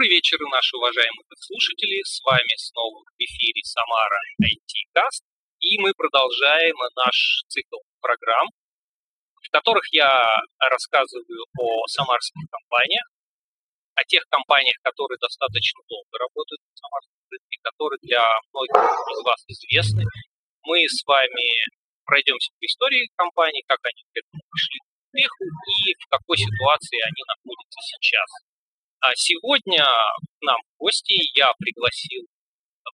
Добрый 0.00 0.16
вечер, 0.16 0.40
наши 0.48 0.80
уважаемые 0.80 1.28
слушатели. 1.36 2.00
С 2.08 2.24
вами 2.24 2.56
снова 2.56 3.04
в 3.04 3.12
эфире 3.20 3.60
Самара 3.68 4.16
IT 4.40 4.72
Cast. 4.96 5.28
И 5.60 5.76
мы 5.76 5.92
продолжаем 5.92 6.72
наш 6.96 7.44
цикл 7.52 7.84
программ, 8.00 8.48
в 9.44 9.48
которых 9.52 9.84
я 9.92 10.08
рассказываю 10.56 11.44
о 11.52 11.84
самарских 11.84 12.48
компаниях, 12.48 13.04
о 13.92 14.00
тех 14.08 14.24
компаниях, 14.32 14.80
которые 14.80 15.20
достаточно 15.20 15.84
долго 15.84 16.16
работают 16.16 16.64
в 16.64 16.80
самарском 16.80 17.20
рынке, 17.28 17.60
которые 17.60 18.00
для 18.00 18.24
многих 18.56 18.80
из 18.80 19.20
вас 19.20 19.40
известны. 19.52 20.08
Мы 20.64 20.80
с 20.88 21.04
вами 21.04 21.44
пройдемся 22.08 22.48
по 22.56 22.64
истории 22.64 23.04
компании, 23.20 23.60
как 23.68 23.84
они 23.84 24.00
к 24.00 24.16
этому 24.16 24.40
пришли 24.48 24.80
к 24.80 24.88
успеху 24.96 25.44
и 25.44 25.92
в 25.92 26.04
какой 26.08 26.36
ситуации 26.40 27.04
они 27.04 27.20
находятся 27.28 27.80
сейчас. 27.84 28.48
А 29.02 29.12
сегодня 29.14 29.82
к 29.82 30.42
нам 30.42 30.56
в 30.74 30.78
гости 30.78 31.14
я 31.34 31.52
пригласил 31.58 32.26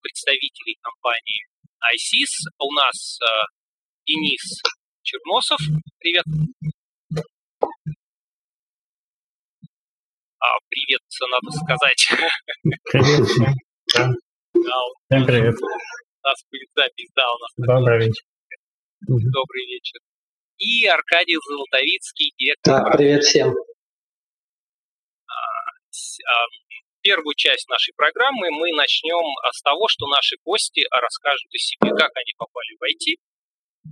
представителей 0.03 0.79
компании 0.81 1.47
ISIS. 1.95 2.31
У 2.59 2.73
нас 2.73 3.19
э, 3.21 3.27
Денис 4.07 4.63
Черносов. 5.03 5.59
Привет. 5.99 6.25
А, 10.39 10.47
привет, 10.69 11.01
надо 11.29 11.51
сказать. 11.51 12.09
Привет. 12.93 13.57
Да. 13.95 14.09
Да, 14.55 14.81
Всем 15.11 15.27
привет. 15.27 15.55
у 15.61 16.29
нас 16.29 16.45
будет 16.51 16.69
запись, 16.75 17.11
да, 17.15 17.23
у 17.33 17.39
нас 17.39 17.51
Добрый 17.57 18.07
вечер. 18.07 18.25
Добрый 19.09 19.67
вечер. 19.67 20.01
И 20.59 20.87
Аркадий 20.87 21.37
Золотовицкий, 21.49 22.33
директор 22.39 22.85
Да, 22.85 22.97
привет 22.97 23.25
всем. 23.25 23.55
А, 26.25 26.47
Первую 27.07 27.37
часть 27.37 27.69
нашей 27.69 27.95
программы 27.95 28.51
мы 28.51 28.73
начнем 28.75 29.23
а, 29.23 29.53
с 29.53 29.63
того, 29.63 29.87
что 29.87 30.09
наши 30.09 30.35
гости 30.45 30.83
расскажут 30.91 31.47
о 31.55 31.59
себе, 31.59 31.91
как 31.95 32.11
они 32.17 32.33
попали 32.37 32.75
в 32.75 32.83
IT, 32.83 33.15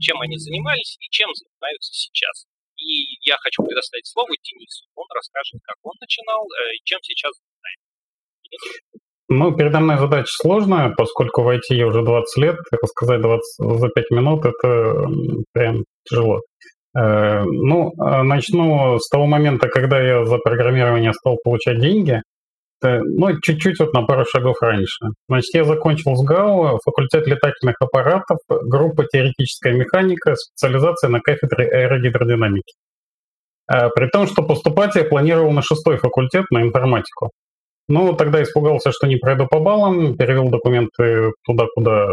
чем 0.01 0.21
они 0.21 0.37
занимались 0.37 0.97
и 0.99 1.07
чем 1.11 1.31
занимаются 1.33 1.93
сейчас. 1.95 2.47
И 2.77 3.15
я 3.23 3.37
хочу 3.39 3.63
предоставить 3.63 4.09
слово 4.09 4.35
Денису. 4.43 4.87
Он 4.97 5.07
расскажет, 5.15 5.61
как 5.63 5.77
он 5.83 5.93
начинал 6.01 6.43
э, 6.43 6.75
и 6.75 6.81
чем 6.83 6.99
сейчас 7.03 7.33
занимается. 7.39 8.99
Ну, 9.29 9.57
передо 9.57 9.79
мной 9.79 9.99
задача 9.99 10.33
сложная, 10.35 10.91
поскольку 10.91 11.43
в 11.43 11.49
IT 11.49 11.71
я 11.71 11.87
уже 11.87 12.03
20 12.03 12.43
лет, 12.43 12.57
рассказать 12.83 13.23
20 13.23 13.79
за 13.79 13.89
5 13.91 14.11
минут 14.11 14.45
это 14.45 15.07
прям 15.53 15.85
тяжело. 16.03 16.41
Э, 16.97 17.43
Ну, 17.45 17.93
а 17.99 18.23
начну 18.23 18.99
с 18.99 19.09
того 19.09 19.27
момента, 19.27 19.69
когда 19.69 20.01
я 20.01 20.25
за 20.25 20.39
программирование 20.39 21.13
стал 21.13 21.39
получать 21.45 21.81
деньги. 21.81 22.23
Э, 22.85 23.01
Ну, 23.01 23.41
чуть-чуть 23.41 23.81
вот 23.81 23.93
на 23.95 24.03
пару 24.03 24.25
шагов 24.27 24.57
раньше. 24.63 25.07
Значит, 25.29 25.55
я 25.55 25.65
закончил 25.65 26.17
СГАУ, 26.17 26.79
факультет 26.85 27.27
летательных 27.27 27.77
аппаратов, 27.81 28.39
группа 28.49 29.05
теоретическая 29.07 29.73
механика, 29.73 30.35
специализация 30.37 31.11
на 31.11 31.21
кафедре 31.21 31.67
аэрогидродинамики. 31.69 32.75
Э, 33.73 33.89
При 33.95 34.09
том, 34.09 34.27
что 34.27 34.43
поступать 34.43 34.95
я 34.97 35.05
планировал 35.05 35.51
на 35.53 35.63
шестой 35.63 35.97
факультет, 35.99 36.45
на 36.51 36.63
информатику. 36.63 37.31
Ну, 37.89 38.15
тогда 38.15 38.43
испугался, 38.43 38.93
что 38.93 39.07
не 39.07 39.17
пройду 39.17 39.47
по 39.47 39.61
баллам, 39.61 40.17
перевел 40.17 40.49
документы 40.49 41.33
туда, 41.45 41.67
куда 41.75 42.07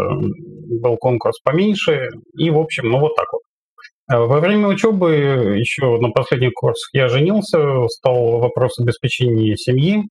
был 0.82 0.98
конкурс 0.98 1.40
поменьше, 1.44 2.10
и, 2.38 2.50
в 2.50 2.58
общем, 2.58 2.90
ну 2.90 3.00
вот 3.00 3.16
так 3.16 3.28
вот. 3.32 3.41
А 4.12 4.26
Во 4.26 4.42
время 4.42 4.68
учебы, 4.68 5.12
еще 5.58 5.98
на 6.00 6.10
последних 6.10 6.52
курсах, 6.54 6.90
я 6.92 7.08
женился, 7.08 7.88
стал 7.88 8.40
вопрос 8.40 8.78
обеспечения 8.78 9.56
семьи. 9.56 10.04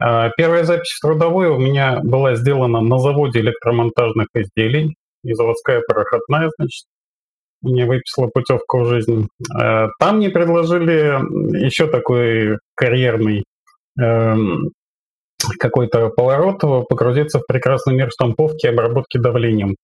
А 0.00 0.30
Первая 0.30 0.64
запись 0.64 0.92
в 0.92 1.00
трудовой 1.02 1.48
у 1.48 1.58
меня 1.58 2.00
была 2.02 2.34
сделана 2.34 2.80
на 2.80 2.98
заводе 2.98 3.40
электромонтажных 3.40 4.28
изделий, 4.34 4.96
и 5.22 5.34
заводская 5.34 5.82
проходная, 5.86 6.50
значит, 6.56 6.86
мне 7.60 7.84
выписала 7.84 8.28
путевку 8.28 8.80
в 8.80 8.86
жизнь. 8.86 9.28
А 9.54 9.88
Там 10.00 10.16
мне 10.16 10.30
предложили 10.30 11.20
еще 11.62 11.88
такой 11.88 12.58
карьерный 12.74 13.44
эм, 14.00 14.70
какой-то 15.58 16.08
поворот, 16.08 16.62
погрузиться 16.88 17.38
в 17.38 17.46
прекрасный 17.46 17.94
мир 17.94 18.08
штамповки 18.10 18.64
и 18.64 18.70
обработки 18.70 19.18
давлением. 19.18 19.76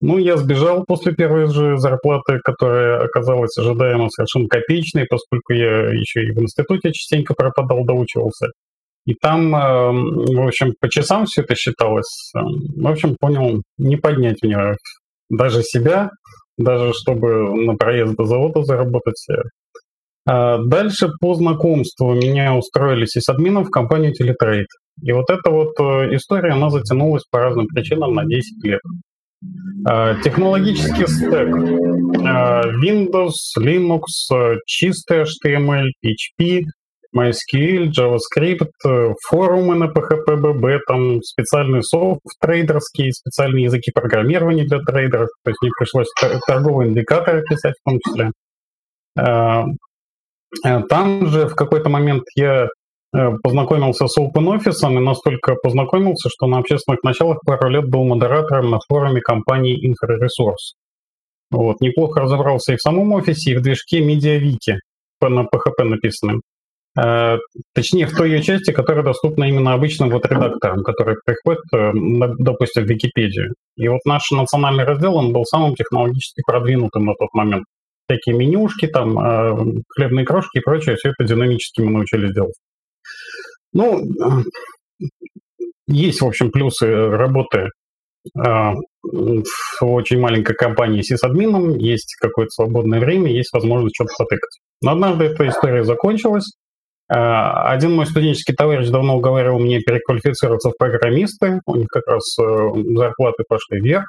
Ну, 0.00 0.18
я 0.18 0.36
сбежал 0.36 0.84
после 0.84 1.14
первой 1.14 1.46
же 1.46 1.78
зарплаты, 1.78 2.38
которая 2.44 3.04
оказалась 3.04 3.56
ожидаемо 3.56 4.10
совершенно 4.10 4.46
копеечной, 4.48 5.06
поскольку 5.08 5.54
я 5.54 5.88
еще 5.90 6.22
и 6.22 6.32
в 6.32 6.42
институте 6.42 6.92
частенько 6.92 7.34
пропадал, 7.34 7.84
доучивался. 7.84 8.48
И 9.06 9.14
там, 9.14 9.54
э, 9.54 9.58
в 9.58 10.46
общем, 10.46 10.74
по 10.80 10.90
часам 10.90 11.24
все 11.26 11.42
это 11.42 11.54
считалось. 11.54 12.32
Э, 12.36 12.40
В 12.76 12.86
общем, 12.86 13.16
понял, 13.18 13.62
не 13.78 13.96
поднять 13.96 14.42
мне 14.42 14.58
даже 15.30 15.62
себя, 15.62 16.10
даже 16.58 16.92
чтобы 16.92 17.54
на 17.64 17.74
проезд 17.76 18.16
до 18.16 18.24
завода 18.24 18.64
заработать. 18.64 19.26
А 20.28 20.58
Дальше 20.58 21.08
по 21.20 21.34
знакомству 21.34 22.12
меня 22.14 22.54
устроили 22.54 23.06
сисадмином 23.06 23.64
в 23.64 23.70
компанию 23.70 24.12
Teletrade. 24.12 24.66
И 25.02 25.12
вот 25.12 25.30
эта 25.30 25.50
вот 25.50 25.78
э, 25.78 26.16
история, 26.16 26.52
она 26.52 26.68
затянулась 26.68 27.22
по 27.30 27.38
разным 27.38 27.66
причинам 27.68 28.12
на 28.12 28.24
10 28.24 28.64
лет. 28.64 28.80
А, 29.88 30.14
Технологический 30.22 31.06
стек. 31.06 31.54
а, 32.26 32.62
Windows, 32.82 33.32
Linux, 33.58 34.02
э, 34.34 34.56
чистый 34.66 35.22
HTML, 35.22 35.86
PHP, 36.04 36.64
MySQL, 37.16 37.90
JavaScript, 37.92 38.68
э, 38.84 39.14
форумы 39.28 39.74
на 39.76 39.84
PHP, 39.84 40.36
BB, 40.36 40.78
там 40.86 41.22
специальный 41.22 41.82
софт 41.82 42.20
трейдерский, 42.40 43.12
специальные 43.12 43.64
языки 43.64 43.90
программирования 43.94 44.64
для 44.64 44.80
трейдеров. 44.80 45.28
То 45.44 45.50
есть 45.50 45.62
мне 45.62 45.70
пришлось 45.78 46.08
торговые 46.46 46.90
индикаторы 46.90 47.42
писать 47.42 47.74
в 47.80 47.88
том 47.90 48.00
числе. 48.04 48.32
Э, 49.18 49.64
Там 50.88 51.26
же 51.28 51.46
в 51.48 51.54
какой-то 51.54 51.88
момент 51.88 52.24
я 52.34 52.64
э, 52.64 52.68
познакомился 53.42 54.06
с 54.06 54.18
OpenOffice 54.18 54.92
и 54.92 54.98
настолько 54.98 55.54
познакомился, 55.54 56.28
что 56.28 56.46
на 56.46 56.58
общественных 56.58 57.02
началах 57.02 57.38
пару 57.44 57.68
лет 57.68 57.88
был 57.88 58.04
модератором 58.04 58.70
на 58.70 58.78
форуме 58.88 59.20
компании 59.20 59.78
InfraResource. 59.88 60.76
Вот, 61.50 61.80
неплохо 61.80 62.20
разобрался 62.20 62.72
и 62.72 62.76
в 62.76 62.80
самом 62.80 63.12
офисе, 63.12 63.52
и 63.52 63.56
в 63.56 63.62
движке 63.62 64.00
MediaWiki 64.00 64.78
на 65.22 65.40
PHP 65.40 65.84
написанным. 65.84 66.42
Э, 66.98 67.38
Точнее, 67.74 68.06
в 68.06 68.16
той 68.16 68.30
ее 68.30 68.42
части, 68.42 68.72
которая 68.72 69.04
доступна 69.04 69.44
именно 69.44 69.74
обычным 69.74 70.10
вот 70.10 70.26
редакторам, 70.26 70.82
которые 70.82 71.16
приходят, 71.24 71.62
э, 71.74 71.92
допустим, 72.38 72.84
в 72.84 72.88
Википедию. 72.88 73.54
И 73.76 73.88
вот 73.88 74.00
наш 74.04 74.30
национальный 74.30 74.84
раздел, 74.84 75.16
он 75.16 75.32
был 75.32 75.44
самым 75.44 75.74
технологически 75.74 76.42
продвинутым 76.46 77.04
на 77.04 77.14
тот 77.14 77.28
момент 77.32 77.64
всякие 78.08 78.36
менюшки, 78.36 78.86
там, 78.86 79.18
э, 79.18 79.82
хлебные 79.94 80.24
крошки 80.24 80.58
и 80.58 80.60
прочее, 80.60 80.96
все 80.96 81.10
это 81.10 81.24
динамически 81.24 81.80
мы 81.80 81.92
научились 81.92 82.32
делать. 82.32 82.54
Ну, 83.76 84.00
э, 84.00 85.06
есть, 85.86 86.22
в 86.22 86.26
общем, 86.26 86.50
плюсы 86.50 86.86
работы 86.86 87.68
э, 88.34 88.40
в 89.02 89.82
очень 89.82 90.18
маленькой 90.18 90.56
компании 90.56 91.02
с 91.02 91.22
админом, 91.22 91.76
есть 91.76 92.16
какое-то 92.18 92.50
свободное 92.50 93.00
время, 93.00 93.30
есть 93.30 93.52
возможность 93.52 93.94
что-то 93.94 94.12
потыкать. 94.18 94.60
Но 94.82 94.92
однажды 94.92 95.26
эта 95.26 95.46
история 95.48 95.84
закончилась. 95.84 96.54
Э, 97.12 97.16
Один 97.16 97.94
мой 97.94 98.06
студенческий 98.06 98.54
товарищ 98.54 98.88
давно 98.88 99.18
уговаривал 99.18 99.60
меня 99.60 99.80
переквалифицироваться 99.80 100.70
в 100.70 100.78
программисты, 100.78 101.60
у 101.66 101.76
них 101.76 101.88
как 101.88 102.06
раз 102.06 102.34
зарплаты 102.34 103.44
пошли 103.46 103.80
вверх. 103.80 104.06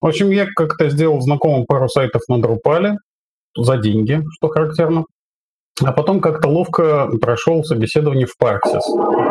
В 0.00 0.06
общем, 0.06 0.30
я 0.30 0.46
как-то 0.54 0.88
сделал 0.88 1.20
знакомым 1.20 1.64
пару 1.66 1.88
сайтов 1.88 2.22
на 2.28 2.36
Drupal, 2.36 2.94
за 3.56 3.76
деньги, 3.78 4.22
что 4.36 4.48
характерно. 4.48 5.04
А 5.82 5.92
потом 5.92 6.20
как-то 6.20 6.48
ловко 6.48 7.08
прошел 7.20 7.64
собеседование 7.64 8.26
в. 8.26 8.76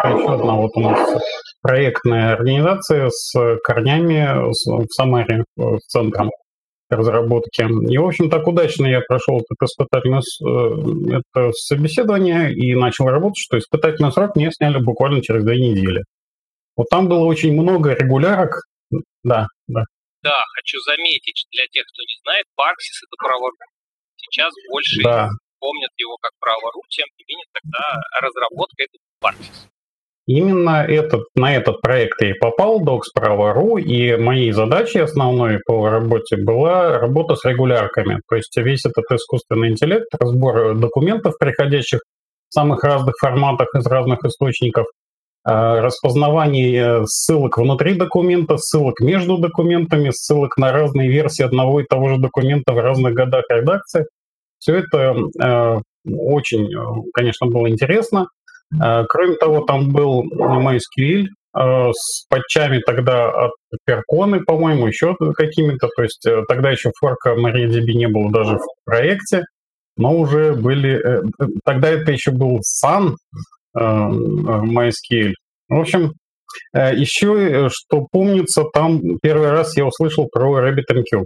Это 0.03 0.07
еще 0.09 0.33
одна 0.33 0.55
вот 0.55 0.71
у 0.75 0.81
нас 0.81 1.23
проектная 1.61 2.33
организация 2.33 3.09
с 3.09 3.33
корнями 3.63 4.49
в 4.49 4.87
Самаре, 4.91 5.45
в 5.55 5.79
центром 5.87 6.31
разработки. 6.89 7.63
И, 7.91 7.97
в 7.97 8.05
общем, 8.05 8.29
так 8.29 8.47
удачно 8.47 8.85
я 8.85 9.01
прошел 9.01 9.37
это 9.39 9.65
испытательное 9.65 10.21
э, 10.21 11.17
это 11.17 11.51
собеседование 11.53 12.53
и 12.53 12.75
начал 12.75 13.07
работать, 13.07 13.37
что 13.37 13.57
испытательный 13.57 14.11
срок 14.11 14.35
мне 14.35 14.51
сняли 14.51 14.83
буквально 14.83 15.21
через 15.21 15.43
две 15.43 15.57
недели. 15.57 16.03
Вот 16.75 16.87
там 16.89 17.07
было 17.07 17.25
очень 17.25 17.53
много 17.53 17.93
регулярок. 17.93 18.61
Да, 19.23 19.47
да. 19.67 19.83
Да, 20.23 20.35
хочу 20.55 20.79
заметить, 20.85 21.45
для 21.51 21.65
тех, 21.71 21.83
кто 21.85 22.01
не 22.01 22.15
знает, 22.23 22.45
Parksys— 22.57 22.99
это 23.07 23.15
праворук. 23.17 23.57
Сейчас 24.15 24.53
больше 24.69 25.03
Да, 25.03 25.29
помнят 25.63 25.91
его 25.97 26.17
как 26.21 26.31
праворук, 26.41 26.83
тем 26.89 27.07
не 27.17 27.45
тогда 27.55 28.01
разработка— 28.21 28.83
это 28.83 28.97
Parksys. 29.23 29.69
Именно 30.25 30.85
этот, 30.87 31.23
на 31.35 31.55
этот 31.55 31.81
проект 31.81 32.21
я 32.21 32.29
и 32.31 32.33
попал, 32.33 32.81
Docs.Право.ру, 32.81 33.77
и 33.77 34.15
моей 34.17 34.51
задачей 34.51 34.99
основной 34.99 35.59
по 35.65 35.89
работе 35.89 36.37
была 36.37 36.97
работа 36.99 37.35
с 37.35 37.43
регулярками. 37.45 38.19
То 38.29 38.35
есть 38.35 38.55
весь 38.57 38.85
этот 38.85 39.05
искусственный 39.11 39.69
интеллект, 39.69 40.07
разбор 40.19 40.75
документов, 40.75 41.37
приходящих 41.39 41.99
в 42.49 42.53
самых 42.53 42.83
разных 42.83 43.15
форматах 43.19 43.67
из 43.75 43.85
разных 43.85 44.23
источников, 44.23 44.85
распознавание 45.43 47.05
ссылок 47.05 47.57
внутри 47.57 47.95
документа, 47.95 48.55
ссылок 48.57 49.01
между 49.01 49.37
документами, 49.37 50.09
ссылок 50.11 50.55
на 50.57 50.71
разные 50.71 51.09
версии 51.09 51.43
одного 51.43 51.81
и 51.81 51.85
того 51.85 52.07
же 52.09 52.17
документа 52.17 52.71
в 52.71 52.79
разных 52.79 53.13
годах 53.13 53.43
редакции. 53.49 54.05
Все 54.63 54.75
это 54.77 55.81
очень, 56.05 56.69
конечно, 57.13 57.47
было 57.47 57.69
интересно. 57.69 58.27
Кроме 58.71 59.35
того, 59.35 59.61
там 59.61 59.89
был 59.91 60.23
MySQL, 60.23 61.27
Э, 61.55 61.91
с 61.93 62.25
патчами 62.29 62.79
тогда 62.79 63.29
от 63.29 63.51
Перконы, 63.85 64.41
по-моему, 64.43 64.87
еще 64.87 65.15
какими-то. 65.35 65.87
То 65.95 66.03
есть 66.03 66.25
э, 66.25 66.41
тогда 66.47 66.71
еще 66.71 66.91
форка 66.99 67.35
MariaDB 67.35 67.93
не 67.93 68.07
было 68.07 68.31
даже 68.31 68.57
в 68.57 68.65
проекте, 68.85 69.43
но 69.95 70.17
уже 70.17 70.53
были... 70.53 70.95
Э, 70.97 71.21
тогда 71.63 71.89
это 71.89 72.11
еще 72.11 72.31
был 72.31 72.59
Sun 72.59 73.15
MySQL. 73.75 75.33
В 75.69 75.79
общем, 75.79 76.13
еще, 76.75 77.69
что 77.71 78.05
помнится, 78.11 78.65
там 78.71 79.01
первый 79.19 79.49
раз 79.49 79.75
я 79.75 79.87
услышал 79.87 80.27
про 80.31 80.59
RabbitMQ. 80.59 81.23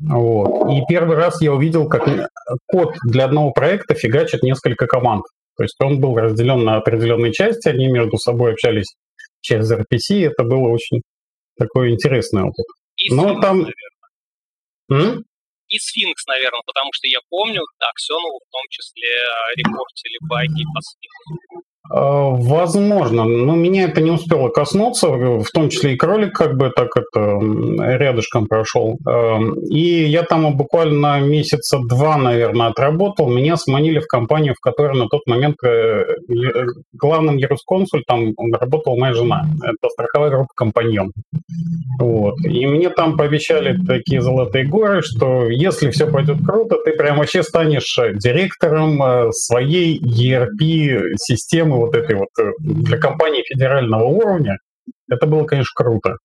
Вот. 0.00 0.72
И 0.72 0.82
первый 0.88 1.16
раз 1.16 1.40
я 1.42 1.52
увидел, 1.52 1.88
как 1.88 2.06
код 2.66 2.94
для 3.04 3.26
одного 3.26 3.52
проекта 3.52 3.94
фигачит 3.94 4.42
несколько 4.42 4.86
команд. 4.86 5.24
То 5.56 5.64
есть 5.64 5.76
он 5.80 6.00
был 6.00 6.16
разделен 6.16 6.64
на 6.64 6.76
определенные 6.76 7.32
части, 7.32 7.68
они 7.68 7.86
между 7.88 8.16
собой 8.16 8.52
общались 8.52 8.94
через 9.42 9.70
RPC. 9.70 10.26
Это 10.26 10.42
было 10.42 10.68
очень 10.68 11.02
такой 11.58 11.90
интересный 11.90 12.42
опыт. 12.42 12.64
И 12.96 13.14
Но 13.14 13.34
Sphinx, 13.34 13.40
там... 13.42 13.56
наверное. 13.58 13.74
М? 14.90 15.24
И 15.68 15.76
Sphinx, 15.76 16.16
наверное, 16.26 16.62
потому 16.66 16.90
что 16.92 17.06
я 17.06 17.18
помню, 17.28 17.62
Аксенову 17.78 18.40
в 18.40 18.50
том 18.50 18.62
числе 18.70 19.06
а, 19.06 19.56
репортили 19.56 20.18
баги 20.28 20.64
по 20.74 20.80
Sphinx. 20.80 21.62
А, 21.92 22.30
возможно, 22.30 23.24
но 23.24 23.56
меня 23.56 23.84
это 23.84 24.00
не 24.00 24.12
успело 24.12 24.48
коснуться, 24.48 25.08
в 25.08 25.46
том 25.52 25.70
числе 25.70 25.94
и 25.94 25.96
кролик 25.96 26.32
как 26.34 26.56
бы 26.56 26.70
так 26.70 26.96
это 26.96 27.38
рядышком 27.96 28.46
прошел. 28.46 28.96
А, 29.06 29.38
и 29.68 30.04
я 30.04 30.22
там 30.22 30.56
буквально 30.56 31.20
месяца 31.20 31.78
два, 31.88 32.16
наверное, 32.16 32.68
отработал. 32.68 33.28
Меня 33.28 33.56
сманили 33.56 33.98
в 33.98 34.06
компанию, 34.06 34.54
в 34.54 34.60
которой 34.60 34.96
на 34.96 35.08
тот 35.08 35.26
момент 35.26 35.56
э, 35.64 35.68
э, 35.68 36.66
главным 36.92 37.36
юрисконсультом 37.36 38.34
работала 38.52 38.96
моя 38.96 39.14
жена. 39.14 39.46
Это 39.62 39.88
страховая 39.88 40.30
группа 40.30 40.50
«Компаньон». 40.54 41.12
Вот. 41.98 42.36
И 42.44 42.66
мне 42.66 42.90
там 42.90 43.16
пообещали 43.16 43.76
такие 43.84 44.20
золотые 44.20 44.64
горы, 44.64 45.02
что 45.02 45.48
если 45.48 45.90
все 45.90 46.06
пойдет 46.06 46.38
круто, 46.46 46.76
ты 46.84 46.92
прям 46.92 47.18
вообще 47.18 47.42
станешь 47.42 47.98
директором 48.14 49.02
э, 49.02 49.32
своей 49.32 50.00
ERP-системы 50.00 51.79
вот 51.80 51.96
этой 51.96 52.16
вот 52.16 52.28
э, 52.40 52.52
для 52.58 52.98
компании 52.98 53.42
федерального 53.42 54.04
уровня, 54.04 54.58
это 55.08 55.26
было, 55.26 55.44
конечно, 55.44 55.72
круто. 55.74 56.16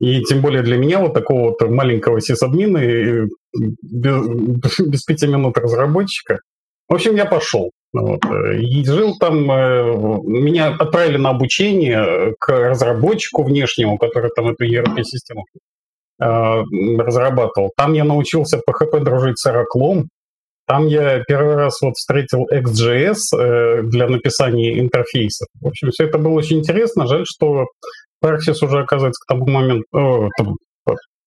И 0.00 0.22
тем 0.22 0.40
более 0.40 0.62
для 0.62 0.76
меня, 0.76 1.00
вот 1.00 1.14
такого 1.14 1.50
вот 1.50 1.60
маленького 1.68 2.20
сисадмина, 2.20 3.28
без, 3.52 4.78
без 4.80 5.02
пяти 5.04 5.26
минут 5.26 5.56
разработчика. 5.58 6.38
В 6.88 6.94
общем, 6.94 7.16
я 7.16 7.24
пошел. 7.24 7.70
Вот. 7.92 8.24
Э, 8.24 8.58
и 8.58 8.84
жил 8.84 9.16
там, 9.18 9.50
э, 9.50 9.94
меня 10.24 10.74
отправили 10.74 11.16
на 11.16 11.30
обучение 11.30 12.34
к 12.38 12.48
разработчику 12.48 13.44
внешнему, 13.44 13.98
который 13.98 14.30
там 14.34 14.48
эту 14.48 14.64
ERP-систему 14.64 15.44
разрабатывал. 16.16 17.72
Там 17.76 17.92
я 17.92 18.04
научился 18.04 18.58
PHP 18.58 19.00
дружить 19.00 19.36
с 19.36 19.48
Oracle, 19.50 20.04
там 20.66 20.86
я 20.86 21.22
первый 21.24 21.56
раз 21.56 21.80
вот 21.82 21.94
встретил 21.94 22.46
XJS 22.50 23.16
э, 23.36 23.82
для 23.82 24.08
написания 24.08 24.80
интерфейсов. 24.80 25.48
В 25.60 25.68
общем, 25.68 25.90
все 25.90 26.04
это 26.04 26.18
было 26.18 26.32
очень 26.32 26.60
интересно. 26.60 27.06
Жаль, 27.06 27.24
что 27.26 27.66
Parksys 28.24 28.64
уже, 28.64 28.80
оказывается, 28.80 29.22
к 29.24 29.28
тому 29.28 29.46
моменту... 29.46 29.84
О, 29.92 30.28
там, 30.38 30.54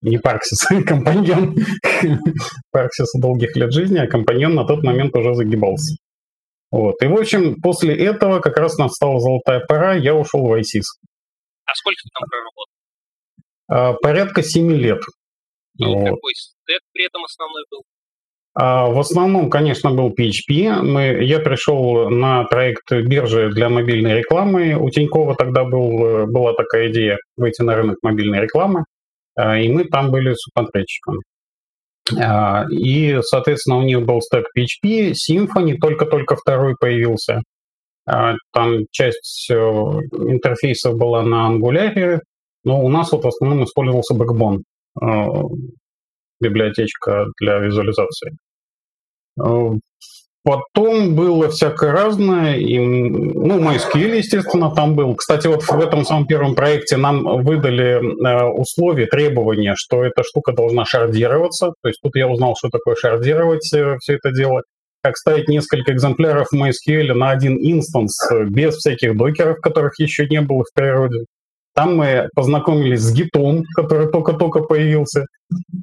не 0.01 0.17
Parksys, 0.17 0.65
а 0.69 0.83
компаньон. 0.87 1.55
Parksys 2.75 3.19
долгих 3.19 3.55
лет 3.55 3.71
жизни, 3.71 3.97
а 3.99 4.07
компаньон 4.07 4.55
на 4.55 4.65
тот 4.65 4.83
момент 4.83 5.15
уже 5.15 5.33
загибался. 5.35 5.95
Вот. 6.71 6.95
И, 7.01 7.07
в 7.07 7.15
общем, 7.15 7.61
после 7.61 7.95
этого 7.95 8.39
как 8.39 8.57
раз 8.57 8.77
настала 8.77 9.19
золотая 9.19 9.63
пора, 9.67 9.93
я 9.93 10.15
ушел 10.15 10.45
в 10.45 10.53
ISIS. 10.53 10.83
А 11.65 11.73
сколько 11.75 12.01
ты 12.03 12.09
там 12.13 12.29
проработал? 12.29 12.65
А, 13.69 13.93
порядка 13.93 14.43
семи 14.43 14.75
лет. 14.75 15.01
И 15.77 15.85
вот. 15.85 16.03
какой 16.03 16.33
стек 16.33 16.81
при 16.91 17.05
этом 17.05 17.23
основной 17.23 17.63
был? 17.69 17.83
А, 18.59 18.87
в 18.87 18.97
основном, 18.99 19.51
конечно, 19.51 19.91
был 19.91 20.09
PHP. 20.09 20.81
Мы, 20.81 21.23
я 21.23 21.39
пришел 21.39 22.09
на 22.09 22.43
проект 22.45 22.91
биржи 22.91 23.51
для 23.51 23.69
мобильной 23.69 24.17
рекламы. 24.17 24.75
У 24.75 24.89
Тинькова 24.89 25.35
тогда 25.35 25.63
был, 25.63 26.25
была 26.25 26.53
такая 26.53 26.89
идея 26.91 27.19
выйти 27.35 27.61
на 27.61 27.75
рынок 27.75 27.97
мобильной 28.01 28.41
рекламы, 28.41 28.85
а, 29.35 29.59
и 29.59 29.69
мы 29.69 29.83
там 29.85 30.09
были 30.09 30.33
субконтрактчиком. 30.33 31.19
А, 32.19 32.65
и, 32.71 33.19
соответственно, 33.21 33.77
у 33.77 33.83
них 33.83 34.03
был 34.03 34.21
стек 34.21 34.47
PHP, 34.57 35.11
Symfony, 35.11 35.75
только-только 35.79 36.35
второй 36.35 36.75
появился. 36.79 37.43
Там 38.05 38.85
часть 38.89 39.49
э, 39.51 39.53
интерфейсов 39.53 40.95
была 40.95 41.23
на 41.23 41.51
Angular, 41.51 42.21
но 42.63 42.81
у 42.81 42.87
нас 42.87 43.11
вот 43.11 43.25
в 43.25 43.27
основном 43.27 43.65
использовался 43.65 44.15
Backbone, 44.15 44.61
библиотечка 46.39 47.25
для 47.41 47.57
визуализации. 47.57 48.37
Э, 49.43 49.69
потом 50.43 51.15
было 51.15 51.49
всякое 51.49 51.91
разное, 51.91 52.55
и, 52.55 52.79
ну, 52.79 53.59
MySQL, 53.59 54.17
естественно, 54.17 54.73
там 54.73 54.95
был. 54.95 55.15
Кстати, 55.15 55.47
вот 55.47 55.63
в 55.63 55.79
этом 55.79 56.05
самом 56.05 56.27
первом 56.27 56.55
проекте 56.55 56.97
нам 56.97 57.43
выдали 57.43 57.99
э, 57.99 58.45
условия, 58.51 59.07
требования, 59.07 59.75
что 59.75 60.03
эта 60.03 60.23
штука 60.23 60.53
должна 60.53 60.85
шардироваться. 60.85 61.73
То 61.81 61.89
есть 61.89 61.99
тут 62.01 62.15
я 62.15 62.27
узнал, 62.27 62.55
что 62.57 62.69
такое 62.69 62.95
шардировать 62.95 63.71
э, 63.73 63.97
все 63.99 64.15
это 64.15 64.31
дело. 64.31 64.61
Как 65.03 65.15
ставить 65.15 65.47
несколько 65.47 65.93
экземпляров 65.93 66.47
MySQL 66.53 67.13
на 67.13 67.29
один 67.31 67.57
инстанс 67.61 68.17
без 68.49 68.75
всяких 68.75 69.15
докеров, 69.15 69.57
которых 69.61 69.99
еще 69.99 70.27
не 70.27 70.41
было 70.41 70.63
в 70.63 70.73
природе. 70.73 71.25
Там 71.77 71.95
мы 71.95 72.27
познакомились 72.33 73.01
с 73.01 73.13
гитом, 73.13 73.63
который 73.75 74.11
только-только 74.11 74.61
появился. 74.61 75.25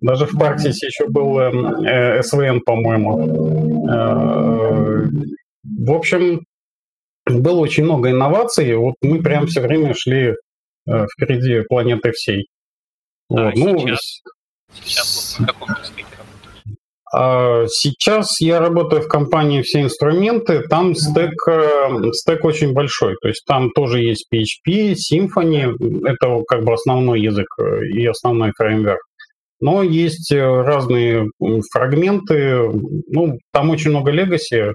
Даже 0.03 0.27
в 0.27 0.37
Парксисе 0.37 0.89
еще 0.89 1.09
был 1.09 1.39
эм, 1.39 1.85
э, 1.85 2.19
SVN, 2.19 2.59
по-моему. 2.67 3.89
Э, 3.89 5.07
в 5.63 5.93
общем, 5.93 6.41
было 7.27 7.61
очень 7.61 7.85
много 7.85 8.11
инноваций. 8.11 8.75
Вот 8.75 8.97
мы 9.03 9.23
прям 9.23 9.47
все 9.47 9.61
время 9.61 9.95
шли 9.95 10.35
э, 10.89 11.07
впереди 11.15 11.63
планеты 11.69 12.11
всей. 12.11 12.49
А 13.31 13.45
вот. 13.45 13.55
ну, 13.55 13.79
сейчас, 13.79 14.23
сейчас 14.83 15.37
вот 15.39 15.49
в 15.49 15.53
каком 15.53 15.77
сейчас 17.69 18.41
я 18.41 18.61
работаю 18.61 19.03
в 19.03 19.09
компании 19.09 19.63
«Все 19.63 19.83
инструменты». 19.83 20.63
Там 20.63 20.95
стек, 20.95 21.35
э, 21.49 22.11
стек 22.13 22.45
очень 22.45 22.73
большой. 22.73 23.17
То 23.21 23.29
есть 23.29 23.45
там 23.47 23.71
тоже 23.71 24.01
есть 24.01 24.27
PHP, 24.33 24.95
Symfony. 24.95 26.07
Это 26.07 26.43
как 26.49 26.65
бы 26.65 26.73
основной 26.73 27.21
язык 27.21 27.47
э, 27.59 27.87
и 27.95 28.07
основной 28.07 28.53
фреймворк. 28.57 29.01
Но 29.61 29.83
есть 29.83 30.33
э, 30.33 30.41
разные 30.41 31.29
фрагменты. 31.73 32.71
Ну, 33.09 33.39
там 33.53 33.71
очень 33.71 33.91
много 33.91 34.11
легаси. 34.11 34.73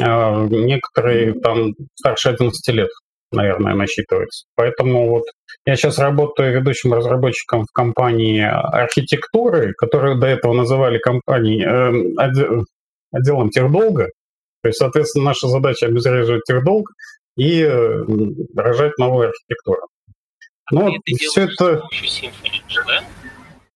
А, 0.00 0.46
некоторые 0.46 1.34
там 1.40 1.72
старше 1.94 2.30
11 2.30 2.74
лет 2.74 2.90
наверное, 3.32 3.74
насчитывается. 3.74 4.46
Поэтому 4.56 5.08
вот 5.08 5.24
я 5.66 5.76
сейчас 5.76 5.98
работаю 5.98 6.52
ведущим 6.52 6.94
разработчиком 6.94 7.64
в 7.64 7.72
компании 7.72 8.42
архитектуры, 8.42 9.72
которую 9.76 10.18
до 10.18 10.26
этого 10.26 10.54
называли 10.54 10.98
компанией, 10.98 11.64
э, 11.64 12.64
отделом 13.12 13.50
техдолга. 13.50 14.08
То 14.62 14.68
есть, 14.68 14.78
соответственно, 14.78 15.26
наша 15.26 15.48
задача 15.48 15.86
обезвреживать 15.86 16.44
техдолг 16.46 16.90
и 17.36 17.62
э, 17.62 18.04
рожать 18.56 18.96
новую 18.98 19.28
архитектуру. 19.28 19.82
Ну, 20.72 20.88
а 20.88 20.98
все 21.18 21.42
это... 21.42 21.82
Symfony, 21.92 22.60
да? 22.86 23.02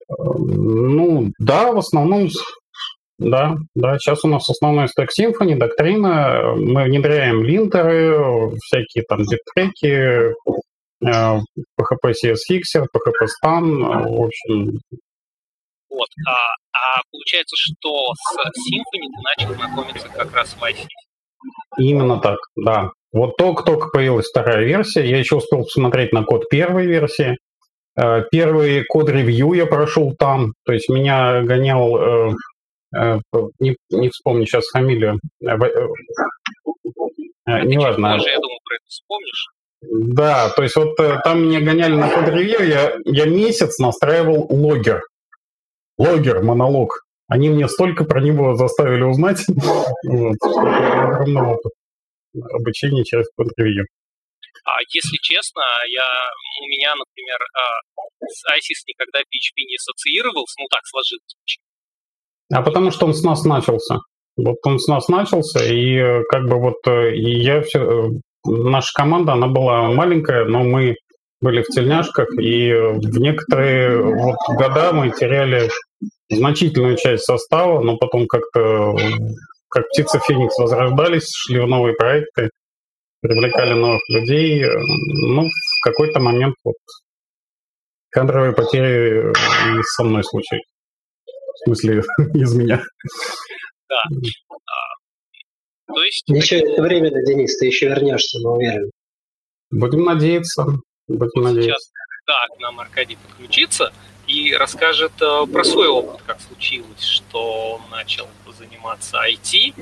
Ну, 0.09 1.33
да, 1.39 1.73
в 1.73 1.79
основном 1.79 2.29
да, 3.19 3.55
да, 3.77 3.97
сейчас 3.99 4.25
у 4.25 4.29
нас 4.29 4.49
основной 4.49 4.89
стек 4.89 5.09
Symfony, 5.19 5.57
доктрина, 5.57 6.55
мы 6.57 6.85
внедряем 6.85 7.45
линтеры, 7.45 8.51
всякие 8.65 9.05
там 9.09 9.23
диптреки, 9.23 10.35
PHP 11.05 12.13
CS 12.13 12.39
Fixer, 12.51 12.85
PHP 12.85 13.27
Span, 13.27 13.65
в 14.05 14.23
общем. 14.23 14.81
Вот, 15.91 16.09
а, 16.27 16.33
а 16.73 17.03
получается, 17.11 17.55
что 17.57 18.13
с 18.15 18.37
Symfony 18.37 19.09
ты 19.13 19.45
начал 19.45 19.55
знакомиться 19.55 20.09
как 20.09 20.35
раз 20.35 20.55
в 20.55 20.63
IC. 20.63 20.87
Именно 21.79 22.19
так, 22.21 22.39
да. 22.57 22.91
Вот 23.13 23.37
только-только 23.37 23.89
появилась 23.93 24.29
вторая 24.29 24.65
версия, 24.65 25.09
я 25.09 25.19
еще 25.19 25.37
успел 25.37 25.63
посмотреть 25.63 26.13
на 26.13 26.25
код 26.25 26.49
первой 26.49 26.87
версии. 26.87 27.39
Э, 27.97 28.23
первый 28.31 28.85
код-ревью 28.85 29.53
я 29.53 29.67
прошел 29.67 30.17
там, 30.19 30.55
то 30.65 30.73
есть 30.73 30.89
меня 30.89 31.43
гонял 31.43 31.97
э, 31.97 32.33
Э, 32.97 33.19
не, 33.59 33.77
не 33.91 34.09
вспомню 34.11 34.47
сейчас 34.47 34.67
фамилию. 34.69 35.19
Э, 35.43 35.57
э, 37.47 37.61
неважно. 37.65 38.11
Даже, 38.11 38.29
я 38.29 38.37
думаю, 38.37 38.59
про 38.65 38.77
это 38.77 38.85
вспомнишь. 38.87 39.47
Да, 39.91 40.51
то 40.51 40.63
есть 40.63 40.77
вот 40.77 40.99
э, 41.01 41.19
там 41.25 41.45
меня 41.45 41.61
гоняли 41.61 41.95
на 41.95 42.09
код-ревью, 42.09 42.67
я, 42.67 42.97
я 43.05 43.27
месяц 43.27 43.79
настраивал 43.79 44.47
логер. 44.51 45.03
Логер, 45.99 46.43
монолог. 46.43 47.05
Они 47.29 47.49
мне 47.49 47.69
столько 47.69 48.05
про 48.05 48.21
него 48.21 48.55
заставили 48.55 49.03
узнать. 49.03 49.45
Вот, 50.07 50.37
огромный 50.43 51.43
опыт 51.43 51.73
обучения 52.53 53.05
через 53.05 53.27
код-ревью. 53.37 53.87
А 54.65 54.81
если 54.89 55.17
честно, 55.23 55.63
я, 55.89 56.07
у 56.63 56.67
меня, 56.67 56.95
например, 56.95 57.39
а, 57.55 58.27
с 58.27 58.45
ISIS 58.57 58.81
никогда 58.89 59.21
PHP 59.21 59.67
не 59.69 59.77
ассоциировался, 59.77 60.55
ну 60.59 60.67
так 60.71 60.81
сложилось. 60.85 61.59
А 62.53 62.63
потому 62.63 62.91
что 62.91 63.07
он 63.07 63.15
с 63.15 63.23
нас 63.23 63.45
начался. 63.45 63.99
Вот 64.37 64.57
он 64.65 64.79
с 64.79 64.89
нас 64.89 65.09
начался, 65.09 65.65
и 65.65 65.97
э, 65.97 66.23
как 66.29 66.49
бы 66.49 66.59
вот 66.59 66.79
э, 66.89 67.15
и 67.15 67.41
я 67.41 67.63
все, 67.63 68.11
наша 68.45 68.91
команда, 68.95 69.33
она 69.33 69.49
была 69.49 69.91
маленькая, 69.91 70.45
но 70.45 70.63
мы 70.63 70.97
были 71.41 71.63
в 71.63 71.67
тельняшках, 71.67 72.29
и 72.39 72.73
в 72.73 73.19
некоторые 73.19 74.03
вот 74.03 74.37
года 74.57 74.93
мы 74.93 75.11
теряли 75.11 75.71
значительную 76.31 76.97
часть 76.97 77.25
состава, 77.25 77.81
но 77.83 77.97
потом 77.97 78.27
как-то 78.27 78.97
как 79.69 79.89
птица 79.89 80.21
Феникс 80.21 80.57
возрождались, 80.59 81.29
шли 81.35 81.61
в 81.61 81.67
новые 81.67 81.95
проекты, 81.95 82.51
привлекали 83.21 83.75
новых 83.75 84.01
людей. 84.09 84.65
Ну, 84.65 85.43
в 85.49 85.85
какой-то 85.85 86.21
момент 86.21 86.55
вот 86.65 86.77
кадровые 88.11 88.53
потери 88.53 89.33
и 89.33 89.83
со 89.83 90.05
мной 90.05 90.23
случились. 90.23 90.63
В 91.27 91.65
смысле, 91.65 92.03
из 92.35 92.55
меня. 92.55 92.83
Да. 93.89 94.03
То 95.95 96.03
есть... 96.03 96.29
Ничего, 96.29 96.61
это 96.61 96.83
временно, 96.83 97.23
Денис, 97.25 97.57
ты 97.57 97.67
еще 97.67 97.89
вернешься, 97.89 98.39
мы 98.43 98.57
уверены. 98.57 98.91
Будем 99.71 100.05
надеяться. 100.05 100.65
Будем 101.09 101.43
надеяться. 101.43 101.73
Сейчас, 101.73 101.91
да, 102.27 102.57
к 102.57 102.61
нам 102.61 102.81
Аркадий 102.81 103.17
подключится 103.17 103.93
и 104.27 104.55
расскажет 104.55 105.13
э, 105.21 105.47
про 105.53 105.65
свой 105.65 105.89
опыт, 105.89 106.23
как 106.27 106.41
случилось, 106.41 107.03
что 107.03 107.75
он 107.75 107.91
начал 107.91 108.27
заниматься 108.59 109.19
IT. 109.29 109.75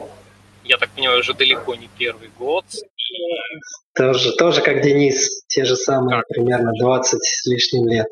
Я 0.64 0.78
так 0.78 0.90
понимаю, 0.90 1.20
уже 1.20 1.34
далеко 1.34 1.74
не 1.74 1.88
первый 1.98 2.28
год. 2.38 2.64
И... 2.74 3.96
Тоже, 3.96 4.32
тоже 4.36 4.62
как 4.62 4.82
Денис, 4.82 5.44
те 5.48 5.64
же 5.64 5.76
самые, 5.76 6.18
так. 6.18 6.28
примерно 6.28 6.72
20 6.80 7.22
с 7.22 7.46
лишним 7.46 7.86
лет. 7.88 8.06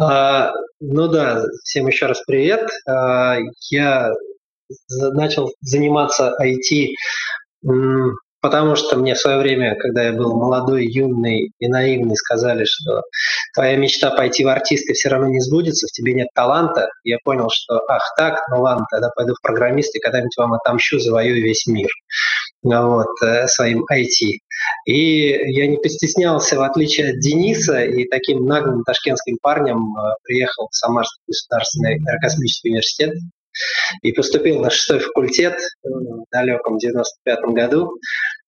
А, 0.00 0.52
ну 0.80 1.08
да, 1.08 1.42
всем 1.64 1.86
еще 1.86 2.06
раз 2.06 2.22
привет. 2.26 2.68
А, 2.88 3.36
я 3.70 4.10
начал 4.88 5.52
заниматься 5.60 6.34
IT 6.40 6.94
потому 8.46 8.76
что 8.76 8.96
мне 8.96 9.14
в 9.14 9.18
свое 9.18 9.38
время, 9.38 9.74
когда 9.76 10.04
я 10.04 10.12
был 10.12 10.36
молодой, 10.36 10.86
юный 10.86 11.50
и 11.58 11.68
наивный, 11.68 12.14
сказали, 12.14 12.64
что 12.64 13.02
твоя 13.54 13.76
мечта 13.76 14.10
пойти 14.10 14.44
в 14.44 14.48
артисты 14.48 14.92
все 14.92 15.08
равно 15.08 15.26
не 15.26 15.40
сбудется, 15.40 15.88
в 15.88 15.90
тебе 15.90 16.14
нет 16.14 16.28
таланта. 16.32 16.88
Я 17.02 17.16
понял, 17.24 17.48
что 17.52 17.80
ах 17.88 18.02
так, 18.16 18.38
ну 18.50 18.62
ладно, 18.62 18.86
тогда 18.88 19.10
пойду 19.16 19.34
в 19.34 19.42
программисты, 19.42 19.98
когда-нибудь 19.98 20.36
вам 20.36 20.52
отомщу, 20.52 21.00
завоюю 21.00 21.42
весь 21.42 21.66
мир 21.66 21.88
вот, 22.62 23.08
э, 23.24 23.46
своим 23.48 23.84
IT. 23.92 24.38
И 24.86 25.28
я 25.28 25.66
не 25.66 25.76
постеснялся, 25.76 26.56
в 26.56 26.62
отличие 26.62 27.10
от 27.10 27.18
Дениса, 27.20 27.82
и 27.84 28.08
таким 28.08 28.46
наглым 28.46 28.82
ташкентским 28.84 29.38
парнем 29.42 29.78
э, 29.78 30.14
приехал 30.24 30.68
в 30.70 30.74
Самарский 30.74 31.22
государственный 31.26 31.96
аэрокосмический 31.96 32.70
университет, 32.70 33.14
и 34.02 34.12
поступил 34.12 34.60
на 34.60 34.70
шестой 34.70 35.00
факультет 35.00 35.58
в 35.82 36.24
далеком 36.30 36.78
95 36.78 37.40
году. 37.54 37.98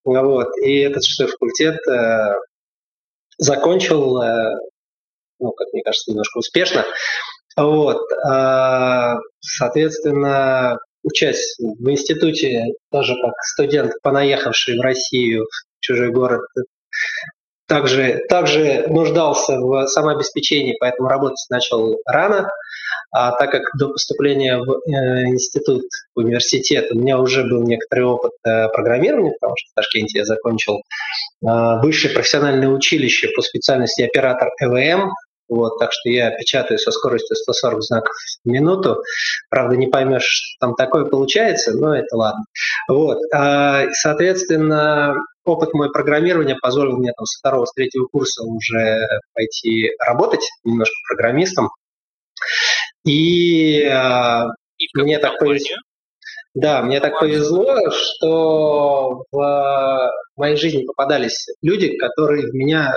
Вот. 0.04 0.48
И 0.62 0.78
этот 0.78 1.04
шестой 1.04 1.28
факультет 1.28 1.78
э, 1.88 2.34
закончил, 3.38 4.20
э, 4.22 4.58
ну, 5.38 5.52
как 5.52 5.68
мне 5.72 5.82
кажется, 5.82 6.10
немножко 6.10 6.38
успешно. 6.38 6.84
Вот. 7.56 8.00
А, 8.24 9.16
соответственно, 9.40 10.78
учась 11.02 11.56
в 11.58 11.90
институте, 11.90 12.64
тоже 12.90 13.14
как 13.20 13.34
студент, 13.42 13.92
понаехавший 14.02 14.78
в 14.78 14.82
Россию, 14.82 15.44
в 15.44 15.80
чужой 15.80 16.10
город, 16.10 16.42
также, 17.66 18.24
также 18.28 18.86
нуждался 18.88 19.58
в 19.58 19.86
самообеспечении, 19.88 20.76
поэтому 20.80 21.08
работать 21.08 21.44
начал 21.50 21.98
рано. 22.06 22.50
А 23.10 23.32
так 23.32 23.50
как 23.50 23.62
до 23.78 23.88
поступления 23.88 24.58
в 24.58 24.70
э, 24.70 25.28
институт, 25.28 25.82
в 26.14 26.20
университет, 26.20 26.90
у 26.92 26.98
меня 26.98 27.18
уже 27.18 27.42
был 27.42 27.62
некоторый 27.62 28.04
опыт 28.04 28.32
э, 28.46 28.68
программирования, 28.68 29.32
потому 29.40 29.54
что 29.56 29.70
в 29.70 29.74
Ташкенте 29.74 30.18
я 30.18 30.24
закончил 30.24 30.76
э, 30.76 30.80
высшее 31.82 32.12
профессиональное 32.12 32.68
училище 32.68 33.28
по 33.34 33.42
специальности 33.42 34.02
оператор 34.02 34.50
ЭВМ, 34.60 35.10
вот, 35.48 35.78
так 35.78 35.92
что 35.92 36.10
я 36.10 36.30
печатаю 36.30 36.78
со 36.78 36.90
скоростью 36.90 37.34
140 37.34 37.82
знаков 37.82 38.14
в 38.44 38.48
минуту. 38.48 39.02
Правда, 39.48 39.76
не 39.76 39.86
поймешь, 39.86 40.24
что 40.24 40.66
там 40.66 40.74
такое 40.74 41.06
получается, 41.06 41.72
но 41.72 41.96
это 41.96 42.16
ладно. 42.16 42.44
Вот, 42.88 43.18
а, 43.34 43.86
соответственно, 43.92 45.14
опыт 45.44 45.72
мой 45.72 45.90
программирования 45.90 46.56
позволил 46.60 46.98
мне 46.98 47.12
там 47.16 47.24
со 47.24 47.38
второго, 47.38 47.64
с 47.64 47.72
третьего 47.72 48.06
курса 48.06 48.44
уже 48.44 49.06
пойти 49.34 49.90
работать 50.06 50.46
немножко 50.64 50.94
программистом. 51.08 51.70
И, 53.04 53.82
а, 53.84 54.46
и 54.78 54.86
мне 54.94 55.18
так 55.18 55.38
повезло. 55.38 55.76
Да, 56.54 56.82
мне 56.82 57.00
так 57.00 57.18
повезло, 57.20 57.78
что 57.90 59.22
в 59.30 60.10
моей 60.36 60.56
жизни 60.56 60.84
попадались 60.84 61.46
люди, 61.62 61.96
которые 61.96 62.50
в 62.50 62.54
меня 62.54 62.94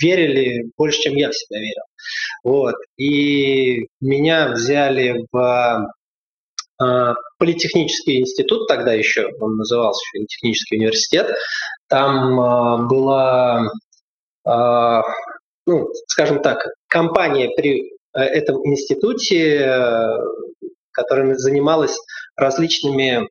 верили 0.00 0.70
больше, 0.76 1.00
чем 1.00 1.14
я 1.14 1.30
в 1.30 1.34
себя 1.34 1.58
верил. 1.58 1.82
Вот. 2.44 2.74
И 2.96 3.88
меня 4.00 4.50
взяли 4.50 5.26
в 5.32 5.88
э, 6.80 7.14
политехнический 7.38 8.20
институт, 8.20 8.68
тогда 8.68 8.92
еще 8.92 9.30
он 9.40 9.56
назывался 9.56 10.02
еще 10.12 10.26
технический 10.26 10.76
университет. 10.76 11.34
Там 11.88 12.38
э, 12.38 12.86
была, 12.88 13.62
э, 14.46 15.00
ну, 15.66 15.88
скажем 16.06 16.40
так, 16.42 16.62
компания 16.88 17.50
при 17.56 17.95
Э, 17.95 17.95
этом 18.20 18.56
институте, 18.66 19.58
э, 19.58 20.18
которая 20.92 21.34
занималась 21.34 21.96
различными 22.36 23.28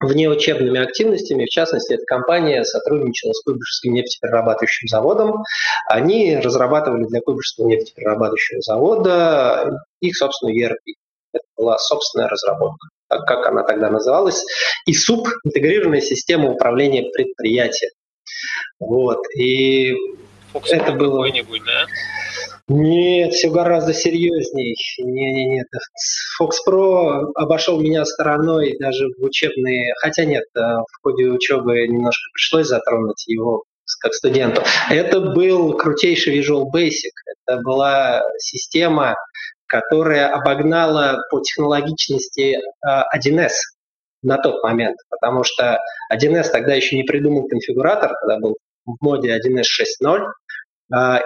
внеучебными 0.00 0.80
активностями. 0.80 1.44
В 1.44 1.50
частности, 1.50 1.94
эта 1.94 2.04
компания 2.04 2.64
сотрудничала 2.64 3.32
с 3.32 3.42
Куйбышевским 3.42 3.94
нефтеперерабатывающим 3.94 4.88
заводом. 4.88 5.44
Они 5.88 6.36
разрабатывали 6.36 7.04
для 7.06 7.20
Куйбышевского 7.20 7.68
нефтеперерабатывающего 7.68 8.60
завода 8.60 9.70
их 10.00 10.16
собственную 10.16 10.70
ERP. 10.70 10.94
Это 11.32 11.44
была 11.56 11.78
собственная 11.78 12.28
разработка, 12.28 12.88
так 13.08 13.26
как 13.26 13.46
она 13.46 13.62
тогда 13.62 13.90
называлась. 13.90 14.44
И 14.86 14.94
СУП– 14.94 15.28
интегрированная 15.44 16.00
система 16.00 16.50
управления 16.50 17.10
предприятием. 17.10 17.90
Вот. 18.78 19.18
И 19.36 19.94
Фокс 20.52 20.70
это 20.70 20.92
было... 20.92 21.26
да? 21.28 21.86
Нет, 22.66 23.34
все 23.34 23.50
гораздо 23.50 23.92
серьезней. 23.92 24.74
Не-не-не, 24.98 25.64
Fox 26.40 26.52
Pro 26.66 27.30
обошел 27.34 27.80
меня 27.80 28.04
стороной 28.06 28.76
даже 28.78 29.08
в 29.18 29.22
учебные... 29.22 29.92
Хотя 29.98 30.24
нет, 30.24 30.44
э, 30.56 30.60
в 30.60 31.02
ходе 31.02 31.26
учебы 31.26 31.86
немножко 31.86 32.22
пришлось 32.32 32.68
затронуть 32.68 33.26
его 33.26 33.64
как 34.00 34.14
студенту. 34.14 34.62
Это 34.90 35.20
был 35.20 35.76
крутейший 35.76 36.40
Visual 36.40 36.64
Basic. 36.74 37.12
Это 37.46 37.60
была 37.60 38.22
система, 38.38 39.14
которая 39.66 40.28
обогнала 40.28 41.22
по 41.30 41.40
технологичности 41.40 42.58
1С 43.14 43.46
э, 43.46 43.48
на 44.22 44.38
тот 44.38 44.62
момент, 44.62 44.96
потому 45.10 45.44
что 45.44 45.78
1С 46.12 46.48
тогда 46.48 46.74
еще 46.74 46.96
не 46.96 47.02
придумал 47.02 47.46
конфигуратор, 47.46 48.14
когда 48.20 48.38
был 48.38 48.56
в 48.86 48.96
моде 49.00 49.36
1С 49.36 49.64
6.0, 50.02 50.06
а, 50.06 50.30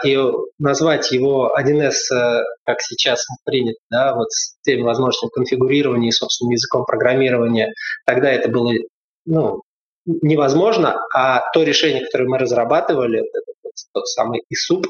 и 0.04 0.18
назвать 0.58 1.10
его 1.10 1.52
1С, 1.58 2.14
э, 2.14 2.42
как 2.64 2.80
сейчас 2.80 3.24
принято, 3.44 3.78
да, 3.90 4.14
вот 4.14 4.30
с 4.30 4.56
теми 4.62 4.82
возможностями 4.82 5.30
конфигурирования 5.34 6.08
и 6.08 6.12
собственным 6.12 6.52
языком 6.52 6.84
программирования, 6.84 7.72
тогда 8.06 8.30
это 8.30 8.48
было 8.48 8.72
ну, 9.26 9.62
невозможно, 10.06 10.96
а 11.14 11.42
то 11.52 11.62
решение, 11.62 12.04
которое 12.04 12.28
мы 12.28 12.38
разрабатывали, 12.38 13.22
тот 13.92 14.06
самый 14.08 14.42
ISUP, 14.52 14.84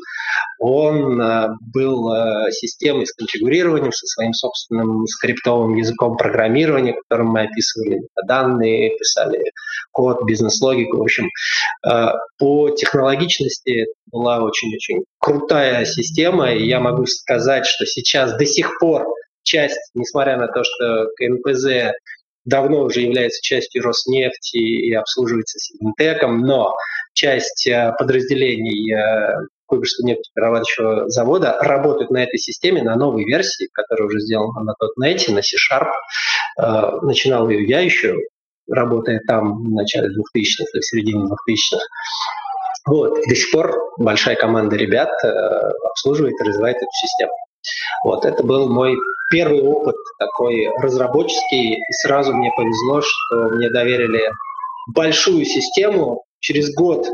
он 0.60 1.20
э, 1.20 1.48
был 1.72 2.12
э, 2.12 2.50
системой 2.50 3.06
с 3.06 3.12
конфигурированием, 3.12 3.92
со 3.92 4.06
своим 4.06 4.32
собственным 4.32 5.06
скриптовым 5.06 5.76
языком 5.76 6.16
программирования, 6.16 6.94
которым 6.94 7.28
мы 7.28 7.42
описывали 7.42 8.00
данные, 8.26 8.96
писали 8.98 9.40
код, 9.92 10.24
бизнес-логику. 10.24 10.98
В 10.98 11.02
общем, 11.02 11.28
э, 11.86 12.06
по 12.38 12.70
технологичности 12.70 13.86
была 14.10 14.42
очень-очень 14.42 15.04
крутая 15.18 15.84
система, 15.84 16.52
и 16.52 16.66
я 16.66 16.80
могу 16.80 17.06
сказать, 17.06 17.66
что 17.66 17.86
сейчас 17.86 18.36
до 18.36 18.46
сих 18.46 18.78
пор 18.78 19.06
часть, 19.42 19.78
несмотря 19.94 20.36
на 20.36 20.48
то, 20.48 20.62
что 20.62 21.06
КНПЗ 21.16 21.92
давно 22.48 22.82
уже 22.82 23.00
является 23.00 23.40
частью 23.42 23.82
Роснефти 23.82 24.56
и 24.56 24.94
обслуживается 24.94 25.58
Сигнтеком, 25.58 26.40
но 26.40 26.74
часть 27.12 27.66
э, 27.66 27.92
подразделений 27.98 28.94
э, 28.94 29.46
Куйбышевского 29.66 30.06
нефтеперерабатывающего 30.06 31.08
завода 31.10 31.58
работают 31.60 32.10
на 32.10 32.22
этой 32.22 32.38
системе, 32.38 32.82
на 32.82 32.96
новой 32.96 33.24
версии, 33.24 33.68
которая 33.72 34.06
уже 34.06 34.20
сделана 34.20 34.62
на 34.62 34.74
.NET, 35.00 35.30
на 35.32 35.42
C-Sharp. 35.42 35.90
Э, 36.60 37.00
начинал 37.02 37.48
ее 37.48 37.68
я 37.68 37.80
еще, 37.80 38.14
работая 38.70 39.20
там 39.26 39.64
в 39.64 39.70
начале 39.70 40.08
2000-х, 40.08 40.78
в 40.78 40.84
середине 40.84 41.24
2000-х. 41.24 41.84
Вот. 42.86 43.18
до 43.28 43.34
сих 43.34 43.50
пор 43.52 43.76
большая 43.98 44.36
команда 44.36 44.76
ребят 44.76 45.10
обслуживает 45.90 46.34
и 46.40 46.44
развивает 46.44 46.76
эту 46.76 46.90
систему. 46.90 47.32
Вот. 48.02 48.24
Это 48.24 48.42
был 48.42 48.70
мой 48.70 48.96
первый 49.30 49.60
опыт 49.62 49.96
такой 50.18 50.68
разработческий, 50.80 51.74
и 51.74 51.92
сразу 51.92 52.34
мне 52.34 52.50
повезло, 52.56 53.00
что 53.00 53.50
мне 53.50 53.70
доверили 53.70 54.28
большую 54.94 55.44
систему. 55.44 56.24
Через 56.40 56.72
год, 56.74 57.08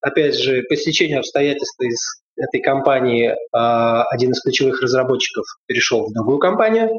опять 0.00 0.38
же, 0.38 0.62
по 0.68 0.76
стечению 0.76 1.18
обстоятельств 1.20 1.80
из 1.80 2.22
этой 2.36 2.60
компании 2.60 3.34
а, 3.52 4.04
один 4.04 4.32
из 4.32 4.40
ключевых 4.40 4.80
разработчиков 4.80 5.44
перешел 5.66 6.06
в 6.06 6.12
другую 6.12 6.38
компанию, 6.38 6.90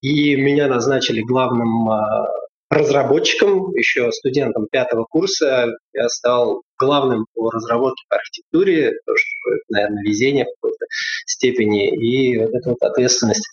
и 0.00 0.36
меня 0.36 0.66
назначили 0.68 1.22
главным 1.22 1.88
а, 1.88 2.26
разработчиком, 2.72 3.70
еще 3.74 4.10
студентом 4.12 4.66
пятого 4.70 5.04
курса. 5.04 5.66
Я 5.92 6.08
стал 6.08 6.62
главным 6.78 7.26
по 7.34 7.50
разработке 7.50 8.02
по 8.08 8.16
архитектуре, 8.16 8.92
тоже, 9.06 9.22
наверное, 9.68 10.02
везение 10.02 10.44
в 10.44 10.60
какой-то 10.60 10.86
степени, 11.26 11.90
и 11.94 12.38
вот 12.38 12.50
эту 12.50 12.70
вот 12.70 12.82
ответственность 12.82 13.46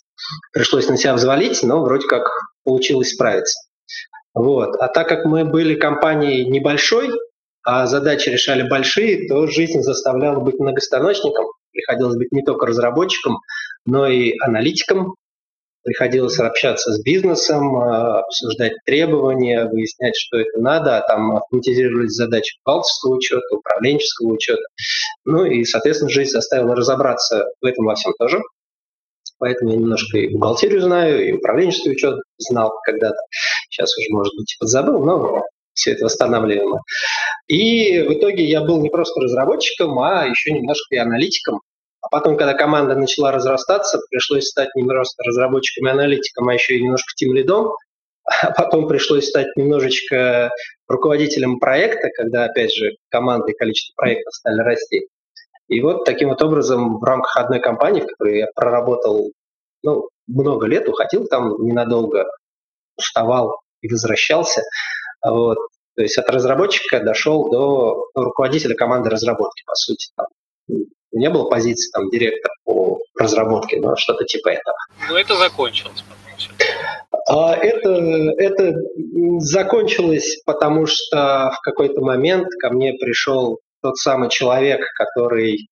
пришлось 0.52 0.88
на 0.88 0.96
себя 0.96 1.14
взвалить, 1.14 1.62
но 1.62 1.82
вроде 1.82 2.06
как 2.06 2.28
получилось 2.64 3.12
справиться. 3.12 3.60
Вот. 4.34 4.76
А 4.76 4.88
так 4.88 5.08
как 5.08 5.24
мы 5.24 5.44
были 5.44 5.74
компанией 5.74 6.46
небольшой, 6.46 7.10
а 7.62 7.86
задачи 7.86 8.28
решали 8.28 8.68
большие, 8.68 9.28
то 9.28 9.46
жизнь 9.46 9.82
заставляла 9.82 10.40
быть 10.40 10.58
многостаночником. 10.58 11.46
Приходилось 11.72 12.16
быть 12.16 12.32
не 12.32 12.42
только 12.42 12.66
разработчиком, 12.66 13.38
но 13.86 14.06
и 14.06 14.34
аналитиком. 14.40 15.14
Приходилось 15.82 16.38
общаться 16.38 16.92
с 16.92 17.02
бизнесом, 17.02 17.76
а, 17.76 18.20
обсуждать 18.20 18.72
требования, 18.84 19.66
выяснять, 19.66 20.14
что 20.16 20.38
это 20.38 20.60
надо, 20.60 20.98
а 20.98 21.06
там 21.06 21.36
автоматизировались 21.36 22.12
задачи 22.12 22.56
бухгалтерского 22.64 23.16
учета, 23.16 23.56
управленческого 23.56 24.32
учета. 24.32 24.62
Ну 25.24 25.44
и, 25.44 25.64
соответственно, 25.64 26.10
жизнь 26.10 26.30
заставила 26.30 26.76
разобраться 26.76 27.44
в 27.60 27.64
этом 27.64 27.86
во 27.86 27.94
всем 27.94 28.12
тоже 28.18 28.40
поэтому 29.40 29.72
я 29.72 29.78
немножко 29.78 30.18
и 30.18 30.28
бухгалтерию 30.28 30.82
знаю, 30.82 31.26
и 31.26 31.32
управленческий 31.32 31.92
учет 31.92 32.20
знал 32.38 32.72
когда-то. 32.84 33.16
Сейчас 33.70 33.96
уже, 33.96 34.08
может 34.10 34.36
быть, 34.36 34.54
подзабыл, 34.60 35.04
но 35.04 35.42
все 35.74 35.92
это 35.92 36.04
восстанавливаемо. 36.04 36.80
И 37.48 38.00
в 38.00 38.12
итоге 38.12 38.44
я 38.44 38.60
был 38.60 38.80
не 38.80 38.90
просто 38.90 39.20
разработчиком, 39.20 39.98
а 39.98 40.26
еще 40.26 40.52
немножко 40.52 40.94
и 40.94 40.98
аналитиком. 40.98 41.60
Потом, 42.10 42.36
когда 42.36 42.54
команда 42.54 42.96
начала 42.96 43.30
разрастаться, 43.30 44.00
пришлось 44.10 44.48
стать 44.48 44.74
не 44.74 44.82
просто 44.82 45.22
разработчиком 45.22 45.88
и 45.88 45.92
аналитиком, 45.92 46.48
а 46.48 46.54
еще 46.54 46.76
и 46.76 46.82
немножко 46.82 47.12
тем 47.16 47.32
лидом. 47.34 47.72
А 48.42 48.52
потом 48.52 48.86
пришлось 48.86 49.28
стать 49.28 49.48
немножечко 49.56 50.50
руководителем 50.88 51.58
проекта, 51.58 52.08
когда, 52.14 52.44
опять 52.44 52.72
же, 52.72 52.96
команда 53.08 53.50
и 53.50 53.56
количество 53.56 53.94
проектов 53.96 54.34
стали 54.34 54.60
расти. 54.60 55.08
И 55.68 55.80
вот 55.80 56.04
таким 56.04 56.28
вот 56.28 56.42
образом 56.42 56.98
в 56.98 57.04
рамках 57.04 57.36
одной 57.36 57.60
компании, 57.60 58.02
в 58.02 58.06
которой 58.06 58.38
я 58.38 58.48
проработал 58.54 59.30
ну, 59.82 60.08
много 60.26 60.66
лет, 60.66 60.88
уходил 60.88 61.26
там 61.26 61.62
ненадолго, 61.64 62.26
уставал 62.96 63.60
и 63.80 63.88
возвращался. 63.88 64.62
Вот. 65.24 65.58
То 65.96 66.02
есть 66.02 66.18
от 66.18 66.28
разработчика 66.28 67.00
дошел 67.00 67.50
до 67.50 68.06
руководителя 68.14 68.74
команды 68.74 69.10
разработки, 69.10 69.62
по 69.64 69.74
сути. 69.74 70.08
Там 70.16 70.26
не 71.12 71.28
было 71.30 71.48
позиции 71.48 71.90
там 71.92 72.08
директор 72.10 72.50
по 72.64 72.98
разработке, 73.18 73.80
но 73.80 73.96
что-то 73.96 74.24
типа 74.24 74.50
этого. 74.50 74.76
Ну, 75.08 75.16
это 75.16 75.36
закончилось. 75.36 76.04
А 77.28 77.54
это, 77.54 77.90
это 78.38 78.74
закончилось, 79.38 80.42
потому 80.46 80.86
что 80.86 81.52
в 81.54 81.60
какой-то 81.62 82.00
момент 82.00 82.48
ко 82.60 82.70
мне 82.70 82.94
пришел 82.94 83.60
тот 83.82 83.96
самый 83.96 84.30
человек, 84.30 84.80
который 84.96 85.68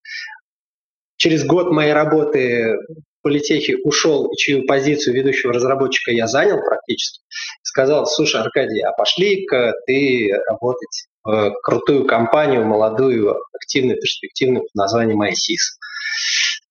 через 1.16 1.44
год 1.44 1.70
моей 1.70 1.92
работы 1.92 2.76
в 2.88 3.22
политехе 3.22 3.76
ушел, 3.84 4.26
и 4.26 4.36
чью 4.36 4.66
позицию 4.66 5.14
ведущего 5.14 5.52
разработчика 5.52 6.12
я 6.12 6.26
занял 6.26 6.60
практически, 6.60 7.20
сказал, 7.62 8.06
слушай, 8.06 8.40
Аркадий, 8.40 8.82
а 8.82 8.92
пошли-ка 8.92 9.72
ты 9.86 10.30
работать 10.48 11.08
в 11.28 11.52
крутую 11.62 12.06
компанию, 12.06 12.64
молодую, 12.64 13.36
активную, 13.52 14.00
перспективную 14.00 14.62
под 14.62 14.74
названием 14.74 15.20
ISIS. 15.20 15.76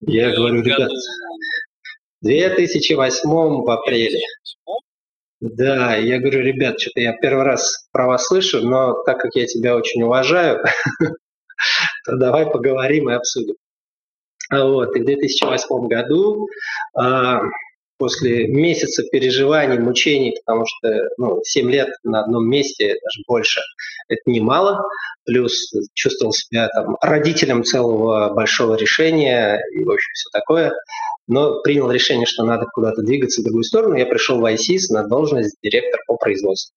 Я 0.01 0.35
говорю, 0.35 0.63
ребят, 0.63 0.89
в 2.21 2.25
2008 2.25 3.29
в 3.29 3.69
апреле. 3.69 4.19
Да, 5.39 5.95
я 5.95 6.17
говорю, 6.19 6.41
ребят, 6.41 6.79
что-то 6.79 7.01
я 7.01 7.13
первый 7.13 7.43
раз 7.43 7.87
про 7.91 8.07
вас 8.07 8.25
слышу, 8.25 8.61
но 8.67 9.03
так 9.03 9.19
как 9.19 9.35
я 9.35 9.45
тебя 9.45 9.75
очень 9.75 10.01
уважаю, 10.01 10.63
то 12.05 12.17
давай 12.17 12.47
поговорим 12.47 13.11
и 13.11 13.13
обсудим. 13.13 13.55
Вот, 14.49 14.95
и 14.95 15.01
в 15.01 15.05
2008 15.05 15.87
году 15.87 16.47
а, 16.97 17.41
после 17.97 18.47
месяца 18.47 19.03
переживаний, 19.11 19.79
мучений, 19.79 20.35
потому 20.45 20.65
что 20.65 21.09
ну, 21.17 21.39
7 21.43 21.69
лет 21.69 21.89
на 22.03 22.21
одном 22.21 22.47
месте, 22.47 22.87
даже 22.87 23.23
больше, 23.27 23.61
это 24.07 24.21
немало, 24.25 24.81
плюс 25.25 25.71
чувствовал 25.93 26.31
себя 26.31 26.69
там 26.69 26.97
родителем 27.01 27.63
целого 27.63 28.33
большого 28.33 28.75
решения 28.75 29.59
и, 29.73 29.83
в 29.83 29.89
общем, 29.89 30.11
все 30.13 30.29
такое, 30.31 30.73
но 31.27 31.61
принял 31.61 31.91
решение, 31.91 32.25
что 32.25 32.43
надо 32.43 32.65
куда-то 32.73 33.01
двигаться 33.01 33.41
в 33.41 33.43
другую 33.43 33.63
сторону. 33.63 33.95
Я 33.95 34.05
пришел 34.05 34.39
в 34.39 34.45
ISIS 34.45 34.91
на 34.91 35.03
должность 35.07 35.57
директора 35.61 36.01
по 36.07 36.15
производству. 36.15 36.73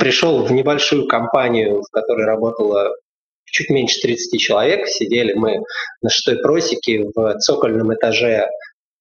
Пришел 0.00 0.44
в 0.44 0.52
небольшую 0.52 1.06
компанию, 1.06 1.82
в 1.82 1.90
которой 1.90 2.26
работало 2.26 2.94
чуть 3.46 3.70
меньше 3.70 4.00
30 4.00 4.40
человек. 4.40 4.88
Сидели 4.88 5.32
мы 5.34 5.58
на 6.02 6.10
шестой 6.10 6.38
просеке 6.42 7.04
в 7.14 7.38
цокольном 7.38 7.94
этаже 7.94 8.46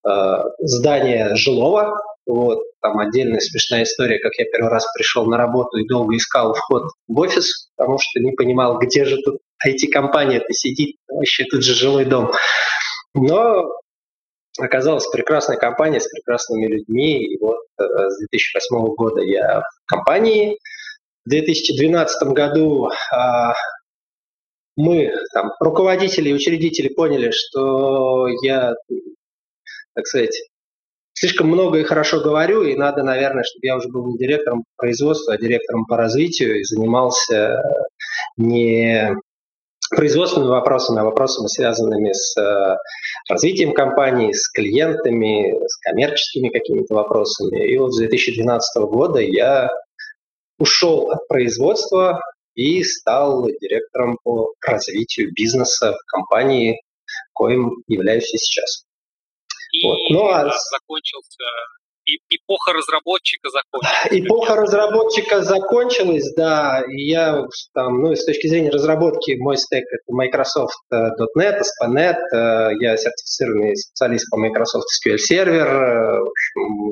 э, 0.08 0.44
здания 0.60 1.36
жилого. 1.36 2.00
Вот, 2.26 2.64
там 2.82 3.00
отдельная 3.00 3.42
смешная 3.42 3.84
история, 3.84 4.18
как 4.20 4.32
я 4.38 4.46
первый 4.46 4.70
раз 4.70 4.86
пришел 4.94 5.26
на 5.26 5.38
работу 5.38 5.78
и 5.78 5.88
долго 5.88 6.16
искал 6.16 6.54
вход 6.54 6.84
в 7.08 7.20
офис, 7.20 7.70
потому 7.76 7.98
что 8.00 8.22
не 8.22 8.32
понимал, 8.32 8.80
где 8.80 9.04
же 9.04 9.18
тут 9.18 9.40
IT-компания-то 9.68 10.54
сидит, 10.54 10.96
вообще 11.10 11.44
тут 11.44 11.64
же 11.64 11.74
жилой 11.74 12.06
дом. 12.06 12.32
Но 13.14 13.70
оказалась 14.60 15.08
прекрасная 15.08 15.58
компания 15.58 16.00
с 16.00 16.08
прекрасными 16.08 16.68
людьми. 16.68 17.26
И 17.26 17.40
вот 17.40 17.58
э, 17.80 17.84
с 17.84 18.20
2008 18.20 18.96
года 18.96 19.22
я 19.22 19.62
в 19.62 19.86
компании. 19.86 20.58
В 21.26 21.30
2012 21.30 22.28
году 22.30 22.90
а, 23.12 23.54
мы, 24.76 25.12
там, 25.34 25.52
руководители 25.62 26.30
и 26.30 26.34
учредители 26.34 26.90
поняли, 26.90 27.32
что 27.32 28.28
я, 28.42 28.74
так 29.96 30.08
сказать, 30.08 30.36
слишком 31.14 31.48
много 31.48 31.80
и 31.80 31.84
хорошо 31.84 32.22
говорю, 32.22 32.64
и 32.64 32.76
надо, 32.76 33.04
наверное, 33.04 33.44
чтобы 33.44 33.68
я 33.68 33.76
уже 33.76 33.90
был 33.90 34.08
не 34.08 34.18
директором 34.18 34.64
производства, 34.78 35.34
а 35.34 35.38
директором 35.38 35.86
по 35.86 35.98
развитию 35.98 36.60
и 36.60 36.64
занимался 36.64 37.62
не 38.38 39.16
производственными 39.90 40.50
вопросами, 40.50 41.02
а 41.02 41.04
вопросами, 41.04 41.48
связанными 41.48 42.12
с 42.14 42.36
э, 42.40 42.78
развитием 43.30 43.74
компании, 43.74 44.32
с 44.32 44.50
клиентами, 44.50 45.54
с 45.68 45.78
коммерческими 45.78 46.50
какими-то 46.50 46.96
вопросами. 46.96 47.72
И 47.72 47.78
вот 47.78 47.94
с 47.94 48.00
2012 48.00 48.84
года 48.86 49.20
я 49.20 49.70
ушел 50.58 51.12
от 51.12 51.28
производства, 51.28 52.20
и 52.56 52.84
стал 52.84 53.48
директором 53.62 54.18
по 54.24 54.54
развитию 54.66 55.32
бизнеса 55.34 55.94
в 55.94 56.06
компании, 56.06 56.82
коим 57.34 57.84
являюсь 57.88 58.34
и 58.34 58.38
сейчас. 58.38 58.86
И 59.74 59.86
вот. 59.86 59.98
ну, 60.10 60.28
а... 60.30 60.50
закончился 60.72 61.44
эпоха 62.30 62.74
разработчика 62.74 63.50
закончилась. 63.50 64.08
Эпоха 64.12 64.56
разработчика 64.56 65.42
закончилась, 65.42 66.34
да. 66.36 66.84
И 66.90 67.10
я 67.10 67.46
там, 67.74 68.02
ну, 68.02 68.16
с 68.16 68.26
точки 68.26 68.48
зрения 68.48 68.70
разработки, 68.70 69.36
мой 69.40 69.58
стек 69.58 69.86
это 69.90 70.14
Microsoft 70.14 70.78
э, 70.92 71.10
.NET, 71.38 71.62
ASP.NET, 71.62 72.16
э, 72.34 72.70
я 72.80 72.98
сертифицированный 72.98 73.76
специалист 73.76 74.30
по 74.30 74.38
Microsoft 74.38 74.88
SQL 75.00 75.18
Server. 75.18 75.66
Э, 75.66 76.20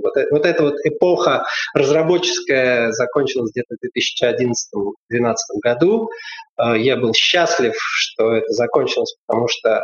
вот, 0.02 0.14
вот 0.32 0.46
эта 0.46 0.64
вот 0.64 0.76
эпоха 0.84 1.44
разработческая 1.74 2.92
закончилась 2.92 3.52
где-то 3.52 3.76
в 3.76 5.14
2011-2012 5.18 5.36
году. 5.62 6.10
Я 6.58 6.98
был 6.98 7.14
счастлив, 7.14 7.74
что 7.78 8.34
это 8.34 8.52
закончилось, 8.52 9.16
потому 9.26 9.48
что 9.48 9.84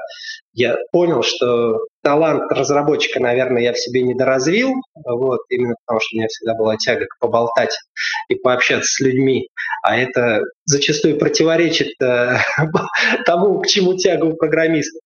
я 0.54 0.78
понял, 0.92 1.24
что 1.24 1.80
талант 2.04 2.52
разработчика, 2.52 3.20
наверное, 3.20 3.62
я 3.62 3.74
в 3.74 3.80
себе 3.80 4.02
не 4.02 4.14
доразвил, 4.16 4.74
вот, 5.06 5.40
именно 5.50 5.76
потому 5.86 6.00
что 6.00 6.16
у 6.16 6.18
меня 6.18 6.28
всегда 6.28 6.56
была 6.56 6.78
тяга 6.78 7.06
поболтать 7.20 7.78
и 8.30 8.36
пообщаться 8.36 8.88
с 8.88 9.00
людьми, 9.00 9.48
а 9.84 9.98
это 9.98 10.42
зачастую 10.66 11.18
противоречит 11.18 11.94
э, 12.02 12.38
тому, 13.26 13.62
к 13.62 13.68
чему 13.68 13.96
тяга 13.96 14.26
у 14.26 14.36
программистов. 14.36 15.02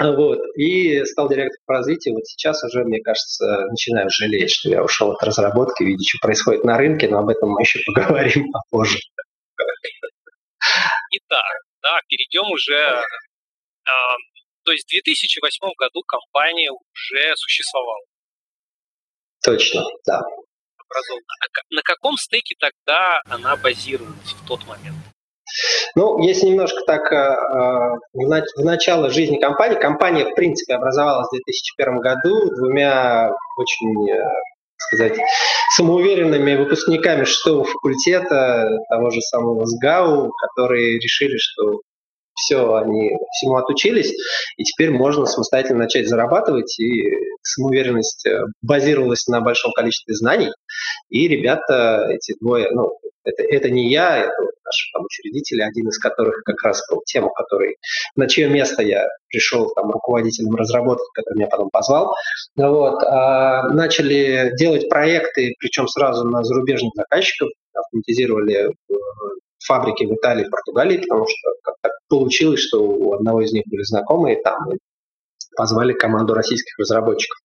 Вот. 0.00 0.38
И 0.56 1.04
стал 1.04 1.28
директором 1.28 1.62
по 1.66 1.74
развитию. 1.74 2.14
Вот 2.14 2.26
сейчас 2.26 2.62
уже, 2.62 2.84
мне 2.84 3.00
кажется, 3.00 3.66
начинаю 3.68 4.08
жалеть, 4.10 4.50
что 4.50 4.70
я 4.70 4.84
ушел 4.84 5.10
от 5.10 5.22
разработки, 5.22 5.82
видя, 5.82 6.04
что 6.06 6.18
происходит 6.22 6.64
на 6.64 6.78
рынке, 6.78 7.08
но 7.08 7.18
об 7.18 7.28
этом 7.28 7.50
мы 7.50 7.62
еще 7.62 7.80
поговорим 7.86 8.52
попозже. 8.52 8.98
Итак, 11.28 11.62
да, 11.82 12.00
перейдем 12.08 12.50
уже... 12.50 12.74
Э, 12.74 13.90
то 14.64 14.72
есть 14.72 14.86
в 14.86 14.90
2008 14.90 15.68
году 15.78 16.02
компания 16.06 16.70
уже 16.70 17.36
существовала. 17.36 18.04
Точно, 19.42 19.82
да. 20.06 20.20
А 20.20 20.98
на 21.70 21.82
каком 21.82 22.16
стеке 22.16 22.54
тогда 22.58 23.20
она 23.26 23.56
базировалась 23.56 24.32
в 24.32 24.46
тот 24.46 24.66
момент? 24.66 24.96
Ну, 25.94 26.22
если 26.22 26.46
немножко 26.46 26.80
так 26.86 27.10
э, 27.12 27.36
в 28.12 28.64
начало 28.64 29.10
жизни 29.10 29.38
компании, 29.38 29.80
компания, 29.80 30.24
в 30.26 30.34
принципе, 30.34 30.74
образовалась 30.74 31.28
в 31.28 31.32
2001 31.32 32.00
году 32.00 32.54
двумя 32.56 33.30
очень 33.56 34.10
э, 34.10 34.22
сказать, 34.78 35.18
самоуверенными 35.76 36.54
выпускниками 36.54 37.24
шестого 37.24 37.64
факультета 37.64 38.68
того 38.88 39.10
же 39.10 39.20
самого 39.20 39.66
СГАУ, 39.66 40.30
которые 40.30 40.98
решили, 40.98 41.36
что 41.36 41.80
все, 42.34 42.74
они 42.76 43.10
всему 43.32 43.56
отучились, 43.56 44.12
и 44.56 44.62
теперь 44.62 44.90
можно 44.90 45.26
самостоятельно 45.26 45.80
начать 45.80 46.08
зарабатывать, 46.08 46.78
и 46.78 47.02
самоуверенность 47.42 48.26
э, 48.26 48.42
базировалась 48.62 49.26
на 49.26 49.40
большом 49.40 49.72
количестве 49.72 50.14
знаний, 50.14 50.50
и 51.08 51.26
ребята, 51.26 52.06
эти 52.10 52.36
двое, 52.40 52.68
ну, 52.70 52.96
это, 53.24 53.42
это 53.42 53.70
не 53.70 53.90
я, 53.90 54.18
это 54.18 54.32
наш 54.68 54.90
там, 54.92 55.04
учредитель, 55.04 55.62
один 55.62 55.88
из 55.88 55.98
которых 55.98 56.42
как 56.44 56.62
раз 56.62 56.82
был 56.90 57.02
тему, 57.06 57.30
который, 57.30 57.76
на 58.16 58.28
чье 58.28 58.48
место 58.48 58.82
я 58.82 59.06
пришел 59.28 59.70
там, 59.74 59.90
руководителем 59.90 60.54
разработки, 60.54 61.04
который 61.14 61.38
меня 61.38 61.48
потом 61.48 61.70
позвал. 61.70 62.14
Вот, 62.56 63.02
а, 63.02 63.68
начали 63.70 64.52
делать 64.56 64.88
проекты, 64.88 65.54
причем 65.58 65.88
сразу 65.88 66.24
на 66.24 66.44
зарубежных 66.44 66.92
заказчиков, 66.94 67.50
автоматизировали 67.74 68.68
э, 68.68 68.94
фабрики 69.64 70.04
в 70.04 70.14
Италии, 70.14 70.44
в 70.44 70.50
Португалии, 70.50 70.98
потому 70.98 71.26
что 71.28 71.50
как 71.62 71.74
так 71.82 71.92
получилось, 72.08 72.60
что 72.60 72.82
у 72.82 73.14
одного 73.14 73.42
из 73.42 73.52
них 73.52 73.64
были 73.66 73.82
знакомые 73.82 74.40
там, 74.42 74.72
и 74.72 74.78
позвали 75.56 75.92
команду 75.92 76.34
российских 76.34 76.78
разработчиков. 76.78 77.38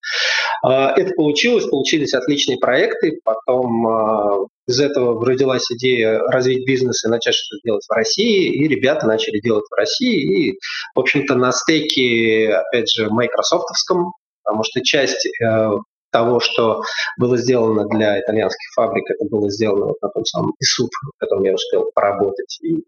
А, 0.63 0.93
это 0.95 1.12
получилось, 1.13 1.65
получились 1.65 2.13
отличные 2.13 2.58
проекты, 2.58 3.19
потом 3.26 3.86
а, 3.86 4.38
из 4.65 4.80
этого 4.80 5.23
родилась 5.26 5.69
идея 5.69 6.19
развить 6.19 6.65
бизнес 6.65 7.04
и 7.04 7.10
начать 7.10 7.36
что-то 7.36 7.60
делать 7.65 7.86
в 7.86 7.91
России, 7.91 8.47
и 8.47 8.67
ребята 8.69 9.06
начали 9.06 9.41
делать 9.41 9.65
в 9.69 9.76
России, 9.76 10.47
и, 10.47 10.60
в 10.95 11.02
общем-то, 11.02 11.36
на 11.36 11.52
стейке, 11.52 12.54
опять 12.54 12.89
же, 12.89 13.10
майкрософтовском, 13.10 14.13
потому 14.41 14.63
что 14.63 14.82
часть 14.82 15.28
э, 15.41 15.69
того, 16.12 16.39
что 16.39 16.82
было 17.19 17.38
сделано 17.38 17.86
для 17.88 18.21
итальянских 18.21 18.69
фабрик, 18.73 19.04
это 19.10 19.26
было 19.30 19.49
сделано 19.49 19.88
вот 19.88 20.02
на 20.02 20.10
том 20.10 20.23
самом 20.23 20.54
ИСУП, 20.62 20.91
в 21.15 21.19
котором 21.19 21.43
я 21.43 21.56
успел 21.56 21.91
поработать. 21.93 22.58
И 22.62 22.84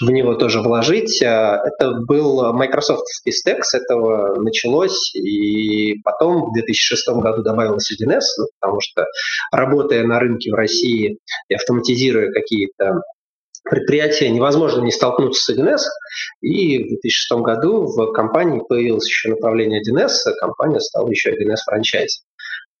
в 0.00 0.10
него 0.10 0.34
тоже 0.34 0.60
вложить. 0.60 1.22
А, 1.22 1.62
это 1.64 1.92
был 2.06 2.52
Microsoft 2.52 3.06
стек, 3.28 3.64
с 3.64 3.74
этого 3.74 4.40
началось, 4.40 5.14
и 5.14 6.00
потом 6.02 6.50
в 6.50 6.52
2006 6.54 7.08
году 7.20 7.42
добавилось 7.42 7.90
1С, 7.92 8.24
ну, 8.38 8.46
потому 8.60 8.80
что 8.80 9.06
работая 9.52 10.04
на 10.04 10.18
рынке 10.18 10.50
в 10.50 10.54
России 10.54 11.18
и 11.48 11.54
автоматизируя 11.54 12.30
какие-то 12.32 13.02
предприятия, 13.68 14.30
невозможно 14.30 14.82
не 14.82 14.90
столкнуться 14.90 15.52
с 15.52 15.56
1С, 15.56 15.82
и 16.40 16.78
в 16.84 16.88
2006 16.88 17.42
году 17.42 17.86
в 17.86 18.12
компании 18.12 18.62
появилось 18.66 19.06
еще 19.06 19.30
направление 19.30 19.82
1С, 19.82 20.12
а 20.26 20.32
компания 20.32 20.80
стала 20.80 21.08
еще 21.10 21.30
1С 21.30 21.58
франчайз. 21.66 22.22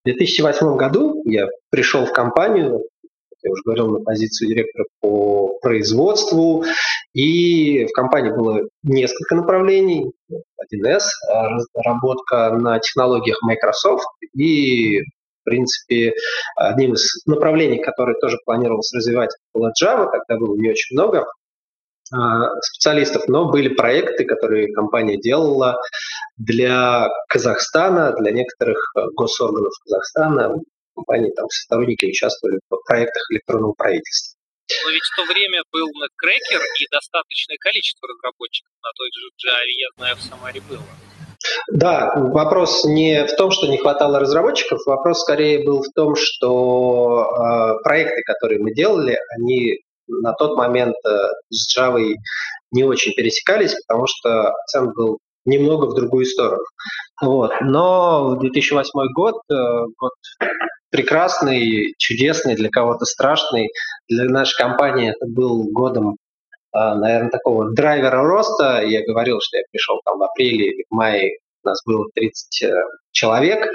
В 0.04 0.08
2008 0.08 0.76
году 0.76 1.22
я 1.26 1.46
пришел 1.70 2.06
в 2.06 2.12
компанию, 2.12 2.82
я 3.42 3.52
уже 3.52 3.62
говорил, 3.64 3.90
на 3.90 4.00
позицию 4.00 4.48
директора 4.48 4.86
по 5.00 5.58
производству. 5.60 6.64
И 7.14 7.86
в 7.86 7.92
компании 7.92 8.30
было 8.30 8.62
несколько 8.82 9.34
направлений. 9.34 10.12
1С, 10.30 11.04
разработка 11.28 12.50
на 12.50 12.78
технологиях 12.78 13.40
Microsoft 13.42 14.06
и 14.34 15.00
в 15.00 15.50
принципе, 15.50 16.12
одним 16.56 16.92
из 16.92 17.24
направлений, 17.24 17.78
которые 17.78 18.18
тоже 18.20 18.36
планировалось 18.44 18.92
развивать, 18.92 19.30
была 19.54 19.70
Java, 19.82 20.10
тогда 20.10 20.38
было 20.38 20.54
не 20.56 20.68
очень 20.68 20.94
много 20.94 21.24
а, 22.12 22.60
специалистов, 22.60 23.28
но 23.28 23.50
были 23.50 23.68
проекты, 23.68 24.26
которые 24.26 24.72
компания 24.74 25.16
делала 25.16 25.80
для 26.36 27.08
Казахстана, 27.28 28.12
для 28.12 28.32
некоторых 28.32 28.78
госорганов 29.16 29.72
Казахстана, 29.84 30.54
компании, 30.98 31.30
там 31.34 31.46
сотрудники 31.48 32.06
участвовали 32.06 32.60
в 32.68 32.76
проектах 32.86 33.22
электронного 33.30 33.72
правительства. 33.72 34.36
Но 34.84 34.90
ведь 34.90 35.02
в 35.02 35.16
то 35.16 35.24
время 35.24 35.62
был 35.72 35.88
NetCracker 35.88 36.60
и 36.80 36.86
достаточное 36.92 37.56
количество 37.58 38.06
разработчиков 38.08 38.72
на 38.82 38.90
той 38.96 39.08
же 39.14 39.28
Java, 39.40 39.64
я 39.66 39.88
знаю, 39.96 40.16
в 40.16 40.22
Самаре 40.22 40.60
было. 40.68 40.82
Да, 41.72 42.12
вопрос 42.16 42.84
не 42.84 43.24
в 43.24 43.36
том, 43.36 43.50
что 43.50 43.68
не 43.68 43.78
хватало 43.78 44.18
разработчиков, 44.18 44.80
вопрос 44.86 45.20
скорее 45.20 45.64
был 45.64 45.82
в 45.82 45.88
том, 45.94 46.14
что 46.16 47.24
э, 47.24 47.82
проекты, 47.82 48.22
которые 48.26 48.60
мы 48.60 48.74
делали, 48.74 49.16
они 49.36 49.78
на 50.08 50.32
тот 50.32 50.56
момент 50.56 50.96
э, 51.06 51.18
с 51.50 51.76
Java 51.76 52.04
не 52.72 52.84
очень 52.84 53.12
пересекались, 53.12 53.74
потому 53.86 54.06
что 54.06 54.48
акцент 54.48 54.94
был 54.94 55.18
немного 55.44 55.86
в 55.86 55.94
другую 55.94 56.26
сторону. 56.26 56.64
Вот. 57.22 57.52
Но 57.60 58.36
2008 58.36 58.90
год, 59.14 59.36
э, 59.50 59.54
год 59.98 60.12
прекрасный, 60.90 61.94
чудесный, 61.98 62.54
для 62.54 62.68
кого-то 62.70 63.04
страшный. 63.04 63.70
Для 64.08 64.24
нашей 64.24 64.56
компании 64.56 65.10
это 65.10 65.26
был 65.26 65.64
годом, 65.70 66.16
а, 66.72 66.94
наверное, 66.94 67.30
такого 67.30 67.72
драйвера 67.72 68.22
роста. 68.22 68.82
Я 68.84 69.04
говорил, 69.04 69.38
что 69.40 69.58
я 69.58 69.64
пришел 69.70 70.00
там 70.04 70.18
в 70.18 70.22
апреле 70.22 70.72
или 70.72 70.84
в 70.88 70.94
мае, 70.94 71.38
у 71.64 71.68
нас 71.68 71.82
было 71.84 72.06
30 72.14 72.62
э, 72.62 72.72
человек. 73.12 73.68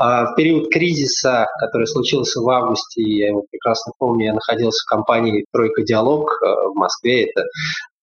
А, 0.00 0.32
в 0.32 0.36
период 0.36 0.70
кризиса, 0.72 1.46
который 1.60 1.86
случился 1.86 2.40
в 2.40 2.48
августе, 2.48 3.02
я 3.02 3.28
его 3.28 3.44
прекрасно 3.50 3.92
помню, 3.98 4.26
я 4.26 4.34
находился 4.34 4.82
в 4.84 4.90
компании 4.90 5.44
«Тройка 5.52 5.82
Диалог» 5.82 6.30
э, 6.30 6.46
в 6.46 6.74
Москве. 6.74 7.26
Это 7.30 7.44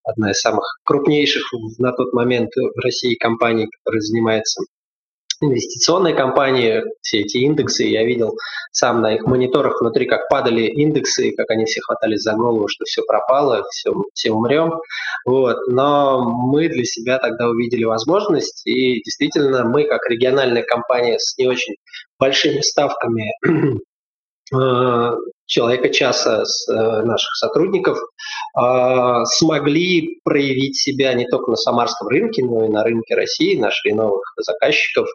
одна 0.03 0.31
из 0.31 0.39
самых 0.39 0.63
крупнейших 0.83 1.43
на 1.79 1.93
тот 1.93 2.13
момент 2.13 2.49
в 2.55 2.79
России 2.79 3.15
компаний, 3.15 3.67
которая 3.79 4.01
занимается 4.01 4.61
инвестиционные 5.43 6.13
компании, 6.13 6.83
все 7.01 7.19
эти 7.19 7.37
индексы, 7.37 7.83
я 7.83 8.03
видел 8.03 8.35
сам 8.71 9.01
на 9.01 9.15
их 9.15 9.25
мониторах 9.25 9.79
внутри, 9.81 10.05
как 10.05 10.27
падали 10.29 10.63
индексы, 10.63 11.31
как 11.35 11.49
они 11.51 11.65
все 11.65 11.81
хватались 11.81 12.21
за 12.21 12.33
голову, 12.33 12.67
что 12.67 12.85
все 12.85 13.01
пропало, 13.07 13.63
все, 13.71 13.93
все 14.13 14.31
умрем. 14.31 14.73
Вот. 15.25 15.57
Но 15.67 16.23
мы 16.23 16.69
для 16.69 16.83
себя 16.83 17.19
тогда 17.19 17.47
увидели 17.47 17.83
возможность, 17.83 18.65
и 18.65 19.01
действительно 19.03 19.65
мы, 19.65 19.85
как 19.85 20.01
региональная 20.09 20.63
компания 20.63 21.17
с 21.19 21.37
не 21.37 21.47
очень 21.47 21.75
большими 22.19 22.61
ставками 22.61 23.31
человека 25.45 25.89
часа 25.89 26.45
с 26.45 26.67
э, 26.67 26.73
наших 26.73 27.35
сотрудников 27.35 27.97
э, 27.97 29.25
смогли 29.25 30.19
проявить 30.23 30.77
себя 30.77 31.13
не 31.13 31.27
только 31.27 31.51
на 31.51 31.57
самарском 31.57 32.07
рынке, 32.07 32.43
но 32.43 32.65
и 32.65 32.69
на 32.69 32.83
рынке 32.83 33.15
России, 33.15 33.59
нашли 33.59 33.93
новых 33.93 34.23
заказчиков. 34.37 35.07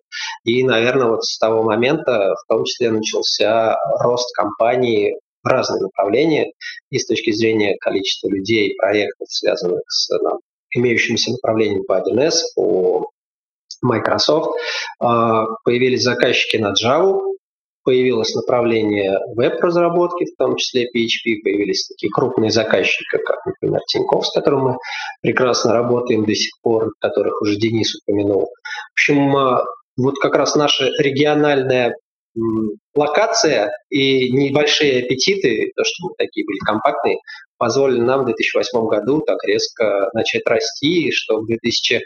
И, 0.45 0.62
наверное, 0.64 1.09
вот 1.09 1.25
с 1.25 1.38
того 1.38 1.62
момента 1.62 2.35
в 2.35 2.49
том 2.49 2.64
числе 2.64 2.91
начался 2.91 3.77
рост 4.01 4.33
компании 4.37 5.19
в 5.43 5.49
разные 5.49 5.83
направления, 5.83 6.53
и 6.91 6.99
с 6.99 7.07
точки 7.07 7.33
зрения 7.33 7.77
количества 7.81 8.29
людей, 8.29 8.75
проектов, 8.77 9.27
связанных 9.31 9.81
с 9.88 10.11
ну, 10.21 10.41
имеющимися 10.75 11.33
направлениями 11.33 11.83
по 11.83 12.01
1С, 12.01 12.35
по 12.55 13.11
Microsoft. 13.83 14.51
Появились 14.99 16.03
заказчики 16.03 16.57
на 16.57 16.73
Java, 16.73 17.21
появилось 17.88 18.35
направление 18.35 19.18
веб-разработки, 19.35 20.27
в 20.27 20.37
том 20.37 20.57
числе 20.57 20.90
PHP, 20.94 21.40
появились 21.42 21.87
такие 21.87 22.11
крупные 22.11 22.51
заказчики, 22.51 23.16
как, 23.24 23.46
например, 23.46 23.81
Тинькофф, 23.88 24.27
с 24.27 24.35
которым 24.35 24.61
мы 24.61 24.77
прекрасно 25.22 25.72
работаем 25.72 26.27
до 26.27 26.35
сих 26.35 26.53
пор, 26.61 26.92
которых 27.01 27.40
уже 27.40 27.57
Денис 27.57 27.94
упомянул. 27.94 28.42
В 28.42 28.92
общем, 28.92 29.35
а, 29.35 29.64
вот 29.96 30.18
как 30.18 30.35
раз 30.35 30.55
наша 30.55 30.90
региональная 30.98 31.94
локация 32.94 33.70
и 33.88 34.33
небольшие 34.33 35.05
аппетиты, 35.05 35.72
то, 35.74 35.83
что 35.83 36.09
мы 36.09 36.14
такие 36.18 36.44
были 36.44 36.59
компактные, 36.59 37.16
позволили 37.57 38.03
нам 38.03 38.20
в 38.20 38.27
2008 38.27 38.87
году 38.87 39.22
так 39.22 39.42
резко 39.44 40.11
начать 40.12 40.46
расти, 40.46 41.11
что 41.11 41.40
2000 41.40 42.03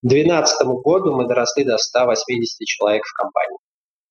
2012 0.00 0.66
году 0.82 1.16
мы 1.16 1.26
доросли 1.26 1.64
до 1.64 1.76
180 1.76 2.64
человек 2.66 3.02
в 3.04 3.12
компании. 3.12 3.58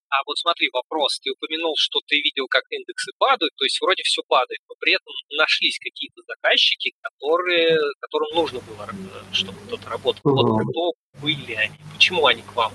А 0.09 0.23
вот 0.25 0.37
смотри, 0.37 0.69
вопрос. 0.71 1.19
Ты 1.19 1.31
упомянул, 1.31 1.75
что 1.77 1.99
ты 2.07 2.17
видел, 2.17 2.47
как 2.49 2.63
индексы 2.69 3.11
падают, 3.17 3.51
то 3.57 3.65
есть 3.65 3.79
вроде 3.81 4.03
все 4.03 4.21
падает, 4.27 4.59
но 4.69 4.75
при 4.79 4.93
этом 4.93 5.13
нашлись 5.37 5.79
какие-то 5.79 6.21
заказчики, 6.27 6.93
которые, 7.01 7.77
которым 7.99 8.29
нужно 8.35 8.59
было, 8.61 8.87
э, 8.87 9.33
чтобы 9.33 9.59
кто-то 9.67 9.89
работал. 9.89 10.21
Вот 10.23 10.63
кто 10.69 10.93
были 11.21 11.53
они? 11.53 11.75
Почему 11.93 12.25
они 12.25 12.41
к 12.41 12.55
вам? 12.55 12.71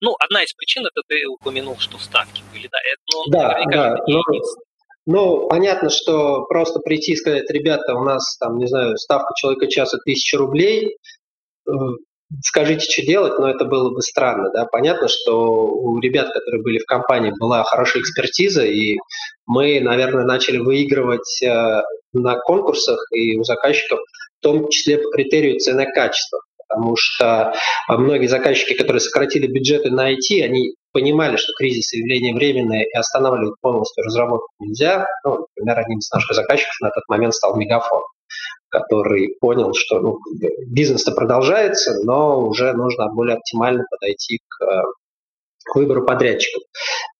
Ну, 0.00 0.14
одна 0.18 0.42
из 0.42 0.52
причин, 0.54 0.86
это 0.86 1.02
ты 1.06 1.26
упомянул, 1.26 1.76
что 1.78 1.98
ставки 1.98 2.42
были, 2.52 2.68
да? 2.68 2.78
Это, 2.78 3.02
ну, 3.12 3.24
да, 3.28 3.64
да. 3.70 3.96
Но, 4.06 4.22
ну, 5.06 5.48
понятно, 5.48 5.90
что 5.90 6.44
просто 6.46 6.80
прийти 6.80 7.12
и 7.12 7.16
сказать, 7.16 7.50
ребята, 7.50 7.94
у 7.94 8.04
нас 8.04 8.36
там, 8.38 8.58
не 8.58 8.66
знаю, 8.66 8.96
ставка 8.96 9.32
человека 9.36 9.66
часа 9.66 9.98
тысяча 10.04 10.38
рублей, 10.38 10.96
э, 11.66 11.70
скажите, 12.42 12.90
что 12.90 13.04
делать, 13.04 13.38
но 13.38 13.50
это 13.50 13.64
было 13.64 13.90
бы 13.90 14.00
странно, 14.02 14.50
да. 14.52 14.66
Понятно, 14.66 15.08
что 15.08 15.66
у 15.66 15.98
ребят, 16.00 16.28
которые 16.32 16.62
были 16.62 16.78
в 16.78 16.86
компании, 16.86 17.32
была 17.38 17.62
хорошая 17.64 18.02
экспертиза, 18.02 18.64
и 18.64 18.98
мы, 19.46 19.80
наверное, 19.80 20.24
начали 20.24 20.58
выигрывать 20.58 21.42
э, 21.42 21.82
на 22.12 22.36
конкурсах 22.36 22.98
и 23.12 23.36
у 23.36 23.44
заказчиков, 23.44 23.98
в 24.38 24.42
том 24.42 24.68
числе 24.68 24.98
по 24.98 25.10
критерию 25.10 25.58
цена-качество. 25.58 26.40
Потому 26.68 26.94
что 26.96 27.52
многие 27.88 28.28
заказчики, 28.28 28.74
которые 28.74 29.00
сократили 29.00 29.48
бюджеты 29.48 29.90
на 29.90 30.12
IT, 30.12 30.42
они 30.42 30.74
понимали, 30.92 31.36
что 31.36 31.52
кризис 31.58 31.92
явление 31.92 32.32
временное 32.32 32.84
и 32.84 32.96
останавливать 32.96 33.56
полностью 33.60 34.04
разработку 34.04 34.46
нельзя. 34.60 35.04
Ну, 35.24 35.46
например, 35.56 35.80
одним 35.80 35.98
из 35.98 36.08
наших 36.12 36.32
заказчиков 36.34 36.74
на 36.80 36.90
тот 36.90 37.02
момент 37.08 37.34
стал 37.34 37.56
Мегафон 37.56 38.02
который 38.70 39.36
понял, 39.40 39.72
что 39.74 40.00
ну, 40.00 40.18
бизнес-то 40.66 41.12
продолжается, 41.12 41.94
но 42.04 42.46
уже 42.46 42.72
нужно 42.72 43.08
более 43.12 43.36
оптимально 43.36 43.84
подойти 43.90 44.38
к, 44.48 44.64
э, 44.64 44.82
к 45.64 45.76
выбору 45.76 46.04
подрядчиков. 46.06 46.62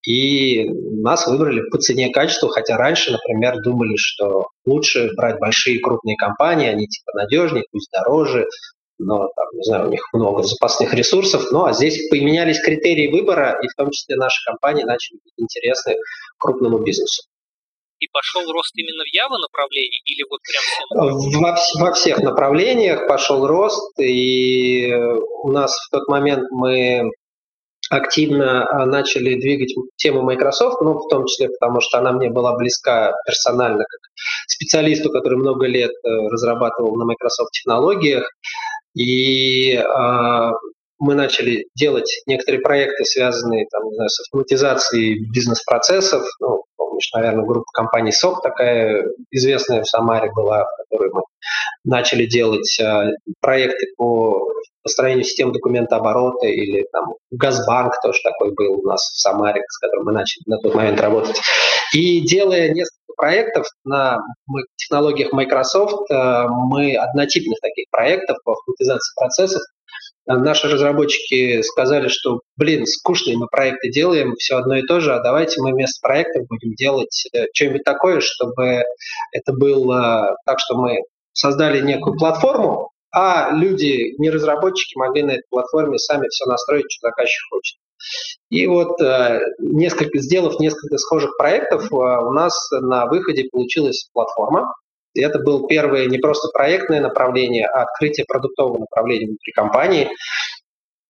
И 0.07 0.67
нас 0.67 1.27
выбрали 1.27 1.61
по 1.69 1.77
цене 1.77 2.09
качеству, 2.09 2.49
хотя 2.49 2.77
раньше, 2.77 3.11
например, 3.11 3.61
думали, 3.63 3.95
что 3.97 4.47
лучше 4.65 5.11
брать 5.15 5.39
большие 5.39 5.79
крупные 5.79 6.17
компании, 6.17 6.67
они 6.67 6.87
типа 6.87 7.11
надежнее, 7.13 7.65
пусть 7.71 7.91
дороже, 7.91 8.47
но 8.97 9.29
там, 9.35 9.45
не 9.53 9.63
знаю, 9.63 9.87
у 9.87 9.91
них 9.91 10.01
много 10.13 10.43
запасных 10.43 10.93
ресурсов. 10.93 11.51
Ну 11.51 11.65
а 11.65 11.73
здесь 11.73 12.09
поменялись 12.09 12.61
критерии 12.61 13.11
выбора, 13.11 13.59
и 13.61 13.67
в 13.67 13.75
том 13.75 13.89
числе 13.91 14.15
наши 14.15 14.43
компании 14.45 14.83
начали 14.83 15.17
быть 15.23 15.33
интересны 15.37 15.95
крупному 16.37 16.79
бизнесу 16.79 17.23
и 18.01 18.07
пошел 18.11 18.51
рост 18.51 18.75
именно 18.75 19.03
в 19.03 19.15
Java 19.15 19.37
направлении 19.37 20.01
или 20.05 20.25
вот 20.29 20.39
прям? 20.41 21.41
Во, 21.41 21.85
во 21.85 21.93
всех 21.93 22.19
направлениях 22.19 23.07
пошел 23.07 23.47
рост, 23.47 23.99
и 23.99 24.93
у 25.43 25.51
нас 25.51 25.77
в 25.77 25.89
тот 25.91 26.07
момент 26.07 26.43
мы 26.51 27.09
активно 27.91 28.65
а, 28.65 28.85
начали 28.85 29.39
двигать 29.39 29.73
тему 29.97 30.23
Microsoft, 30.23 30.81
ну, 30.81 30.93
в 30.93 31.07
том 31.09 31.25
числе 31.25 31.49
потому, 31.49 31.81
что 31.81 31.99
она 31.99 32.13
мне 32.13 32.29
была 32.29 32.55
близка 32.55 33.11
персонально 33.25 33.83
как 33.83 33.99
специалисту, 34.47 35.11
который 35.11 35.37
много 35.37 35.67
лет 35.67 35.91
э, 35.91 36.09
разрабатывал 36.29 36.95
на 36.95 37.05
Microsoft 37.05 37.51
технологиях. 37.51 38.29
И 38.95 39.73
э, 39.73 40.51
мы 40.99 41.15
начали 41.15 41.65
делать 41.75 42.21
некоторые 42.27 42.61
проекты, 42.61 43.03
связанные 43.03 43.65
там, 43.71 43.89
не 43.89 43.95
знаю, 43.95 44.09
с 44.09 44.21
автоматизацией 44.21 45.29
бизнес-процессов. 45.33 46.23
Ну, 46.39 46.63
помнишь, 47.01 47.11
наверное, 47.13 47.45
группа 47.45 47.71
компаний 47.73 48.11
СОК 48.11 48.41
такая 48.41 49.05
известная 49.31 49.83
в 49.83 49.87
Самаре 49.87 50.31
была, 50.31 50.65
в 50.65 50.77
которой 50.77 51.11
мы 51.13 51.21
начали 51.83 52.25
делать 52.25 52.79
э, 52.79 53.11
проекты 53.39 53.87
по 53.97 54.47
построению 54.83 55.23
систем 55.23 55.51
документооборота 55.51 56.47
или 56.47 56.87
там 56.91 57.13
Газбанк 57.31 57.93
тоже 58.01 58.19
такой 58.23 58.53
был 58.53 58.79
у 58.79 58.87
нас 58.87 59.01
в 59.01 59.19
Самаре, 59.19 59.61
с 59.67 59.77
которым 59.79 60.05
мы 60.05 60.11
начали 60.11 60.43
на 60.47 60.57
тот 60.57 60.73
момент 60.75 60.99
работать. 60.99 61.39
И 61.93 62.21
делая 62.21 62.69
несколько 62.69 63.13
проектов 63.17 63.67
на 63.83 64.19
технологиях 64.75 65.31
Microsoft, 65.33 66.09
э, 66.11 66.47
мы 66.47 66.95
однотипных 66.95 67.59
таких 67.61 67.85
проектов 67.91 68.37
по 68.43 68.53
автоматизации 68.53 69.13
процессов 69.19 69.61
наши 70.25 70.67
разработчики 70.67 71.61
сказали, 71.61 72.07
что, 72.07 72.41
блин, 72.57 72.85
скучные 72.85 73.37
мы 73.37 73.47
проекты 73.47 73.89
делаем, 73.89 74.35
все 74.35 74.57
одно 74.57 74.77
и 74.77 74.83
то 74.83 74.99
же, 74.99 75.13
а 75.13 75.21
давайте 75.21 75.61
мы 75.61 75.71
вместо 75.71 75.99
проектов 76.01 76.47
будем 76.47 76.73
делать 76.75 77.27
э, 77.33 77.45
что-нибудь 77.53 77.83
такое, 77.83 78.19
чтобы 78.21 78.83
это 79.31 79.53
было 79.53 80.35
так, 80.45 80.59
что 80.59 80.77
мы 80.77 80.97
создали 81.33 81.81
некую 81.81 82.17
платформу, 82.17 82.91
а 83.13 83.51
люди, 83.51 84.15
не 84.19 84.29
разработчики, 84.29 84.97
могли 84.97 85.23
на 85.23 85.31
этой 85.31 85.47
платформе 85.49 85.97
сами 85.97 86.27
все 86.29 86.45
настроить, 86.45 86.85
что 86.89 87.09
заказчик 87.09 87.41
хочет. 87.49 87.77
И 88.49 88.67
вот 88.67 88.99
э, 89.01 89.39
несколько, 89.59 90.19
сделав 90.19 90.59
несколько 90.59 90.97
схожих 90.97 91.37
проектов, 91.37 91.91
э, 91.91 91.95
у 91.95 92.31
нас 92.31 92.53
на 92.71 93.05
выходе 93.05 93.47
получилась 93.51 94.09
платформа, 94.13 94.73
и 95.13 95.21
это 95.21 95.39
был 95.39 95.67
первое 95.67 96.05
не 96.07 96.17
просто 96.17 96.49
проектное 96.53 97.01
направление, 97.01 97.65
а 97.67 97.83
открытие 97.83 98.25
продуктового 98.27 98.79
направления 98.79 99.27
внутри 99.27 99.51
компании. 99.53 100.09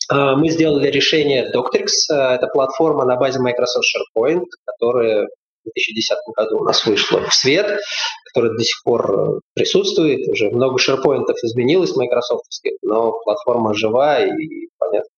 А, 0.09 0.35
мы 0.35 0.49
сделали 0.49 0.87
решение 0.87 1.51
Doctrix. 1.53 1.87
А, 2.11 2.35
это 2.35 2.47
платформа 2.47 3.05
на 3.05 3.15
базе 3.15 3.39
Microsoft 3.39 3.85
SharePoint, 3.85 4.45
которая 4.65 5.27
в 5.63 5.69
2010 5.75 6.17
году 6.35 6.59
у 6.59 6.63
нас 6.63 6.85
вышла 6.85 7.21
в 7.21 7.33
свет, 7.33 7.79
которая 8.25 8.53
до 8.53 8.63
сих 8.63 8.81
пор 8.83 9.11
э, 9.11 9.39
присутствует. 9.53 10.27
Уже 10.27 10.49
много 10.49 10.77
SharePoint 10.81 11.25
изменилось 11.43 11.95
Microsoft, 11.95 12.45
но 12.81 13.11
платформа 13.23 13.75
жива 13.75 14.21
и, 14.21 14.67
понятно, 14.79 15.09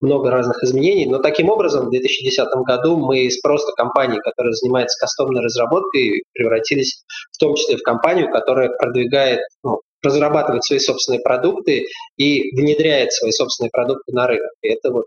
много 0.00 0.30
разных 0.30 0.62
изменений. 0.62 1.06
Но 1.06 1.18
таким 1.18 1.48
образом 1.48 1.86
в 1.86 1.90
2010 1.90 2.46
году 2.66 2.96
мы 2.96 3.20
из 3.20 3.40
просто 3.40 3.72
компании, 3.72 4.18
которая 4.18 4.52
занимается 4.52 4.98
кастомной 4.98 5.42
разработкой, 5.42 6.24
превратились 6.32 7.04
в 7.32 7.38
том 7.38 7.54
числе 7.54 7.76
в 7.76 7.82
компанию, 7.82 8.30
которая 8.30 8.70
продвигает, 8.70 9.40
ну, 9.62 9.80
разрабатывает 10.02 10.64
свои 10.64 10.78
собственные 10.78 11.20
продукты 11.20 11.86
и 12.16 12.54
внедряет 12.56 13.12
свои 13.12 13.30
собственные 13.30 13.70
продукты 13.70 14.12
на 14.12 14.26
рынок. 14.26 14.50
И 14.62 14.68
это 14.68 14.90
вот 14.90 15.06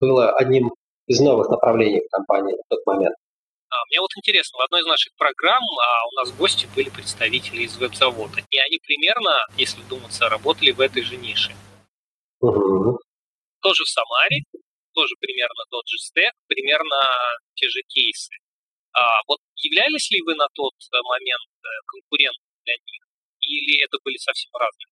было 0.00 0.30
одним 0.30 0.72
из 1.06 1.20
новых 1.20 1.48
направлений 1.48 2.00
в 2.00 2.10
компании 2.10 2.54
в 2.54 2.68
тот 2.68 2.84
момент. 2.86 3.14
Мне 3.90 4.00
вот 4.00 4.10
интересно, 4.16 4.58
в 4.58 4.64
одной 4.64 4.82
из 4.82 4.86
наших 4.86 5.12
программ 5.16 5.62
а, 5.62 6.06
у 6.06 6.14
нас 6.20 6.32
гости 6.32 6.68
были 6.74 6.90
представители 6.90 7.62
из 7.62 7.76
веб-завода, 7.76 8.40
и 8.50 8.58
они 8.58 8.78
примерно, 8.78 9.46
если 9.56 9.82
думаться, 9.88 10.28
работали 10.28 10.70
в 10.70 10.80
этой 10.80 11.02
же 11.02 11.16
нише. 11.16 11.52
Угу 12.40 13.00
тоже 13.64 13.84
в 13.84 13.88
Самаре, 13.88 14.44
тоже 14.92 15.16
примерно 15.18 15.64
тот 15.70 15.88
же 15.88 15.96
стек, 15.96 16.32
примерно 16.46 17.00
те 17.56 17.66
же 17.68 17.80
кейсы. 17.88 18.36
А 18.92 19.24
вот 19.26 19.40
являлись 19.56 20.10
ли 20.12 20.20
вы 20.22 20.34
на 20.36 20.46
тот 20.54 20.74
э, 20.76 20.96
момент 21.02 21.48
э, 21.64 21.68
конкурентом 21.88 22.46
для 22.64 22.74
них, 22.74 23.02
или 23.40 23.82
это 23.82 23.96
были 24.04 24.16
совсем 24.18 24.52
разные? 24.54 24.86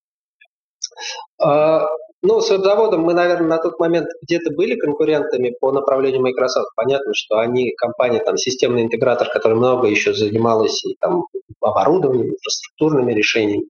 А, 1.38 1.86
ну, 2.22 2.40
с 2.40 2.50
веб-заводом 2.50 3.02
мы, 3.02 3.14
наверное, 3.14 3.48
на 3.48 3.58
тот 3.58 3.78
момент 3.78 4.08
где-то 4.22 4.52
были 4.54 4.74
конкурентами 4.74 5.54
по 5.60 5.70
направлению 5.70 6.22
Microsoft. 6.22 6.74
Понятно, 6.74 7.12
что 7.14 7.38
они, 7.38 7.72
компания, 7.76 8.18
там, 8.18 8.36
системный 8.36 8.82
интегратор, 8.82 9.28
который 9.28 9.56
много 9.56 9.86
еще 9.86 10.12
занималась 10.12 10.84
и 10.84 10.96
там 11.00 11.22
оборудованием, 11.60 12.30
инфраструктурными 12.30 13.12
решениями. 13.12 13.68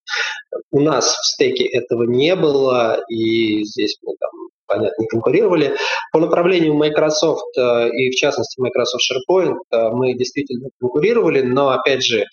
У 0.70 0.80
нас 0.80 1.14
в 1.14 1.26
стеке 1.26 1.64
этого 1.64 2.04
не 2.04 2.34
было, 2.34 3.04
и 3.08 3.64
здесь 3.64 3.98
мы 4.02 4.16
там 4.18 4.30
понятно, 4.66 5.06
конкурировали. 5.06 5.76
По 6.12 6.20
направлению 6.20 6.74
Microsoft 6.74 7.56
э, 7.56 7.88
и, 7.90 8.10
в 8.10 8.14
частности, 8.14 8.60
Microsoft 8.60 9.02
SharePoint 9.10 9.56
э, 9.70 9.90
мы 9.90 10.14
действительно 10.14 10.68
конкурировали, 10.80 11.42
но, 11.42 11.70
опять 11.70 12.04
же, 12.04 12.24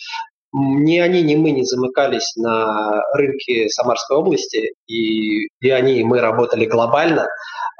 ни 0.52 0.98
они, 0.98 1.22
ни 1.22 1.36
мы 1.36 1.52
не 1.52 1.64
замыкались 1.64 2.36
на 2.36 3.02
рынке 3.14 3.70
Самарской 3.70 4.18
области, 4.18 4.74
и, 4.88 5.48
и 5.62 5.70
они, 5.70 6.00
и 6.00 6.04
мы 6.04 6.22
работали 6.22 6.66
глобально, 6.66 7.28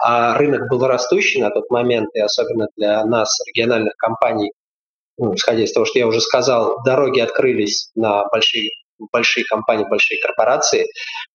а 0.04 0.38
рынок 0.38 0.70
был 0.70 0.86
растущий 0.86 1.42
на 1.42 1.50
тот 1.50 1.70
момент, 1.70 2.10
и 2.14 2.20
особенно 2.20 2.68
для 2.78 3.04
нас, 3.06 3.36
региональных 3.48 3.96
компаний, 3.98 4.52
ну, 5.18 5.34
исходя 5.34 5.64
из 5.64 5.74
того, 5.74 5.86
что 5.86 6.00
я 6.00 6.08
уже 6.08 6.22
сказал, 6.22 6.78
дороги 6.86 7.20
открылись 7.20 7.90
на 7.96 8.26
большие, 8.28 8.70
большие 9.12 9.46
компании, 9.46 9.86
большие 9.90 10.22
корпорации, 10.22 10.86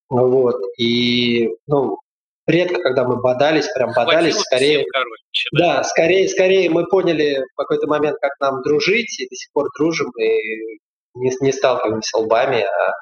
вот, 0.09 0.57
и 0.79 1.49
ну, 1.67 1.99
редко, 2.47 2.81
когда 2.81 3.05
мы 3.05 3.21
бодались, 3.21 3.69
прям 3.75 3.93
бодались, 3.95 4.39
скорее, 4.39 4.81
всем, 4.81 4.87
короче, 4.93 5.49
да. 5.53 5.77
да, 5.77 5.85
скорее, 5.85 6.29
скорее 6.29 6.71
мы 6.71 6.87
поняли 6.87 7.43
в 7.53 7.57
какой-то 7.57 7.87
момент, 7.87 8.17
как 8.21 8.33
нам 8.41 8.63
дружить, 8.63 9.21
и 9.21 9.29
до 9.29 9.35
сих 9.35 9.53
пор 9.53 9.69
дружим, 9.79 10.11
и 10.19 10.79
не, 11.15 11.33
не 11.41 11.53
сталкиваемся 11.53 12.19
лбами, 12.19 12.63
а 12.63 12.93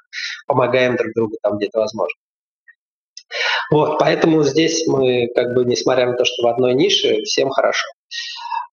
помогаем 0.46 0.96
друг 0.96 1.12
другу 1.14 1.36
там 1.42 1.56
где-то 1.56 1.80
возможно. 1.80 2.16
Вот, 3.70 3.98
поэтому 3.98 4.42
здесь 4.44 4.86
мы, 4.86 5.28
как 5.34 5.54
бы, 5.54 5.64
несмотря 5.64 6.06
на 6.06 6.14
то, 6.14 6.24
что 6.24 6.42
в 6.42 6.46
одной 6.48 6.74
нише, 6.74 7.22
всем 7.22 7.50
хорошо. 7.50 7.86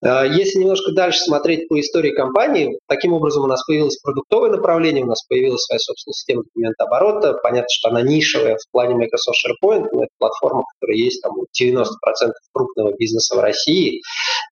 Э, 0.05 0.25
если 0.31 0.59
немножко 0.59 0.91
дальше 0.91 1.19
смотреть 1.19 1.67
по 1.67 1.79
истории 1.79 2.11
компании, 2.11 2.77
таким 2.87 3.13
образом 3.13 3.43
у 3.43 3.47
нас 3.47 3.65
появилось 3.65 3.97
продуктовое 4.01 4.51
направление, 4.51 5.03
у 5.03 5.07
нас 5.07 5.23
появилась 5.27 5.63
своя 5.63 5.79
собственная 5.79 6.13
система 6.13 6.43
документа 6.43 6.83
оборота. 6.85 7.33
Понятно, 7.43 7.67
что 7.69 7.89
она 7.89 8.01
нишевая 8.01 8.55
в 8.55 8.71
плане 8.71 8.95
Microsoft 8.95 9.37
SharePoint, 9.45 9.87
но 9.91 10.03
это 10.03 10.11
платформа, 10.17 10.63
которая 10.75 10.97
есть 10.97 11.21
там, 11.21 11.33
у 11.37 11.45
90% 11.59 12.31
крупного 12.53 12.93
бизнеса 12.97 13.35
в 13.35 13.39
России. 13.39 14.01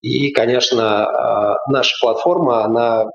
И, 0.02 0.32
конечно, 0.32 1.58
наша 1.68 1.96
платформа, 2.02 2.64
она 2.64 3.10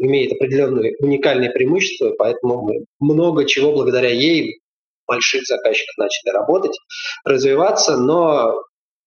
имеет 0.00 0.32
определенные 0.32 0.94
уникальные 1.00 1.50
преимущества, 1.50 2.12
поэтому 2.18 2.62
мы 2.62 2.84
много 3.00 3.44
чего 3.44 3.72
благодаря 3.72 4.10
ей 4.10 4.60
больших 5.08 5.42
заказчиков 5.46 5.96
начали 5.96 6.32
работать, 6.32 6.78
развиваться, 7.24 7.96
но 7.96 8.62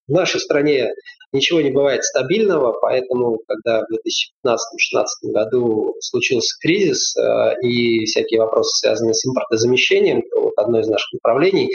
в 0.08 0.12
нашей 0.12 0.42
стране 0.42 0.92
ничего 1.32 1.62
не 1.62 1.72
бывает 1.72 2.04
стабильного, 2.04 2.74
поэтому, 2.74 3.40
когда 3.48 3.82
в 3.82 4.46
2015-2016 4.46 5.32
году 5.32 5.96
случился 6.02 6.58
кризис 6.62 7.16
э, 7.16 7.54
и 7.64 8.06
всякие 8.06 8.42
вопросы, 8.42 8.78
связанные 8.80 9.14
с 9.14 9.26
импортозамещением, 9.26 10.24
то 10.30 10.42
вот 10.42 10.54
одно 10.58 10.80
из 10.80 10.88
наших 10.88 11.14
направлений, 11.14 11.70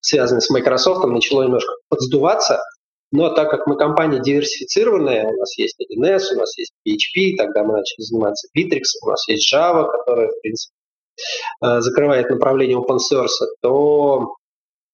связанное 0.00 0.40
с 0.40 0.48
Microsoft, 0.48 1.04
начало 1.06 1.42
немножко 1.42 1.74
подсдуваться, 1.88 2.60
но 3.12 3.30
так 3.30 3.50
как 3.50 3.66
мы 3.66 3.76
компания 3.76 4.20
диверсифицированная, 4.20 5.28
у 5.28 5.36
нас 5.36 5.56
есть 5.58 5.76
1С, 5.80 6.34
у 6.34 6.38
нас 6.38 6.56
есть 6.58 6.72
PHP, 6.86 7.36
тогда 7.36 7.62
мы 7.62 7.74
начали 7.74 8.02
заниматься 8.02 8.48
Bittrex, 8.56 8.82
у 9.02 9.08
нас 9.08 9.28
есть 9.28 9.52
Java, 9.52 9.90
которая, 9.90 10.28
в 10.28 10.40
принципе, 10.40 10.74
закрывает 11.60 12.30
направление 12.30 12.78
open 12.78 12.98
source, 12.98 13.46
то 13.62 14.36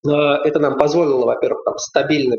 э, 0.07 0.11
это 0.11 0.59
нам 0.61 0.79
позволило, 0.79 1.27
во-первых, 1.27 1.65
там, 1.65 1.79
стабильно 1.79 2.37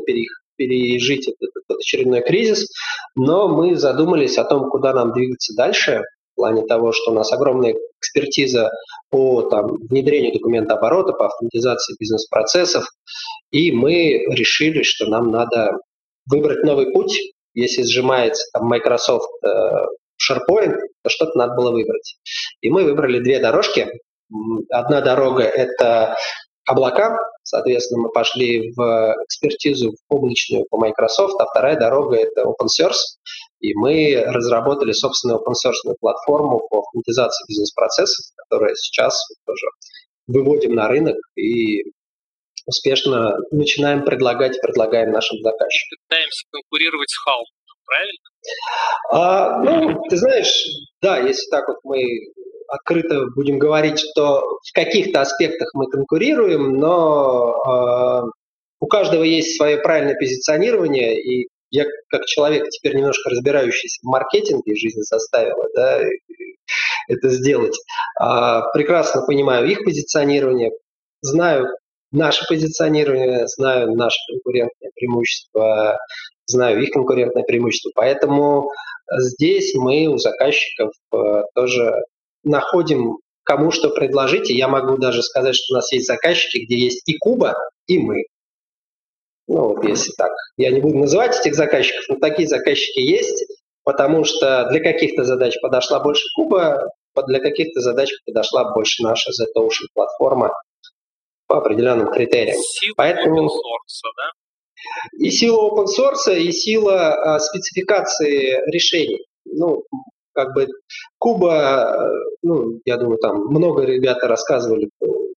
пережить 0.56 1.28
этот 1.28 1.78
очередной 1.78 2.22
кризис, 2.22 2.68
но 3.16 3.48
мы 3.48 3.76
задумались 3.76 4.38
о 4.38 4.44
том, 4.44 4.70
куда 4.70 4.92
нам 4.92 5.12
двигаться 5.12 5.54
дальше, 5.56 6.02
в 6.32 6.36
плане 6.36 6.66
того, 6.66 6.92
что 6.92 7.12
у 7.12 7.14
нас 7.14 7.32
огромная 7.32 7.76
экспертиза 8.00 8.70
по 9.10 9.42
там, 9.42 9.76
внедрению 9.88 10.32
документа 10.32 10.74
оборота, 10.74 11.12
по 11.12 11.26
автоматизации 11.26 11.94
бизнес-процессов, 11.98 12.84
и 13.50 13.70
мы 13.70 14.24
решили, 14.30 14.82
что 14.82 15.06
нам 15.06 15.30
надо 15.30 15.78
выбрать 16.26 16.64
новый 16.64 16.92
путь. 16.92 17.18
Если 17.54 17.82
сжимается 17.82 18.44
там 18.52 18.66
Microsoft 18.66 19.30
э, 19.44 19.48
SharePoint, 20.20 20.74
то 21.04 21.10
что-то 21.10 21.38
надо 21.38 21.54
было 21.54 21.70
выбрать. 21.70 22.16
И 22.62 22.70
мы 22.70 22.84
выбрали 22.84 23.20
две 23.20 23.38
дорожки. 23.38 23.86
Одна 24.70 25.02
дорога– 25.02 25.42
это 25.44 26.16
облака, 26.66 27.16
соответственно, 27.42 28.04
мы 28.04 28.08
пошли 28.10 28.72
в 28.74 29.14
экспертизу 29.24 29.92
в 29.92 30.14
облачную 30.14 30.64
по 30.70 30.78
Microsoft, 30.78 31.38
а 31.38 31.46
вторая 31.46 31.78
дорога– 31.78 32.16
это 32.18 32.42
open 32.42 32.68
source, 32.68 33.20
и 33.60 33.74
мы 33.74 34.24
разработали 34.26 34.92
собственную 34.92 35.40
open 35.40 35.52
source 35.52 35.94
платформу 36.00 36.66
по 36.70 36.80
автоматизации 36.80 37.44
бизнес-процессов, 37.48 38.24
которая 38.36 38.74
сейчас 38.76 39.20
тоже 39.46 39.66
выводим 40.26 40.74
на 40.74 40.88
рынок 40.88 41.16
и 41.36 41.84
успешно 42.66 43.36
начинаем 43.50 44.04
предлагать, 44.04 44.58
предлагаем 44.62 45.12
нашим 45.12 45.38
заказчикам. 45.42 45.98
Пытаемся 46.08 46.46
конкурировать 46.50 47.10
с 47.10 47.18
Халм, 47.18 47.44
правильно? 47.94 48.18
А, 49.10 49.62
ну, 49.62 50.02
ты 50.08 50.16
знаешь, 50.16 50.64
да, 51.00 51.18
если 51.18 51.48
так 51.50 51.68
вот 51.68 51.78
мы 51.84 52.02
открыто 52.68 53.26
будем 53.34 53.58
говорить, 53.58 53.98
что 53.98 54.40
в 54.40 54.72
каких-то 54.74 55.20
аспектах 55.20 55.68
мы 55.74 55.88
конкурируем, 55.88 56.78
но 56.78 57.54
э, 57.54 58.30
у 58.80 58.86
каждого 58.86 59.22
есть 59.22 59.56
свое 59.56 59.78
правильное 59.78 60.16
позиционирование, 60.16 61.20
и 61.20 61.48
я 61.70 61.84
как 62.08 62.24
человек, 62.26 62.68
теперь 62.70 62.96
немножко 62.96 63.30
разбирающийся 63.30 64.00
в 64.02 64.06
маркетинге, 64.06 64.76
жизнь 64.76 65.02
заставила 65.02 65.66
да, 65.74 66.00
это 67.08 67.28
сделать, 67.28 67.76
э, 68.20 68.60
прекрасно 68.72 69.24
понимаю 69.26 69.68
их 69.68 69.84
позиционирование, 69.84 70.70
знаю 71.20 71.66
наше 72.12 72.44
позиционирование, 72.48 73.46
знаю 73.46 73.92
наше 73.94 74.16
конкурентное 74.30 74.90
преимущество, 74.94 75.98
знаю 76.46 76.82
их 76.82 76.90
конкурентное 76.90 77.42
преимущество. 77.42 77.90
Поэтому 77.94 78.70
здесь 79.18 79.74
мы 79.74 80.06
у 80.06 80.18
заказчиков 80.18 80.92
э, 81.12 81.42
тоже 81.54 82.02
находим 82.42 83.18
кому 83.44 83.70
что 83.70 83.90
предложить. 83.90 84.50
И 84.50 84.56
я 84.56 84.68
могу 84.68 84.96
даже 84.96 85.22
сказать, 85.22 85.54
что 85.54 85.74
у 85.74 85.76
нас 85.76 85.92
есть 85.92 86.06
заказчики, 86.06 86.64
где 86.64 86.76
есть 86.76 87.02
и 87.08 87.16
Куба, 87.18 87.54
и 87.86 87.98
мы. 87.98 88.24
Ну, 89.46 89.74
вот 89.74 89.84
если 89.84 90.10
так. 90.16 90.32
Я 90.56 90.70
не 90.70 90.80
буду 90.80 90.98
называть 90.98 91.38
этих 91.38 91.54
заказчиков, 91.54 92.04
но 92.08 92.16
такие 92.16 92.48
заказчики 92.48 93.00
есть, 93.00 93.46
потому 93.84 94.24
что 94.24 94.68
для 94.70 94.80
каких-то 94.80 95.24
задач 95.24 95.54
подошла 95.60 96.00
больше 96.00 96.24
Куба, 96.34 96.88
для 97.26 97.38
каких-то 97.40 97.80
задач 97.80 98.10
подошла 98.26 98.72
больше 98.72 99.02
наша 99.02 99.30
Z-Ocean 99.32 99.86
платформа 99.94 100.50
по 101.46 101.58
определенным 101.58 102.10
критериям. 102.10 102.56
Сила 102.56 102.94
Поэтому... 102.96 103.46
source, 103.46 104.00
да? 104.16 104.43
И 105.18 105.30
сила 105.30 105.70
open 105.70 105.86
source, 105.86 106.36
и 106.36 106.52
сила 106.52 107.14
а, 107.14 107.38
спецификации 107.38 108.60
решений. 108.70 109.24
Ну, 109.44 109.84
как 110.32 110.52
бы 110.54 110.66
Куба, 111.18 112.10
ну, 112.42 112.80
я 112.84 112.96
думаю, 112.96 113.18
там 113.18 113.46
много 113.46 113.84
ребята 113.84 114.26
рассказывали, 114.26 114.90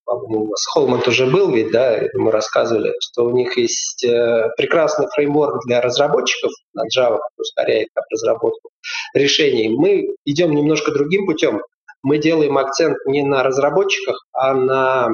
по-моему, 0.08 0.46
у 0.46 0.48
вас 0.48 0.66
Холман 0.66 1.04
уже 1.06 1.26
был 1.26 1.52
ведь, 1.52 1.72
да, 1.72 2.00
мы 2.14 2.32
рассказывали, 2.32 2.94
что 3.00 3.26
у 3.26 3.32
них 3.32 3.58
есть 3.58 4.06
э, 4.06 4.50
прекрасный 4.58 5.08
фреймворк 5.14 5.66
для 5.66 5.82
разработчиков 5.82 6.52
на 6.74 6.84
Java, 6.88 7.20
ускоряет 7.38 7.90
там, 7.94 8.06
разработку 8.10 8.70
решений. 9.14 9.70
Мы 9.70 10.16
идем 10.26 10.52
немножко 10.52 10.92
другим 10.92 11.26
путем. 11.26 11.62
Мы 12.04 12.20
делаем 12.20 12.58
акцент 12.58 12.98
не 13.06 13.24
на 13.24 13.44
разработчиках, 13.44 14.16
а 14.32 14.54
на 14.54 15.10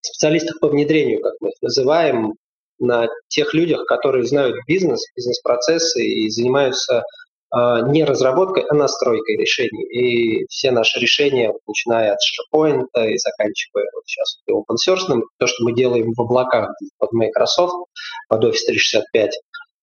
специалистах 0.00 0.60
по 0.60 0.68
внедрению, 0.68 1.20
как 1.22 1.34
мы 1.40 1.48
их 1.48 1.56
называем, 1.60 2.34
на 2.80 3.08
тех 3.28 3.54
людях, 3.54 3.84
которые 3.86 4.24
знают 4.24 4.56
бизнес, 4.66 5.00
бизнес-процессы 5.16 6.02
и 6.02 6.28
занимаются 6.30 7.02
э, 7.54 7.58
не 7.88 8.04
разработкой, 8.04 8.64
а 8.68 8.74
настройкой 8.74 9.36
решений. 9.36 9.84
И 9.84 10.46
все 10.48 10.70
наши 10.70 10.98
решения, 10.98 11.52
начиная 11.66 12.12
от 12.12 12.18
SharePoint 12.18 12.86
и 12.96 13.16
заканчивая 13.18 13.86
вот 13.94 14.02
сейчас 14.06 14.38
open 14.50 14.76
source, 14.76 15.22
то, 15.38 15.46
что 15.46 15.64
мы 15.64 15.74
делаем 15.74 16.12
в 16.14 16.20
облаках 16.20 16.70
под 16.98 17.12
Microsoft, 17.12 17.86
под 18.28 18.44
Office 18.44 18.66
365, 18.66 19.32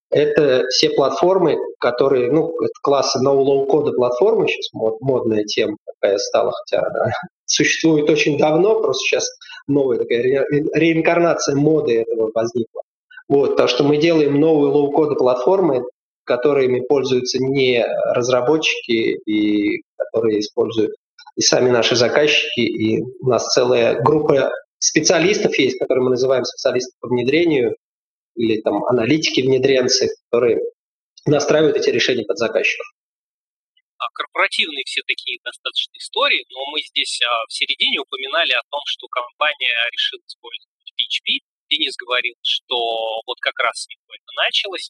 это 0.09 0.63
все 0.69 0.89
платформы, 0.91 1.57
которые, 1.79 2.31
ну, 2.31 2.49
это 2.61 2.73
классы 2.81 3.19
no-low-code 3.19 3.91
платформы, 3.91 4.47
сейчас 4.47 4.71
мод, 4.73 5.01
модная 5.01 5.43
тема 5.43 5.75
такая 5.85 6.17
стала, 6.17 6.51
хотя 6.51 6.85
она 6.85 7.11
существует 7.45 8.09
очень 8.09 8.37
давно, 8.37 8.81
просто 8.81 9.03
сейчас 9.03 9.25
новая 9.67 9.97
такая 9.97 10.21
ре, 10.21 10.45
реинкарнация 10.73 11.55
моды 11.55 12.01
этого 12.01 12.31
возникла. 12.33 12.81
Вот, 13.27 13.57
то, 13.57 13.67
что 13.67 13.83
мы 13.83 13.97
делаем 13.97 14.39
no-low-code 14.39 15.15
платформы, 15.15 15.83
которыми 16.23 16.81
пользуются 16.81 17.39
не 17.39 17.85
разработчики 18.13 19.17
и 19.25 19.81
которые 19.97 20.39
используют 20.39 20.91
и 21.35 21.41
сами 21.41 21.69
наши 21.69 21.95
заказчики, 21.95 22.61
и 22.61 23.01
у 23.21 23.27
нас 23.29 23.47
целая 23.53 24.01
группа 24.01 24.51
специалистов 24.79 25.57
есть, 25.57 25.77
которые 25.77 26.03
мы 26.03 26.09
называем 26.11 26.43
специалисты 26.43 26.93
по 26.99 27.07
внедрению, 27.09 27.75
или 28.35 28.61
там 28.61 28.85
аналитики-внедренцы, 28.85 30.09
которые 30.29 30.59
настраивают 31.25 31.77
эти 31.77 31.89
решения 31.89 32.23
под 32.23 32.37
заказчиков. 32.37 32.85
Корпоративные 34.13 34.83
все 34.85 35.01
такие 35.07 35.37
достаточно 35.43 35.93
истории, 35.97 36.45
но 36.49 36.65
мы 36.71 36.79
здесь 36.81 37.19
а, 37.21 37.45
в 37.47 37.53
середине 37.53 37.99
упоминали 37.99 38.51
о 38.53 38.61
том, 38.69 38.81
что 38.85 39.07
компания 39.07 39.73
решила 39.91 40.21
использовать 40.25 40.69
PHP. 40.93 41.45
Денис 41.77 41.93
говорил, 41.95 42.33
что 42.41 42.75
вот 43.25 43.37
как 43.41 43.53
раз 43.59 43.85
с 43.85 43.87
него 43.87 44.09
это 44.09 44.31
началось. 44.35 44.89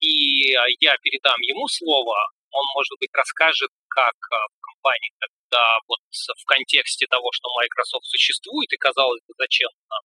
И 0.00 0.52
а, 0.54 0.66
я 0.80 0.96
передам 0.98 1.40
ему 1.42 1.68
слово, 1.68 2.18
он, 2.50 2.64
может 2.74 2.98
быть, 2.98 3.10
расскажет, 3.14 3.70
как 3.88 4.14
в 4.18 4.58
компании 4.58 5.12
тогда 5.18 5.78
вот 5.86 6.02
в 6.10 6.44
контексте 6.46 7.06
того, 7.06 7.30
что 7.32 7.48
Microsoft 7.54 8.06
существует, 8.06 8.72
и 8.72 8.76
казалось 8.76 9.22
бы, 9.26 9.34
зачем 9.38 9.70
нам 9.88 10.02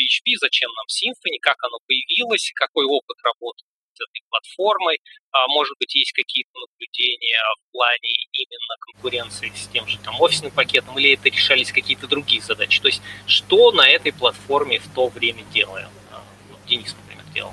PHP, 0.00 0.36
зачем 0.40 0.70
нам 0.72 0.86
Symfony, 0.88 1.36
как 1.40 1.56
оно 1.64 1.78
появилось, 1.86 2.52
какой 2.54 2.86
опыт 2.86 3.16
работы 3.24 3.64
этой 4.00 4.22
платформой, 4.28 4.98
а, 5.32 5.48
может 5.48 5.74
быть, 5.78 5.94
есть 5.94 6.12
какие-то 6.12 6.50
наблюдения 6.58 7.38
в 7.58 7.72
плане 7.72 8.10
именно 8.32 8.74
конкуренции 8.80 9.52
с 9.54 9.68
тем 9.68 9.86
же 9.86 9.98
там 9.98 10.20
офисным 10.20 10.50
пакетом, 10.50 10.98
или 10.98 11.14
это 11.14 11.28
решались 11.28 11.72
какие-то 11.72 12.06
другие 12.06 12.42
задачи? 12.42 12.80
То 12.80 12.88
есть, 12.88 13.02
что 13.26 13.72
на 13.72 13.88
этой 13.88 14.12
платформе 14.12 14.78
в 14.78 14.94
то 14.94 15.08
время 15.08 15.42
делал? 15.52 15.76
А, 15.76 16.22
вот 16.50 16.58
Денис, 16.66 16.94
например, 16.94 17.24
делал. 17.34 17.52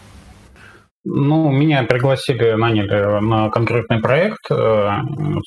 Ну, 1.06 1.50
меня 1.52 1.84
пригласили, 1.84 2.52
наняли 2.52 3.20
на 3.22 3.50
конкретный 3.50 4.02
проект, 4.02 4.52
э, 4.52 4.90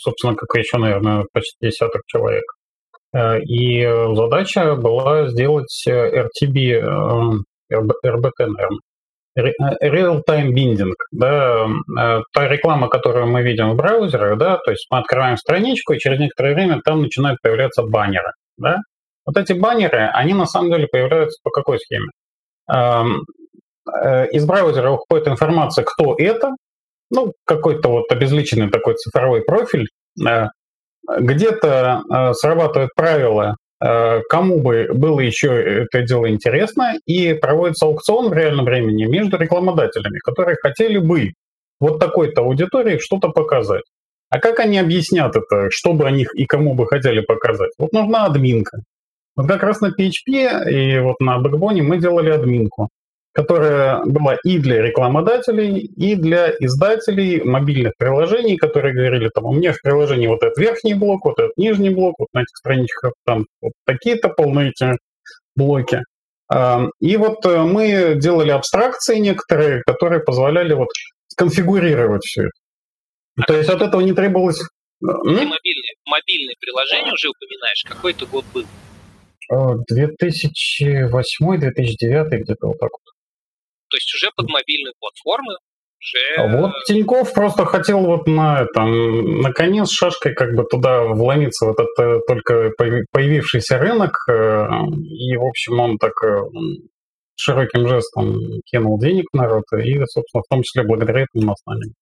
собственно, 0.01 0.35
как 0.35 0.49
еще, 0.57 0.79
наверное, 0.79 1.27
почти 1.33 1.57
десяток 1.61 2.03
человек. 2.07 2.45
Э, 3.15 3.39
и 3.41 3.85
задача 4.15 4.75
была 4.77 5.29
сделать 5.29 5.85
RTB, 5.87 6.81
RBT, 7.71 8.47
наверное, 8.47 8.81
real-time 9.39 10.53
binding, 10.53 10.93
да, 11.11 11.67
та 12.33 12.49
реклама, 12.49 12.89
которую 12.89 13.27
мы 13.29 13.43
видим 13.43 13.71
в 13.71 13.77
браузерах, 13.77 14.39
да, 14.39 14.59
то 14.59 14.71
есть 14.71 14.87
мы 14.91 14.99
открываем 14.99 15.37
страничку, 15.37 15.93
и 15.93 15.99
через 15.99 16.19
некоторое 16.19 16.55
время 16.55 16.81
там 16.85 17.03
начинают 17.03 17.41
появляться 17.43 17.83
баннеры, 17.83 18.33
да. 18.57 18.79
Вот 19.25 19.37
эти 19.37 19.53
баннеры, 19.53 20.11
они 20.13 20.35
на 20.35 20.47
самом 20.47 20.71
деле 20.71 20.87
появляются 20.87 21.39
по 21.43 21.51
какой 21.51 21.79
схеме? 21.79 22.09
Из 24.33 24.45
браузера 24.45 24.91
уходит 24.91 25.29
информация, 25.29 25.85
кто 25.85 26.15
это, 26.19 26.53
ну, 27.11 27.33
какой-то 27.45 27.89
вот 27.89 28.13
обезличенный 28.13 28.71
такой 28.71 28.95
цифровой 28.95 29.43
профиль, 29.43 29.87
где-то 31.07 32.33
срабатывает 32.35 32.91
правило 32.95 33.55
Э, 33.55 33.62
кому 34.29 34.61
бы 34.61 34.89
было 34.93 35.21
еще 35.21 35.49
это 35.83 36.03
дело 36.03 36.31
интересно, 36.31 36.95
и 37.05 37.35
проводится 37.35 37.87
аукцион 37.87 38.29
в 38.29 38.33
реальном 38.33 38.65
времени 38.65 39.05
между 39.05 39.37
рекламодателями, 39.37 40.19
которые 40.25 40.57
хотели 40.61 40.99
бы 40.99 41.33
вот 41.81 41.99
такой-то 41.99 42.43
аудитории 42.43 42.99
что-то 42.99 43.31
показать. 43.31 43.83
А 44.31 44.39
как 44.39 44.61
они 44.61 44.79
объяснят 44.79 45.35
это, 45.35 45.69
что 45.71 45.93
бы 45.93 46.07
они 46.07 46.27
и 46.35 46.47
кому 46.47 46.75
бы 46.75 46.87
хотели 46.87 47.21
показать? 47.21 47.73
Вот 47.79 47.93
нужна 47.93 48.25
админка. 48.25 48.79
Вот 49.35 49.49
как 49.49 49.63
раз 49.63 49.81
на 49.81 49.89
PHP 49.89 50.71
и 50.71 51.01
вот 51.01 51.21
на 51.21 51.39
Backbone 51.39 51.83
мы 51.83 51.99
делали 51.99 52.31
админку 52.31 52.89
которая 53.33 54.05
была 54.05 54.37
и 54.45 54.59
для 54.59 54.83
рекламодателей, 54.83 55.79
и 55.79 56.15
для 56.15 56.51
издателей 56.61 57.43
мобильных 57.43 57.95
приложений, 57.97 58.59
которые 58.59 58.95
говорили, 58.95 59.31
там, 59.35 59.47
у 59.47 59.55
меня 59.55 59.73
в 59.73 59.81
приложении 59.83 60.27
вот 60.27 60.43
этот 60.43 60.59
верхний 60.59 60.95
блок, 60.95 61.25
вот 61.25 61.39
этот 61.39 61.57
нижний 61.57 61.91
блок, 61.91 62.17
вот 62.19 62.29
на 62.35 62.41
этих 62.41 62.57
страничках 62.57 63.15
там 63.25 63.47
вот 63.61 63.73
такие-то 63.87 64.29
полные 64.29 64.71
эти 64.71 64.97
блоки. 65.57 66.03
И 67.01 67.17
вот 67.17 67.47
э, 67.47 67.63
мы 67.63 68.15
делали 68.17 68.51
абстракции 68.51 69.19
некоторые, 69.19 69.81
которые 69.87 70.21
позволяли 70.21 70.75
вот 70.75 70.89
конфигурировать 71.37 72.25
все 72.25 72.43
это. 72.43 72.51
А 73.39 73.43
То 73.45 73.57
есть 73.57 73.71
от 73.71 73.81
этого 73.81 74.03
не 74.03 74.13
требовалось... 74.13 74.61
Э, 74.61 74.65
мобильные, 75.03 75.95
мобильные 76.05 76.57
приложения 76.61 77.13
уже 77.13 77.31
упоминаешь, 77.31 77.85
какой 77.89 78.13
это 78.13 78.27
год 78.27 78.45
был? 78.53 78.67
2008-2009, 79.51 82.39
где-то 82.39 82.67
вот 82.67 82.79
так. 82.79 82.91
То 83.93 83.97
есть 83.97 84.15
уже 84.15 84.31
под 84.35 84.49
мобильные 84.49 84.95
платформы 84.99 85.53
уже... 86.01 86.35
А 86.39 86.57
вот 86.57 86.73
Тиньков 86.87 87.35
просто 87.35 87.67
хотел 87.67 88.01
вот 88.07 88.27
на 88.27 88.63
этом, 88.63 89.43
наконец, 89.43 89.91
шашкой 89.91 90.33
как 90.35 90.55
бы 90.55 90.65
туда 90.65 91.03
вломиться, 91.03 91.67
вот 91.67 91.77
это 91.79 92.21
только 92.27 92.71
появившийся 92.79 93.77
рынок, 93.77 94.17
э, 94.31 94.33
и, 94.33 95.37
в 95.37 95.45
общем, 95.45 95.79
он 95.79 95.99
так 95.99 96.13
э, 96.25 96.41
широким 97.37 97.87
жестом 97.87 98.63
кинул 98.65 98.99
денег 98.99 99.27
в 99.31 99.37
народ, 99.37 99.65
и, 99.75 99.99
собственно, 100.07 100.43
в 100.43 100.49
том 100.49 100.63
числе 100.63 100.85
благодаря 100.85 101.27
этому 101.31 101.55
наняли. 101.67 101.93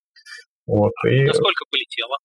Вот, 0.67 0.93
и... 1.09 1.25
Насколько 1.25 1.65
полетело? 1.73 2.19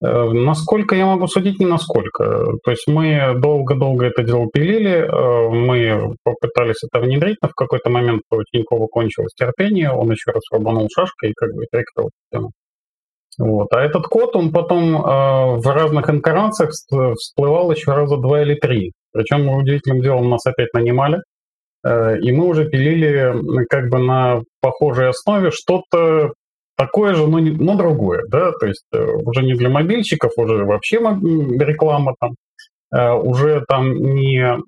Э, 0.00 0.30
насколько 0.30 0.94
я 0.94 1.06
могу 1.06 1.26
судить, 1.26 1.58
не 1.58 1.66
насколько. 1.66 2.52
То 2.64 2.70
есть 2.70 2.86
мы 2.86 3.34
долго-долго 3.36 4.06
это 4.06 4.22
дело 4.22 4.46
пилили, 4.52 5.02
э, 5.02 5.48
мы 5.50 6.14
попытались 6.22 6.84
это 6.84 7.04
внедрить, 7.04 7.38
но 7.42 7.48
в 7.48 7.54
какой-то 7.54 7.90
момент 7.90 8.22
у 8.30 8.42
Тинькова 8.44 8.86
кончилось 8.86 9.32
терпение, 9.34 9.90
он 9.90 10.10
еще 10.10 10.30
раз 10.30 10.42
рубанул 10.52 10.88
шашкой 10.94 11.30
и 11.30 11.34
как 11.34 11.52
бы 11.52 11.64
перекрыл 11.70 12.10
систему. 12.22 12.52
Вот. 13.38 13.68
А 13.72 13.82
этот 13.82 14.06
код, 14.06 14.36
он 14.36 14.52
потом 14.52 14.96
э, 14.96 15.56
в 15.58 15.66
разных 15.66 16.08
инкарнациях 16.10 16.70
всплывал 16.70 17.72
еще 17.72 17.92
раза 17.92 18.16
два 18.18 18.42
или 18.42 18.54
три. 18.54 18.92
Причем 19.12 19.48
удивительным 19.48 20.00
делом 20.00 20.30
нас 20.30 20.46
опять 20.46 20.72
нанимали, 20.74 21.18
и 21.82 22.32
мы 22.32 22.46
уже 22.46 22.68
пилили 22.68 23.32
как 23.70 23.88
бы 23.88 23.98
на 23.98 24.42
похожей 24.60 25.08
основе 25.08 25.50
что-то 25.50 26.32
такое 26.78 27.14
же, 27.14 27.26
но, 27.26 27.40
не, 27.40 27.50
но 27.50 27.74
другое, 27.74 28.22
да, 28.28 28.52
то 28.52 28.66
есть 28.66 28.84
э, 28.92 29.04
уже 29.04 29.42
не 29.42 29.54
для 29.54 29.68
мобильщиков, 29.68 30.32
уже 30.36 30.64
вообще 30.64 30.96
реклама 30.96 32.14
там, 32.20 32.36
э, 32.94 33.12
уже 33.12 33.64
там 33.68 33.92
не... 34.14 34.58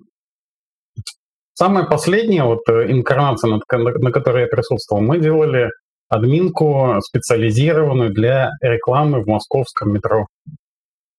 Самая 1.53 1.85
последняя 1.85 2.43
вот 2.43 2.67
э, 2.69 2.91
инкарнация, 2.91 3.59
на 3.69 4.11
которой 4.11 4.41
я 4.41 4.47
присутствовал, 4.47 5.01
мы 5.01 5.19
делали 5.19 5.69
админку 6.09 6.99
специализированную 6.99 8.11
для 8.13 8.49
рекламы 8.61 9.23
в 9.23 9.27
московском 9.27 9.93
метро. 9.93 10.27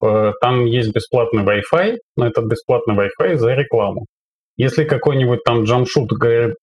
Там 0.00 0.66
есть 0.66 0.92
бесплатный 0.92 1.44
Wi-Fi, 1.44 1.96
но 2.16 2.26
этот 2.26 2.44
бесплатный 2.46 2.94
Wi-Fi 2.94 3.36
за 3.36 3.54
рекламу. 3.54 4.04
Если 4.56 4.84
какой-нибудь 4.84 5.44
там 5.44 5.62
джамшут 5.62 6.12
говорит, 6.12 6.56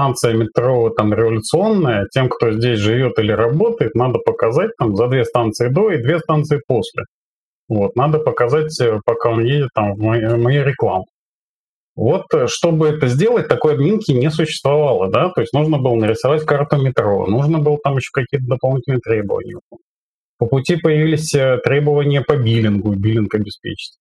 станция 0.00 0.32
метро 0.32 0.88
там 0.90 1.12
революционная, 1.12 2.06
тем, 2.10 2.30
кто 2.30 2.52
здесь 2.52 2.78
живет 2.78 3.18
или 3.18 3.32
работает, 3.32 3.94
надо 3.94 4.18
показать 4.18 4.70
там 4.78 4.96
за 4.96 5.08
две 5.08 5.24
станции 5.24 5.68
до 5.68 5.90
и 5.90 6.02
две 6.02 6.18
станции 6.20 6.60
после. 6.66 7.04
Вот, 7.68 7.94
надо 7.96 8.18
показать, 8.18 8.80
э, 8.80 8.98
пока 9.04 9.30
он 9.30 9.44
едет 9.44 9.68
там 9.74 9.94
в 9.94 9.98
мою, 9.98 10.64
рекламу. 10.64 11.06
Вот, 11.94 12.24
э, 12.34 12.46
чтобы 12.48 12.88
это 12.88 13.08
сделать, 13.08 13.48
такой 13.48 13.74
админки 13.74 14.10
не 14.12 14.30
существовало, 14.30 15.10
да, 15.10 15.28
то 15.28 15.42
есть 15.42 15.52
нужно 15.52 15.78
было 15.78 15.94
нарисовать 15.94 16.46
карту 16.46 16.80
метро, 16.80 17.26
нужно 17.26 17.58
было 17.58 17.78
там 17.84 17.96
еще 17.96 18.08
какие-то 18.12 18.46
дополнительные 18.46 19.00
требования. 19.00 19.58
По 20.38 20.46
пути 20.46 20.76
появились 20.76 21.34
э, 21.34 21.58
требования 21.62 22.22
по 22.22 22.36
биллингу, 22.36 22.94
биллинг 22.94 23.34
обеспечить. 23.34 23.96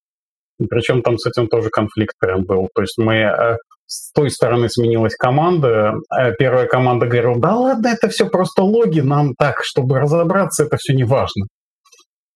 Причем 0.70 1.02
там 1.02 1.18
с 1.18 1.28
этим 1.28 1.47
тоже 1.47 1.70
конфликт 1.70 2.16
прям 2.20 2.43
был. 2.43 2.70
То 2.74 2.82
есть 2.82 2.97
мы 2.97 3.58
с 3.89 4.11
той 4.11 4.29
стороны 4.29 4.69
сменилась 4.69 5.15
команда. 5.15 5.95
Э, 6.15 6.31
первая 6.37 6.67
команда 6.67 7.07
говорила, 7.07 7.39
да 7.39 7.55
ладно, 7.55 7.87
это 7.87 8.07
все 8.07 8.29
просто 8.29 8.61
логи, 8.61 8.99
нам 8.99 9.33
так, 9.35 9.61
чтобы 9.63 9.99
разобраться, 9.99 10.63
это 10.65 10.77
все 10.77 10.93
не 10.93 11.03
важно. 11.03 11.47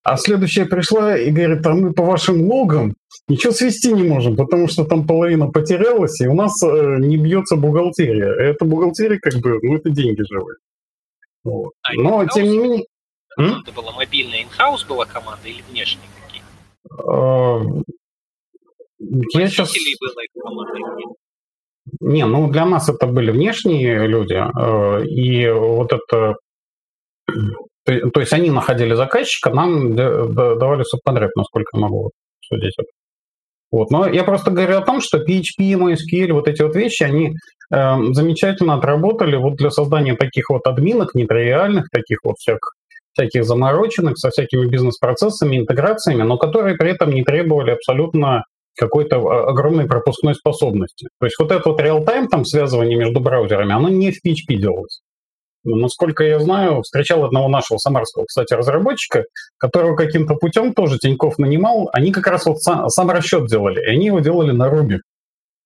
А 0.04 0.18
следующая 0.18 0.66
пришла 0.66 1.16
и 1.16 1.32
говорит, 1.32 1.66
а 1.66 1.74
мы 1.76 1.94
по 1.94 2.04
вашим 2.04 2.42
логам 2.50 2.96
ничего 3.28 3.54
свести 3.54 3.94
не 3.94 4.04
можем, 4.04 4.36
потому 4.36 4.68
что 4.68 4.84
там 4.84 5.06
половина 5.06 5.48
потерялась, 5.48 6.20
и 6.22 6.28
у 6.28 6.34
нас 6.34 6.52
э, 6.64 6.98
не 7.00 7.18
бьется 7.18 7.56
бухгалтерия. 7.56 8.34
Это 8.34 8.66
бухгалтерия 8.66 9.20
как 9.20 9.36
бы, 9.36 9.60
ну 9.62 9.78
это 9.78 9.92
деньги 9.92 10.24
живые. 10.28 10.58
Вот. 11.44 11.74
А 11.84 11.94
Но 11.94 12.26
тем 12.28 12.48
не 12.48 12.58
менее... 12.58 12.86
Это 13.38 13.72
была 13.76 13.92
мобильная 13.92 14.44
инхаус 14.44 14.84
была 14.86 15.06
команда 15.06 15.48
или 15.48 15.62
внешняя 15.70 16.02
какие? 16.26 16.42
А, 17.08 17.62
я 19.00 19.48
сейчас... 19.48 19.72
Не, 22.04 22.26
ну 22.26 22.50
для 22.50 22.66
нас 22.66 22.90
это 22.90 23.08
были 23.08 23.32
внешние 23.32 24.08
люди, 24.08 24.36
э, 24.36 25.06
и 25.06 25.50
вот 25.50 25.94
это... 25.94 26.36
То 27.86 28.20
есть 28.20 28.34
они 28.34 28.52
находили 28.52 28.94
заказчика, 28.94 29.50
нам 29.50 29.96
давали 29.96 30.84
субподряд, 30.84 31.32
насколько 31.36 31.78
я 31.78 31.82
могу 31.82 32.12
судить. 32.42 32.76
Вот. 33.72 33.90
Но 33.90 34.08
я 34.08 34.24
просто 34.24 34.52
говорю 34.52 34.78
о 34.78 34.82
том, 34.82 35.02
что 35.02 35.18
PHP, 35.18 35.74
MySQL, 35.74 36.34
вот 36.34 36.48
эти 36.48 36.62
вот 36.62 36.76
вещи, 36.76 37.04
они 37.04 37.34
э, 37.74 37.96
замечательно 38.12 38.76
отработали 38.76 39.36
вот 39.36 39.56
для 39.56 39.72
создания 39.72 40.16
таких 40.16 40.50
вот 40.50 40.68
админок 40.68 41.16
нетривиальных, 41.16 41.90
таких 41.92 42.20
вот 42.24 42.36
всяких, 42.38 42.74
всяких 43.14 43.44
замороченных, 43.46 44.18
со 44.18 44.30
всякими 44.30 44.68
бизнес-процессами, 44.68 45.58
интеграциями, 45.58 46.22
но 46.22 46.38
которые 46.38 46.76
при 46.76 46.92
этом 46.92 47.12
не 47.12 47.24
требовали 47.24 47.72
абсолютно 47.72 48.44
какой-то 48.76 49.18
а, 49.18 49.50
огромной 49.50 49.88
пропускной 49.88 50.36
способности. 50.36 51.08
То 51.20 51.26
есть 51.26 51.38
вот 51.40 51.52
это 51.52 51.70
вот 51.70 51.80
реал-тайм, 51.80 52.28
там 52.28 52.46
связывание 52.46 52.98
между 52.98 53.20
браузерами, 53.20 53.74
оно 53.74 53.90
не 53.90 54.12
в 54.12 54.26
PHP 54.26 54.56
делалось. 54.56 55.02
Но, 55.66 55.78
насколько 55.78 56.26
я 56.26 56.40
знаю, 56.40 56.82
встречал 56.82 57.24
одного 57.24 57.48
нашего 57.48 57.78
самарского, 57.78 58.26
кстати, 58.26 58.54
разработчика, 58.54 59.24
которого 59.58 59.96
каким-то 59.96 60.36
путем 60.36 60.74
тоже 60.74 61.00
Тиньков 61.00 61.38
нанимал. 61.38 61.90
Они 61.94 62.12
как 62.12 62.28
раз 62.28 62.46
вот 62.46 62.62
сам, 62.62 62.90
сам 62.90 63.10
расчет 63.10 63.48
делали, 63.48 63.80
и 63.82 63.96
они 63.96 64.08
его 64.08 64.20
делали 64.20 64.52
на 64.52 64.70
Ruby. 64.70 65.00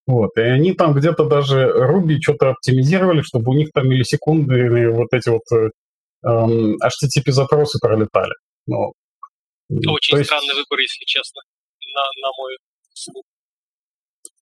Вот, 0.06 0.38
и 0.38 0.42
они 0.42 0.74
там 0.74 0.94
где-то 0.94 1.26
даже 1.26 1.68
Ruby 1.68 2.18
что-то 2.22 2.52
оптимизировали, 2.52 3.22
чтобы 3.22 3.52
у 3.52 3.56
них 3.56 3.70
там 3.74 3.90
миллисекунды 3.90 4.90
вот 4.92 5.08
эти 5.12 5.30
вот 5.30 5.42
э, 5.52 5.70
эм, 6.24 6.78
HTTP-запросы 6.78 7.80
пролетали. 7.82 8.34
Ну, 8.68 8.94
Очень 9.70 10.18
есть... 10.18 10.30
странный 10.30 10.54
выбор, 10.54 10.80
если 10.80 11.04
честно, 11.06 11.42
на, 11.94 12.02
на 12.22 12.32
мой 12.38 12.58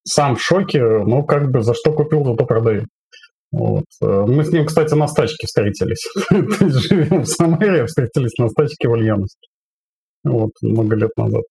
сам 0.04 0.36
в 0.36 0.42
шоке, 0.42 0.82
ну, 0.82 1.24
как 1.24 1.52
бы 1.52 1.62
за 1.62 1.74
что 1.74 1.92
купил, 1.94 2.24
зато 2.24 2.46
продаю. 2.46 2.86
Вот. 3.52 3.86
Мы 4.02 4.44
с 4.44 4.52
ним, 4.52 4.66
кстати, 4.66 4.94
на 4.94 5.08
стачке 5.08 5.48
встретились. 5.48 6.06
Живем 6.30 7.22
в 7.22 7.28
Самаре, 7.28 7.86
встретились 7.86 8.38
на 8.38 8.50
стачке 8.50 8.88
в 8.88 8.92
Ульяновске. 8.92 9.48
Вот, 10.24 10.52
много 10.62 10.96
лет 10.96 11.12
назад. 11.16 11.44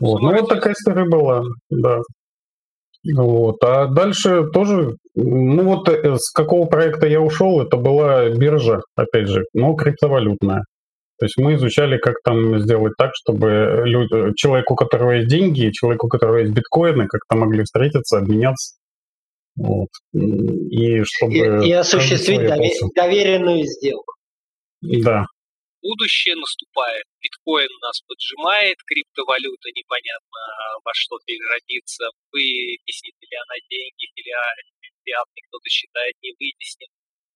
Вот. 0.00 0.20
Ну, 0.20 0.32
вот 0.32 0.48
такая 0.48 0.74
история 0.74 1.04
была, 1.04 1.42
да. 1.70 2.00
Вот. 3.14 3.62
А 3.64 3.86
дальше 3.86 4.48
тоже, 4.52 4.96
ну 5.14 5.64
вот 5.64 5.88
э, 5.88 6.16
с 6.18 6.30
какого 6.30 6.66
проекта 6.66 7.06
я 7.06 7.20
ушел, 7.20 7.60
это 7.60 7.76
была 7.76 8.28
биржа, 8.28 8.80
опять 8.94 9.28
же, 9.28 9.44
но 9.54 9.74
криптовалютная. 9.74 10.64
То 11.22 11.26
есть 11.26 11.38
мы 11.38 11.54
изучали, 11.54 11.98
как 11.98 12.16
там 12.24 12.58
сделать 12.58 12.94
так, 12.98 13.12
чтобы 13.14 13.86
люди, 13.86 14.34
человеку, 14.34 14.74
у 14.74 14.76
которого 14.76 15.12
есть 15.12 15.28
деньги, 15.28 15.70
человеку, 15.70 16.08
у 16.08 16.10
которого 16.10 16.38
есть 16.38 16.50
биткоины, 16.50 17.06
как-то 17.06 17.36
могли 17.36 17.62
встретиться, 17.62 18.18
обменяться. 18.18 18.74
Вот. 19.54 19.86
И 20.10 21.04
чтобы... 21.06 21.62
И, 21.62 21.68
и 21.70 21.72
осуществить 21.78 22.42
довер... 22.42 22.74
доверенную 22.96 23.62
сделку. 23.62 24.18
Да. 24.82 25.26
Будущее 25.80 26.34
наступает. 26.34 27.04
Биткоин 27.22 27.70
нас 27.86 28.02
поджимает, 28.02 28.82
криптовалюта 28.84 29.70
непонятно 29.78 30.40
во 30.82 30.90
что 30.92 31.18
переродится. 31.24 32.10
Вытеснит 32.32 33.14
ли 33.20 33.36
она 33.46 33.62
деньги, 33.70 34.10
или 34.10 34.32
кто-то 35.46 35.68
считает, 35.70 36.14
не 36.20 36.32
вытеснит. 36.32 36.90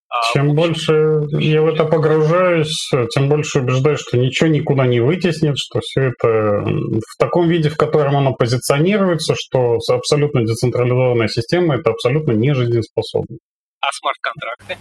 А 0.08 0.32
чем 0.32 0.54
больше 0.54 1.26
я 1.32 1.62
в 1.62 1.66
это 1.66 1.84
погружаюсь, 1.84 2.90
тем 3.10 3.28
больше 3.28 3.60
убеждаюсь, 3.60 4.00
что 4.00 4.16
ничего 4.16 4.48
никуда 4.48 4.86
не 4.86 5.00
вытеснит, 5.00 5.56
что 5.58 5.80
все 5.80 6.10
это 6.10 6.62
в 6.64 7.18
таком 7.18 7.48
виде, 7.48 7.68
в 7.70 7.76
котором 7.76 8.16
оно 8.16 8.32
позиционируется, 8.32 9.34
что 9.36 9.78
абсолютно 9.88 10.42
децентрализованная 10.42 11.28
система 11.28 11.74
это 11.74 11.90
абсолютно 11.90 12.32
не 12.32 12.54
жизнеспособна. 12.54 13.36
А 13.80 13.88
смарт-контракты? 13.92 14.76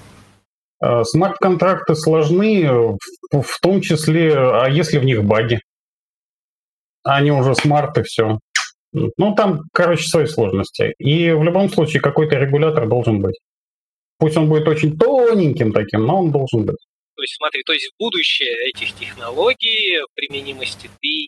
А, 0.80 1.04
смарт-контракты 1.04 1.96
сложны, 1.96 2.98
в 3.32 3.60
том 3.62 3.82
числе, 3.82 4.38
а 4.38 4.70
если 4.70 5.00
в 5.00 5.06
них 5.06 5.24
баги? 5.24 5.60
Они 7.04 7.32
уже 7.32 7.56
смарт 7.56 7.98
и 7.98 8.04
все. 8.04 8.38
Ну, 8.94 9.36
там, 9.36 9.62
короче, 9.74 10.04
свои 10.04 10.26
сложности. 10.28 10.94
И 11.00 11.32
в 11.32 11.44
любом 11.44 11.70
случае 11.70 12.02
какой-то 12.02 12.38
регулятор 12.38 12.88
должен 12.88 13.22
быть. 13.22 13.36
Пусть 14.18 14.38
он 14.38 14.48
будет 14.48 14.68
очень 14.68 14.98
тоненьким 14.98 15.74
таким, 15.74 16.06
но 16.06 16.22
он 16.22 16.32
должен 16.32 16.66
быть. 16.66 16.78
То 17.16 17.22
есть, 17.22 17.36
смотри, 17.36 17.64
то 17.64 17.74
есть 17.74 17.92
в 17.92 17.98
будущее 17.98 18.70
этих 18.70 18.96
технологий, 18.96 20.02
применимости 20.16 20.90
ты 21.02 21.28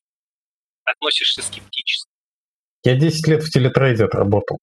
относишься 0.84 1.42
скептически? 1.42 2.10
Я 2.84 2.96
10 2.96 3.28
лет 3.28 3.44
в 3.44 3.50
телетрейде 3.50 4.06
отработал. 4.06 4.58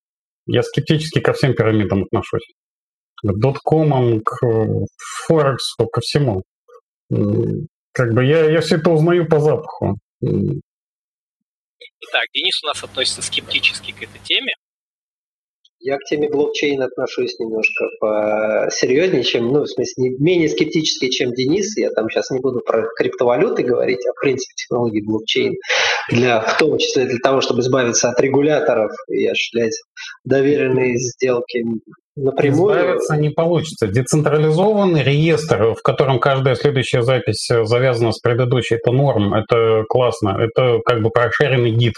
Я 0.46 0.62
скептически 0.62 1.20
ко 1.20 1.32
всем 1.32 1.54
пирамидам 1.54 2.04
отношусь. 2.04 2.52
К 3.22 3.38
доткомам, 3.38 4.20
к 4.20 4.36
Форексу, 5.26 5.86
ко 5.86 6.00
всему. 6.00 6.42
Как 7.92 8.12
бы 8.12 8.24
я, 8.24 8.50
я 8.50 8.60
все 8.60 8.76
это 8.76 8.90
узнаю 8.90 9.28
по 9.28 9.40
запаху. 9.40 9.98
Итак, 10.20 12.28
Денис 12.34 12.62
у 12.62 12.66
нас 12.66 12.82
относится 12.82 13.22
скептически 13.22 13.92
к 13.92 14.02
этой 14.02 14.20
теме. 14.22 14.54
Я 15.86 15.98
к 15.98 16.04
теме 16.04 16.30
блокчейн 16.30 16.80
отношусь 16.80 17.38
немножко 17.38 17.84
посерьезнее, 18.00 19.22
чем, 19.22 19.48
ну, 19.48 19.64
в 19.64 19.66
смысле, 19.66 19.92
не, 19.98 20.10
менее 20.18 20.48
скептически, 20.48 21.10
чем 21.10 21.32
Денис. 21.34 21.76
Я 21.76 21.90
там 21.90 22.08
сейчас 22.08 22.30
не 22.30 22.40
буду 22.40 22.60
про 22.60 22.86
криптовалюты 22.96 23.64
говорить, 23.64 24.00
а 24.08 24.12
в 24.12 24.20
принципе 24.22 24.54
технологии 24.56 25.04
блокчейн, 25.04 25.52
для, 26.08 26.40
в 26.40 26.56
том 26.56 26.78
числе 26.78 27.04
для 27.04 27.18
того, 27.18 27.42
чтобы 27.42 27.60
избавиться 27.60 28.08
от 28.08 28.18
регуляторов 28.18 28.92
и 29.08 29.26
осуществлять 29.26 29.78
доверенные 30.24 30.96
сделки 30.96 31.62
напрямую. 32.16 32.78
Избавиться 32.78 33.16
не 33.18 33.28
получится. 33.28 33.86
Децентрализованный 33.86 35.02
реестр, 35.02 35.74
в 35.74 35.82
котором 35.82 36.18
каждая 36.18 36.54
следующая 36.54 37.02
запись 37.02 37.46
завязана 37.46 38.12
с 38.12 38.20
предыдущей, 38.20 38.76
это 38.76 38.90
норм, 38.90 39.34
это 39.34 39.84
классно, 39.86 40.38
это 40.40 40.78
как 40.86 41.02
бы 41.02 41.10
прошаренный 41.10 41.72
гид 41.72 41.92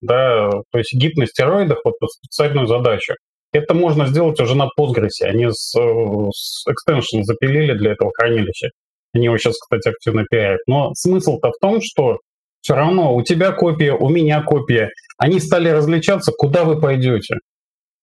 да, 0.00 0.50
то 0.50 0.78
есть 0.78 0.94
гид 0.94 1.16
на 1.16 1.26
стероидах 1.26 1.80
вот 1.84 1.98
под 1.98 2.10
специальную 2.10 2.66
задачу. 2.66 3.14
Это 3.52 3.74
можно 3.74 4.06
сделать 4.06 4.38
уже 4.40 4.54
на 4.54 4.68
Postgres. 4.78 5.22
Они 5.22 5.46
с, 5.50 5.74
с 5.74 6.64
extension 6.68 7.22
запилили 7.22 7.76
для 7.76 7.92
этого 7.92 8.12
хранилища. 8.14 8.68
Они 9.14 9.24
его 9.24 9.38
сейчас, 9.38 9.54
кстати, 9.58 9.88
активно 9.88 10.24
пиарят. 10.30 10.60
Но 10.66 10.92
смысл-то 10.94 11.50
в 11.50 11.58
том, 11.60 11.80
что 11.82 12.18
все 12.60 12.74
равно 12.74 13.14
у 13.14 13.22
тебя 13.22 13.52
копия, 13.52 13.92
у 13.92 14.08
меня 14.10 14.42
копия. 14.42 14.90
Они 15.16 15.40
стали 15.40 15.70
различаться, 15.70 16.32
куда 16.36 16.64
вы 16.64 16.78
пойдете. 16.78 17.36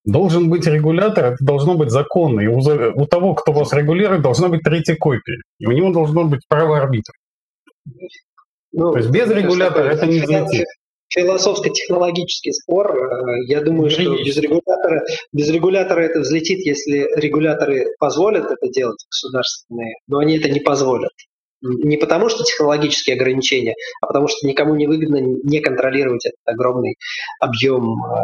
Должен 0.04 0.50
быть 0.50 0.66
регулятор, 0.68 1.34
это 1.34 1.38
должно 1.44 1.76
быть 1.76 1.92
законно. 1.92 2.42
И 2.42 2.48
у, 2.48 2.58
у 2.58 3.06
того, 3.06 3.36
кто 3.36 3.54
вас 3.54 3.72
регулирует, 3.74 4.22
должна 4.22 4.50
быть 4.50 4.62
третья 4.64 4.96
копия. 4.96 5.38
И 5.60 5.68
у 5.68 5.72
него 5.72 5.92
должно 5.92 6.26
быть 6.26 6.42
право 6.48 6.78
арбитра. 6.78 7.14
Ну, 8.72 8.92
То 8.92 8.98
есть 8.98 9.10
без 9.12 9.30
регулятора 9.30 9.90
это 9.90 10.08
не 10.08 10.22
взлетит 10.22 10.66
философско-технологический 11.16 12.52
спор. 12.52 12.96
Э, 12.96 13.44
я 13.48 13.62
думаю, 13.62 13.90
что 13.90 14.04
без 14.18 14.38
регулятора, 14.38 15.04
без 15.32 15.50
регулятора 15.50 16.02
это 16.02 16.20
взлетит, 16.20 16.60
если 16.66 17.08
регуляторы 17.16 17.88
позволят 18.00 18.46
это 18.46 18.70
делать, 18.72 19.04
государственные, 19.10 19.96
но 20.08 20.20
они 20.20 20.38
это 20.38 20.50
не 20.50 20.60
позволят. 20.60 21.12
Не 21.62 21.98
потому, 21.98 22.30
что 22.30 22.44
технологические 22.44 23.16
ограничения, 23.16 23.74
а 24.02 24.08
потому 24.08 24.28
что 24.28 24.46
никому 24.46 24.76
не 24.76 24.86
выгодно 24.86 25.18
не 25.18 25.62
контролировать 25.62 26.26
этот 26.26 26.38
огромный 26.46 26.96
объем 27.40 27.94
э, 27.94 28.18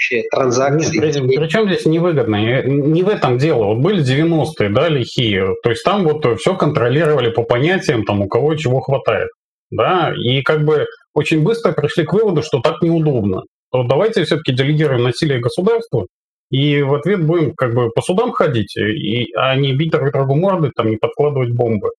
вообще 0.00 0.22
транзакций. 0.30 0.98
Нет, 0.98 1.14
при, 1.14 1.36
причем 1.36 1.66
здесь 1.66 1.86
невыгодно? 1.86 2.36
Не 2.64 3.02
в 3.02 3.08
этом 3.08 3.38
дело. 3.38 3.66
Вот 3.66 3.78
были 3.78 4.02
90-е, 4.02 4.70
да, 4.70 4.88
лихие. 4.88 5.54
То 5.62 5.70
есть 5.70 5.84
там 5.84 6.04
вот 6.04 6.40
все 6.40 6.56
контролировали 6.56 7.30
по 7.30 7.42
понятиям, 7.42 8.04
там 8.04 8.22
у 8.22 8.28
кого 8.28 8.54
чего 8.56 8.80
хватает. 8.80 9.28
Да, 9.70 10.12
и 10.14 10.42
как 10.42 10.64
бы 10.64 10.86
очень 11.14 11.42
быстро 11.42 11.72
пришли 11.72 12.04
к 12.04 12.12
выводу, 12.12 12.42
что 12.42 12.60
так 12.60 12.82
неудобно. 12.82 13.42
То 13.70 13.84
давайте 13.84 14.24
все-таки 14.24 14.52
делегируем 14.52 15.04
насилие 15.04 15.38
государству, 15.38 16.08
и 16.50 16.82
в 16.82 16.94
ответ 16.94 17.24
будем 17.24 17.54
как 17.54 17.74
бы 17.74 17.90
по 17.90 18.02
судам 18.02 18.32
ходить, 18.32 18.76
и, 18.76 19.32
а 19.36 19.54
не 19.54 19.72
бить 19.72 19.92
друг 19.92 20.12
другу 20.12 20.34
морды, 20.34 20.72
там, 20.74 20.90
не 20.90 20.96
подкладывать 20.96 21.52
бомбы. 21.52 21.90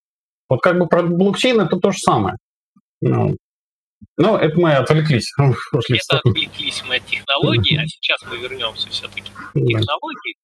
Вот 0.50 0.60
как 0.60 0.78
бы 0.78 0.86
про 0.86 1.02
блокчейн 1.02 1.60
это 1.62 1.78
то 1.78 1.90
же 1.90 1.98
самое. 1.98 2.36
Ну, 3.00 3.36
ну 4.18 4.36
это 4.36 4.60
мы 4.60 4.74
отвлеклись. 4.74 5.32
Это 5.38 6.18
отвлеклись 6.18 6.84
мы 6.86 6.96
от 6.96 7.06
технологий, 7.06 7.78
а 7.78 7.86
сейчас 7.86 8.20
мы 8.28 8.36
вернемся 8.36 8.90
все-таки 8.90 9.22
к 9.22 9.52
технологии. 9.54 10.36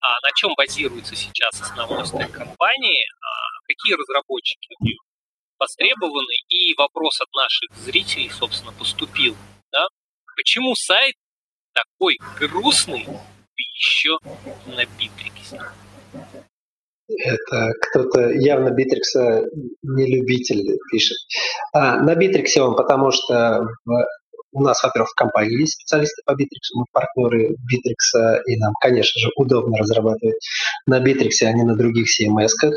А 0.00 0.20
на 0.22 0.30
чем 0.36 0.52
базируется 0.54 1.16
сейчас 1.16 1.62
основной 1.62 2.04
стек 2.04 2.30
компании? 2.30 3.02
А 3.22 3.28
какие 3.66 3.94
разработчики 3.94 4.68
у 4.78 4.84
нее? 4.84 4.98
Востребованы, 5.64 6.34
и 6.48 6.74
вопрос 6.76 7.20
от 7.20 7.28
наших 7.34 7.84
зрителей, 7.84 8.30
собственно, 8.30 8.72
поступил. 8.72 9.34
Да? 9.72 9.86
Почему 10.36 10.74
сайт 10.74 11.14
такой 11.72 12.18
грустный, 12.38 13.06
еще 13.56 14.18
на 14.66 14.84
Битриксе? 14.98 15.60
Это 17.06 17.72
кто-то 17.82 18.30
явно 18.30 18.70
Битрикса 18.70 19.44
не 19.82 20.06
любитель 20.06 20.78
пишет. 20.90 21.18
А, 21.72 21.98
на 22.02 22.14
Битриксе 22.14 22.62
он, 22.62 22.76
потому 22.76 23.10
что 23.10 23.66
в 23.84 24.06
у 24.54 24.62
нас, 24.62 24.82
во-первых, 24.82 25.10
в 25.10 25.14
компании 25.14 25.60
есть 25.60 25.74
специалисты 25.74 26.22
по 26.24 26.32
Битрикс, 26.32 26.62
мы 26.74 26.84
партнеры 26.92 27.50
Битрикс, 27.50 28.42
и 28.46 28.56
нам, 28.56 28.72
конечно 28.80 29.20
же, 29.20 29.28
удобно 29.36 29.76
разрабатывать 29.78 30.36
на 30.86 31.00
Bittrex, 31.00 31.42
а 31.42 31.52
не 31.52 31.64
на 31.64 31.76
других 31.76 32.06
CMS-ках. 32.08 32.72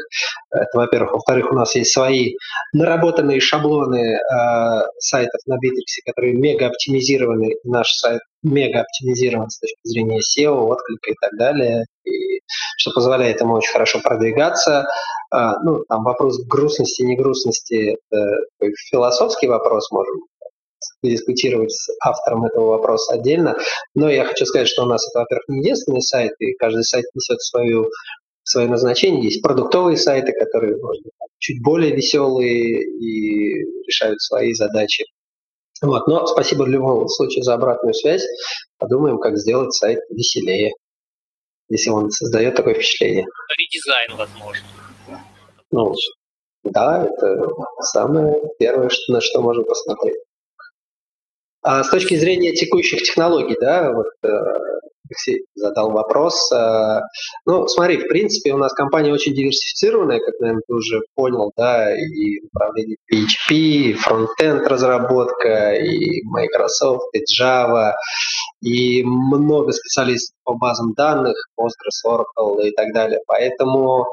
Это, 0.52 0.70
во-первых. 0.74 1.14
Во-вторых, 1.14 1.52
у 1.52 1.56
нас 1.56 1.76
есть 1.76 1.94
свои 1.94 2.34
наработанные 2.74 3.40
шаблоны 3.40 4.18
э, 4.18 4.82
сайтов 5.00 5.40
на 5.46 5.56
Bittrex, 5.56 6.04
которые 6.06 6.34
мега 6.34 6.68
оптимизированы. 6.68 7.56
Наш 7.64 7.90
сайт 7.92 8.22
мега 8.44 8.82
оптимизирован 8.82 9.50
с 9.50 9.60
точки 9.60 9.80
зрения 9.84 10.20
SEO, 10.20 10.68
отклика 10.68 11.12
и 11.12 11.16
так 11.22 11.32
далее, 11.38 11.86
и 12.06 12.40
что 12.78 12.92
позволяет 12.92 13.42
ему 13.42 13.56
очень 13.56 13.72
хорошо 13.72 14.00
продвигаться. 14.00 14.88
А, 15.32 15.60
ну, 15.64 15.84
там 15.90 16.04
вопрос 16.04 16.40
грустности, 16.46 17.04
не 17.04 17.16
грустности, 17.16 17.98
это 18.10 18.72
философский 18.90 19.48
вопрос, 19.48 19.92
можем 19.92 20.22
дискутировать 21.04 21.72
с 21.72 21.90
автором 22.04 22.46
этого 22.46 22.68
вопроса 22.68 23.14
отдельно. 23.14 23.58
Но 23.96 24.10
я 24.10 24.26
хочу 24.26 24.46
сказать, 24.46 24.68
что 24.68 24.84
у 24.84 24.88
нас 24.88 25.08
это, 25.10 25.20
во-первых, 25.20 25.48
не 25.48 25.60
единственный 25.60 26.02
сайт, 26.02 26.32
и 26.40 26.54
каждый 26.54 26.84
сайт 26.84 27.06
несет 27.14 27.42
свою, 27.42 27.90
свое 28.44 28.68
назначение. 28.68 29.24
Есть 29.24 29.42
продуктовые 29.42 29.98
сайты, 29.98 30.34
которые 30.34 30.78
может 30.78 31.04
быть, 31.04 31.14
чуть 31.40 31.62
более 31.64 31.96
веселые 31.96 32.82
и 32.82 33.64
решают 33.86 34.22
свои 34.22 34.54
задачи. 34.54 35.06
Вот. 35.82 36.08
Но 36.08 36.26
спасибо 36.26 36.64
в 36.64 36.68
любом 36.68 37.08
случае 37.08 37.44
за 37.44 37.54
обратную 37.54 37.94
связь. 37.94 38.26
Подумаем, 38.78 39.20
как 39.20 39.38
сделать 39.38 39.74
сайт 39.74 40.00
веселее, 40.10 40.72
если 41.70 41.90
он 41.90 42.10
создает 42.10 42.56
такое 42.56 42.74
впечатление. 42.74 43.26
Редизайн, 43.58 44.18
возможно. 44.18 44.68
Ну, 45.70 45.94
да, 46.64 47.06
это 47.06 47.50
самое 47.82 48.42
первое, 48.58 48.90
на 49.10 49.22
что 49.22 49.42
можно 49.42 49.64
посмотреть. 49.64 50.18
А 51.64 51.84
с 51.84 51.90
точки 51.90 52.16
зрения 52.16 52.54
текущих 52.54 53.02
технологий, 53.02 53.56
да, 53.60 53.92
вот 53.92 54.08
э, 54.24 54.30
Алексей 55.10 55.46
задал 55.56 55.92
вопрос. 55.92 56.52
Э, 56.52 57.02
ну, 57.46 57.68
смотри, 57.68 57.98
в 57.98 58.08
принципе, 58.08 58.54
у 58.54 58.58
нас 58.58 58.74
компания 58.74 59.12
очень 59.14 59.34
диверсифицированная, 59.34 60.20
как, 60.20 60.40
наверное, 60.40 60.64
ты 60.68 60.74
уже 60.74 61.02
понял, 61.16 61.52
да, 61.58 61.96
и 61.96 62.42
направление 62.42 62.98
PHP, 63.12 63.54
и 63.54 63.94
фронтенд 63.94 64.68
разработка, 64.68 65.74
и 65.74 66.24
Microsoft, 66.24 67.08
и 67.14 67.24
Java, 67.40 67.94
и 68.62 69.04
много 69.04 69.72
специалистов 69.72 70.36
по 70.44 70.54
базам 70.56 70.94
данных, 70.94 71.36
Postgres, 71.60 72.06
Oracle 72.06 72.68
и 72.68 72.72
так 72.72 72.94
далее. 72.94 73.20
Поэтому 73.28 74.06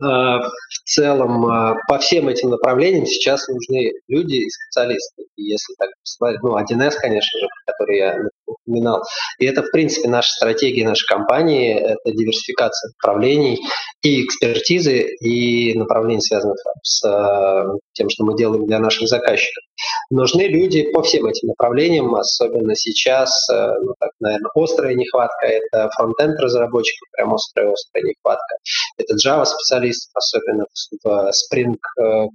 в 0.00 0.50
целом 0.84 1.76
по 1.88 1.98
всем 1.98 2.28
этим 2.28 2.50
направлениям 2.50 3.06
сейчас 3.06 3.46
нужны 3.48 3.92
люди 4.08 4.36
и 4.36 4.50
специалисты. 4.50 5.24
И 5.36 5.42
если 5.42 5.74
так 5.78 5.90
посмотреть, 6.02 6.42
ну, 6.42 6.56
1С, 6.56 6.94
конечно 7.00 7.40
же, 7.40 7.46
который 7.66 7.98
я 7.98 8.16
упоминал. 8.46 9.02
И 9.38 9.46
это, 9.46 9.62
в 9.62 9.70
принципе, 9.70 10.08
наша 10.08 10.30
стратегия 10.30 10.86
нашей 10.86 11.06
компании, 11.06 11.74
это 11.74 12.12
диверсификация 12.12 12.92
направлений 12.98 13.58
и 14.02 14.24
экспертизы, 14.24 15.06
и 15.20 15.76
направлений, 15.78 16.20
связанных 16.20 16.58
с 16.82 17.04
э, 17.06 17.78
тем, 17.94 18.08
что 18.10 18.24
мы 18.24 18.36
делаем 18.36 18.66
для 18.66 18.78
наших 18.78 19.08
заказчиков. 19.08 19.62
Нужны 20.10 20.42
люди 20.42 20.90
по 20.92 21.02
всем 21.02 21.26
этим 21.26 21.48
направлениям, 21.48 22.14
особенно 22.14 22.74
сейчас, 22.74 23.48
э, 23.50 23.74
ну, 23.82 23.94
так, 23.98 24.10
наверное, 24.20 24.50
острая 24.54 24.94
нехватка, 24.94 25.46
это 25.46 25.90
фронтенд 25.96 26.38
разработчиков, 26.40 27.08
прям 27.12 27.34
острая-острая 27.34 28.04
нехватка. 28.04 28.56
Это 28.98 29.14
Java 29.14 29.44
специалистов, 29.44 30.10
особенно 30.14 30.66
в 31.02 31.30
Spring 31.32 31.76
э, 32.00 32.26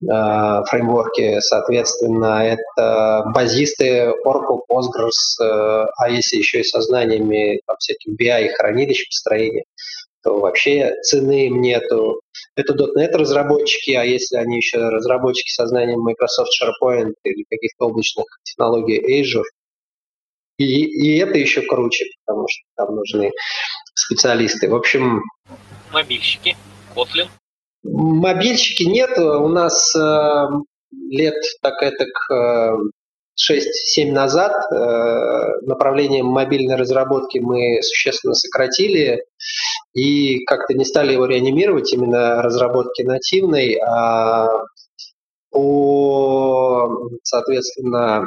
фреймворки, 0.00 1.40
соответственно, 1.40 2.44
это 2.44 3.24
базисты 3.34 4.12
Oracle, 4.24 4.60
Postgres, 4.70 5.42
э, 5.42 5.86
а 5.96 6.08
если 6.08 6.36
еще 6.36 6.60
и 6.60 6.64
со 6.64 6.80
знаниями 6.80 7.60
там, 7.66 7.76
всяких 7.78 8.12
BI 8.14 8.48
хранилищ 8.50 9.08
построения, 9.08 9.64
то 10.22 10.38
вообще 10.38 10.94
цены 11.02 11.46
им 11.46 11.60
нету. 11.60 12.20
Это 12.54 12.74
.NET 12.74 13.12
разработчики, 13.12 13.92
а 13.92 14.04
если 14.04 14.36
они 14.36 14.56
еще 14.56 14.78
разработчики 14.78 15.50
со 15.50 15.66
знанием 15.66 16.00
Microsoft 16.00 16.50
SharePoint 16.60 17.14
или 17.24 17.44
каких-то 17.50 17.86
облачных 17.86 18.26
технологий 18.44 19.20
Azure, 19.20 19.44
и, 20.58 20.64
и 20.64 21.18
это 21.18 21.38
еще 21.38 21.62
круче, 21.62 22.04
потому 22.24 22.46
что 22.48 22.62
там 22.76 22.96
нужны 22.96 23.32
специалисты. 23.94 24.68
В 24.68 24.74
общем... 24.74 25.22
Мобильщики, 25.92 26.56
Kotlin. 26.94 27.28
Мобильщики 27.90 28.84
нет, 28.84 29.18
у 29.18 29.48
нас 29.48 29.94
э, 29.96 30.46
лет 31.10 31.36
так 31.62 31.82
это 31.82 32.04
э, 32.32 32.76
6-7 33.50 34.12
назад 34.12 34.52
э, 34.70 35.60
направление 35.62 36.22
мобильной 36.22 36.76
разработки 36.76 37.38
мы 37.38 37.80
существенно 37.82 38.34
сократили 38.34 39.24
и 39.94 40.44
как-то 40.44 40.74
не 40.74 40.84
стали 40.84 41.12
его 41.12 41.26
реанимировать, 41.26 41.92
именно 41.92 42.42
разработки 42.42 43.02
нативной, 43.02 43.76
а 43.76 44.48
по, 45.50 47.08
соответственно, 47.22 48.26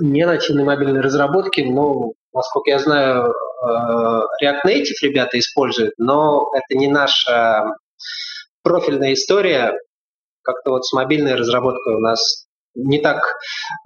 не 0.00 0.26
нативной 0.26 0.64
мобильной 0.64 1.00
разработки, 1.00 1.62
ну, 1.62 2.14
насколько 2.34 2.70
я 2.70 2.78
знаю, 2.78 3.32
э, 3.32 4.44
React 4.44 4.60
Native 4.66 5.00
ребята 5.02 5.38
используют, 5.38 5.94
но 5.98 6.50
это 6.54 6.78
не 6.78 6.88
наша 6.88 7.64
профильная 8.62 9.12
история. 9.14 9.72
Как-то 10.42 10.72
вот 10.72 10.84
с 10.84 10.92
мобильной 10.92 11.34
разработкой 11.34 11.94
у 11.96 11.98
нас 11.98 12.46
не 12.74 12.98
так 12.98 13.22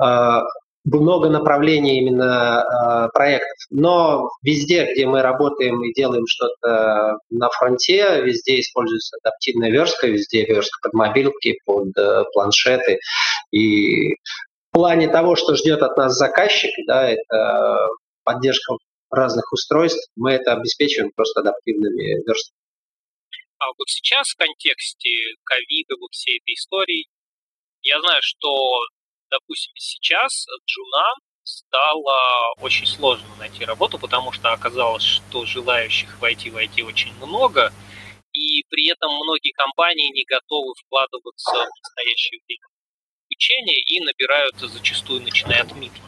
э, 0.03 0.41
много 0.85 1.31
направлений 1.31 1.99
именно 1.99 2.63
э, 2.63 3.09
проектов. 3.13 3.57
Но 3.71 4.29
везде, 4.43 4.93
где 4.93 5.07
мы 5.07 5.23
работаем 5.23 5.83
и 5.83 5.95
делаем 5.95 6.25
что-то 6.27 7.19
на 7.31 7.49
фронте, 7.51 8.23
везде 8.23 8.61
используется 8.61 9.17
адаптивная 9.23 9.71
верстка, 9.71 10.07
везде 10.07 10.45
верстка 10.45 10.79
под 10.83 10.93
мобилки, 10.93 11.59
под 11.65 11.97
э, 11.97 12.25
планшеты. 12.33 12.99
И 13.51 14.15
в 14.15 14.73
плане 14.73 15.09
того, 15.09 15.37
что 15.37 15.55
ждет 15.55 15.83
от 15.83 15.97
нас 15.97 16.15
заказчик, 16.15 16.71
да, 16.87 17.09
это 17.09 17.89
поддержка 18.25 18.75
разных 19.11 19.51
устройств, 19.53 20.11
мы 20.17 20.33
это 20.33 20.53
обеспечиваем 20.53 21.13
просто 21.15 21.41
адаптивными 21.41 22.25
верстками. 22.27 22.64
А 23.65 23.73
вот 23.79 23.89
сейчас 23.89 24.29
в 24.29 24.37
контексте 24.37 25.09
ковида, 25.45 25.97
вот 25.99 26.13
всей 26.13 26.39
этой 26.39 26.55
истории, 26.55 27.07
я 27.83 27.99
знаю, 28.01 28.21
что, 28.21 28.81
допустим, 29.31 29.73
сейчас 29.77 30.47
джунам 30.67 31.17
стало 31.45 32.53
очень 32.61 32.87
сложно 32.87 33.29
найти 33.37 33.65
работу, 33.65 33.99
потому 33.99 34.33
что 34.33 34.53
оказалось, 34.53 35.03
что 35.03 35.47
желающих 35.47 36.19
войти 36.21 36.51
в 36.51 36.57
IT 36.57 36.83
очень 36.83 37.15
много, 37.15 37.73
и 38.33 38.65
при 38.69 38.91
этом 38.91 39.13
многие 39.13 39.53
компании 39.53 40.13
не 40.13 40.25
готовы 40.25 40.75
вкладываться 40.85 41.53
в 41.53 41.83
настоящее 41.83 42.41
время 42.47 42.67
обучение 43.27 43.81
и 43.81 44.01
набирают 44.05 44.57
зачастую, 44.59 45.23
начиная 45.23 45.63
от 45.63 45.75
мидла. 45.75 46.05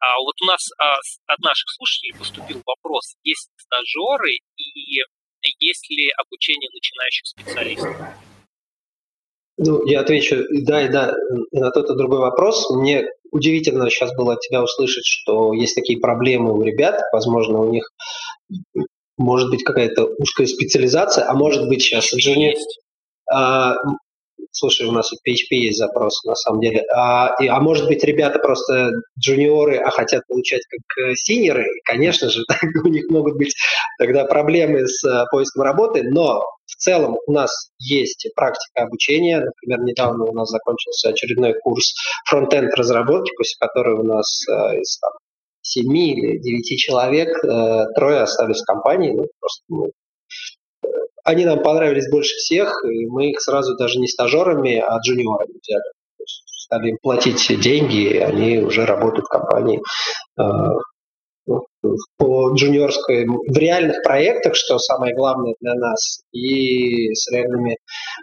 А 0.00 0.18
вот 0.18 0.34
у 0.42 0.44
нас 0.46 0.68
а, 0.78 0.98
от 1.26 1.38
наших 1.38 1.70
слушателей 1.70 2.18
поступил 2.18 2.62
вопрос, 2.66 3.14
есть 3.22 3.50
стажеры 3.56 4.38
и 4.56 5.02
есть 5.58 5.90
ли 5.90 6.10
обучение 6.18 6.68
начинающих 6.72 7.26
специалистов? 7.26 7.96
Ну, 9.58 9.86
я 9.86 10.00
отвечу 10.00 10.36
и 10.36 10.62
да, 10.62 10.84
и 10.84 10.88
да, 10.88 11.14
и 11.50 11.58
на 11.58 11.70
тот 11.70 11.88
и 11.90 11.96
другой 11.96 12.20
вопрос. 12.20 12.68
Мне 12.70 13.06
удивительно 13.30 13.88
сейчас 13.88 14.14
было 14.14 14.34
от 14.34 14.40
тебя 14.40 14.62
услышать, 14.62 15.04
что 15.04 15.54
есть 15.54 15.74
такие 15.74 15.98
проблемы 15.98 16.52
у 16.52 16.62
ребят, 16.62 17.00
возможно, 17.12 17.60
у 17.60 17.72
них 17.72 17.90
может 19.16 19.50
быть 19.50 19.64
какая-то 19.64 20.04
узкая 20.18 20.46
специализация, 20.46 21.28
а 21.28 21.34
может 21.34 21.68
быть 21.68 21.82
сейчас 21.82 22.12
инженер... 22.12 22.54
А, 23.32 23.76
слушай, 24.56 24.86
у 24.86 24.92
нас 24.92 25.10
в 25.10 25.28
PHP 25.28 25.56
есть 25.56 25.78
запрос, 25.78 26.24
на 26.24 26.34
самом 26.34 26.60
деле. 26.60 26.82
А, 26.94 27.34
и, 27.40 27.46
а 27.46 27.60
может 27.60 27.86
быть, 27.86 28.02
ребята 28.04 28.38
просто 28.38 28.90
джуниоры, 29.18 29.76
а 29.76 29.90
хотят 29.90 30.26
получать 30.26 30.62
как 30.68 31.04
э, 31.04 31.14
синеры, 31.14 31.66
конечно 31.84 32.30
же, 32.30 32.42
у 32.84 32.88
них 32.88 33.08
могут 33.10 33.36
быть 33.36 33.54
тогда 33.98 34.24
проблемы 34.24 34.86
с 34.86 35.04
а, 35.04 35.26
поиском 35.30 35.62
работы, 35.62 36.02
но 36.04 36.40
в 36.64 36.76
целом 36.76 37.16
у 37.26 37.32
нас 37.32 37.70
есть 37.78 38.28
практика 38.34 38.84
обучения. 38.84 39.40
Например, 39.40 39.84
недавно 39.84 40.24
у 40.24 40.32
нас 40.32 40.50
закончился 40.50 41.10
очередной 41.10 41.54
курс 41.60 41.94
фронтенд 42.28 42.74
разработки, 42.74 43.32
после 43.36 43.56
которого 43.60 44.00
у 44.00 44.04
нас 44.04 44.42
э, 44.48 44.80
из 44.80 44.98
там, 44.98 45.12
7 45.62 45.96
или 45.96 46.38
9 46.38 46.78
человек 46.78 47.28
э, 47.44 47.84
трое 47.94 48.20
остались 48.20 48.62
в 48.62 48.64
компании. 48.64 49.12
Ну, 49.12 49.26
просто 49.40 49.62
мы 49.68 49.90
они 51.26 51.44
нам 51.44 51.62
понравились 51.62 52.08
больше 52.08 52.36
всех, 52.36 52.84
и 52.84 53.06
мы 53.06 53.30
их 53.30 53.40
сразу 53.40 53.76
даже 53.76 53.98
не 53.98 54.06
стажерами, 54.06 54.78
а 54.78 54.98
джуниорами 55.00 55.58
взяли. 55.60 55.82
стали 56.24 56.90
им 56.90 56.98
платить 57.02 57.60
деньги, 57.60 58.10
и 58.10 58.18
они 58.18 58.58
уже 58.58 58.86
работают 58.86 59.26
в 59.26 59.30
компании 59.30 59.82
а, 60.38 60.74
по 62.18 62.52
джуниорской, 62.54 63.26
в 63.26 63.56
реальных 63.56 64.02
проектах, 64.02 64.54
что 64.56 64.78
самое 64.78 65.14
главное 65.14 65.54
для 65.60 65.74
нас, 65.74 66.20
и 66.32 67.14
с 67.14 67.30
реальными 67.30 67.78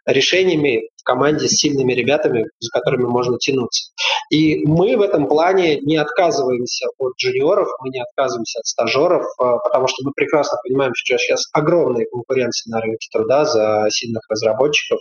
решениями 0.05 0.89
в 0.97 1.03
команде 1.03 1.47
с 1.47 1.57
сильными 1.57 1.93
ребятами, 1.93 2.45
за 2.59 2.69
которыми 2.71 3.05
можно 3.05 3.37
тянуться. 3.37 3.91
И 4.29 4.65
мы 4.65 4.95
в 4.97 5.01
этом 5.01 5.27
плане 5.27 5.79
не 5.81 5.97
отказываемся 5.97 6.87
от 6.97 7.13
джуниоров, 7.17 7.67
мы 7.81 7.89
не 7.89 8.01
отказываемся 8.01 8.59
от 8.59 8.65
стажеров, 8.65 9.25
а, 9.39 9.57
потому 9.57 9.87
что 9.87 9.97
мы 10.05 10.11
прекрасно 10.15 10.57
понимаем, 10.63 10.93
что 10.95 11.17
сейчас 11.17 11.43
огромная 11.53 12.05
конкуренция 12.11 12.71
на 12.71 12.81
рынке 12.81 13.07
труда 13.11 13.45
за 13.45 13.87
сильных 13.89 14.21
разработчиков. 14.29 14.99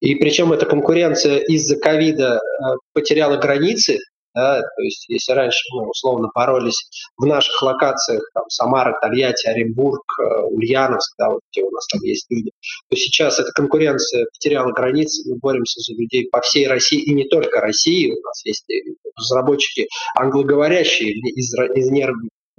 И 0.00 0.16
причем 0.16 0.52
эта 0.52 0.66
конкуренция 0.66 1.38
из-за 1.38 1.76
ковида 1.76 2.38
а, 2.38 2.74
потеряла 2.92 3.36
границы, 3.36 3.98
да, 4.34 4.60
то 4.60 4.82
есть 4.82 5.08
если 5.08 5.32
раньше 5.32 5.60
мы 5.72 5.88
условно 5.88 6.28
боролись 6.34 6.88
в 7.16 7.24
наших 7.24 7.62
локациях, 7.62 8.22
там, 8.34 8.44
Самара, 8.48 8.98
Тольятти, 9.00 9.46
Оренбург, 9.46 10.02
э, 10.20 10.42
Ульяновск, 10.50 11.14
да, 11.18 11.30
вот 11.30 11.40
где 11.52 11.62
у 11.62 11.70
нас 11.70 11.86
там 11.86 12.02
есть 12.02 12.26
люди, 12.30 12.50
то 12.90 12.96
сейчас 12.96 13.38
эта 13.38 13.52
конкуренция 13.52 14.26
потеряла 14.32 14.72
границы, 14.72 15.28
мы 15.30 15.38
боремся 15.38 15.80
за 15.80 15.94
людей 15.94 16.28
по 16.30 16.40
всей 16.40 16.66
России 16.66 17.00
и 17.00 17.14
не 17.14 17.28
только 17.28 17.60
России, 17.60 18.10
у 18.10 18.20
нас 18.20 18.44
есть 18.44 18.64
разработчики 19.16 19.86
англоговорящие 20.16 21.10
из, 21.12 21.54
из 21.54 21.90
не 21.90 22.08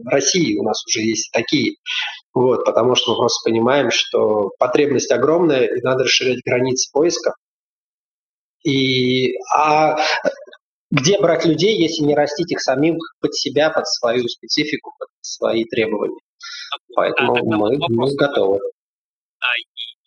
России 0.04 0.58
у 0.58 0.64
нас 0.64 0.84
уже 0.86 1.02
есть 1.02 1.32
такие. 1.32 1.76
Вот, 2.34 2.66
потому 2.66 2.96
что 2.96 3.12
мы 3.12 3.20
просто 3.20 3.50
понимаем, 3.50 3.92
что 3.92 4.52
потребность 4.60 5.12
огромная, 5.12 5.66
и 5.66 5.82
надо 5.82 6.04
расширять 6.04 6.42
границы 6.46 6.90
поиска. 6.92 7.34
И, 8.64 9.38
а 9.56 9.96
где 10.96 11.20
брать 11.20 11.46
людей, 11.46 11.78
если 11.78 12.04
не 12.04 12.16
растить 12.16 12.52
их 12.52 12.62
самим 12.62 12.98
под 13.20 13.36
себя, 13.36 13.70
под 13.70 13.86
свою 13.86 14.28
специфику, 14.28 14.94
под 14.98 15.10
свои 15.22 15.66
требования. 15.66 16.20
Поэтому 16.96 17.36
а, 17.36 17.42
мы, 17.44 17.78
мы 17.90 18.16
готовы. 18.16 18.60
А, 19.40 19.48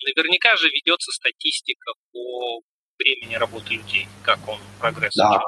наверняка 0.02 0.56
же 0.56 0.68
ведется 0.68 1.12
статистика 1.12 1.92
по 2.12 2.60
времени 2.98 3.34
работы 3.34 3.74
людей, 3.74 4.06
как 4.24 4.38
он 4.48 4.58
прогресс 4.80 5.12
да. 5.14 5.40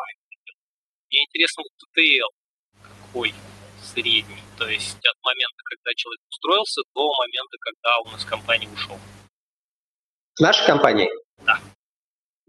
Мне 1.10 1.24
интересно 1.24 1.64
вот 1.64 1.88
ТТЛ, 1.88 3.06
какой 3.06 3.34
средний, 3.82 4.42
то 4.58 4.68
есть 4.68 4.98
от 4.98 5.16
момента, 5.24 5.62
когда 5.64 5.94
человек 5.96 6.20
устроился, 6.30 6.82
до 6.94 7.10
момента, 7.18 7.56
когда 7.60 7.98
он 8.04 8.16
из 8.16 8.24
компании 8.24 8.68
ушел. 8.68 8.98
В 10.36 10.40
нашей 10.40 10.66
компании? 10.66 11.08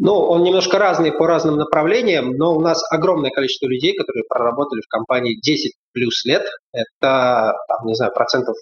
Ну, 0.04 0.16
он 0.16 0.42
немножко 0.42 0.80
разный 0.80 1.12
по 1.12 1.28
разным 1.28 1.58
направлениям, 1.58 2.32
но 2.32 2.56
у 2.56 2.60
нас 2.60 2.82
огромное 2.92 3.30
количество 3.30 3.68
людей, 3.68 3.96
которые 3.96 4.24
проработали 4.28 4.82
в 4.82 4.88
компании 4.88 5.40
10 5.40 5.74
плюс 5.94 6.26
лет. 6.26 6.44
Это, 6.74 7.54
там, 7.68 7.86
не 7.86 7.94
знаю, 7.94 8.12
процентов 8.12 8.56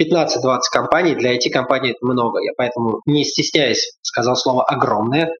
15-20 0.00 0.60
компаний. 0.70 1.16
Для 1.16 1.36
IT-компаний 1.36 1.90
это 1.90 2.06
много. 2.06 2.40
Я 2.40 2.52
поэтому, 2.56 3.00
не 3.04 3.24
стесняясь, 3.24 3.98
сказал 4.02 4.36
слово 4.36 4.62
«огромное». 4.62 5.32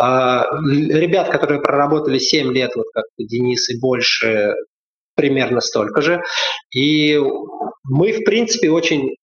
А, 0.00 0.46
ребят, 0.70 1.28
которые 1.28 1.60
проработали 1.60 2.18
7 2.18 2.52
лет, 2.52 2.70
вот 2.76 2.86
как 2.94 3.06
Денис 3.18 3.68
и 3.68 3.80
больше, 3.80 4.54
примерно 5.16 5.60
столько 5.60 6.02
же. 6.02 6.22
И 6.72 7.20
мы, 7.82 8.12
в 8.12 8.24
принципе, 8.24 8.70
очень... 8.70 9.16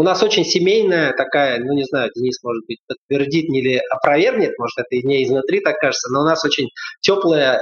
У 0.00 0.02
нас 0.02 0.22
очень 0.22 0.46
семейная 0.46 1.12
такая, 1.12 1.58
ну 1.58 1.74
не 1.74 1.84
знаю, 1.84 2.10
Денис, 2.16 2.42
может 2.42 2.64
быть, 2.66 2.78
подтвердит 2.88 3.50
или 3.50 3.82
опровергнет, 3.90 4.58
может, 4.58 4.78
это 4.78 4.96
и 4.96 5.06
не 5.06 5.24
изнутри 5.24 5.60
так 5.60 5.78
кажется, 5.78 6.10
но 6.10 6.22
у 6.22 6.24
нас 6.24 6.42
очень 6.42 6.70
теплая 7.02 7.58
э, 7.58 7.60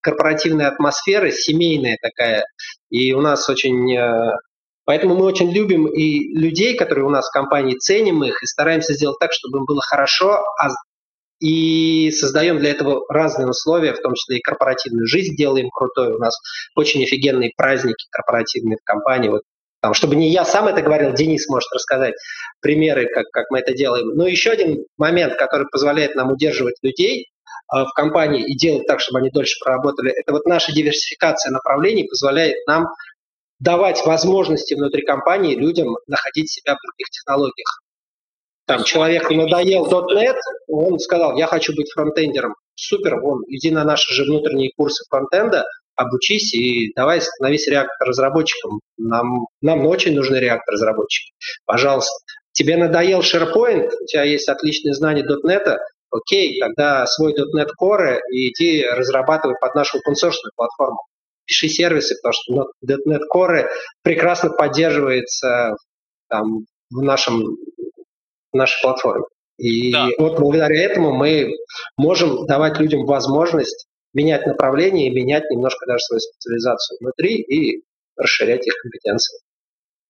корпоративная 0.00 0.68
атмосфера, 0.68 1.32
семейная 1.32 1.98
такая. 2.00 2.44
И 2.90 3.12
у 3.12 3.20
нас 3.20 3.48
очень 3.48 3.92
э, 3.92 4.36
Поэтому 4.84 5.16
мы 5.16 5.24
очень 5.24 5.52
любим 5.52 5.88
и 5.88 6.32
людей, 6.32 6.76
которые 6.76 7.06
у 7.06 7.10
нас 7.10 7.28
в 7.28 7.32
компании, 7.32 7.76
ценим 7.76 8.22
их 8.22 8.40
и 8.40 8.46
стараемся 8.46 8.94
сделать 8.94 9.18
так, 9.18 9.32
чтобы 9.32 9.58
им 9.58 9.64
было 9.64 9.80
хорошо, 9.82 10.44
а 10.60 10.68
и 11.40 12.12
создаем 12.12 12.58
для 12.58 12.70
этого 12.70 13.04
разные 13.08 13.48
условия, 13.48 13.94
в 13.94 14.00
том 14.00 14.14
числе 14.14 14.38
и 14.38 14.42
корпоративную 14.42 15.06
жизнь 15.08 15.34
делаем 15.34 15.70
крутой. 15.70 16.14
У 16.14 16.18
нас 16.18 16.34
очень 16.76 17.02
офигенные 17.02 17.50
праздники 17.56 18.06
корпоративные 18.10 18.76
в 18.80 18.84
компании. 18.84 19.30
Вот 19.30 19.42
там, 19.80 19.94
чтобы 19.94 20.14
не 20.16 20.30
я 20.30 20.44
сам 20.44 20.68
это 20.68 20.82
говорил, 20.82 21.14
Денис 21.14 21.48
может 21.48 21.72
рассказать 21.72 22.14
примеры, 22.60 23.06
как, 23.06 23.26
как 23.30 23.46
мы 23.50 23.60
это 23.60 23.72
делаем. 23.72 24.08
Но 24.14 24.26
еще 24.26 24.50
один 24.50 24.84
момент, 24.98 25.36
который 25.36 25.66
позволяет 25.70 26.14
нам 26.14 26.30
удерживать 26.30 26.76
людей 26.82 27.28
э, 27.74 27.84
в 27.84 27.90
компании 27.94 28.44
и 28.44 28.56
делать 28.56 28.86
так, 28.86 29.00
чтобы 29.00 29.20
они 29.20 29.30
дольше 29.30 29.56
проработали, 29.62 30.12
это 30.12 30.32
вот 30.32 30.44
наша 30.44 30.72
диверсификация 30.72 31.50
направлений 31.50 32.04
позволяет 32.04 32.56
нам 32.66 32.88
давать 33.58 34.04
возможности 34.04 34.74
внутри 34.74 35.02
компании 35.02 35.54
людям 35.54 35.96
находить 36.06 36.50
себя 36.50 36.74
в 36.74 36.86
других 36.86 37.08
технологиях. 37.10 37.80
Там 38.66 38.84
человеку 38.84 39.34
надоел 39.34 39.86
.NET, 39.86 40.36
он 40.68 40.98
сказал, 40.98 41.36
я 41.36 41.46
хочу 41.46 41.74
быть 41.74 41.90
фронтендером. 41.90 42.54
Супер, 42.74 43.20
вон, 43.20 43.42
иди 43.48 43.70
на 43.70 43.84
наши 43.84 44.14
же 44.14 44.24
внутренние 44.24 44.70
курсы 44.76 45.04
фронтенда, 45.10 45.64
обучись 45.96 46.54
и 46.54 46.92
давай 46.94 47.20
становись 47.20 47.68
реактор-разработчиком. 47.68 48.80
Нам, 48.98 49.46
нам 49.60 49.86
очень 49.86 50.14
нужны 50.14 50.36
реактор-разработчики. 50.36 51.32
Пожалуйста. 51.66 52.12
Тебе 52.52 52.76
надоел 52.76 53.20
SharePoint, 53.20 53.88
у 53.88 54.06
тебя 54.06 54.24
есть 54.24 54.48
отличные 54.48 54.94
знания 54.94 55.24
.NET, 55.24 55.78
окей, 56.10 56.58
тогда 56.60 57.06
свой 57.06 57.32
.NET 57.32 57.68
Core 57.80 58.18
и 58.32 58.50
иди 58.50 58.84
разрабатывай 58.84 59.54
под 59.60 59.74
нашу 59.74 59.98
open 59.98 60.14
платформу 60.56 60.98
пиши 61.50 61.68
сервисы, 61.68 62.14
потому 62.22 62.32
что 62.32 62.72
.NET 62.86 63.22
Core 63.34 63.66
прекрасно 64.02 64.50
поддерживается 64.50 65.76
там, 66.28 66.64
в, 66.90 67.02
нашем, 67.02 67.42
в 68.52 68.56
нашей 68.56 68.80
платформе. 68.82 69.24
И 69.58 69.92
да. 69.92 70.08
вот 70.18 70.38
благодаря 70.38 70.80
этому 70.80 71.12
мы 71.12 71.50
можем 71.96 72.46
давать 72.46 72.78
людям 72.78 73.04
возможность 73.04 73.86
менять 74.12 74.46
направление 74.46 75.08
и 75.08 75.14
менять 75.14 75.44
немножко 75.50 75.86
даже 75.86 76.00
свою 76.00 76.20
специализацию 76.20 76.98
внутри 77.00 77.36
и 77.36 77.84
расширять 78.16 78.66
их 78.66 78.74
компетенции. 78.74 79.40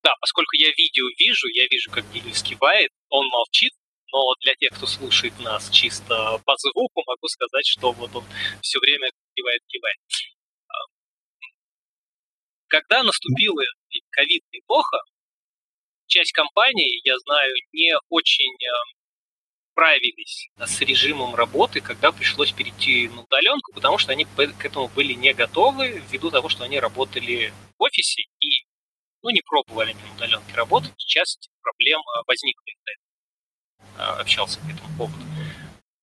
Да, 0.03 0.13
поскольку 0.19 0.55
я 0.55 0.69
видео 0.69 1.05
вижу, 1.17 1.47
я 1.49 1.65
вижу, 1.69 1.91
как 1.91 2.09
Денис 2.11 2.41
кивает, 2.41 2.89
он 3.09 3.27
молчит, 3.27 3.71
но 4.11 4.33
для 4.41 4.55
тех, 4.55 4.71
кто 4.75 4.87
слушает 4.87 5.33
нас 5.39 5.69
чисто 5.69 6.41
по 6.45 6.55
звуку, 6.57 7.03
могу 7.05 7.27
сказать, 7.27 7.65
что 7.65 7.91
вот 7.91 8.15
он 8.15 8.23
все 8.61 8.79
время 8.79 9.09
кивает, 9.35 9.61
кивает. 9.67 9.97
Когда 12.67 13.03
наступила 13.03 13.63
ковид-эпоха, 14.11 14.99
часть 16.07 16.31
компаний, 16.31 17.01
я 17.03 17.17
знаю, 17.19 17.53
не 17.73 17.93
очень 18.09 18.53
э, 18.53 18.71
справились 19.71 20.49
с 20.57 20.81
режимом 20.81 21.35
работы, 21.35 21.81
когда 21.81 22.11
пришлось 22.11 22.51
перейти 22.51 23.07
на 23.09 23.21
удаленку, 23.21 23.73
потому 23.73 23.97
что 23.97 24.11
они 24.11 24.25
к 24.25 24.65
этому 24.65 24.87
были 24.89 25.13
не 25.13 25.33
готовы, 25.33 26.01
ввиду 26.09 26.29
того, 26.29 26.49
что 26.49 26.63
они 26.63 26.79
работали 26.79 27.53
в 27.77 27.83
офисе 27.83 28.23
и 28.39 28.65
ну, 29.23 29.29
не 29.29 29.41
пробовали 29.41 29.93
на 29.93 30.15
удаленке 30.15 30.53
работать. 30.55 30.93
Часть 30.97 31.49
проблем 31.61 32.01
возникла, 32.27 32.63
общался 34.19 34.59
по 34.59 34.65
этому 34.65 34.97
поводу. 34.97 35.23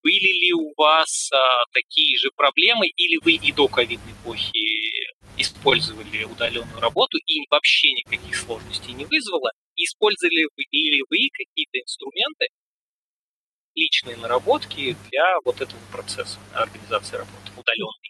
Были 0.03 0.47
ли 0.47 0.53
у 0.55 0.73
вас 0.77 1.31
а, 1.33 1.39
такие 1.73 2.17
же 2.19 2.31
проблемы, 2.37 2.87
или 2.87 3.19
вы 3.23 3.33
и 3.33 3.53
до 3.53 3.69
ковидной 3.69 4.13
эпохи 4.13 5.13
использовали 5.37 6.25
удаленную 6.25 6.81
работу 6.81 7.19
и 7.27 7.47
вообще 7.51 7.93
никаких 7.93 8.37
сложностей 8.37 8.93
не 8.93 9.05
вызвало? 9.05 9.51
Использовали 9.77 10.49
вы 10.57 10.63
или 10.71 11.03
вы 11.11 11.29
какие-то 11.33 11.79
инструменты, 11.81 12.47
личные 13.79 14.17
наработки 14.17 14.97
для 15.11 15.39
вот 15.45 15.61
этого 15.61 15.81
процесса 15.93 16.39
организации 16.53 17.17
работы 17.17 17.53
удаленной? 17.57 18.09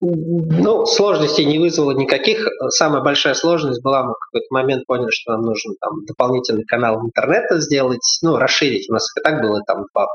Ну, 0.00 0.86
сложностей 0.86 1.44
не 1.44 1.58
вызвало 1.58 1.90
никаких. 1.90 2.46
Самая 2.68 3.02
большая 3.02 3.34
сложность 3.34 3.82
была, 3.82 4.04
мы 4.04 4.12
в 4.12 4.18
какой-то 4.30 4.46
момент 4.50 4.86
поняли, 4.86 5.10
что 5.10 5.32
нам 5.32 5.42
нужен 5.42 5.74
там 5.80 6.04
дополнительный 6.06 6.64
канал 6.64 7.04
интернета 7.04 7.60
сделать, 7.60 8.18
ну, 8.22 8.36
расширить. 8.36 8.88
У 8.88 8.92
нас 8.92 9.08
и 9.16 9.20
так 9.20 9.42
было 9.42 9.60
там 9.66 9.86
два, 9.92 10.06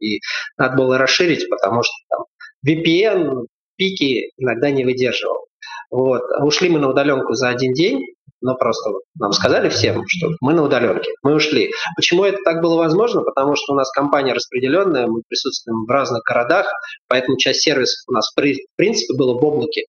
и 0.00 0.18
надо 0.56 0.76
было 0.76 0.98
расширить, 0.98 1.48
потому 1.48 1.82
что 1.84 1.92
там 2.08 2.24
VPN 2.66 3.46
пики 3.76 4.32
иногда 4.36 4.70
не 4.70 4.84
выдерживал. 4.84 5.46
Вот. 5.90 6.22
Ушли 6.42 6.68
мы 6.68 6.80
на 6.80 6.90
удаленку 6.90 7.34
за 7.34 7.50
один 7.50 7.72
день, 7.72 8.00
но 8.40 8.54
просто 8.56 8.90
нам 9.18 9.32
сказали 9.32 9.68
всем, 9.68 10.02
что 10.06 10.28
мы 10.40 10.54
на 10.54 10.62
удаленке, 10.62 11.10
мы 11.22 11.34
ушли. 11.34 11.70
Почему 11.96 12.24
это 12.24 12.38
так 12.44 12.62
было 12.62 12.76
возможно? 12.76 13.22
Потому 13.22 13.54
что 13.56 13.72
у 13.72 13.76
нас 13.76 13.90
компания 13.90 14.32
распределенная, 14.32 15.06
мы 15.06 15.22
присутствуем 15.28 15.84
в 15.86 15.90
разных 15.90 16.22
городах, 16.22 16.66
поэтому 17.08 17.36
часть 17.36 17.60
сервисов 17.60 18.02
у 18.08 18.12
нас 18.12 18.30
в 18.30 18.40
принципе 18.76 19.16
было 19.16 19.38
в 19.38 19.44
облаке. 19.44 19.84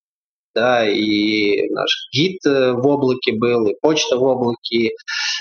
Да, 0.53 0.85
и 0.85 1.69
наш 1.69 1.89
гид 2.13 2.45
э, 2.45 2.73
в 2.73 2.85
облаке 2.85 3.31
был, 3.31 3.67
и 3.67 3.75
почта 3.81 4.17
в 4.17 4.23
облаке, 4.23 4.91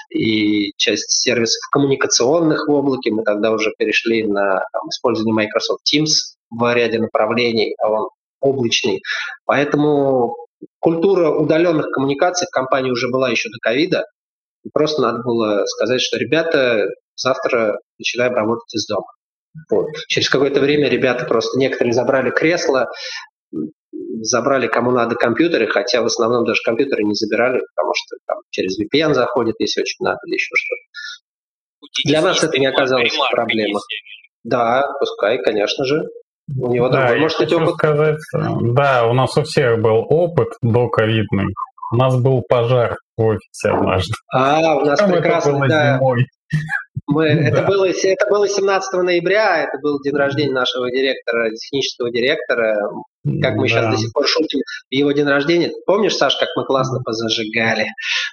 и 0.08 0.70
часть 0.76 1.10
сервисов 1.10 1.58
коммуникационных 1.72 2.68
в 2.68 2.72
облаке. 2.72 3.10
Мы 3.10 3.24
тогда 3.24 3.50
уже 3.50 3.72
перешли 3.76 4.22
на 4.22 4.60
там, 4.72 4.88
использование 4.88 5.34
Microsoft 5.34 5.82
Teams 5.92 6.36
в 6.50 6.74
ряде 6.74 7.00
направлений, 7.00 7.74
а 7.82 7.90
он 7.90 8.08
облачный. 8.40 9.02
Поэтому 9.46 10.36
культура 10.78 11.30
удаленных 11.30 11.90
коммуникаций 11.90 12.46
в 12.46 12.50
компании 12.50 12.90
уже 12.90 13.08
была 13.08 13.30
еще 13.30 13.48
до 13.48 13.58
ковида. 13.60 14.04
Просто 14.72 15.02
надо 15.02 15.22
было 15.22 15.64
сказать, 15.66 16.00
что 16.00 16.18
ребята, 16.18 16.86
завтра 17.16 17.78
начинаем 17.98 18.34
работать 18.34 18.74
из 18.74 18.86
дома. 18.86 19.06
Вот. 19.70 19.86
Через 20.08 20.28
какое-то 20.28 20.60
время 20.60 20.88
ребята 20.88 21.24
просто 21.24 21.58
некоторые 21.58 21.92
забрали 21.92 22.30
кресло, 22.30 22.88
забрали 24.20 24.68
кому 24.68 24.90
надо 24.90 25.16
компьютеры, 25.16 25.66
хотя 25.66 26.02
в 26.02 26.06
основном 26.06 26.44
даже 26.44 26.60
компьютеры 26.64 27.04
не 27.04 27.14
забирали, 27.14 27.60
потому 27.74 27.92
что 27.94 28.16
там 28.26 28.38
через 28.50 28.78
VPN 28.78 29.14
заходит, 29.14 29.56
если 29.58 29.80
очень 29.80 30.04
надо, 30.04 30.18
или 30.26 30.34
еще 30.34 30.54
что-то. 30.54 32.08
Для 32.08 32.22
нас 32.22 32.42
это 32.44 32.58
не 32.58 32.66
оказалось 32.66 33.16
проблемой. 33.32 33.80
Да, 34.44 34.86
пускай, 34.98 35.42
конечно 35.42 35.84
же. 35.84 36.02
У 36.58 36.72
него 36.72 36.88
да, 36.88 37.06
другой, 37.06 37.20
может 37.20 37.38
быть, 37.38 37.52
опыт. 37.52 37.74
Сказать, 37.74 38.18
да, 38.32 39.06
у 39.06 39.12
нас 39.12 39.36
у 39.36 39.42
всех 39.42 39.80
был 39.80 40.06
опыт 40.08 40.48
до 40.62 40.88
ковидный. 40.88 41.54
У 41.92 41.96
нас 41.96 42.16
был 42.20 42.42
пожар 42.48 42.96
в 43.16 43.22
офисе 43.22 43.70
однажды. 43.70 44.12
А, 44.32 44.76
у 44.76 44.84
нас 44.84 44.98
Там 44.98 45.10
прекрасно, 45.10 45.50
это 45.50 45.58
было 45.58 45.68
да. 45.68 45.96
Зимой. 45.96 46.26
Мы, 47.06 47.34
да. 47.34 47.48
это, 47.48 47.62
было, 47.62 47.88
это 47.88 48.26
было 48.28 48.48
17 48.48 49.02
ноября, 49.02 49.64
это 49.64 49.78
был 49.82 50.00
день 50.00 50.14
рождения 50.14 50.52
нашего 50.52 50.90
директора, 50.90 51.50
технического 51.50 52.10
директора. 52.10 52.76
Как 53.42 53.54
мы 53.56 53.68
да. 53.68 53.68
сейчас 53.68 53.90
до 53.90 53.96
сих 53.98 54.12
пор 54.12 54.26
шутим, 54.26 54.60
его 54.90 55.12
день 55.12 55.26
рождения. 55.26 55.70
Помнишь, 55.86 56.16
Саш, 56.16 56.36
как 56.36 56.48
мы 56.56 56.64
классно 56.64 57.00
позажигали 57.02 57.86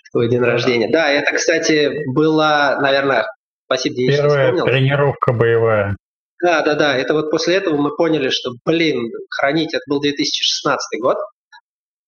в 0.07 0.11
твой 0.11 0.29
день 0.29 0.41
рождения? 0.41 0.89
Да, 0.89 1.09
это, 1.09 1.35
кстати, 1.35 2.07
была, 2.13 2.79
наверное, 2.79 3.25
спасибо, 3.65 3.95
Денис, 3.95 4.17
Первая 4.17 4.53
тренировка 4.53 5.33
боевая. 5.33 5.97
Да, 6.41 6.61
да, 6.61 6.75
да. 6.75 6.97
Это 6.97 7.13
вот 7.13 7.31
после 7.31 7.55
этого 7.55 7.77
мы 7.77 7.95
поняли, 7.95 8.29
что, 8.29 8.51
блин, 8.65 9.11
хранить, 9.29 9.73
это 9.73 9.83
был 9.87 9.99
2016 9.99 11.01
год, 11.01 11.17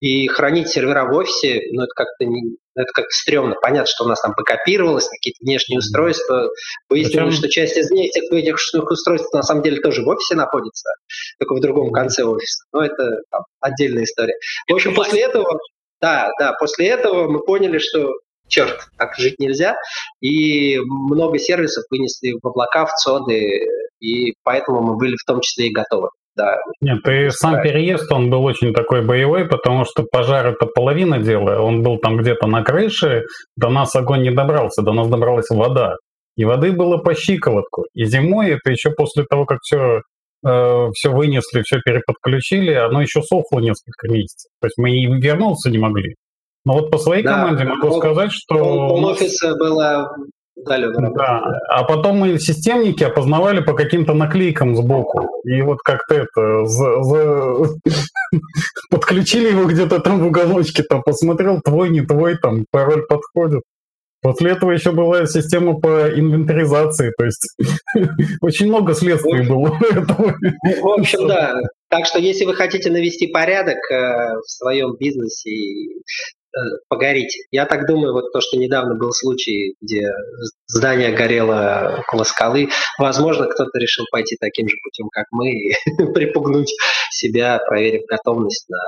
и 0.02 0.28
хранить 0.28 0.70
сервера 0.70 1.06
в 1.06 1.14
офисе, 1.14 1.62
ну, 1.72 1.84
это 1.84 1.92
как-то 1.94 2.26
не, 2.26 2.56
это 2.76 2.92
как 2.94 3.12
стрёмно. 3.12 3.56
Понятно, 3.62 3.88
что 3.88 4.06
у 4.06 4.08
нас 4.08 4.22
там 4.22 4.34
покопировалось, 4.34 5.10
какие-то 5.10 5.40
внешние 5.42 5.80
устройства. 5.80 6.50
Выяснилось, 6.88 7.36
что 7.36 7.50
часть 7.50 7.76
из 7.76 7.92
них, 7.92 8.16
этих, 8.16 8.32
этих 8.32 8.56
устройств 8.90 9.34
на 9.34 9.44
самом 9.44 9.62
деле 9.62 9.82
тоже 9.82 10.04
в 10.04 10.08
офисе 10.08 10.36
находится, 10.36 10.90
только 11.38 11.56
в 11.56 11.62
другом 11.62 11.92
конце 11.92 12.24
офиса. 12.24 12.64
Но 12.72 12.84
это 12.84 13.04
там, 13.30 13.42
отдельная 13.60 14.04
история. 14.04 14.36
В 14.70 14.74
общем, 14.74 14.96
после 14.96 15.22
этого, 15.22 15.60
да, 16.00 16.32
да, 16.40 16.54
после 16.54 16.88
этого 16.88 17.30
мы 17.30 17.44
поняли, 17.44 17.80
что 17.80 18.14
черт, 18.48 18.80
так 18.98 19.16
жить 19.18 19.38
нельзя. 19.40 19.76
И 20.22 20.80
много 20.80 21.38
сервисов 21.40 21.84
вынесли 21.90 22.38
в 22.42 22.48
облака, 22.48 22.86
в 22.86 22.94
цоды, 22.94 23.66
и 24.00 24.34
поэтому 24.44 24.82
мы 24.82 24.98
были 24.98 25.16
в 25.16 25.26
том 25.26 25.42
числе 25.42 25.68
и 25.68 25.74
готовы 25.74 26.10
да. 26.40 26.56
Нет, 26.82 27.08
и 27.08 27.30
сам 27.32 27.62
переезд, 27.62 28.12
он 28.12 28.30
был 28.30 28.44
очень 28.46 28.74
такой 28.74 29.06
боевой, 29.06 29.46
потому 29.46 29.84
что 29.86 30.06
пожар 30.10 30.48
это 30.48 30.66
половина 30.66 31.20
дела. 31.20 31.62
Он 31.62 31.84
был 31.84 31.98
там 31.98 32.18
где-то 32.18 32.48
на 32.48 32.64
крыше, 32.64 33.24
до 33.58 33.70
нас 33.70 33.96
огонь 33.96 34.22
не 34.22 34.32
добрался, 34.32 34.82
до 34.82 34.94
нас 34.94 35.08
добралась 35.08 35.50
вода. 35.50 35.96
и 36.38 36.46
воды 36.46 36.72
было 36.72 36.98
по 36.98 37.14
щиколотку. 37.14 37.86
И 37.94 38.06
зимой 38.06 38.52
это 38.52 38.72
еще 38.72 38.92
после 38.92 39.26
того, 39.30 39.46
как 39.46 39.60
все 39.62 40.02
э, 40.46 40.88
все 40.94 41.12
вынесли, 41.12 41.62
все 41.64 41.80
переподключили, 41.84 42.74
оно 42.74 43.02
еще 43.02 43.22
сохло 43.22 43.60
несколько 43.60 44.08
месяцев. 44.08 44.50
То 44.62 44.68
есть 44.68 44.78
мы 44.78 44.92
и 44.92 45.06
вернуться 45.06 45.70
не 45.70 45.78
могли. 45.78 46.16
Но 46.66 46.74
вот 46.74 46.92
по 46.92 46.98
своей 46.98 47.24
да, 47.24 47.36
команде 47.36 47.66
могу 47.66 47.90
пол, 47.90 48.00
сказать, 48.00 48.32
что... 48.32 48.56
Пол 48.58 49.06
офиса 49.06 49.56
было 49.56 50.10
удаленной 50.62 51.14
Да. 51.14 51.42
А 51.70 51.84
потом 51.84 52.18
мы 52.18 52.40
системники 52.40 53.04
опознавали 53.04 53.62
по 53.62 53.74
каким-то 53.74 54.14
наклейкам 54.14 54.76
сбоку. 54.76 55.28
И 55.46 55.62
вот 55.62 55.80
как-то 55.80 56.16
это... 56.16 56.66
За, 56.66 57.04
за... 57.04 57.56
Подключили 58.90 59.50
его 59.50 59.66
где-то 59.66 60.00
там 60.00 60.20
в 60.20 60.28
уголочке, 60.28 60.84
там 60.84 61.04
посмотрел, 61.04 61.62
твой, 61.62 61.90
не 61.90 62.02
твой, 62.02 62.38
там 62.38 62.66
пароль 62.72 63.06
подходит. 63.08 63.62
После 64.22 64.52
этого 64.52 64.72
еще 64.72 64.92
была 64.92 65.26
система 65.28 65.80
по 65.80 66.10
инвентаризации, 66.10 67.14
то 67.18 67.24
есть 67.24 67.56
очень 68.42 68.68
много 68.68 68.94
следствий 68.94 69.48
было 69.48 69.80
этого. 69.92 70.36
В 70.82 70.88
общем, 70.88 71.28
да. 71.28 71.54
Так 71.90 72.06
что 72.06 72.20
если 72.20 72.46
вы 72.46 72.54
хотите 72.54 72.92
навести 72.92 73.26
порядок 73.26 73.78
э, 73.92 74.36
в 74.46 74.48
своем 74.48 74.96
бизнесе 75.00 75.50
и 75.50 76.04
погорите. 76.88 77.40
Я 77.52 77.66
так 77.66 77.88
думаю, 77.88 78.14
вот 78.14 78.32
то, 78.32 78.42
что 78.42 78.58
недавно 78.58 78.96
был 78.96 79.12
случай, 79.12 79.76
где 79.82 80.12
здание 80.68 81.12
горело 81.12 82.00
около 82.00 82.24
скалы, 82.24 82.70
возможно, 82.98 83.48
кто-то 83.48 83.78
решил 83.80 84.06
пойти 84.12 84.36
таким 84.40 84.68
же 84.68 84.76
путем, 84.84 85.10
как 85.10 85.26
мы, 85.32 85.52
и 85.52 85.74
припугнуть 86.14 86.74
себя, 87.12 87.60
проверив 87.68 88.06
готовность 88.08 88.68
на 88.70 88.80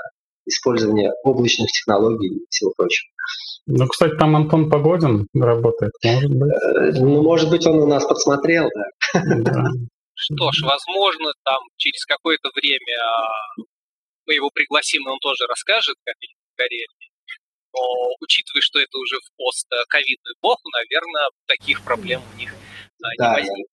использование 0.45 1.11
облачных 1.23 1.67
технологий 1.71 2.35
и 2.35 2.45
всего 2.49 2.73
прочего. 2.75 3.09
Ну, 3.67 3.87
кстати, 3.87 4.15
там 4.17 4.35
Антон 4.35 4.69
Погодин 4.69 5.27
работает, 5.33 5.91
может 6.03 6.31
быть. 6.31 6.51
Э, 6.51 6.91
ну, 6.99 7.21
может 7.21 7.49
быть, 7.49 7.65
он 7.67 7.77
у 7.77 7.85
нас 7.85 8.05
подсмотрел, 8.05 8.69
да. 8.73 9.19
Что 10.15 10.51
ж, 10.51 10.61
возможно, 10.61 11.33
там 11.43 11.59
через 11.77 12.05
какое-то 12.05 12.49
время 12.53 12.97
а, 13.01 13.61
мы 14.27 14.33
его 14.35 14.49
пригласим, 14.53 15.01
и 15.07 15.11
он 15.11 15.17
тоже 15.19 15.45
расскажет, 15.47 15.95
как 16.05 16.15
они 16.21 16.35
горели. 16.57 17.10
Но 17.73 18.15
учитывая, 18.19 18.61
что 18.61 18.79
это 18.79 18.97
уже 18.97 19.17
в 19.17 19.29
постковидную 19.37 20.35
эпоху, 20.35 20.69
наверное, 20.69 21.29
таких 21.47 21.83
проблем 21.83 22.21
у 22.33 22.37
них 22.37 22.53
а, 23.01 23.07
да, 23.17 23.29
не 23.29 23.47
возникнет. 23.47 23.67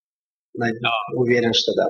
Да, 0.55 0.92
уверен, 1.14 1.53
что 1.53 1.74
да. 1.74 1.88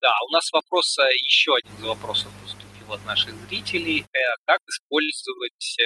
Да, 0.00 0.12
у 0.28 0.32
нас 0.32 0.50
вопрос, 0.52 0.98
а, 0.98 1.08
еще 1.10 1.54
один 1.56 1.72
из 1.76 1.82
вопросов 1.82 2.30
поступил 2.42 2.92
от 2.92 3.04
наших 3.06 3.34
зрителей. 3.46 4.04
Э, 4.12 4.18
как 4.44 4.60
использовать 4.68 5.76
э, 5.80 5.84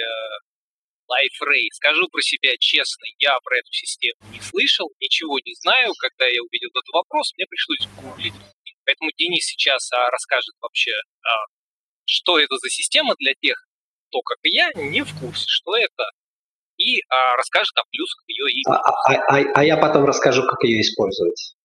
LifeRay? 1.07 1.69
Скажу 1.73 2.07
про 2.09 2.21
себя 2.21 2.51
честно, 2.59 3.05
я 3.19 3.37
про 3.43 3.57
эту 3.57 3.71
систему 3.71 4.19
не 4.33 4.41
слышал, 4.41 4.91
ничего 4.99 5.39
не 5.39 5.53
знаю. 5.61 5.93
Когда 5.99 6.27
я 6.27 6.41
увидел 6.41 6.69
этот 6.69 6.89
вопрос, 6.91 7.31
мне 7.37 7.45
пришлось 7.47 7.87
гуглить. 7.95 8.33
Поэтому 8.85 9.11
Денис 9.17 9.45
сейчас 9.45 9.89
а, 9.93 10.09
расскажет 10.09 10.55
вообще, 10.59 10.91
что 12.05 12.39
это 12.39 12.57
за 12.57 12.69
система 12.69 13.13
для 13.19 13.33
тех, 13.39 13.68
кто, 14.09 14.21
как 14.21 14.37
и 14.43 14.55
я, 14.55 14.71
не 14.75 15.03
в 15.03 15.13
курсе, 15.19 15.45
что 15.47 15.77
это, 15.77 16.03
и 16.77 16.99
а, 17.09 17.37
расскажет 17.37 17.73
о 17.77 17.83
плюсах 17.91 18.23
ее 18.27 18.45
игры. 18.51 18.75
А, 18.75 19.13
а, 19.13 19.37
а, 19.37 19.43
а 19.55 19.63
я 19.63 19.77
потом 19.77 20.05
расскажу, 20.05 20.43
как 20.43 20.63
ее 20.63 20.81
использовать. 20.81 21.55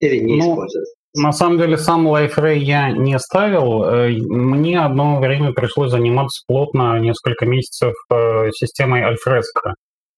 Или 0.00 0.18
не 0.18 0.36
ну, 0.36 0.52
использовать. 0.52 0.88
На 1.16 1.32
самом 1.32 1.58
деле 1.58 1.76
сам 1.76 2.08
LifeRay 2.08 2.58
я 2.58 2.90
не 2.90 3.18
ставил. 3.20 3.84
Э, 3.84 4.08
мне 4.10 4.80
одно 4.80 5.20
время 5.20 5.52
пришлось 5.52 5.92
заниматься 5.92 6.42
плотно 6.46 6.98
несколько 6.98 7.46
месяцев 7.46 7.94
э, 8.12 8.50
системой 8.50 9.02
Alfresco. 9.02 9.74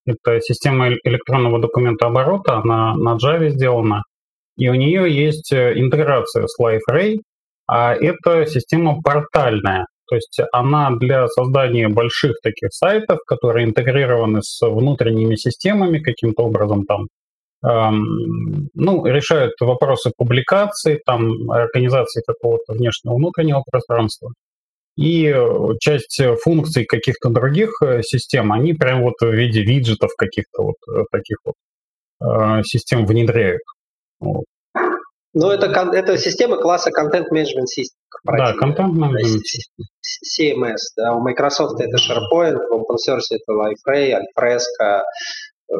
Это 0.07 0.41
система 0.41 0.89
электронного 0.89 1.61
документа 1.61 2.07
оборота, 2.07 2.59
она 2.59 2.95
на 2.95 3.17
Java 3.17 3.51
сделана. 3.51 4.05
И 4.57 4.69
у 4.71 4.75
нее 4.75 5.15
есть 5.15 5.53
э, 5.53 5.79
интеграция 5.79 6.47
с 6.47 6.59
LifeRay, 6.59 7.19
а 7.67 7.95
это 7.95 8.47
система 8.47 9.03
портальная. 9.03 9.87
То 10.09 10.17
есть 10.17 10.41
она 10.53 10.91
для 10.91 11.27
создания 11.29 11.89
больших 11.89 12.37
таких 12.43 12.73
сайтов, 12.73 13.19
которые 13.27 13.67
интегрированы 13.67 14.43
с 14.43 14.61
внутренними 14.67 15.37
системами 15.37 15.99
каким-то 15.99 16.45
образом 16.45 16.85
там, 16.85 17.09
эм, 17.65 18.69
ну, 18.75 19.07
решают 19.07 19.55
вопросы 19.61 20.13
публикации, 20.17 21.01
там, 21.05 21.51
организации 21.51 22.23
какого-то 22.27 22.75
внешнего 22.75 23.15
внутреннего 23.15 23.63
пространства. 23.71 24.33
И 24.97 25.35
часть 25.79 26.21
функций 26.43 26.87
каких-то 26.87 27.29
других 27.29 27.83
э, 27.83 28.03
систем, 28.03 28.51
они 28.51 28.73
прям 28.73 29.03
вот 29.03 29.15
в 29.21 29.31
виде 29.31 29.61
виджетов 29.63 30.13
каких-то 30.17 30.63
вот 30.63 30.77
э, 30.91 31.03
таких 31.13 31.37
вот 31.45 31.55
э, 32.23 32.63
систем 32.65 33.05
внедряют. 33.05 33.61
Вот. 34.21 34.45
Ну, 35.39 35.51
это, 35.51 35.67
это 35.67 36.17
система 36.17 36.57
класса 36.57 36.89
Content 36.91 37.27
Management 37.31 37.69
System. 37.69 37.99
Да, 38.25 38.55
Content 38.55 38.95
Management 38.95 39.43
CMS. 40.25 40.77
Да. 40.97 41.13
У 41.13 41.21
Microsoft 41.21 41.79
это 41.79 41.99
SharePoint, 41.99 42.57
в 42.57 42.73
open 42.73 42.97
source 43.07 43.29
это 43.31 43.53
LifeRay, 43.53 44.15
Alfresco, 44.15 45.03
э, 45.71 45.75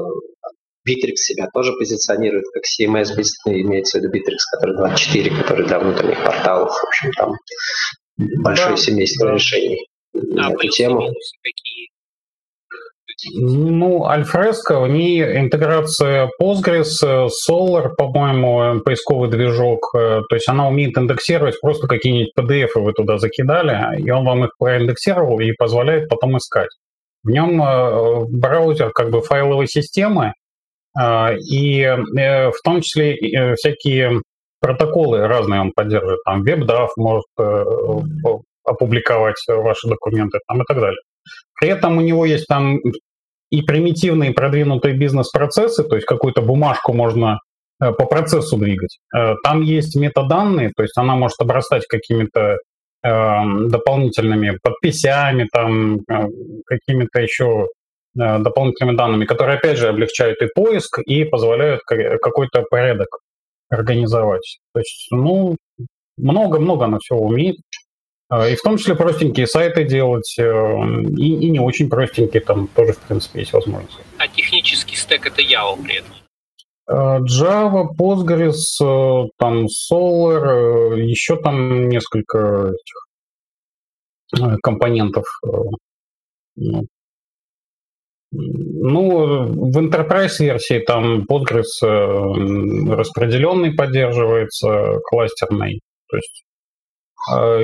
Bittrex 0.87 1.17
себя 1.17 1.49
тоже 1.55 1.73
позиционирует 1.73 2.45
как 2.53 2.65
CMS, 2.65 3.17
имеется 3.47 3.99
в 3.99 4.03
виду 4.03 4.15
Bittrex, 4.15 4.37
который 4.53 4.77
24, 4.77 5.31
который 5.31 5.67
для 5.67 5.79
внутренних 5.79 6.23
порталов. 6.23 6.71
В 6.73 6.85
общем, 6.89 7.13
там 7.13 7.33
большое 8.43 8.77
да, 8.77 8.77
семейство 8.77 9.29
да. 9.29 9.35
решений 9.37 9.89
а, 10.15 10.19
на 10.19 10.53
эту 10.53 10.69
тему. 10.69 11.01
Какие? 11.43 11.89
Ну, 13.25 14.05
Alfresco, 14.05 14.85
в 14.85 14.89
ней 14.89 15.23
интеграция 15.39 16.29
Postgres, 16.41 17.03
Solar, 17.03 17.95
по-моему, 17.97 18.81
поисковый 18.81 19.31
движок. 19.31 19.95
Э, 19.95 20.21
то 20.29 20.35
есть 20.35 20.49
она 20.49 20.69
умеет 20.69 20.99
индексировать 20.99 21.59
просто 21.61 21.87
какие-нибудь 21.87 22.33
PDF 22.39 22.73
вы 22.75 22.93
туда 22.93 23.17
закидали, 23.17 24.03
и 24.03 24.11
он 24.11 24.27
вам 24.27 24.45
их 24.45 24.51
проиндексировал 24.59 25.41
и 25.41 25.53
позволяет 25.53 26.11
потом 26.11 26.37
искать. 26.37 26.69
В 27.25 27.31
нем 27.31 27.63
э, 27.63 28.25
браузер 28.29 28.91
как 28.91 29.11
бы 29.11 29.23
файловой 29.23 29.67
системы, 29.67 30.35
э, 30.99 31.39
и 31.39 31.87
в 31.87 32.63
том 32.63 32.83
числе 32.83 33.17
всякие 33.57 34.21
протоколы 34.61 35.27
разные 35.27 35.63
он 35.63 35.73
поддерживает. 35.75 36.21
Там 36.25 36.45
WebDAV 36.45 36.89
может 36.99 37.25
опубликовать 38.65 39.37
ваши 39.49 39.89
документы 39.89 40.41
там, 40.47 40.61
и 40.61 40.65
так 40.67 40.81
далее. 40.81 41.01
При 41.59 41.71
этом 41.71 41.99
у 41.99 42.01
него 42.01 42.27
есть 42.27 42.47
там 42.47 42.79
и 43.51 43.63
примитивные 43.63 44.33
продвинутые 44.33 44.95
бизнес-процессы, 44.95 45.85
то 45.85 45.97
есть 45.97 46.07
какую-то 46.07 46.43
бумажку 46.43 46.93
можно 46.93 47.39
э, 47.81 47.93
по 47.93 48.07
процессу 48.07 48.57
двигать. 48.57 48.99
Э, 49.17 49.35
там 49.45 49.63
есть 49.63 49.97
метаданные, 49.97 50.73
то 50.77 50.83
есть 50.83 50.97
она 50.99 51.15
может 51.15 51.41
обрастать 51.41 51.87
какими-то 51.87 52.57
э, 53.03 53.09
дополнительными 53.69 54.59
подписями, 54.63 55.49
там, 55.53 55.99
какими-то 56.67 57.21
еще 57.21 57.69
дополнительными 58.15 58.97
данными, 58.97 59.27
которые, 59.27 59.59
опять 59.59 59.77
же, 59.77 59.89
облегчают 59.89 60.41
и 60.41 60.49
поиск, 60.55 61.01
и 61.01 61.25
позволяют 61.25 61.83
какой-то 61.83 62.63
порядок 62.63 63.09
организовать. 63.69 64.59
То 64.73 64.81
есть, 64.81 65.09
ну, 65.11 65.57
много-много 66.17 66.87
она 66.87 66.99
всего 66.99 67.21
умеет. 67.21 67.57
А, 68.29 68.49
и 68.49 68.57
в 68.57 68.63
том 68.63 68.77
числе 68.77 68.97
простенькие 68.97 69.47
сайты 69.47 69.85
делать, 69.85 70.37
э, 70.39 70.43
и, 71.17 71.47
и 71.47 71.51
не 71.51 71.61
очень 71.61 71.89
простенькие, 71.89 72.43
там 72.43 72.67
тоже, 72.69 72.95
в 72.95 72.99
принципе, 72.99 73.41
есть 73.41 73.53
возможность. 73.53 73.99
А 74.19 74.27
технический 74.27 74.97
стек 74.97 75.27
это 75.27 75.43
Java 75.43 75.81
при 75.81 75.99
этом? 75.99 76.13
А, 76.89 77.21
Java, 77.21 77.85
Postgres, 77.97 78.83
э, 78.83 79.29
там 79.39 79.67
Solar, 79.67 80.97
э, 80.97 81.01
еще 81.03 81.37
там 81.37 81.89
несколько 81.89 82.73
этих 82.73 84.61
компонентов. 84.61 85.25
Ну, 86.57 86.83
ну, 88.33 89.71
в 89.71 89.79
Enterprise 89.79 90.41
версии 90.41 90.81
там 90.81 91.23
Postgres 91.23 91.81
распределенный 92.93 93.73
поддерживается, 93.73 94.99
кластерный. 95.05 95.81
То 96.09 96.17
есть 96.17 96.46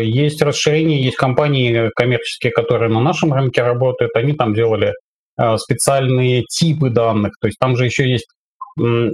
есть 0.01 0.43
расширение, 0.43 1.03
есть 1.03 1.17
компании 1.17 1.91
коммерческие, 1.95 2.53
которые 2.53 2.91
на 2.91 3.01
нашем 3.01 3.33
рынке 3.33 3.63
работают, 3.63 4.15
они 4.17 4.33
там 4.33 4.55
делали 4.55 4.93
э, 5.41 5.57
специальные 5.59 6.45
типы 6.45 6.91
данных, 6.91 7.35
то 7.41 7.47
есть 7.47 7.59
там 7.59 7.77
же 7.77 7.85
еще 7.85 8.11
есть 8.11 8.27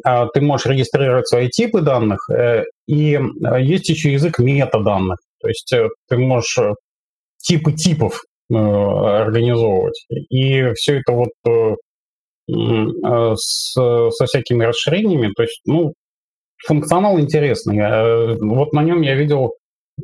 а, 0.04 0.28
ты 0.28 0.40
можешь 0.40 0.66
регистрировать 0.66 1.26
свои 1.26 1.48
типы 1.48 1.80
данных, 1.80 2.20
э, 2.30 2.62
и 2.86 3.18
есть 3.60 3.88
еще 3.88 4.12
язык 4.12 4.38
метаданных, 4.38 5.18
то 5.40 5.48
есть 5.48 5.74
ты 6.08 6.16
можешь 6.16 6.58
типы 7.38 7.72
типов 7.72 8.20
организовывать. 8.50 10.06
И 10.30 10.72
все 10.74 11.00
это 11.00 11.12
вот 11.12 11.74
с, 13.36 13.72
со 13.74 14.26
всякими 14.26 14.64
расширениями, 14.64 15.32
то 15.36 15.42
есть, 15.42 15.60
ну, 15.66 15.92
функционал 16.66 17.20
интересный. 17.20 18.38
Вот 18.40 18.72
на 18.72 18.82
нем 18.82 19.02
я 19.02 19.14
видел 19.16 19.52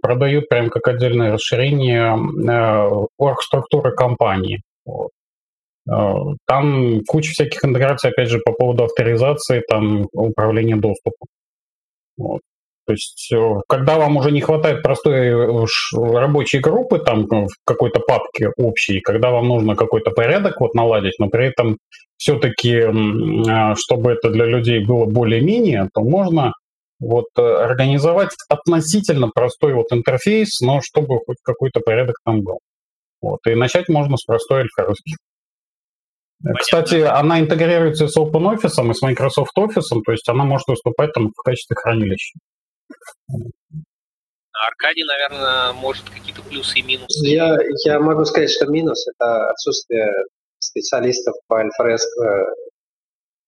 продают 0.02 0.48
прям 0.48 0.70
как 0.70 0.86
отдельное 0.88 1.32
расширение 1.32 2.16
э, 2.16 3.06
оргструктуры 3.18 3.92
компании. 3.94 4.62
Вот. 4.84 5.10
Там 5.86 7.00
куча 7.06 7.32
всяких 7.32 7.62
интеграций, 7.64 8.10
опять 8.10 8.30
же, 8.30 8.38
по 8.38 8.52
поводу 8.52 8.84
авторизации, 8.84 9.62
там, 9.68 10.06
управления 10.12 10.76
доступом. 10.76 11.28
Вот. 12.16 12.40
То 12.86 12.92
есть, 12.92 13.32
э, 13.32 13.60
когда 13.68 13.98
вам 13.98 14.16
уже 14.16 14.30
не 14.30 14.40
хватает 14.40 14.82
простой 14.82 15.28
э, 15.28 15.66
рабочей 15.92 16.58
группы, 16.58 16.98
там, 16.98 17.26
в 17.26 17.48
какой-то 17.64 18.00
папке 18.00 18.50
общей, 18.56 19.00
когда 19.00 19.30
вам 19.30 19.48
нужно 19.48 19.74
какой-то 19.74 20.10
порядок 20.10 20.60
вот 20.60 20.74
наладить, 20.74 21.18
но 21.18 21.28
при 21.28 21.46
этом 21.46 21.78
все-таки, 22.16 22.82
чтобы 23.76 24.12
это 24.12 24.30
для 24.30 24.46
людей 24.46 24.84
было 24.84 25.04
более-менее, 25.04 25.88
то 25.92 26.02
можно 26.02 26.52
вот 27.04 27.26
э, 27.38 27.42
организовать 27.42 28.30
относительно 28.48 29.28
простой 29.28 29.74
вот 29.74 29.86
интерфейс, 29.92 30.60
но 30.60 30.80
чтобы 30.82 31.18
хоть 31.24 31.38
какой-то 31.42 31.80
порядок 31.80 32.16
там 32.24 32.42
был. 32.42 32.58
Вот. 33.20 33.40
И 33.46 33.54
начать 33.54 33.88
можно 33.88 34.16
с 34.16 34.24
простой 34.24 34.62
альфа-русских. 34.62 35.16
Понятно. 36.42 36.60
Кстати, 36.60 37.00
она 37.00 37.40
интегрируется 37.40 38.08
с 38.08 38.18
OpenOffice 38.18 38.90
и 38.90 38.94
с 38.94 39.02
Microsoft 39.02 39.56
Office, 39.58 40.00
то 40.04 40.12
есть 40.12 40.28
она 40.28 40.44
может 40.44 40.66
выступать 40.68 41.12
там 41.12 41.30
в 41.34 41.42
качестве 41.42 41.76
хранилища. 41.76 42.38
Аркадий, 44.66 45.04
наверное, 45.04 45.72
может 45.72 46.08
какие-то 46.08 46.42
плюсы 46.42 46.78
и 46.78 46.82
минусы. 46.82 47.26
Я, 47.26 47.56
я 47.84 48.00
могу 48.00 48.24
сказать, 48.24 48.50
что 48.50 48.66
минус– 48.66 49.06
это 49.08 49.50
отсутствие 49.50 50.10
специалистов 50.58 51.34
по 51.48 51.60
альфреско 51.60 52.46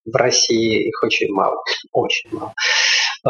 в 0.04 0.14
России. 0.14 0.88
Их 0.88 1.02
очень 1.02 1.32
мало, 1.32 1.62
очень 1.92 2.30
мало. 2.32 2.54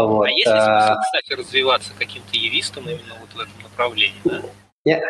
Вот. 0.05 0.27
А 0.27 0.31
есть 0.31 0.47
ли 0.47 0.53
смысл, 0.53 1.01
кстати, 1.01 1.33
развиваться 1.33 1.93
каким-то 1.99 2.37
юристом 2.37 2.85
именно 2.85 3.15
вот 3.21 3.31
в 3.35 3.39
этом 3.41 3.63
направлении? 3.63 4.21
Да? 4.25 4.43
Нет, 4.85 5.03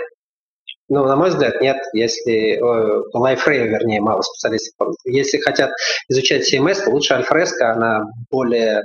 ну, 0.89 1.05
на 1.05 1.17
мой 1.17 1.31
взгляд, 1.31 1.61
нет. 1.61 1.79
Если 1.93 2.59
LifeRay, 2.61 3.67
вернее, 3.67 4.01
мало 4.01 4.23
специалистов. 4.23 4.95
Если 5.05 5.39
хотят 5.39 5.71
изучать 6.09 6.53
CMS, 6.53 6.85
то 6.85 6.91
лучше 6.91 7.15
Альфреско, 7.15 7.73
она 7.73 8.05
более... 8.31 8.83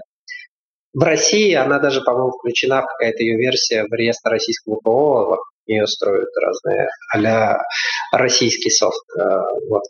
В 0.94 1.04
России 1.04 1.54
она 1.54 1.80
даже, 1.80 2.02
по-моему, 2.02 2.32
включена 2.32 2.82
в 2.82 2.86
какая-то 2.86 3.24
ее 3.24 3.38
версия 3.38 3.84
в 3.84 3.94
реестр 3.94 4.32
российского 4.32 4.76
ПО, 4.84 5.38
нее 5.72 5.88
строят 5.88 6.30
разные 6.44 6.88
а 7.14 8.18
российский 8.18 8.70
софт. 8.70 9.04
Э, 9.18 9.22
вот. 9.70 9.84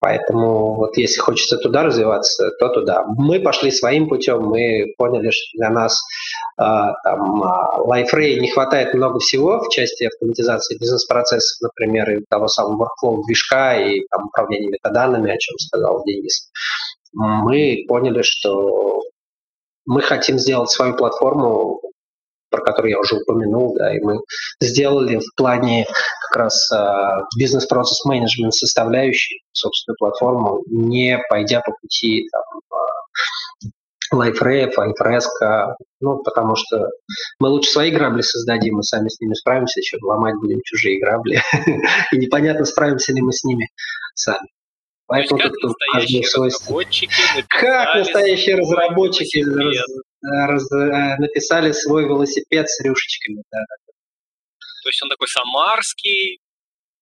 Поэтому 0.00 0.74
вот 0.74 0.96
если 0.96 1.20
хочется 1.20 1.56
туда 1.56 1.82
развиваться, 1.82 2.50
то 2.58 2.68
туда. 2.68 3.04
Мы 3.06 3.40
пошли 3.40 3.70
своим 3.70 4.08
путем, 4.08 4.42
мы 4.42 4.92
поняли, 4.98 5.30
что 5.30 5.58
для 5.58 5.70
нас 5.70 5.98
э, 6.60 6.62
там 7.02 7.42
LifeRay 7.88 8.38
не 8.38 8.50
хватает 8.50 8.92
много 8.94 9.18
всего 9.20 9.60
в 9.60 9.70
части 9.70 10.04
автоматизации 10.04 10.78
бизнес-процессов, 10.78 11.60
например, 11.62 12.10
и 12.10 12.24
того 12.28 12.46
самого 12.48 12.84
workflow 12.84 13.22
движка 13.26 13.76
и 13.76 14.00
там, 14.10 14.26
управления 14.26 14.68
метаданными, 14.68 15.30
о 15.30 15.38
чем 15.38 15.56
сказал 15.58 16.02
Денис. 16.04 16.50
Мы 17.14 17.84
поняли, 17.88 18.20
что 18.22 19.00
мы 19.86 20.02
хотим 20.02 20.38
сделать 20.38 20.70
свою 20.70 20.94
платформу 20.94 21.80
про 22.56 22.64
который 22.64 22.90
я 22.90 22.98
уже 22.98 23.16
упомянул, 23.16 23.74
да, 23.76 23.94
и 23.94 24.00
мы 24.00 24.18
сделали 24.60 25.18
в 25.18 25.34
плане 25.36 25.86
как 26.28 26.36
раз 26.36 26.70
uh, 26.72 27.22
бизнес-процесс 27.38 28.04
менеджмент 28.04 28.54
составляющей 28.54 29.42
собственную 29.52 29.96
платформу, 29.98 30.62
не 30.66 31.20
пойдя 31.28 31.60
по 31.60 31.72
пути 31.80 32.28
там, 32.32 32.42
uh, 32.72 33.70
LifeRef, 34.14 34.72
iFresco, 34.76 35.74
ну, 36.00 36.18
потому 36.22 36.54
что 36.56 36.88
мы 37.40 37.48
лучше 37.48 37.70
свои 37.70 37.90
грабли 37.90 38.22
создадим, 38.22 38.76
мы 38.76 38.82
сами 38.82 39.08
с 39.08 39.20
ними 39.20 39.34
справимся, 39.34 39.80
чем 39.82 40.00
ломать 40.02 40.34
будем 40.40 40.60
чужие 40.64 41.00
грабли. 41.00 41.40
И 42.12 42.18
непонятно, 42.18 42.64
справимся 42.64 43.12
ли 43.12 43.20
мы 43.20 43.32
с 43.32 43.44
ними 43.44 43.68
сами. 44.14 44.48
Поэтому 45.08 45.40
как 45.40 45.52
настоящие 45.62 46.22
разработчики 46.22 47.14
Как 47.48 47.94
настоящие 47.94 48.56
разработчики 48.56 49.44
раз, 50.22 50.70
э, 50.72 51.16
написали 51.18 51.72
свой 51.72 52.04
велосипед 52.04 52.68
с 52.68 52.82
рюшечками. 52.82 53.42
Да. 53.50 53.60
То 54.82 54.88
есть 54.88 55.02
он 55.02 55.08
такой 55.08 55.28
самарский, 55.28 56.38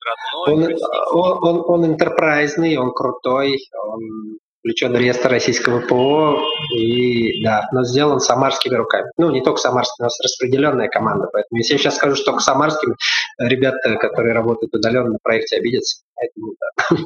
родной. 0.04 0.74
Он, 1.12 1.40
он, 1.42 1.48
он, 1.48 1.64
он 1.66 1.86
интерпрайзный, 1.92 2.76
он 2.76 2.92
крутой, 2.92 3.58
он 3.82 4.38
включен 4.64 4.92
в 4.92 4.96
реестр 4.96 5.28
российского 5.28 5.86
ПО, 5.86 6.42
и 6.74 7.44
да, 7.44 7.68
но 7.72 7.84
сделан 7.84 8.20
самарскими 8.20 8.74
руками. 8.74 9.10
Ну, 9.18 9.30
не 9.30 9.42
только 9.42 9.60
самарскими, 9.60 10.04
у 10.04 10.06
нас 10.06 10.18
распределенная 10.20 10.88
команда, 10.88 11.28
поэтому 11.30 11.58
если 11.58 11.74
я 11.74 11.78
сейчас 11.78 11.96
скажу, 11.96 12.16
что 12.16 12.26
только 12.26 12.40
самарскими, 12.40 12.96
ребята, 13.38 13.96
которые 13.96 14.32
работают 14.32 14.74
удаленно 14.74 15.10
на 15.10 15.18
проекте, 15.22 15.58
обидятся. 15.58 16.02
Поэтому, 16.14 16.54
да. 16.58 16.96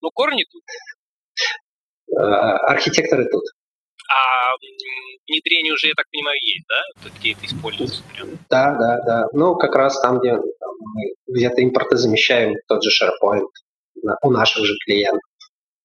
Ну, 0.00 0.10
корни 0.12 0.44
тут. 0.50 0.62
Э, 2.14 2.20
архитекторы 2.20 3.26
тут. 3.30 3.44
А 4.08 4.56
внедрение 5.26 5.72
уже, 5.72 5.88
я 5.88 5.94
так 5.94 6.06
понимаю, 6.10 6.38
есть, 6.42 6.66
да? 6.68 7.10
Где 7.18 7.32
это 7.32 7.46
используется? 7.46 8.02
Прям? 8.14 8.28
Да, 8.50 8.74
да, 8.78 9.02
да. 9.04 9.26
Ну, 9.32 9.56
как 9.56 9.74
раз 9.74 10.00
там, 10.00 10.18
где 10.18 10.32
там, 10.32 10.70
мы 10.80 11.14
где-то 11.28 11.60
импорты 11.62 11.96
замещаем, 11.96 12.54
тот 12.68 12.82
же 12.82 12.90
SharePoint 12.90 13.46
у 14.22 14.30
наших 14.30 14.64
же 14.64 14.74
клиентов, 14.84 15.22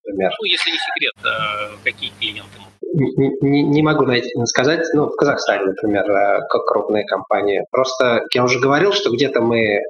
например. 0.03 0.31
Ну, 0.39 0.45
если 0.45 0.71
не 0.71 0.77
секрет, 0.77 1.13
а 1.23 1.77
какие 1.83 2.11
клиенты 2.19 2.59
не, 2.93 3.37
не, 3.41 3.63
не 3.63 3.81
могу 3.81 4.05
найти, 4.05 4.29
сказать, 4.45 4.85
ну, 4.93 5.07
в 5.07 5.15
Казахстане, 5.15 5.65
например, 5.65 6.09
э, 6.09 6.39
как 6.49 6.65
крупные 6.65 7.05
компании. 7.05 7.65
Просто 7.71 8.23
я 8.33 8.43
уже 8.43 8.59
говорил, 8.59 8.93
что 8.93 9.11
где-то 9.11 9.41
мы 9.41 9.81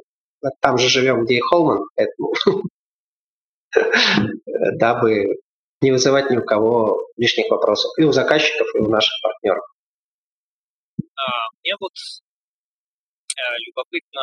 там 0.62 0.78
же 0.78 0.90
живем, 0.90 1.26
где 1.26 1.36
и 1.36 1.42
Холман, 1.42 1.86
поэтому 1.96 2.34
дабы 4.78 5.38
не 5.82 5.92
вызывать 5.92 6.30
ни 6.30 6.38
у 6.38 6.46
кого 6.46 7.08
лишних 7.18 7.50
вопросов. 7.50 7.92
И 7.98 8.04
у 8.04 8.12
заказчиков, 8.12 8.68
и 8.76 8.80
у 8.80 8.90
наших 8.90 9.14
партнеров. 9.22 9.64
А, 11.16 11.50
мне 11.62 11.74
вот 11.80 11.94
э, 13.36 13.42
любопытно, 13.66 14.22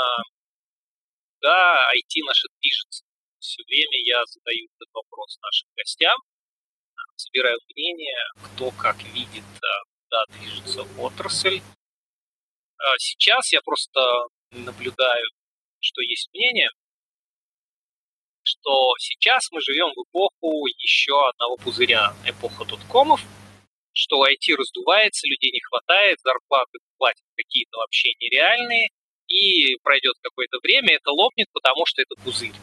да, 1.41 1.77
IT 1.97 2.25
наше 2.27 2.49
движется. 2.61 3.05
Все 3.39 3.63
время 3.65 4.03
я 4.05 4.25
задаю 4.27 4.67
этот 4.77 4.89
вопрос 4.93 5.39
нашим 5.43 5.69
гостям, 5.77 6.17
собираю 7.17 7.59
мнение, 7.75 8.23
кто 8.45 8.71
как 8.73 9.03
видит, 9.03 9.45
э, 9.45 9.67
куда 10.03 10.25
движется 10.39 10.83
отрасль. 10.99 11.61
А 12.79 12.99
сейчас 12.99 13.53
я 13.53 13.61
просто 13.63 14.01
наблюдаю, 14.51 15.27
что 15.81 16.03
есть 16.03 16.29
мнение, 16.33 16.69
что 18.47 18.95
сейчас 18.99 19.51
мы 19.51 19.61
живем 19.61 19.89
в 19.89 20.03
эпоху 20.09 20.67
еще 20.79 21.19
одного 21.31 21.57
пузыря, 21.57 22.15
эпоха 22.25 22.65
доткомов, 22.65 23.21
что 23.93 24.25
IT 24.25 24.55
раздувается, 24.57 25.27
людей 25.27 25.51
не 25.51 25.61
хватает, 25.61 26.19
зарплаты 26.23 26.79
платят 26.97 27.25
какие-то 27.37 27.79
вообще 27.79 28.11
нереальные, 28.21 28.89
и 29.29 29.77
пройдет 29.83 30.15
какое-то 30.23 30.59
время, 30.63 30.95
это 30.95 31.11
лопнет, 31.11 31.49
потому 31.53 31.85
что 31.87 32.03
это 32.03 32.15
пузырь. 32.23 32.55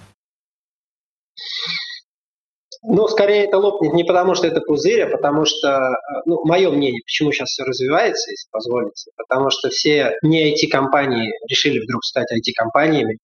Ну, 2.86 3.08
скорее 3.08 3.46
это 3.46 3.58
лопнет 3.58 3.94
не 3.94 4.04
потому, 4.04 4.36
что 4.36 4.48
это 4.48 4.62
пузырь, 4.62 5.04
а 5.04 5.10
потому 5.10 5.46
что, 5.46 5.90
ну, 6.26 6.44
мое 6.46 6.70
мнение, 6.70 7.02
почему 7.06 7.32
сейчас 7.32 7.50
все 7.50 7.64
развивается, 7.64 8.30
если 8.30 8.50
позволите, 8.52 9.12
потому 9.16 9.50
что 9.50 9.70
все 9.70 10.16
не 10.22 10.54
IT-компании 10.54 11.32
решили 11.50 11.80
вдруг 11.80 12.04
стать 12.04 12.28
IT-компаниями, 12.32 13.20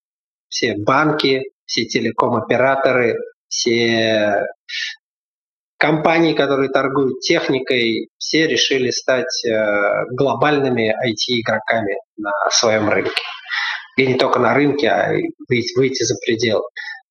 все 0.47 0.76
банки, 0.78 1.43
все 1.70 1.86
телеком-операторы, 1.86 3.15
все 3.47 4.43
компании, 5.78 6.34
которые 6.34 6.70
торгуют 6.70 7.22
техникой, 7.22 8.09
все 8.17 8.47
решили 8.47 8.89
стать 8.89 9.45
э, 9.45 10.05
глобальными 10.11 10.93
IT-игроками 11.07 11.95
на 12.17 12.32
своем 12.49 12.89
рынке. 12.89 13.22
И 13.97 14.07
не 14.07 14.15
только 14.15 14.39
на 14.39 14.53
рынке, 14.55 14.89
а 14.89 15.13
выйти, 15.47 15.78
выйти 15.78 16.03
за 16.03 16.15
пределы. 16.26 16.63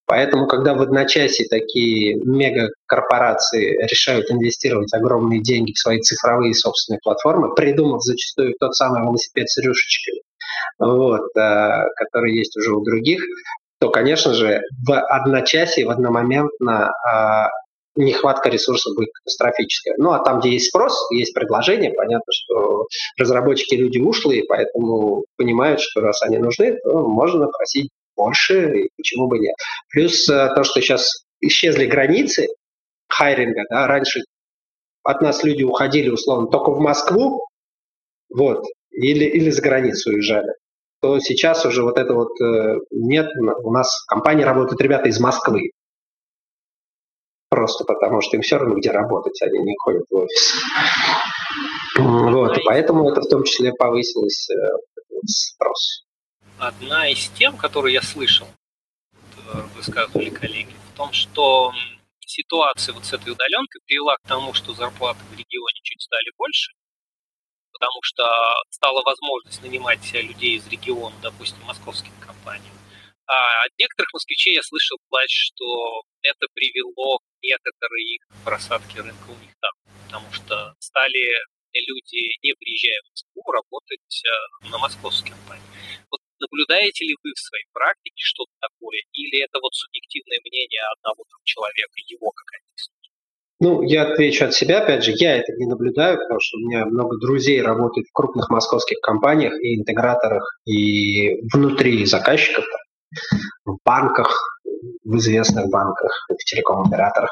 Поэтому, 0.07 0.47
когда 0.47 0.75
в 0.75 0.81
одночасье 0.83 1.47
такие 1.49 2.17
мегакорпорации 2.17 3.77
решают 3.91 4.31
инвестировать 4.31 4.93
огромные 4.93 5.41
деньги 5.41 5.73
в 5.73 5.79
свои 5.79 6.01
цифровые 6.01 6.55
собственные 6.55 6.99
платформы, 7.03 7.55
придумав 7.55 8.03
зачастую 8.03 8.55
тот 8.59 8.75
самый 8.75 9.03
велосипед 9.03 9.49
с 9.49 9.59
рюшечками, 9.59 10.21
вот, 10.79 11.29
э, 11.37 11.85
который 11.97 12.37
есть 12.37 12.57
уже 12.57 12.75
у 12.75 12.83
других, 12.83 13.23
то, 13.79 13.91
конечно 13.91 14.35
же, 14.35 14.61
в 14.87 15.01
одночасье, 15.01 15.87
в 15.87 15.91
одномоментно 15.91 16.91
э, 16.91 17.47
нехватка 17.97 18.49
ресурсов 18.49 18.95
будет 18.97 19.11
катастрофическая. 19.13 19.95
Ну, 19.99 20.11
а 20.11 20.19
там, 20.21 20.41
где 20.41 20.51
есть 20.51 20.69
спрос, 20.69 20.95
есть 21.13 21.35
предложение, 21.35 21.93
понятно, 21.93 22.33
что 22.33 22.87
разработчики 23.19 23.75
люди 23.75 23.99
ушлые, 23.99 24.45
поэтому 24.49 25.25
понимают, 25.37 25.81
что 25.81 26.01
раз 26.01 26.23
они 26.23 26.39
нужны, 26.39 26.77
то 26.83 27.07
можно 27.07 27.47
просить 27.47 27.91
больше, 28.17 28.81
и 28.81 28.89
почему 28.97 29.29
бы 29.29 29.39
нет. 29.39 29.55
Плюс 29.91 30.29
э, 30.29 30.51
то, 30.55 30.65
что 30.65 30.81
сейчас 30.81 31.25
исчезли 31.41 31.87
границы 31.87 32.47
хайринга, 33.09 33.63
да, 33.71 33.87
раньше 33.87 34.21
от 35.05 35.23
нас 35.23 35.45
люди 35.45 35.63
уходили, 35.63 36.11
условно, 36.11 36.49
только 36.49 36.73
в 36.73 36.81
Москву, 36.81 37.47
вот, 38.29 38.65
или, 38.91 39.25
или 39.25 39.51
за 39.51 39.63
границу 39.63 40.11
уезжали 40.11 40.53
то 41.01 41.19
сейчас 41.21 41.65
уже 41.65 41.83
вот 41.83 41.99
это 41.99 42.13
вот 42.15 42.41
э, 42.41 42.79
нет, 42.91 43.29
у 43.63 43.73
нас 43.73 43.89
в 44.05 44.07
компании 44.07 44.43
работают 44.43 44.81
ребята 44.81 45.09
из 45.09 45.21
Москвы. 45.21 45.71
просто 47.51 47.85
потому 47.85 48.21
что 48.21 48.37
им 48.37 48.43
все 48.43 48.59
равно 48.59 48.75
где 48.75 48.91
работать, 48.91 49.41
они 49.43 49.59
не 49.61 49.75
ходят 49.79 50.05
в 50.11 50.17
офис. 50.17 50.55
Вот, 51.99 52.57
и 52.57 52.61
поэтому 52.65 53.11
это 53.11 53.21
в 53.21 53.29
том 53.29 53.45
числе 53.45 53.73
повысилось 53.73 54.49
э, 54.51 54.55
спрос. 55.27 56.05
Одна 56.59 57.09
из 57.09 57.29
тем, 57.31 57.57
которую 57.57 57.93
я 57.93 58.03
слышал, 58.03 58.47
э, 59.13 59.61
высказывали 59.77 60.31
коллеги, 60.31 60.75
в 60.93 60.97
том, 60.97 61.13
что 61.13 61.73
ситуация 62.21 62.93
вот 62.95 63.05
с 63.05 63.13
этой 63.13 63.33
удаленкой 63.33 63.81
привела 63.87 64.17
к 64.17 64.29
тому, 64.29 64.53
что 64.53 64.75
зарплаты 64.75 65.21
в 65.31 65.33
регионе 65.33 65.81
чуть 65.83 66.03
стали 66.03 66.31
больше, 66.37 66.73
потому 67.79 68.01
что 68.03 68.25
стала 68.71 69.03
возможность 69.03 69.63
нанимать 69.63 70.13
людей 70.13 70.57
из 70.57 70.67
региона, 70.69 71.15
допустим, 71.23 71.63
московским 71.63 72.13
компаниям. 72.21 72.75
А 73.27 73.65
от 73.67 73.73
некоторых 73.79 74.13
москвичей 74.15 74.55
я 74.55 74.63
слышал 74.63 74.99
плач, 75.09 75.31
что 75.31 76.03
это 76.23 76.47
привело 76.55 77.19
к 77.19 77.23
некоторой 77.43 78.19
просадке 78.45 79.01
рынка 79.01 79.31
у 79.31 79.37
них 79.37 79.53
там, 79.61 79.73
потому 80.07 80.33
что 80.33 80.75
стали 80.79 81.37
люди, 81.75 82.35
не 82.43 82.55
приезжая 82.55 83.01
в 83.05 83.11
Москву, 83.11 83.53
работать 83.53 84.25
э, 84.25 84.69
на 84.71 84.79
московские 84.79 85.35
компании. 85.35 85.69
Вот 86.11 86.21
наблюдаете 86.41 87.05
ли 87.05 87.15
вы 87.23 87.31
в 87.35 87.39
своей 87.39 87.67
практике 87.73 88.17
что-то 88.17 88.53
такое, 88.61 89.03
или 89.13 89.45
это 89.45 89.61
вот 89.61 89.75
субъективное 89.75 90.41
мнение 90.43 90.83
одного 90.97 91.25
человека, 91.45 91.95
его 92.09 92.31
какая-то 92.33 92.73
история? 92.75 92.98
Ну, 93.61 93.83
я 93.83 94.13
отвечу 94.13 94.45
от 94.45 94.55
себя, 94.55 94.83
опять 94.83 95.03
же, 95.03 95.13
я 95.17 95.37
это 95.37 95.53
не 95.55 95.67
наблюдаю, 95.67 96.19
потому 96.19 96.39
что 96.41 96.59
у 96.59 96.61
меня 96.61 96.87
много 96.87 97.19
друзей 97.19 97.61
работают 97.61 98.07
в 98.07 98.13
крупных 98.13 98.51
московских 98.51 99.01
компаниях 99.01 99.53
и 99.61 99.81
интеграторах, 99.81 100.45
и 100.65 101.41
внутри 101.53 102.05
заказчиков, 102.07 102.65
в 103.65 103.79
банках, 103.85 104.61
в 105.05 105.17
известных 105.17 105.67
банках, 105.71 106.13
в 106.29 106.45
телеком-операторах. 106.45 107.31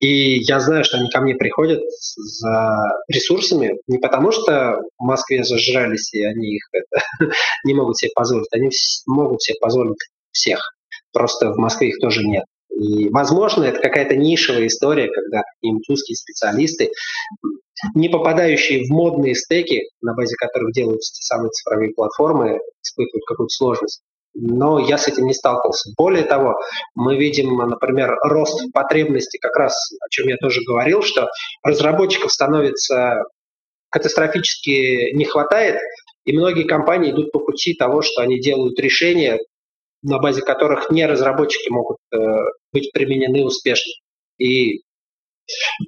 И 0.00 0.38
я 0.44 0.60
знаю, 0.60 0.84
что 0.84 0.96
они 0.96 1.10
ко 1.10 1.20
мне 1.20 1.34
приходят 1.34 1.80
за 1.80 2.76
ресурсами 3.08 3.76
не 3.86 3.98
потому, 3.98 4.32
что 4.32 4.80
в 4.98 5.04
Москве 5.04 5.44
зажрались, 5.44 6.12
и 6.14 6.24
они 6.24 6.56
их 6.56 6.62
это, 6.72 7.32
не 7.64 7.74
могут 7.74 7.98
себе 7.98 8.12
позволить. 8.14 8.48
Они 8.52 8.70
могут 9.06 9.42
себе 9.42 9.58
позволить 9.60 9.98
всех. 10.32 10.60
Просто 11.12 11.52
в 11.52 11.58
Москве 11.58 11.88
их 11.88 11.98
тоже 12.00 12.24
нет. 12.24 12.44
И, 12.78 13.08
возможно, 13.08 13.64
это 13.64 13.80
какая-то 13.80 14.16
нишевая 14.16 14.66
история, 14.66 15.08
когда 15.08 15.42
какие-нибудь 15.54 16.16
специалисты, 16.16 16.90
не 17.94 18.08
попадающие 18.08 18.84
в 18.84 18.90
модные 18.90 19.34
стеки, 19.34 19.82
на 20.02 20.14
базе 20.14 20.36
которых 20.36 20.72
делаются 20.72 21.12
те 21.14 21.22
самые 21.22 21.50
цифровые 21.50 21.92
платформы, 21.94 22.58
испытывают 22.82 23.24
какую-то 23.26 23.50
сложность 23.50 24.02
но 24.38 24.78
я 24.78 24.98
с 24.98 25.08
этим 25.08 25.26
не 25.26 25.34
сталкивался. 25.34 25.90
Более 25.96 26.24
того, 26.24 26.56
мы 26.94 27.16
видим, 27.16 27.56
например, 27.56 28.16
рост 28.22 28.70
потребностей, 28.72 29.38
как 29.38 29.56
раз 29.56 29.74
о 30.04 30.08
чем 30.10 30.28
я 30.28 30.36
тоже 30.36 30.60
говорил, 30.66 31.02
что 31.02 31.28
разработчиков 31.62 32.30
становится 32.30 33.22
катастрофически 33.88 35.14
не 35.14 35.24
хватает, 35.24 35.80
и 36.26 36.36
многие 36.36 36.64
компании 36.64 37.12
идут 37.12 37.32
по 37.32 37.38
пути 37.38 37.74
того, 37.74 38.02
что 38.02 38.20
они 38.20 38.38
делают 38.40 38.78
решения, 38.78 39.38
на 40.02 40.18
базе 40.18 40.42
которых 40.42 40.90
не 40.90 41.06
разработчики 41.06 41.68
могут 41.70 41.98
э, 42.12 42.18
быть 42.72 42.92
применены 42.92 43.44
успешно. 43.44 43.92
И 44.38 44.82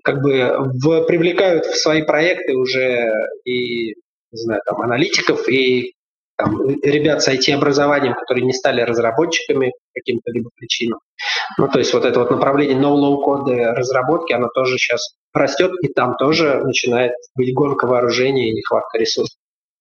как 0.04 0.22
бы 0.22 0.56
в, 0.82 1.04
привлекают 1.06 1.66
в 1.66 1.76
свои 1.76 2.02
проекты 2.02 2.54
уже 2.54 3.10
и 3.44 3.94
не 4.30 4.42
знаю, 4.42 4.60
там, 4.66 4.80
аналитиков 4.82 5.48
и 5.48 5.94
там, 6.36 6.68
ребят 6.82 7.22
с 7.22 7.28
IT-образованием, 7.28 8.14
которые 8.14 8.44
не 8.44 8.52
стали 8.52 8.82
разработчиками 8.82 9.70
по 9.70 10.00
каким-то 10.00 10.30
либо 10.30 10.50
причинам. 10.54 11.00
Ну, 11.56 11.68
то 11.68 11.78
есть 11.78 11.92
вот 11.92 12.04
это 12.04 12.20
вот 12.20 12.30
направление 12.30 12.78
no-low 12.78 13.22
коды 13.22 13.64
разработки, 13.64 14.32
оно 14.32 14.48
тоже 14.54 14.76
сейчас 14.76 15.16
растет, 15.32 15.72
и 15.82 15.88
там 15.88 16.14
тоже 16.16 16.60
начинает 16.62 17.12
быть 17.34 17.52
гонка 17.54 17.86
вооружения 17.86 18.50
и 18.50 18.54
нехватка 18.54 18.98
ресурсов. 18.98 19.36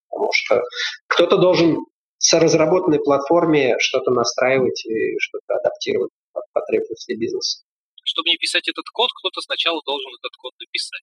Потому 0.10 0.32
что 0.34 0.64
кто-то 1.08 1.38
должен 1.38 1.78
с 2.20 2.34
разработанной 2.34 3.00
платформе 3.00 3.76
что-то 3.80 4.12
настраивать 4.12 4.86
и 4.86 5.18
что-то 5.20 5.60
адаптировать 5.60 6.12
под 6.34 6.44
потребности 6.54 7.14
бизнеса. 7.14 7.64
Чтобы 8.04 8.30
не 8.30 8.38
писать 8.38 8.68
этот 8.68 8.86
код, 8.94 9.10
кто-то 9.20 9.42
сначала 9.42 9.82
должен 9.86 10.12
этот 10.20 10.36
код 10.38 10.54
написать. 10.60 11.02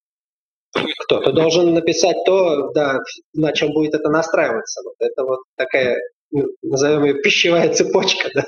Кто-то 1.05 1.33
должен 1.33 1.75
написать 1.75 2.17
то, 2.27 2.73
да, 2.73 2.99
на 3.35 3.53
чем 3.53 3.73
будет 3.73 3.95
это 3.95 4.09
настраиваться. 4.09 4.83
Вот 4.83 4.97
это 4.99 5.23
вот 5.23 5.41
такая, 5.57 5.97
ну, 6.31 6.47
назовем 6.63 7.05
ее 7.05 7.23
пищевая 7.23 7.73
цепочка. 7.73 8.31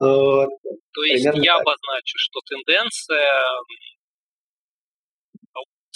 Да? 0.00 0.08
Вот. 0.08 0.48
То 0.94 1.02
есть 1.04 1.24
Примерно 1.24 1.44
я 1.44 1.52
так. 1.58 1.60
обозначу, 1.60 2.16
что 2.16 2.40
тенденция, 2.48 3.28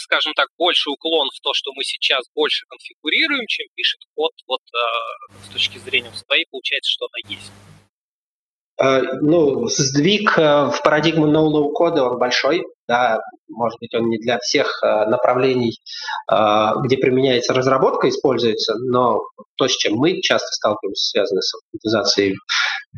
скажем 0.07 0.32
так, 0.34 0.48
больше 0.57 0.90
уклон 0.90 1.28
в 1.34 1.40
то, 1.40 1.50
что 1.52 1.72
мы 1.74 1.82
сейчас 1.82 2.24
больше 2.34 2.64
конфигурируем, 2.68 3.46
чем 3.48 3.66
пишет 3.74 4.00
код, 4.14 4.32
вот 4.46 4.61
э, 4.72 5.48
с 5.48 5.52
точки 5.52 5.78
зрения 5.78 6.12
своей, 6.12 6.46
получается, 6.50 6.90
что 6.90 7.07
она 7.11 7.34
есть. 7.34 7.52
Э, 8.78 9.02
ну, 9.20 9.66
сдвиг 9.66 10.38
э, 10.38 10.70
в 10.70 10.80
парадигму 10.84 11.26
no-low 11.26 11.72
кода, 11.72 12.04
он 12.04 12.18
большой, 12.18 12.64
да, 12.89 13.20
может 13.49 13.78
быть, 13.80 13.95
он 13.95 14.09
не 14.09 14.18
для 14.18 14.39
всех 14.39 14.80
э, 14.82 15.07
направлений, 15.07 15.78
где 16.28 16.97
применяется 16.97 17.55
разработка, 17.55 18.09
используется, 18.09 18.74
но 18.78 19.20
то, 19.57 19.68
с 19.68 19.76
чем 19.76 19.95
мы 19.95 20.20
часто 20.20 20.49
сталкиваемся, 20.53 21.11
связано 21.11 21.41
с 21.41 21.55
автоматизацией 21.55 22.34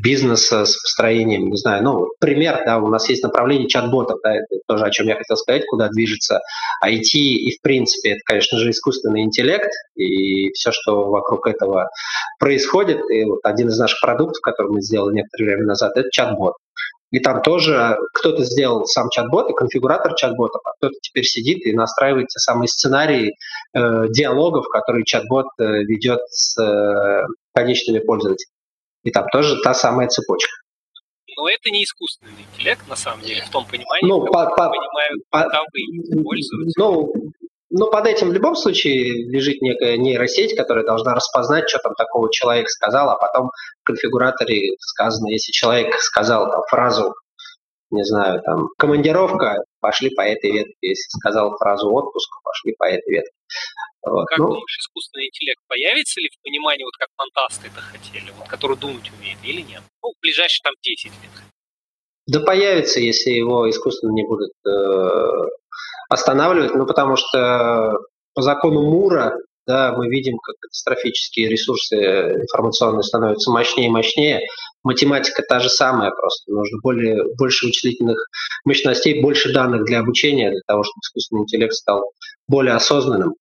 бизнеса, 0.03 0.65
с 0.65 0.77
построением, 0.81 1.51
не 1.51 1.57
знаю, 1.57 1.83
ну, 1.83 2.09
пример, 2.21 2.63
да, 2.65 2.79
у 2.79 2.89
нас 2.89 3.09
есть 3.09 3.23
направление 3.23 3.69
чат-ботов, 3.69 4.19
да, 4.23 4.35
это 4.35 4.61
тоже 4.67 4.85
о 4.85 4.91
чем 4.91 5.09
я 5.09 5.17
хотел 5.17 5.37
сказать, 5.37 5.65
куда 5.67 5.89
движется 5.89 6.41
IT, 6.85 7.13
и, 7.13 7.57
в 7.57 7.63
принципе, 7.63 8.11
это, 8.11 8.21
конечно 8.25 8.59
же, 8.59 8.71
искусственный 8.71 9.23
интеллект, 9.23 9.71
и 9.97 10.51
все, 10.53 10.71
что 10.73 11.11
вокруг 11.11 11.47
этого 11.47 11.89
происходит, 12.39 13.01
и 13.11 13.25
вот 13.25 13.41
один 13.43 13.69
из 13.69 13.79
наших 13.79 14.01
продуктов, 14.01 14.41
который 14.43 14.73
мы 14.73 14.83
сделали 14.83 15.17
некоторое 15.17 15.45
время 15.47 15.67
назад, 15.67 15.97
это 15.97 16.09
чат-бот. 16.11 16.55
И 17.11 17.21
там 17.21 17.41
тоже 17.43 17.97
кто-то 18.13 18.45
сделал 18.45 18.85
сам 18.85 19.09
чат-бот 19.11 19.51
и 19.51 19.55
конфигуратор 19.55 20.15
чат-бота, 20.15 20.59
а 20.63 20.73
кто-то 20.73 20.95
теперь 21.01 21.25
сидит 21.25 21.65
и 21.65 21.73
настраивает 21.73 22.29
те 22.29 22.39
самые 22.39 22.69
сценарии 22.69 23.33
э, 23.75 24.09
диалогов, 24.11 24.69
которые 24.69 25.05
чат-бот 25.05 25.47
э, 25.59 25.65
ведет 25.85 26.21
с 26.29 26.61
э, 26.63 27.27
конечными 27.55 28.01
пользователями. 28.01 28.53
И 29.05 29.11
там 29.11 29.27
тоже 29.33 29.57
та 29.63 29.73
самая 29.73 30.09
цепочка. 30.09 30.53
Но 31.37 31.49
это 31.49 31.71
не 31.71 31.85
искусственный 31.85 32.43
интеллект, 32.53 32.87
на 32.89 32.97
самом 32.97 33.23
деле, 33.23 33.43
в 33.43 33.51
том 33.51 33.65
понимании, 33.65 34.07
ну, 34.07 34.27
по, 34.27 34.51
по, 34.51 34.69
понимают 34.69 35.23
по, 35.31 35.49
пользователи. 36.23 36.73
Ну, 36.77 37.13
ну, 37.71 37.91
под 37.91 38.07
этим 38.07 38.31
в 38.31 38.33
любом 38.33 38.57
случае 38.57 39.29
лежит 39.29 39.61
некая 39.61 39.97
нейросеть, 39.99 40.57
которая 40.57 40.85
должна 40.85 41.15
распознать, 41.15 41.69
что 41.69 41.79
там 41.79 41.95
такого 41.95 42.33
человек 42.33 42.69
сказал, 42.69 43.11
а 43.11 43.17
потом 43.17 43.51
в 43.83 43.85
конфигураторе 43.85 44.77
сказано, 44.81 45.29
если 45.29 45.53
человек 45.53 45.95
сказал 45.99 46.51
там, 46.51 46.63
фразу, 46.71 47.15
не 47.91 48.05
знаю, 48.05 48.41
там, 48.43 48.69
командировка, 48.79 49.63
пошли 49.81 50.11
по 50.11 50.23
этой 50.23 50.51
ветке. 50.51 50.75
Если 50.81 51.19
сказал 51.19 51.57
фразу 51.59 51.91
отпуск, 51.91 52.29
пошли 52.43 52.75
по 52.79 52.85
этой 52.85 53.11
ветке. 53.11 53.33
Вот. 54.03 54.27
Как 54.27 54.39
ну, 54.39 54.47
думаешь, 54.47 54.79
искусственный 54.79 55.27
интеллект 55.27 55.61
появится 55.67 56.21
ли 56.21 56.29
в 56.29 56.43
понимании, 56.43 56.85
вот 56.85 56.97
как 56.99 57.09
фантасты 57.17 57.69
это 57.69 57.81
хотели, 57.81 58.31
вот, 58.39 58.49
который 58.49 58.77
думать 58.77 59.11
умеет 59.19 59.39
или 59.43 59.61
нет? 59.61 59.83
Ну, 60.03 60.13
в 60.13 60.21
ближайшие 60.23 60.63
там 60.65 60.73
10 60.83 61.05
лет. 61.05 61.33
Да 62.27 62.41
появится, 62.41 63.01
если 63.01 63.31
его 63.31 63.69
искусственно 63.69 64.13
не 64.13 64.23
будут 64.23 64.53
э, 64.67 65.49
останавливать, 66.09 66.75
ну, 66.75 66.87
потому 66.87 67.17
что 67.17 67.93
по 68.35 68.43
закону 68.43 68.83
Мура 68.83 69.35
да, 69.69 69.93
мы 69.95 70.09
видим, 70.09 70.39
как 70.39 70.57
катастрофические 70.61 71.51
ресурсы 71.51 71.95
информационные 71.97 73.03
становятся 73.03 73.51
мощнее 73.51 73.89
и 73.89 73.91
мощнее. 73.91 74.41
Математика 74.83 75.43
та 75.47 75.61
же 75.61 75.69
самая, 75.69 76.11
просто 76.11 76.51
нужно 76.51 76.79
более, 76.83 77.23
больше 77.37 77.67
вычислительных 77.67 78.19
мощностей, 78.65 79.21
больше 79.21 79.53
данных 79.53 79.85
для 79.85 80.01
обучения, 80.01 80.51
для 80.51 80.63
того, 80.67 80.85
чтобы 80.85 81.01
искусственный 81.03 81.43
интеллект 81.43 81.75
стал 81.75 82.11
более 82.49 82.77
осознанным. 82.77 83.35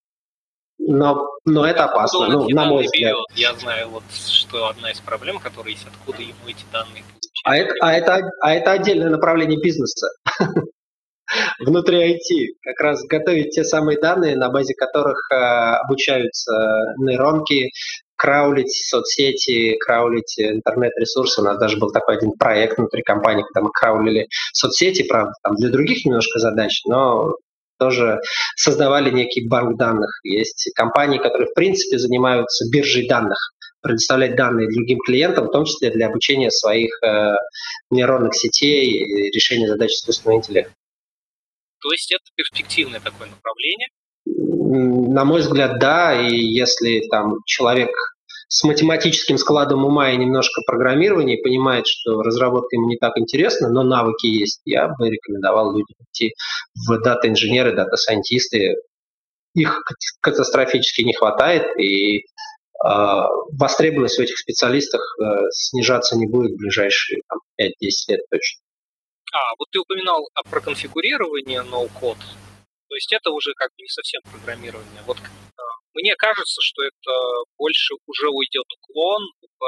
Но, 0.80 1.30
но 1.46 1.66
это 1.66 1.86
опасно, 1.86 2.28
ну, 2.28 2.50
на 2.50 2.66
мой 2.66 2.84
взгляд. 2.84 3.14
Берет. 3.14 3.26
Я 3.36 3.56
знаю, 3.56 3.88
вот, 3.88 4.04
что 4.12 4.68
одна 4.68 4.92
из 4.92 5.00
проблем, 5.00 5.40
которая 5.40 5.72
есть, 5.72 5.88
откуда 5.88 6.22
ему 6.22 6.34
эти 6.46 6.66
данные. 6.74 7.04
А 7.46 7.56
это, 7.56 7.74
а, 7.80 7.94
это, 7.94 8.30
а 8.42 8.54
это 8.54 8.72
отдельное 8.72 9.10
направление 9.10 9.60
бизнеса. 9.62 10.10
внутри 11.60 12.14
IT, 12.14 12.56
как 12.64 12.80
раз 12.80 13.04
готовить 13.06 13.52
те 13.52 13.64
самые 13.64 14.00
данные, 14.00 14.36
на 14.36 14.50
базе 14.50 14.74
которых 14.74 15.18
э, 15.32 15.36
обучаются 15.36 16.54
нейронки, 16.98 17.72
краулить 18.16 18.72
соцсети, 18.72 19.78
краулить 19.78 20.40
интернет-ресурсы. 20.40 21.42
У 21.42 21.44
нас 21.44 21.58
даже 21.60 21.78
был 21.78 21.92
такой 21.92 22.18
один 22.18 22.32
проект 22.32 22.78
внутри 22.78 23.04
компании, 23.04 23.44
когда 23.44 23.62
мы 23.62 23.72
краулили 23.72 24.28
соцсети, 24.54 25.04
правда, 25.08 25.34
там 25.44 25.56
для 25.56 25.70
других 25.70 26.04
немножко 26.06 26.40
задач, 26.40 26.82
но 26.86 27.34
тоже 27.80 28.20
создавали 28.56 29.12
некий 29.12 29.48
банк 29.48 29.78
данных. 29.78 30.10
Есть 30.24 30.72
компании, 30.76 31.20
которые 31.20 31.48
в 31.48 31.54
принципе 31.54 32.00
занимаются 32.00 32.66
биржей 32.72 33.08
данных, 33.08 33.38
предоставлять 33.82 34.36
данные 34.36 34.68
другим 34.68 35.00
клиентам, 35.06 35.48
в 35.48 35.52
том 35.52 35.66
числе 35.66 35.92
для 35.92 36.08
обучения 36.08 36.50
своих 36.50 36.90
э, 37.04 37.36
нейронных 37.92 38.36
сетей 38.36 38.90
и 38.90 39.32
решения 39.32 39.68
задач 39.68 39.92
искусственного 39.92 40.38
интеллекта. 40.40 40.74
То 41.82 41.92
есть 41.92 42.12
это 42.12 42.24
перспективное 42.36 43.00
такое 43.00 43.30
направление? 43.30 43.88
На 44.26 45.26
мой 45.26 45.42
взгляд, 45.42 45.80
да. 45.80 46.20
И 46.20 46.36
если 46.36 47.08
там 47.10 47.36
человек 47.46 47.92
с 48.50 48.64
математическим 48.64 49.38
складом 49.38 49.86
ума 49.86 50.12
и 50.12 50.18
немножко 50.18 50.62
программирования 50.66 51.38
понимает, 51.38 51.86
что 51.88 52.22
разработка 52.22 52.76
ему 52.76 52.88
не 52.88 52.98
так 52.98 53.18
интересна, 53.18 53.70
но 53.70 53.84
навыки 53.84 54.28
есть, 54.28 54.62
я 54.66 54.88
бы 54.88 55.10
рекомендовал 55.10 55.72
людям 55.74 55.96
идти 56.12 56.34
в 56.88 57.02
дата-инженеры, 57.02 57.76
дата-сайентисты. 57.76 58.76
Их 59.54 59.82
катастрофически 60.22 61.02
не 61.02 61.14
хватает, 61.14 61.66
и 61.80 62.20
э, 62.20 62.22
востребованность 62.84 64.18
в 64.18 64.22
этих 64.22 64.38
специалистах 64.38 65.02
э, 65.20 65.24
снижаться 65.52 66.16
не 66.16 66.28
будет 66.28 66.52
в 66.52 66.58
ближайшие 66.58 67.22
там, 67.28 67.40
5-10 67.60 67.70
лет 68.10 68.22
точно. 68.30 68.62
А, 69.38 69.54
вот 69.60 69.68
ты 69.72 69.80
упоминал 69.80 70.28
про 70.50 70.62
конфигурирование 70.62 71.62
ноу-код. 71.62 72.18
То 72.18 72.96
есть 72.96 73.12
это 73.14 73.30
уже 73.30 73.54
как 73.56 73.70
бы 73.70 73.84
не 73.84 73.90
совсем 73.90 74.22
программирование. 74.24 75.02
Вот 75.06 75.18
а, 75.18 75.62
мне 75.94 76.16
кажется, 76.16 76.60
что 76.62 76.82
это 76.84 77.12
больше 77.58 77.94
уже 78.08 78.30
уйдет 78.30 78.66
уклон 78.82 79.22
в 79.60 79.64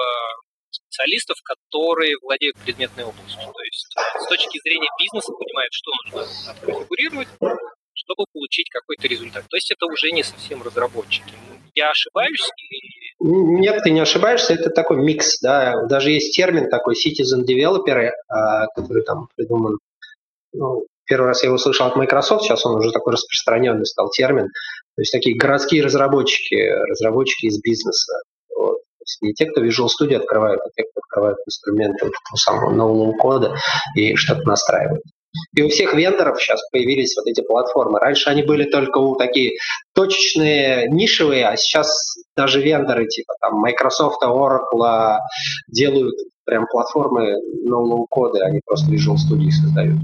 специалистов, 0.71 1.37
которые 1.43 2.15
владеют 2.21 2.57
предметной 2.57 3.03
областью. 3.03 3.41
То 3.41 3.61
есть 3.61 3.95
с 4.23 4.27
точки 4.27 4.59
зрения 4.63 4.89
бизнеса 4.99 5.31
понимают, 5.33 5.73
что 5.73 5.91
нужно 6.03 6.55
конфигурировать, 6.61 7.27
чтобы 7.93 8.25
получить 8.33 8.69
какой-то 8.69 9.07
результат. 9.07 9.45
То 9.49 9.57
есть 9.57 9.71
это 9.71 9.85
уже 9.85 10.09
не 10.11 10.23
совсем 10.23 10.63
разработчики. 10.63 11.33
Я 11.79 11.91
ошибаюсь. 11.91 12.49
Нет, 13.21 13.83
ты 13.83 13.91
не 13.91 14.01
ошибаешься, 14.01 14.53
это 14.53 14.69
такой 14.69 14.97
микс, 14.97 15.39
да. 15.41 15.85
Даже 15.87 16.11
есть 16.11 16.35
термин 16.35 16.69
такой 16.69 16.95
citizen 16.95 17.45
developer, 17.47 18.09
а, 18.27 18.67
который 18.75 19.03
там 19.03 19.27
придуман 19.35 19.77
ну, 20.53 20.85
Первый 21.05 21.25
раз 21.25 21.41
я 21.41 21.47
его 21.47 21.57
слышал 21.57 21.87
от 21.87 21.95
Microsoft, 21.95 22.43
сейчас 22.43 22.63
он 22.67 22.75
уже 22.75 22.91
такой 22.91 23.13
распространенный 23.13 23.85
стал 23.85 24.09
термин. 24.11 24.45
То 24.45 25.01
есть 25.01 25.11
такие 25.11 25.35
городские 25.35 25.83
разработчики, 25.83 26.55
разработчики 26.55 27.47
из 27.47 27.59
бизнеса. 27.59 28.13
Вот. 28.55 28.75
То 28.75 29.03
есть 29.03 29.21
не 29.21 29.33
те, 29.33 29.47
кто 29.47 29.65
Visual 29.65 29.87
Studio 29.87 30.17
открывают, 30.17 30.61
а 30.61 30.69
те, 30.75 30.83
кто 30.83 30.99
открывают 30.99 31.39
инструменты 31.47 32.05
вот, 32.05 32.13
самого 32.35 32.71
нового 32.71 33.17
кода 33.17 33.55
и 33.95 34.15
что-то 34.15 34.47
настраивают. 34.47 35.01
И 35.55 35.61
у 35.61 35.69
всех 35.69 35.93
вендоров 35.93 36.41
сейчас 36.41 36.59
появились 36.71 37.15
вот 37.15 37.27
эти 37.27 37.41
платформы. 37.41 37.99
Раньше 37.99 38.29
они 38.29 38.43
были 38.43 38.63
только 38.63 38.97
у 38.97 39.15
такие 39.15 39.57
точечные, 39.93 40.87
нишевые, 40.89 41.47
а 41.47 41.57
сейчас 41.57 41.89
даже 42.35 42.61
вендоры 42.61 43.07
типа 43.07 43.33
там 43.41 43.59
Microsoft, 43.59 44.23
Oracle 44.23 45.17
делают 45.67 46.15
прям 46.45 46.65
платформы 46.67 47.35
нового 47.63 48.05
кода, 48.09 48.45
они 48.45 48.59
просто 48.65 48.91
Visual 48.91 49.15
Studio 49.15 49.51
создают. 49.51 49.99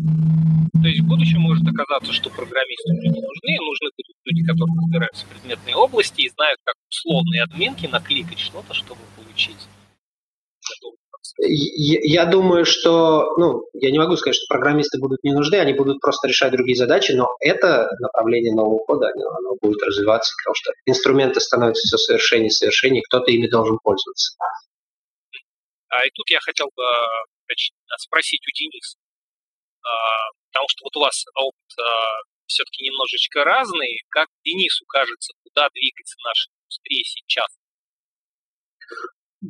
То 0.82 0.90
есть 0.90 1.02
в 1.02 1.08
будущем 1.08 1.42
может 1.42 1.64
оказаться, 1.68 2.14
что 2.14 2.30
программисты 2.30 2.94
уже 2.94 3.08
не 3.08 3.22
нужны, 3.22 3.52
нужны 3.66 3.90
будут 3.98 4.16
люди, 4.26 4.46
которые 4.46 4.76
разбираются 4.78 5.26
в 5.26 5.30
предметной 5.30 5.74
области 5.74 6.22
и 6.22 6.30
знают, 6.30 6.60
как 6.64 6.76
условные 6.92 7.44
админки 7.44 7.88
накликать 7.88 8.38
что-то, 8.38 8.74
чтобы 8.76 9.02
получить 9.18 9.58
я 11.38 12.26
думаю, 12.26 12.66
что, 12.66 13.36
ну, 13.38 13.68
я 13.74 13.92
не 13.92 14.00
могу 14.00 14.16
сказать, 14.16 14.36
что 14.36 14.46
программисты 14.48 15.00
будут 15.00 15.24
не 15.24 15.34
нужны, 15.34 15.56
они 15.56 15.74
будут 15.74 16.00
просто 16.00 16.28
решать 16.28 16.52
другие 16.52 16.78
задачи, 16.78 17.12
но 17.12 17.28
это 17.42 17.90
направление 18.00 18.54
нового 18.54 18.80
кода, 18.86 19.08
оно, 19.14 19.30
оно 19.30 19.58
будет 19.62 19.82
развиваться, 19.84 20.34
потому 20.42 20.56
что 20.56 20.72
инструменты 20.86 21.40
становятся 21.42 21.86
все 21.86 21.98
совершеннее 21.98 22.48
и 22.48 22.52
совершеннее, 22.52 23.04
кто-то 23.04 23.32
ими 23.32 23.48
должен 23.48 23.78
пользоваться. 23.84 24.36
А 25.90 26.06
и 26.06 26.10
тут 26.14 26.30
я 26.30 26.40
хотел 26.40 26.68
бы 26.76 26.84
спросить 27.98 28.42
у 28.48 28.52
Дениса, 28.58 28.98
а, 29.84 29.88
потому 30.52 30.68
что 30.70 30.84
вот 30.86 30.96
у 30.98 31.00
вас 31.02 31.26
опыт 31.36 31.80
а, 31.80 31.84
все-таки 32.48 32.86
немножечко 32.86 33.44
разный. 33.44 34.02
Как 34.10 34.28
Денису 34.44 34.86
кажется, 34.86 35.34
куда 35.44 35.70
двигается 35.74 36.16
наша 36.24 36.50
индустрия 36.52 37.04
сейчас? 37.04 37.48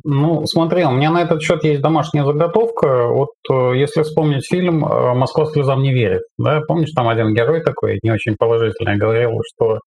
Ну, 0.04 0.44
смотри, 0.46 0.84
у 0.84 0.90
меня 0.90 1.10
на 1.10 1.22
этот 1.22 1.42
счет 1.42 1.64
есть 1.64 1.80
домашняя 1.80 2.24
заготовка. 2.24 3.06
Вот 3.08 3.30
э, 3.50 3.76
если 3.76 4.02
вспомнить 4.02 4.46
фильм 4.46 4.84
э, 4.84 5.14
«Москва 5.14 5.46
слезам 5.46 5.82
не 5.82 5.92
верит», 5.92 6.22
да, 6.38 6.60
помнишь, 6.66 6.92
там 6.94 7.08
один 7.08 7.34
герой 7.34 7.62
такой, 7.62 7.98
не 8.02 8.10
очень 8.10 8.36
положительный, 8.36 8.96
говорил, 8.96 9.40
что 9.54 9.80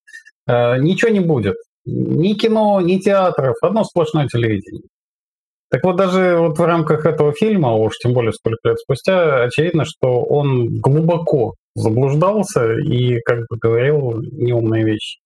э, 0.47 0.77
ничего 0.79 1.11
не 1.11 1.19
будет. 1.19 1.55
Ни 1.85 2.33
кино, 2.33 2.81
ни 2.81 2.97
театров, 2.97 3.55
одно 3.61 3.83
сплошное 3.83 4.27
телевидение. 4.27 4.83
Так 5.71 5.83
вот, 5.83 5.97
даже 5.97 6.37
вот 6.39 6.57
в 6.57 6.63
рамках 6.63 7.05
этого 7.05 7.31
фильма, 7.33 7.73
уж 7.73 7.97
тем 7.97 8.13
более 8.13 8.33
сколько 8.33 8.69
лет 8.69 8.79
спустя, 8.79 9.43
очевидно, 9.43 9.85
что 9.85 10.23
он 10.23 10.79
глубоко 10.79 11.53
заблуждался 11.75 12.73
и, 12.73 13.19
как 13.19 13.39
бы 13.49 13.57
говорил, 13.61 14.19
неумные 14.21 14.83
вещи. 14.83 15.19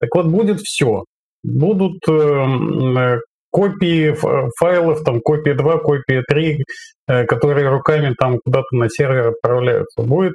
Так 0.00 0.10
вот, 0.14 0.26
будет 0.26 0.60
все. 0.60 1.04
Будут 1.42 2.06
э, 2.08 3.18
копии 3.50 4.14
файлов, 4.58 5.02
там 5.04 5.20
копия 5.20 5.54
2, 5.54 5.78
копия 5.78 6.22
3, 6.28 6.64
э, 7.08 7.24
которые 7.24 7.68
руками 7.68 8.14
там 8.18 8.38
куда-то 8.44 8.74
на 8.76 8.88
сервер 8.88 9.28
отправляются. 9.28 10.02
Будет 10.02 10.34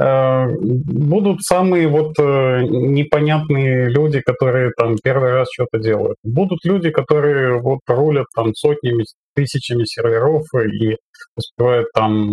э, 0.00 0.46
будут 0.48 1.42
самые 1.42 1.88
вот 1.88 2.18
э, 2.18 2.62
непонятные 2.62 3.88
люди, 3.88 4.20
которые 4.20 4.72
там 4.76 4.96
первый 5.02 5.32
раз 5.32 5.48
что-то 5.52 5.78
делают. 5.78 6.16
Будут 6.22 6.60
люди, 6.64 6.90
которые 6.90 7.60
вот 7.60 7.80
рулят 7.86 8.26
там 8.34 8.54
сотнями, 8.54 9.04
тысячами 9.34 9.84
серверов 9.84 10.44
и 10.54 10.96
успевают 11.36 11.88
там 11.94 12.30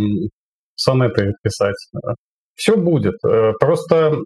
сонеты 0.75 1.33
писать. 1.43 1.75
Все 2.59 2.75
будет. 2.75 3.15
Просто 3.59 4.17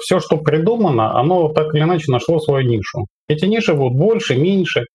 все, 0.00 0.18
что 0.18 0.38
придумано, 0.38 1.16
оно 1.16 1.48
так 1.50 1.72
или 1.72 1.82
иначе 1.82 2.10
нашло 2.10 2.40
свою 2.40 2.66
нишу. 2.68 3.06
Эти 3.28 3.44
ниши 3.44 3.74
будут 3.74 3.96
больше, 3.96 4.36
меньше. 4.36 4.86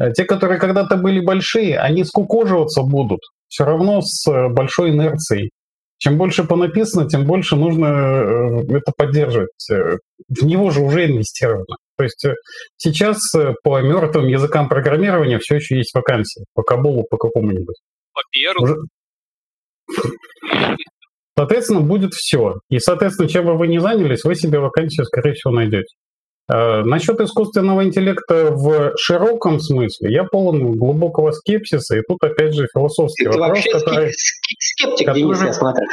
Э, 0.00 0.12
те, 0.12 0.24
которые 0.24 0.58
когда-то 0.58 0.96
были 0.96 1.20
большие, 1.20 1.78
они 1.78 2.04
скукоживаться 2.04 2.82
будут 2.82 3.20
все 3.48 3.64
равно 3.64 4.00
с 4.00 4.30
э, 4.30 4.48
большой 4.48 4.90
инерцией. 4.90 5.50
Чем 5.98 6.16
больше 6.16 6.44
понаписано, 6.44 7.08
тем 7.08 7.26
больше 7.26 7.56
нужно 7.56 7.86
э, 7.86 8.76
это 8.76 8.92
поддерживать. 8.96 9.50
В 9.68 10.44
него 10.44 10.70
же 10.70 10.80
уже 10.80 11.06
инвестировано. 11.06 11.76
То 11.98 12.04
есть 12.04 12.24
сейчас 12.78 13.18
по 13.62 13.80
мертвым 13.82 14.26
языкам 14.28 14.68
программирования 14.70 15.38
все 15.38 15.56
еще 15.56 15.76
есть 15.76 15.94
вакансии. 15.94 16.44
По 16.54 16.62
Кабулу, 16.62 17.04
по 17.10 17.18
какому-нибудь. 17.18 17.76
По 18.14 18.22
первому. 18.30 18.64
Уже... 18.64 18.76
Соответственно, 21.40 21.80
будет 21.80 22.12
все. 22.12 22.56
И, 22.68 22.78
соответственно, 22.78 23.26
чем 23.26 23.46
бы 23.46 23.56
вы 23.56 23.66
ни 23.66 23.78
занялись, 23.78 24.24
вы 24.24 24.34
себе 24.34 24.58
вакансию, 24.58 25.06
скорее 25.06 25.32
всего, 25.32 25.54
найдете. 25.54 25.94
Э, 26.52 26.82
насчет 26.82 27.18
искусственного 27.18 27.82
интеллекта 27.82 28.50
в 28.50 28.92
широком 28.98 29.58
смысле 29.58 30.12
я 30.12 30.24
полон 30.24 30.76
глубокого 30.76 31.30
скепсиса, 31.30 31.96
и 31.96 32.02
тут 32.06 32.22
опять 32.22 32.52
же 32.52 32.66
философский 32.70 33.24
Ты 33.24 33.30
вопрос, 33.30 33.48
вообще 33.48 33.70
который... 33.70 34.12
скептик, 34.12 35.06
который... 35.06 35.22
Денис, 35.22 35.42
я 35.42 35.52
смотрю. 35.54 35.86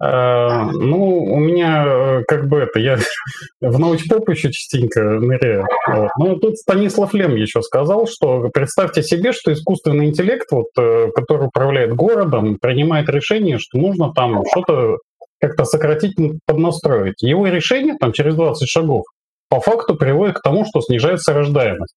Э, 0.00 0.70
ну, 0.72 1.24
у 1.24 1.38
меня 1.38 1.84
э, 1.86 2.22
как 2.26 2.48
бы 2.48 2.58
это, 2.58 2.78
я 2.78 2.98
в 3.60 3.78
научпоп 3.78 4.28
еще 4.28 4.52
частенько 4.52 5.02
ныряю. 5.02 5.66
Вот. 5.88 6.10
Ну, 6.18 6.36
тут 6.36 6.56
Станислав 6.56 7.14
Лем 7.14 7.34
еще 7.34 7.62
сказал, 7.62 8.06
что 8.06 8.48
представьте 8.52 9.02
себе, 9.02 9.32
что 9.32 9.52
искусственный 9.52 10.06
интеллект, 10.06 10.46
вот, 10.52 10.66
который 11.14 11.46
управляет 11.48 11.94
городом, 11.94 12.58
принимает 12.60 13.08
решение, 13.08 13.58
что 13.58 13.78
нужно 13.78 14.12
там 14.14 14.42
что-то 14.52 14.98
как-то 15.40 15.64
сократить, 15.64 16.16
поднастроить. 16.46 17.22
Его 17.22 17.46
решение 17.46 17.96
там 17.98 18.12
через 18.12 18.34
20 18.34 18.68
шагов 18.68 19.04
по 19.48 19.60
факту 19.60 19.94
приводит 19.94 20.38
к 20.38 20.42
тому, 20.42 20.64
что 20.64 20.80
снижается 20.80 21.32
рождаемость. 21.32 21.94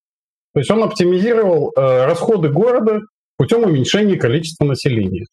То 0.54 0.60
есть 0.60 0.72
он 0.72 0.84
оптимизировал 0.84 1.72
э, 1.76 2.06
расходы 2.06 2.50
города 2.50 3.00
путем 3.38 3.64
уменьшения 3.64 4.18
количества 4.18 4.66
населения. 4.66 5.26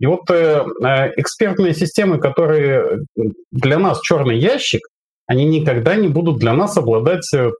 И 0.00 0.06
вот 0.06 0.30
э, 0.30 0.64
э, 0.84 1.12
экспертные 1.16 1.74
системы, 1.74 2.18
которые 2.18 3.04
для 3.50 3.78
нас 3.78 4.00
черный 4.00 4.38
ящик, 4.38 4.82
они 5.26 5.44
никогда 5.44 5.96
не 5.96 6.08
будут 6.08 6.38
для 6.38 6.54
нас 6.54 6.76
обладать 6.76 7.28
э, 7.34 7.50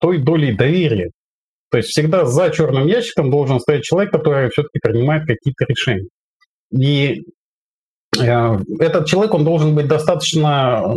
той 0.00 0.18
долей 0.18 0.52
доверия. 0.52 1.10
То 1.70 1.78
есть 1.78 1.90
всегда 1.90 2.24
за 2.24 2.50
черным 2.50 2.86
ящиком 2.86 3.30
должен 3.30 3.60
стоять 3.60 3.84
человек, 3.84 4.12
который 4.12 4.48
все-таки 4.50 4.78
принимает 4.80 5.26
какие-то 5.26 5.64
решения. 5.66 6.08
И 6.72 7.24
Э, 8.16 8.58
этот 8.78 9.06
человек, 9.06 9.34
он 9.34 9.44
должен 9.44 9.74
быть 9.74 9.86
достаточно 9.86 10.94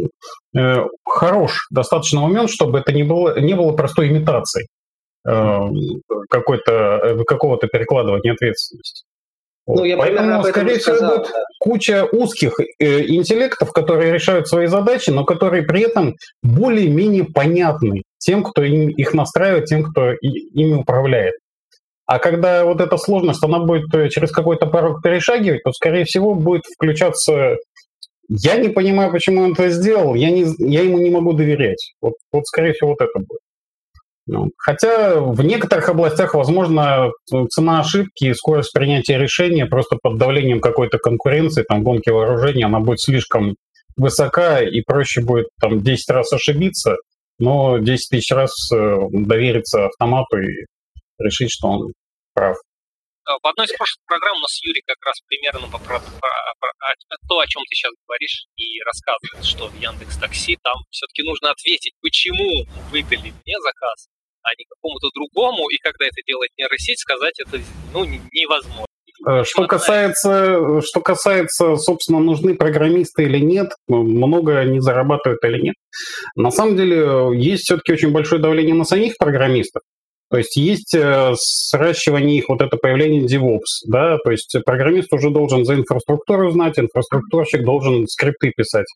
э, 0.57 0.75
хорош, 1.05 1.67
достаточно 1.69 2.23
умен, 2.23 2.47
чтобы 2.47 2.79
это 2.79 2.93
не 2.93 3.03
было, 3.03 3.39
не 3.39 3.53
было 3.53 3.73
простой 3.73 4.09
имитацией 4.09 4.67
э, 5.27 5.59
какой-то, 6.29 7.23
какого-то 7.27 7.67
перекладывания 7.67 8.33
ответственности. 8.33 9.03
Ну, 9.75 9.83
я 9.83 9.97
Поэтому, 9.97 10.43
скорее 10.43 10.79
всего, 10.79 10.95
сказал, 10.95 11.17
будет 11.17 11.27
да. 11.31 11.43
куча 11.59 12.07
узких 12.11 12.59
э, 12.79 13.05
интеллектов, 13.07 13.71
которые 13.71 14.13
решают 14.13 14.47
свои 14.47 14.67
задачи, 14.67 15.09
но 15.09 15.23
которые 15.23 15.63
при 15.63 15.81
этом 15.81 16.15
более-менее 16.43 17.25
понятны 17.25 18.03
тем, 18.17 18.43
кто 18.43 18.63
им, 18.63 18.89
их 18.89 19.13
настраивает, 19.13 19.65
тем, 19.65 19.83
кто 19.83 20.11
и, 20.13 20.27
ими 20.27 20.73
управляет. 20.73 21.35
А 22.05 22.19
когда 22.19 22.65
вот 22.65 22.81
эта 22.81 22.97
сложность, 22.97 23.43
она 23.43 23.59
будет 23.59 23.93
э, 23.93 24.09
через 24.09 24.31
какой-то 24.31 24.67
порог 24.67 25.01
перешагивать, 25.01 25.63
то, 25.63 25.71
скорее 25.71 26.05
всего, 26.05 26.35
будет 26.35 26.63
включаться 26.65 27.57
я 28.33 28.55
не 28.55 28.69
понимаю, 28.69 29.11
почему 29.11 29.41
он 29.41 29.51
это 29.51 29.69
сделал, 29.69 30.15
я, 30.15 30.31
не, 30.31 30.45
я 30.59 30.83
ему 30.83 30.99
не 30.99 31.09
могу 31.09 31.33
доверять. 31.33 31.93
Вот, 32.01 32.13
вот 32.31 32.47
скорее 32.47 32.71
всего, 32.71 32.91
вот 32.91 33.01
это 33.01 33.19
будет. 33.19 33.41
Ну, 34.31 34.49
хотя 34.57 35.19
в 35.19 35.43
некоторых 35.43 35.89
областях, 35.89 36.35
возможно, 36.35 37.11
цена 37.49 37.81
ошибки 37.81 38.27
и 38.27 38.33
скорость 38.33 38.71
принятия 38.71 39.17
решения 39.17 39.65
просто 39.65 39.97
под 40.01 40.17
давлением 40.17 40.61
какой-то 40.61 40.99
конкуренции, 40.99 41.65
там, 41.67 41.83
гонки 41.83 42.09
вооружения, 42.09 42.65
она 42.65 42.79
будет 42.79 43.01
слишком 43.01 43.55
высока, 43.97 44.61
и 44.61 44.79
проще 44.87 45.19
будет 45.19 45.47
там 45.59 45.83
10 45.83 46.09
раз 46.11 46.31
ошибиться, 46.31 46.95
но 47.39 47.79
10 47.79 48.09
тысяч 48.09 48.31
раз 48.31 48.53
э, 48.71 48.95
довериться 49.11 49.87
автомату 49.87 50.37
и 50.37 50.65
решить, 51.19 51.51
что 51.51 51.67
он 51.67 51.91
прав. 52.33 52.55
В 53.25 53.45
одной 53.45 53.65
из 53.65 53.73
прошлых 53.73 53.99
программ 54.07 54.37
у 54.37 54.39
нас 54.39 54.63
Юрий 54.63 54.83
как 54.87 54.97
раз 55.05 55.19
примерно 55.27 55.67
по, 55.67 55.77
про, 55.77 55.99
про, 55.99 56.31
про, 56.57 57.17
то, 57.27 57.39
о 57.39 57.47
чем 57.47 57.63
ты 57.63 57.75
сейчас 57.75 57.91
говоришь, 58.07 58.45
и 58.55 58.79
рассказывает, 58.83 59.45
что 59.45 59.67
в 59.67 59.75
Яндекс 59.75 60.17
Такси 60.17 60.57
там 60.63 60.75
все-таки 60.89 61.23
нужно 61.23 61.51
ответить, 61.51 61.95
почему 61.99 62.65
выдали 62.91 63.33
мне 63.43 63.55
заказ, 63.59 64.07
а 64.43 64.49
не 64.57 64.65
какому-то 64.65 65.09
другому, 65.13 65.69
и 65.69 65.77
когда 65.77 66.05
это 66.05 66.21
делает 66.25 66.49
нейросеть, 66.57 66.99
сказать 66.99 67.39
это 67.39 67.61
ну, 67.93 68.05
невозможно. 68.05 68.85
Э, 69.27 69.43
что 69.43 69.67
касается, 69.67 70.81
что 70.81 71.01
касается, 71.01 71.75
собственно, 71.75 72.19
нужны 72.19 72.55
программисты 72.55 73.23
или 73.23 73.39
нет, 73.39 73.69
много 73.87 74.57
они 74.59 74.79
зарабатывают 74.79 75.43
или 75.43 75.61
нет. 75.61 75.75
На 76.35 76.51
самом 76.51 76.75
деле 76.75 77.29
есть 77.35 77.63
все-таки 77.63 77.93
очень 77.93 78.11
большое 78.11 78.41
давление 78.41 78.75
на 78.75 78.85
самих 78.85 79.17
программистов. 79.17 79.81
То 80.31 80.37
есть 80.37 80.55
есть 80.55 80.95
э, 80.95 81.33
сращивание 81.35 82.37
их, 82.37 82.47
вот 82.47 82.61
это 82.61 82.77
появление 82.77 83.25
DevOps, 83.25 83.83
да, 83.85 84.17
то 84.23 84.31
есть 84.31 84.55
программист 84.65 85.11
уже 85.11 85.29
должен 85.29 85.65
за 85.65 85.75
инфраструктуру 85.75 86.49
знать, 86.51 86.79
инфраструктурщик 86.79 87.65
должен 87.65 88.07
скрипты 88.07 88.53
писать. 88.55 88.87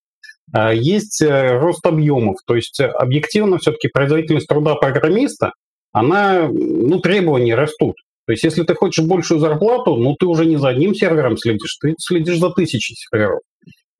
А 0.53 0.73
есть 0.73 1.21
э, 1.21 1.57
рост 1.57 1.85
объемов, 1.85 2.37
то 2.45 2.55
есть 2.55 2.79
объективно 2.79 3.57
все-таки 3.57 3.87
производительность 3.87 4.47
труда 4.47 4.75
программиста, 4.75 5.51
она, 5.91 6.47
ну, 6.49 6.99
требования 6.99 7.55
растут. 7.55 7.95
То 8.27 8.33
есть 8.33 8.43
если 8.43 8.63
ты 8.63 8.73
хочешь 8.73 9.05
большую 9.05 9.39
зарплату, 9.39 9.95
ну, 9.95 10.15
ты 10.15 10.25
уже 10.25 10.45
не 10.45 10.57
за 10.57 10.69
одним 10.69 10.93
сервером 10.93 11.37
следишь, 11.37 11.77
ты 11.81 11.95
следишь 11.99 12.39
за 12.39 12.49
тысячей 12.49 12.95
серверов. 12.95 13.39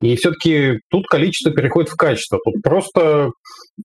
И 0.02 0.14
все-таки 0.16 0.80
тут 0.90 1.06
количество 1.06 1.52
переходит 1.52 1.90
в 1.90 1.96
качество. 1.96 2.38
Тут 2.44 2.62
просто 2.62 3.30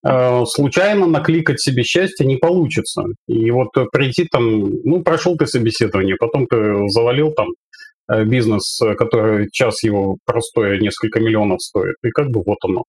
э, 0.06 0.44
случайно 0.46 1.08
накликать 1.08 1.62
себе 1.62 1.84
счастье 1.84 2.26
не 2.26 2.36
получится. 2.36 3.04
И 3.28 3.50
вот 3.52 3.70
прийти 3.94 4.28
там, 4.30 4.72
ну, 4.84 5.04
прошел 5.04 5.38
ты 5.38 5.48
собеседование, 5.48 6.18
потом 6.20 6.48
ты 6.48 6.90
завалил 6.90 7.32
там 7.32 7.48
э, 7.48 7.54
бизнес, 8.26 8.80
который 8.98 9.50
час 9.52 9.84
его 9.84 10.18
простое 10.26 10.80
несколько 10.80 11.20
миллионов 11.20 11.62
стоит, 11.62 11.96
и 12.04 12.10
как 12.10 12.30
бы 12.30 12.44
вот 12.46 12.58
оно. 12.64 12.84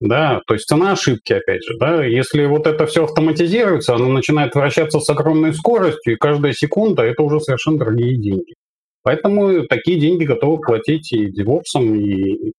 Да, 0.00 0.40
то 0.46 0.54
есть 0.54 0.66
цена 0.66 0.92
ошибки, 0.92 1.34
опять 1.34 1.62
же, 1.62 1.76
да, 1.78 2.02
если 2.04 2.46
вот 2.46 2.66
это 2.66 2.86
все 2.86 3.04
автоматизируется, 3.04 3.94
оно 3.94 4.08
начинает 4.08 4.54
вращаться 4.54 4.98
с 4.98 5.08
огромной 5.10 5.52
скоростью, 5.52 6.14
и 6.14 6.16
каждая 6.16 6.54
секунда 6.54 7.02
это 7.02 7.22
уже 7.22 7.38
совершенно 7.40 7.78
другие 7.78 8.16
деньги. 8.16 8.54
Поэтому 9.02 9.66
такие 9.66 10.00
деньги 10.00 10.24
готовы 10.24 10.58
платить 10.60 11.12
и 11.12 11.30
девопсам, 11.30 11.94
и 11.94 12.52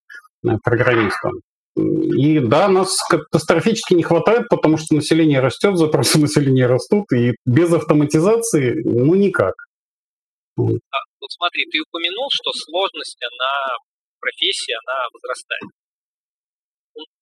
э, 0.48 0.58
программистам. 0.64 1.32
И 1.76 2.40
да, 2.40 2.68
нас 2.68 2.98
катастрофически 3.10 3.94
не 3.94 4.04
хватает, 4.04 4.48
потому 4.50 4.78
что 4.78 4.96
население 4.96 5.40
растет, 5.40 5.78
запросы 5.78 6.20
населения 6.22 6.68
растут, 6.68 7.12
и 7.12 7.34
без 7.46 7.74
автоматизации, 7.74 8.82
ну, 8.84 9.16
никак. 9.16 9.56
Вот 11.22 11.32
смотри, 11.32 11.66
ты 11.72 11.80
упомянул, 11.80 12.28
что 12.32 12.52
сложность, 12.52 13.22
она, 13.22 13.78
профессия, 14.20 14.76
она 14.86 15.06
возрастает. 15.14 15.70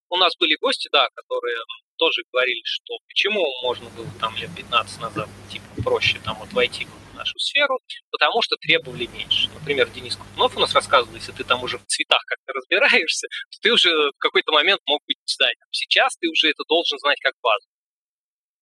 У 0.10 0.18
нас 0.18 0.34
были 0.40 0.58
гости, 0.60 0.90
да, 0.92 1.08
которые 1.14 1.58
тоже 1.98 2.24
говорили, 2.32 2.62
что 2.64 2.98
почему 3.08 3.46
можно 3.62 3.90
было 3.92 4.08
там 4.20 4.36
лет 4.38 4.50
15 4.56 5.02
назад, 5.02 5.30
типа, 5.52 5.66
проще 5.84 6.20
там 6.24 6.40
вот 6.40 6.52
войти 6.54 6.88
нашу 7.20 7.38
сферу, 7.38 7.78
потому 8.12 8.42
что 8.42 8.56
требовали 8.56 9.06
меньше. 9.08 9.50
Например, 9.54 9.90
Денис 9.90 10.16
Кутунов 10.16 10.56
у 10.56 10.60
нас 10.60 10.74
рассказывал, 10.74 11.16
если 11.16 11.34
ты 11.34 11.44
там 11.44 11.62
уже 11.62 11.78
в 11.78 11.86
цветах 11.86 12.24
как-то 12.26 12.54
разбираешься, 12.54 13.28
то 13.52 13.58
ты 13.62 13.74
уже 13.74 13.90
в 13.92 14.18
какой-то 14.20 14.52
момент 14.54 14.80
мог 14.88 15.02
быть 15.06 15.18
дизайнером. 15.26 15.68
Сейчас 15.72 16.16
ты 16.18 16.30
уже 16.30 16.50
это 16.50 16.64
должен 16.68 16.98
знать 17.00 17.20
как 17.20 17.34
базу. 17.42 17.68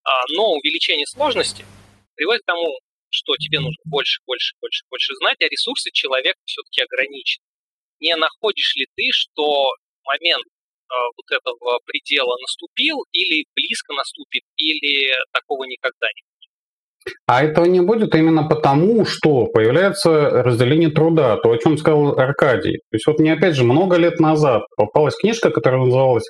А, 0.03 0.23
но 0.35 0.53
увеличение 0.53 1.05
сложности 1.05 1.65
приводит 2.15 2.41
к 2.41 2.45
тому, 2.45 2.79
что 3.17 3.33
тебе 3.37 3.59
нужно 3.59 3.81
больше, 3.85 4.21
больше, 4.25 4.53
больше, 4.61 4.85
больше 4.89 5.13
знать, 5.17 5.41
а 5.41 5.49
ресурсы 5.49 5.89
человека 5.91 6.37
все-таки 6.45 6.81
ограничены. 6.85 7.43
Не 7.99 8.15
находишь 8.15 8.75
ли 8.75 8.85
ты, 8.95 9.09
что 9.09 9.73
момент 10.05 10.45
э, 10.45 10.93
вот 11.17 11.27
этого 11.33 11.79
предела 11.85 12.37
наступил 12.37 13.01
или 13.11 13.45
близко 13.55 13.93
наступит, 13.93 14.43
или 14.55 15.09
такого 15.33 15.65
никогда 15.65 16.07
не 16.13 16.21
а 17.25 17.43
этого 17.43 17.65
не 17.65 17.81
будет 17.81 18.15
именно 18.15 18.43
потому, 18.47 19.05
что 19.05 19.45
появляется 19.47 20.43
разделение 20.43 20.89
труда, 20.89 21.37
то, 21.37 21.51
о 21.51 21.57
чем 21.57 21.77
сказал 21.77 22.17
Аркадий. 22.17 22.79
То 22.89 22.95
есть 22.95 23.07
вот 23.07 23.19
мне 23.19 23.33
опять 23.33 23.55
же 23.55 23.63
много 23.63 23.97
лет 23.97 24.19
назад 24.19 24.63
попалась 24.75 25.15
книжка, 25.15 25.49
которая 25.49 25.81
называлась 25.81 26.29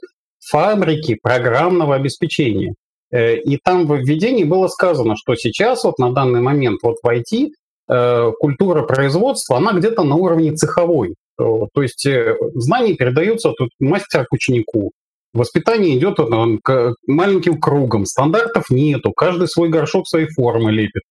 «Фабрики 0.50 1.18
программного 1.22 1.96
обеспечения». 1.96 2.74
Э, 3.12 3.38
и 3.38 3.58
там 3.64 3.86
в 3.86 3.96
введении 3.98 4.44
было 4.44 4.68
сказано, 4.68 5.16
что 5.16 5.36
сейчас 5.36 5.84
вот 5.84 5.98
на 6.00 6.12
данный 6.12 6.42
момент 6.42 6.80
вот 6.84 6.98
в 7.02 7.08
IT 7.08 7.50
э, 7.90 8.32
культура 8.40 8.84
производства, 8.84 9.58
она 9.58 9.74
где-то 9.74 10.04
на 10.04 10.16
уровне 10.16 10.54
цеховой. 10.54 11.16
Э, 11.40 11.44
то 11.74 11.82
есть 11.82 12.08
знания 12.56 12.96
передаются 12.96 13.50
от 13.50 13.58
мастера 13.80 14.26
к 14.26 14.34
ученику. 14.34 14.92
Воспитание 15.34 15.98
идет 15.98 16.18
к 16.64 16.96
маленьким 17.06 17.60
кругом, 17.60 18.06
стандартов 18.06 18.70
нету, 18.70 19.12
каждый 19.12 19.48
свой 19.48 19.70
горшок 19.70 20.08
своей 20.08 20.28
формы 20.28 20.72
лепит. 20.72 21.04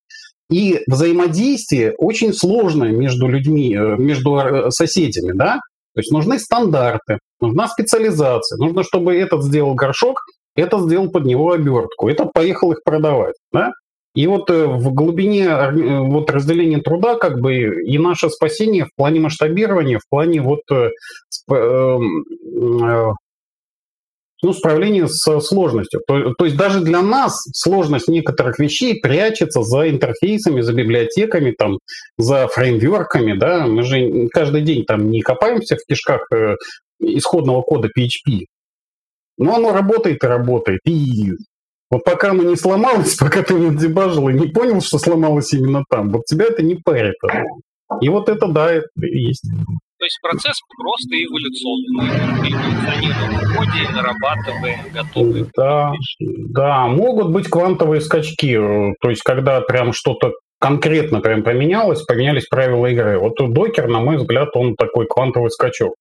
И 0.50 0.80
взаимодействие 0.86 1.94
очень 1.98 2.32
сложное 2.32 2.92
между 2.92 3.26
людьми, 3.26 3.74
э, 3.74 3.96
между 3.96 4.36
э, 4.36 4.70
соседями, 4.70 5.32
да? 5.32 5.60
То 5.94 6.00
есть 6.00 6.12
нужны 6.12 6.38
стандарты, 6.38 7.18
нужна 7.40 7.68
специализация, 7.68 8.58
нужно, 8.58 8.84
чтобы 8.84 9.16
этот 9.16 9.42
сделал 9.42 9.74
горшок, 9.74 10.20
этот 10.56 10.82
сделал 10.82 11.10
под 11.10 11.24
него 11.24 11.52
обертку, 11.52 12.08
этот 12.08 12.32
поехал 12.32 12.72
их 12.72 12.82
продавать, 12.84 13.36
да? 13.52 13.72
И 14.14 14.26
вот 14.26 14.50
э, 14.50 14.66
в 14.66 14.94
глубине 14.94 15.50
вот 16.08 16.30
разделения 16.30 16.78
труда 16.78 17.16
как 17.16 17.40
бы 17.40 17.84
и 17.84 17.98
наше 17.98 18.30
спасение 18.30 18.86
в 18.86 18.94
плане 18.96 19.20
масштабирования, 19.20 19.98
в 19.98 20.08
плане 20.08 20.40
вот 20.40 20.62
ну, 24.42 24.52
справление 24.52 25.08
с 25.08 25.40
сложностью. 25.40 26.00
То, 26.06 26.34
то 26.34 26.44
есть 26.44 26.56
даже 26.56 26.80
для 26.80 27.02
нас 27.02 27.36
сложность 27.54 28.08
некоторых 28.08 28.58
вещей 28.58 29.00
прячется 29.00 29.62
за 29.62 29.88
интерфейсами, 29.90 30.60
за 30.60 30.72
библиотеками, 30.72 31.52
там, 31.52 31.78
за 32.18 32.46
фреймворками. 32.48 33.38
Да? 33.38 33.66
Мы 33.66 33.82
же 33.82 34.28
каждый 34.32 34.62
день 34.62 34.84
там 34.84 35.10
не 35.10 35.20
копаемся 35.20 35.76
в 35.76 35.86
кишках 35.86 36.26
э, 36.32 36.56
исходного 37.00 37.62
кода 37.62 37.88
PHP. 37.88 38.44
Но 39.38 39.56
оно 39.56 39.72
работает 39.72 40.22
и 40.22 40.26
работает. 40.26 40.80
И 40.86 41.32
вот 41.90 42.04
пока 42.04 42.30
оно 42.30 42.42
не 42.42 42.56
сломалось, 42.56 43.14
пока 43.20 43.42
ты 43.42 43.54
его 43.54 43.72
дебажил 43.72 44.28
и 44.28 44.34
не 44.34 44.48
понял, 44.48 44.80
что 44.80 44.98
сломалось 44.98 45.52
именно 45.52 45.84
там, 45.88 46.10
вот 46.10 46.24
тебя 46.24 46.46
это 46.46 46.62
не 46.62 46.76
парит. 46.76 47.14
И 48.00 48.08
вот 48.08 48.28
это, 48.28 48.48
да, 48.48 48.72
это 48.72 48.88
есть. 49.00 49.48
То 49.98 50.04
есть 50.04 50.18
процесс 50.20 50.56
просто 50.76 51.16
эволюционный. 51.16 52.50
Эволюционируем 52.50 53.38
в 53.38 53.56
ходе, 53.56 53.88
нарабатываем 53.94 54.80
готовые. 54.92 55.46
Да, 55.56 55.92
да, 56.20 56.86
могут 56.88 57.30
быть 57.30 57.48
квантовые 57.48 58.00
скачки. 58.02 58.56
То 59.00 59.08
есть 59.08 59.22
когда 59.22 59.60
прям 59.62 59.92
что-то 59.94 60.32
конкретно 60.58 61.20
прям 61.20 61.42
поменялось, 61.42 62.02
поменялись 62.02 62.46
правила 62.46 62.86
игры. 62.86 63.18
Вот 63.18 63.34
докер, 63.52 63.88
на 63.88 64.00
мой 64.00 64.16
взгляд, 64.16 64.50
он 64.54 64.74
такой 64.74 65.06
квантовый 65.06 65.50
скачок. 65.50 65.94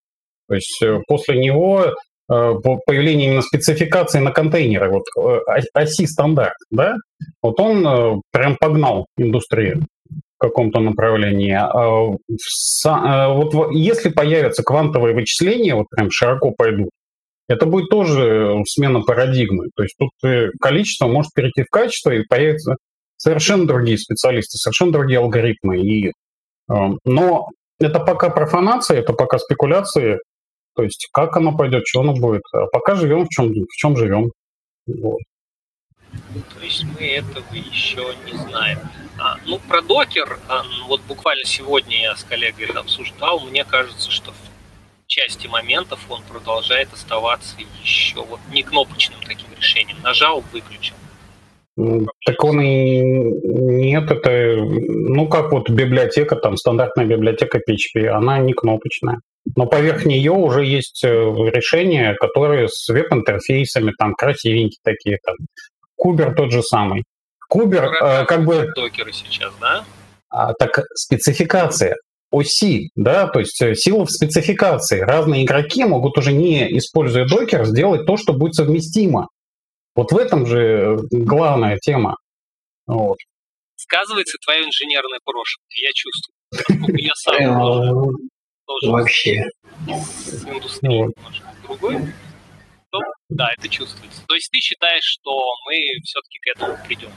То 0.47 0.55
есть 0.55 0.81
э, 0.83 0.99
после 1.07 1.39
него 1.39 1.93
появление 2.27 3.27
именно 3.27 3.41
спецификации 3.41 4.19
на 4.19 4.31
контейнеры, 4.31 4.89
вот 4.89 5.03
э, 5.19 5.61
оси 5.73 6.07
стандарт, 6.07 6.57
да, 6.71 6.95
вот 7.41 7.59
он 7.59 8.21
прям 8.31 8.57
погнал 8.59 9.05
индустрию 9.17 9.85
каком-то 10.45 10.79
направлении. 10.79 11.53
А, 11.53 12.15
а, 12.87 13.29
вот 13.29 13.71
если 13.71 14.09
появятся 14.09 14.63
квантовые 14.63 15.15
вычисления, 15.15 15.75
вот 15.75 15.87
прям 15.89 16.11
широко 16.11 16.51
пойдут, 16.51 16.89
это 17.47 17.65
будет 17.65 17.89
тоже 17.89 18.61
смена 18.67 19.01
парадигмы. 19.01 19.69
То 19.75 19.83
есть 19.83 19.95
тут 19.97 20.09
э, 20.23 20.49
количество 20.59 21.07
может 21.07 21.31
перейти 21.33 21.63
в 21.63 21.69
качество, 21.69 22.11
и 22.11 22.23
появятся 22.23 22.75
совершенно 23.17 23.67
другие 23.67 23.97
специалисты, 23.97 24.57
совершенно 24.57 24.91
другие 24.91 25.19
алгоритмы. 25.19 25.79
И, 25.81 26.11
а, 26.69 26.91
но 27.05 27.47
это 27.79 27.99
пока 27.99 28.29
профанация, 28.29 28.99
это 28.99 29.13
пока 29.13 29.37
спекуляции. 29.37 30.19
То 30.75 30.83
есть 30.83 31.07
как 31.11 31.37
оно 31.37 31.55
пойдет, 31.55 31.83
что 31.85 32.01
оно 32.01 32.13
будет. 32.13 32.43
А 32.53 32.65
пока 32.67 32.95
живем 32.95 33.25
в 33.25 33.29
чем, 33.29 33.51
в 33.51 33.75
чем 33.77 33.95
живем. 33.95 34.31
Вот. 34.87 35.19
То 36.57 36.63
есть 36.63 36.83
мы 36.83 37.07
этого 37.07 37.43
еще 37.53 38.13
не 38.25 38.37
знаем. 38.37 38.79
А, 39.17 39.37
ну, 39.45 39.59
про 39.59 39.81
докер, 39.81 40.39
а, 40.47 40.63
ну, 40.63 40.87
вот 40.87 41.01
буквально 41.07 41.43
сегодня 41.45 42.01
я 42.01 42.15
с 42.15 42.23
коллегой 42.23 42.65
это 42.65 42.79
обсуждал, 42.79 43.39
мне 43.41 43.63
кажется, 43.63 44.11
что 44.11 44.33
части 45.07 45.47
моментов 45.47 45.99
он 46.09 46.21
продолжает 46.23 46.91
оставаться 46.93 47.55
еще 47.81 48.23
вот 48.23 48.39
не 48.51 48.63
кнопочным 48.63 49.19
таким 49.25 49.47
решением. 49.55 49.97
Нажал, 50.03 50.43
выключил. 50.51 50.95
Так 52.25 52.43
он 52.43 52.61
и 52.61 53.01
нет, 53.01 54.09
это, 54.09 54.55
ну 54.57 55.27
как 55.27 55.51
вот 55.51 55.69
библиотека, 55.69 56.37
там 56.37 56.55
стандартная 56.55 57.05
библиотека 57.05 57.59
PHP, 57.59 58.07
она 58.07 58.39
не 58.39 58.53
кнопочная. 58.53 59.19
Но 59.55 59.67
поверх 59.67 60.05
нее 60.05 60.31
уже 60.31 60.65
есть 60.65 61.03
э, 61.03 61.07
решения, 61.07 62.15
которые 62.15 62.67
с 62.67 62.87
веб-интерфейсами, 62.89 63.93
там 63.97 64.13
красивенькие 64.15 64.79
такие, 64.83 65.19
там. 65.23 65.35
Кубер 65.95 66.35
тот 66.35 66.51
же 66.51 66.61
самый. 66.63 67.03
Кубер 67.47 67.85
э, 67.85 68.25
как 68.25 68.43
бы... 68.43 68.71
Докеры 68.75 69.13
сейчас, 69.13 69.53
да? 69.61 69.85
А, 70.29 70.53
так 70.53 70.83
спецификация. 70.95 71.95
OC, 72.33 72.89
да, 72.95 73.27
то 73.27 73.39
есть 73.39 73.61
э, 73.61 73.75
сила 73.75 74.05
в 74.05 74.11
спецификации. 74.11 74.99
Разные 74.99 75.45
игроки 75.45 75.85
могут 75.85 76.17
уже 76.17 76.33
не 76.33 76.77
используя 76.77 77.25
докер 77.25 77.65
сделать 77.65 78.05
то, 78.05 78.17
что 78.17 78.33
будет 78.33 78.55
совместимо. 78.55 79.29
Вот 79.95 80.11
в 80.11 80.17
этом 80.17 80.45
же 80.45 80.59
э, 80.59 80.97
главная 81.11 81.77
тема. 81.77 82.17
Вот. 82.87 83.17
Сказывается 83.77 84.37
твое 84.43 84.65
инженерное 84.65 85.19
прошлое, 85.23 85.65
я 85.69 85.91
чувствую. 85.93 86.97
Я 87.01 87.11
сам 87.15 88.11
вообще 88.83 89.43
индустрии 89.87 91.07
другой, 91.63 92.13
то 92.91 92.99
да, 93.29 93.49
это 93.57 93.67
чувствуется. 93.69 94.23
То 94.27 94.35
есть 94.35 94.49
ты 94.51 94.59
считаешь, 94.59 95.03
что 95.03 95.31
мы 95.65 95.75
все-таки 96.03 96.39
к 96.39 96.47
этому 96.55 96.77
придем? 96.85 97.11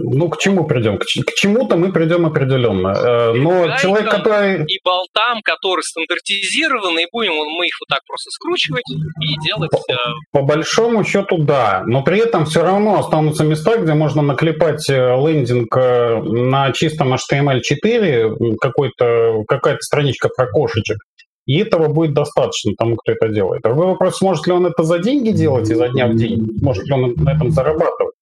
Ну, 0.00 0.28
к 0.28 0.38
чему 0.38 0.64
придем? 0.64 0.98
К, 0.98 1.04
к 1.04 1.34
чему-то 1.34 1.76
мы 1.76 1.92
придем 1.92 2.26
определенно. 2.26 2.88
Э, 2.88 3.32
но 3.32 3.66
и 3.66 3.78
человек, 3.80 4.10
который... 4.10 4.64
И 4.64 4.80
болтам, 4.84 5.40
которые 5.42 5.82
стандартизированы, 5.82 7.04
и 7.04 7.06
будем 7.12 7.32
мы 7.32 7.66
их 7.66 7.74
вот 7.80 7.88
так 7.88 8.00
просто 8.06 8.30
скручивать 8.30 8.84
и 8.90 9.46
делать... 9.46 9.70
По, 9.70 9.78
э, 9.92 9.96
по 10.32 10.42
большому 10.42 11.04
счету, 11.04 11.38
да. 11.38 11.82
Но 11.86 12.02
при 12.02 12.18
этом 12.18 12.46
все 12.46 12.62
равно 12.62 12.98
останутся 12.98 13.44
места, 13.44 13.76
где 13.76 13.94
можно 13.94 14.22
наклепать 14.22 14.88
э, 14.90 14.94
лендинг 14.94 15.74
на 15.74 16.72
чистом 16.72 17.14
HTML4, 17.14 18.56
какой-то, 18.60 19.44
какая-то 19.48 19.80
страничка 19.80 20.28
про 20.28 20.46
кошечек, 20.46 20.98
и 21.46 21.58
этого 21.58 21.88
будет 21.88 22.14
достаточно 22.14 22.72
тому, 22.78 22.96
кто 22.96 23.12
это 23.12 23.28
делает. 23.28 23.62
Другой 23.62 23.86
вопрос, 23.86 24.18
сможет 24.18 24.46
ли 24.46 24.52
он 24.52 24.66
это 24.66 24.84
за 24.84 24.98
деньги 24.98 25.30
делать 25.30 25.68
изо 25.68 25.88
дня 25.88 26.06
в 26.06 26.14
день? 26.14 26.58
Может 26.62 26.86
ли 26.86 26.92
он 26.92 27.14
на 27.16 27.34
этом 27.34 27.50
зарабатывать? 27.50 28.14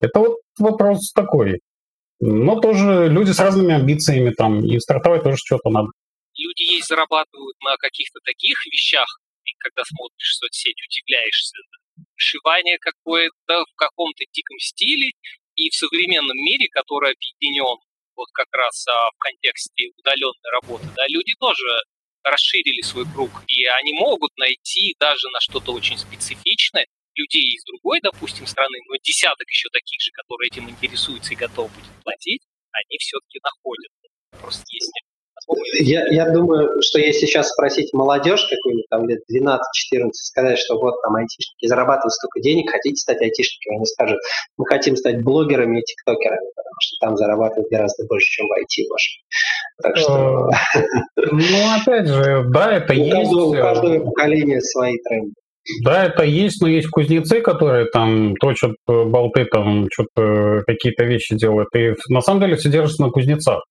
Это 0.00 0.20
вот 0.20 0.38
вопрос 0.58 1.12
такой. 1.12 1.60
Но 2.20 2.60
тоже 2.60 3.08
люди 3.08 3.30
с 3.30 3.38
разными 3.38 3.74
амбициями 3.74 4.30
там, 4.30 4.64
и 4.64 4.78
стартовать 4.80 5.22
тоже 5.22 5.36
что-то 5.36 5.70
надо. 5.70 5.88
Люди 6.36 6.74
есть 6.74 6.88
зарабатывают 6.88 7.56
на 7.62 7.76
каких-то 7.76 8.20
таких 8.24 8.64
вещах, 8.66 9.06
и 9.44 9.50
когда 9.58 9.82
смотришь 9.84 10.36
соцсеть, 10.36 10.78
удивляешься. 10.88 11.56
Вышивание 12.14 12.78
какое-то 12.78 13.64
в 13.66 13.74
каком-то 13.76 14.24
диком 14.32 14.58
стиле, 14.58 15.10
и 15.56 15.70
в 15.70 15.74
современном 15.74 16.36
мире, 16.36 16.68
который 16.70 17.12
объединен 17.12 17.78
вот 18.14 18.28
как 18.32 18.48
раз 18.52 18.86
а, 18.86 19.10
в 19.10 19.18
контексте 19.18 19.90
удаленной 19.96 20.50
работы, 20.52 20.86
да, 20.96 21.04
люди 21.08 21.34
тоже 21.38 21.66
расширили 22.22 22.82
свой 22.82 23.06
круг, 23.12 23.30
и 23.46 23.64
они 23.80 23.92
могут 23.94 24.30
найти 24.36 24.94
даже 24.98 25.28
на 25.32 25.40
что-то 25.40 25.72
очень 25.72 25.98
специфичное 25.98 26.86
людей 27.18 27.58
из 27.58 27.64
другой, 27.64 28.00
допустим, 28.00 28.46
страны, 28.46 28.78
но 28.88 28.96
десяток 29.02 29.48
еще 29.48 29.68
таких 29.72 30.00
же, 30.00 30.10
которые 30.12 30.48
этим 30.48 30.70
интересуются 30.70 31.34
и 31.34 31.36
готовы 31.36 31.68
будут 31.74 31.92
платить, 32.02 32.42
они 32.72 32.96
все-таки 32.98 33.38
находят. 33.42 33.90
Просто 34.40 34.64
есть 34.70 34.92
я, 35.80 36.06
я 36.08 36.30
думаю, 36.30 36.82
что 36.82 36.98
если 36.98 37.26
сейчас 37.26 37.50
спросить 37.50 37.92
молодежь 37.92 38.46
какую-нибудь, 38.48 38.88
там 38.90 39.08
лет 39.08 39.20
12-14, 39.32 40.10
сказать, 40.12 40.58
что 40.58 40.78
вот 40.78 41.00
там 41.02 41.14
айтишники 41.16 41.66
зарабатывают 41.66 42.12
столько 42.12 42.40
денег, 42.40 42.70
хотите 42.70 42.96
стать 42.96 43.20
айтишниками, 43.22 43.76
они 43.76 43.86
скажут, 43.86 44.18
мы 44.56 44.66
хотим 44.66 44.96
стать 44.96 45.22
блогерами 45.22 45.80
и 45.80 45.82
тиктокерами, 45.82 46.50
потому 46.54 46.76
что 46.80 47.06
там 47.06 47.16
зарабатывают 47.16 47.70
гораздо 47.70 48.06
больше, 48.06 48.26
чем 48.28 48.46
в 48.46 48.52
IT 48.52 48.88
вашем. 48.90 49.22
Так 49.82 49.96
что... 49.96 50.50
Ну, 51.30 51.80
опять 51.80 52.08
же, 52.08 52.44
да, 52.48 52.72
это 52.72 52.94
есть... 52.94 53.32
У 53.32 53.52
каждого 53.52 54.04
поколения 54.04 54.60
свои 54.60 54.96
тренды. 54.98 55.34
Да, 55.82 56.04
это 56.04 56.24
есть, 56.24 56.62
но 56.62 56.68
есть 56.68 56.88
кузнецы, 56.88 57.40
которые 57.40 57.86
там 57.86 58.34
точат 58.36 58.72
э, 58.88 59.04
болты, 59.04 59.44
там 59.44 59.86
что-то 59.92 60.62
какие-то 60.66 61.04
вещи 61.04 61.36
делают. 61.36 61.68
И 61.76 61.94
на 62.08 62.20
самом 62.20 62.40
деле 62.40 62.56
все 62.56 62.70
держится 62.70 63.02
на 63.02 63.10
кузнецах. 63.10 63.62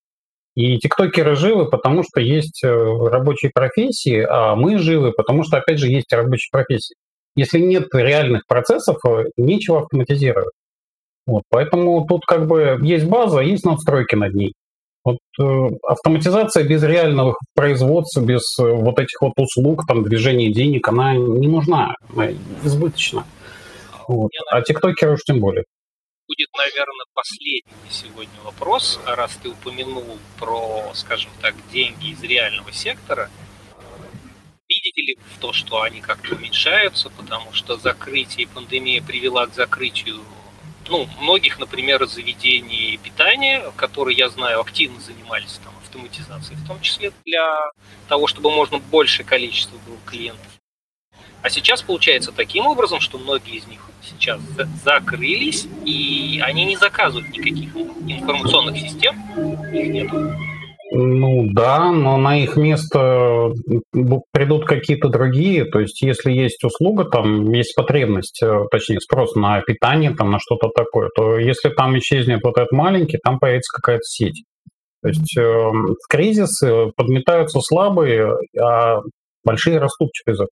И 0.56 0.78
тиктокеры 0.78 1.36
живы, 1.36 1.70
потому 1.70 2.04
что 2.04 2.20
есть 2.20 2.64
э, 2.64 2.68
рабочие 2.70 3.52
профессии, 3.54 4.26
а 4.28 4.56
мы 4.56 4.78
живы, 4.78 5.12
потому 5.12 5.44
что, 5.44 5.58
опять 5.58 5.80
же, 5.80 5.88
есть 5.88 6.12
рабочие 6.12 6.50
профессии. 6.52 6.96
Если 7.36 7.60
нет 7.60 7.88
реальных 7.94 8.46
процессов, 8.48 8.98
э, 9.08 9.26
нечего 9.38 9.82
автоматизировать. 9.82 10.54
Вот, 11.26 11.44
поэтому 11.50 12.06
тут 12.08 12.26
как 12.26 12.48
бы 12.48 12.80
есть 12.82 13.06
база, 13.06 13.42
есть 13.42 13.66
надстройки 13.66 14.16
над 14.16 14.34
ней. 14.34 14.54
Вот 15.04 15.18
э, 15.40 15.70
автоматизация 15.88 16.64
без 16.64 16.84
реального 16.84 17.38
производства, 17.56 18.22
без 18.22 18.42
э, 18.60 18.64
вот 18.64 19.00
этих 19.00 19.22
вот 19.22 19.34
услуг, 19.38 19.86
там, 19.88 20.04
движения 20.04 20.52
денег, 20.52 20.88
она 20.88 21.16
не 21.16 21.48
нужна, 21.48 21.96
она 22.14 22.32
избыточна. 22.64 23.26
Вот. 24.08 24.32
А 24.52 24.62
тиктокеры 24.62 25.14
уж 25.14 25.24
тем 25.24 25.40
более. 25.40 25.64
Будет, 26.28 26.50
наверное, 26.58 27.06
последний 27.14 27.90
сегодня 27.90 28.42
вопрос, 28.44 29.00
раз 29.06 29.40
ты 29.42 29.50
упомянул 29.50 30.18
про, 30.38 30.92
скажем 30.94 31.32
так, 31.42 31.56
деньги 31.72 32.12
из 32.12 32.22
реального 32.22 32.72
сектора. 32.74 33.30
Видите 34.68 35.02
ли 35.02 35.18
в 35.34 35.40
то, 35.40 35.54
что 35.54 35.82
они 35.82 36.02
как-то 36.02 36.36
уменьшаются, 36.36 37.10
потому 37.10 37.54
что 37.54 37.78
закрытие 37.78 38.44
и 38.44 38.50
пандемия 38.54 39.02
привела 39.02 39.48
к 39.48 39.54
закрытию 39.54 40.18
ну, 40.90 41.08
многих, 41.20 41.60
например, 41.60 42.06
заведений 42.08 43.00
питания, 43.02 43.72
которые, 43.76 44.18
я 44.18 44.30
знаю, 44.30 44.62
активно 44.62 45.00
занимались 45.00 45.60
там, 45.64 45.74
автоматизацией, 45.82 46.60
в 46.60 46.68
том 46.68 46.82
числе 46.82 47.12
для 47.26 47.72
того, 48.08 48.28
чтобы 48.28 48.52
можно 48.52 48.80
большее 48.80 49.26
количество 49.26 49.78
было 49.86 49.98
клиентов. 50.06 50.48
А 51.42 51.50
сейчас 51.50 51.82
получается 51.82 52.32
таким 52.32 52.66
образом, 52.66 53.00
что 53.00 53.18
многие 53.18 53.58
из 53.58 53.68
них 53.68 53.82
сейчас 54.02 54.42
закрылись, 54.84 55.68
и 55.86 56.42
они 56.44 56.66
не 56.66 56.76
заказывают 56.76 57.30
никаких 57.30 57.76
информационных 57.76 58.78
систем, 58.78 59.22
их 59.74 59.90
нет. 59.90 60.12
Ну 61.00 61.48
да, 61.54 61.92
но 61.92 62.18
на 62.18 62.40
их 62.40 62.56
место 62.58 63.52
придут 64.32 64.66
какие-то 64.66 65.10
другие. 65.10 65.66
То 65.66 65.80
есть, 65.80 66.02
если 66.02 66.32
есть 66.32 66.64
услуга, 66.64 67.06
там 67.06 67.52
есть 67.54 67.76
потребность, 67.76 68.42
э, 68.42 68.64
точнее, 68.72 69.00
спрос 69.00 69.36
на 69.36 69.62
питание, 69.62 70.16
там 70.16 70.32
на 70.32 70.40
что-то 70.40 70.70
такое, 70.76 71.10
то 71.16 71.38
если 71.38 71.70
там 71.70 71.96
исчезнет 72.00 72.40
вот 72.44 72.58
этот 72.58 72.72
маленький, 72.72 73.20
там 73.24 73.38
появится 73.38 73.78
какая-то 73.80 74.02
сеть. 74.02 74.44
То 75.04 75.10
есть 75.10 75.38
э, 75.38 75.44
в 75.44 76.08
кризисы 76.10 76.88
подметаются 76.96 77.60
слабые, 77.62 78.34
а 78.60 79.02
большие 79.44 79.78
растут 79.78 80.10
через 80.14 80.40
это. 80.40 80.50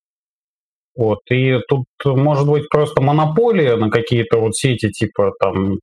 Вот. 0.95 1.21
И 1.31 1.57
тут 1.67 1.85
может 2.05 2.47
быть 2.47 2.69
просто 2.69 3.01
монополия 3.01 3.77
на 3.77 3.89
какие-то 3.89 4.37
вот 4.37 4.55
сети 4.55 4.91
типа 4.91 5.31
там 5.39 5.79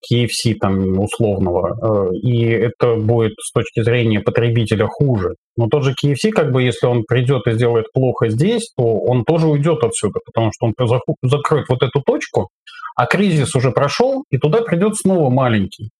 KFC 0.00 0.54
там 0.60 0.98
условного, 0.98 2.10
э, 2.12 2.16
и 2.16 2.44
это 2.44 2.96
будет 2.96 3.32
с 3.40 3.52
точки 3.52 3.82
зрения 3.82 4.20
потребителя 4.20 4.86
хуже. 4.86 5.34
Но 5.56 5.68
тот 5.68 5.84
же 5.84 5.92
KFC, 5.92 6.30
как 6.30 6.52
бы, 6.52 6.62
если 6.62 6.86
он 6.86 7.04
придет 7.04 7.46
и 7.46 7.52
сделает 7.52 7.86
плохо 7.92 8.28
здесь, 8.28 8.70
то 8.76 8.84
он 8.84 9.24
тоже 9.24 9.46
уйдет 9.46 9.84
отсюда, 9.84 10.20
потому 10.24 10.50
что 10.52 10.66
он 10.66 10.74
закроет 11.22 11.68
вот 11.68 11.82
эту 11.82 12.02
точку, 12.02 12.48
а 12.96 13.06
кризис 13.06 13.54
уже 13.54 13.70
прошел, 13.70 14.24
и 14.30 14.38
туда 14.38 14.62
придет 14.62 14.96
снова 14.96 15.30
маленький. 15.30 15.90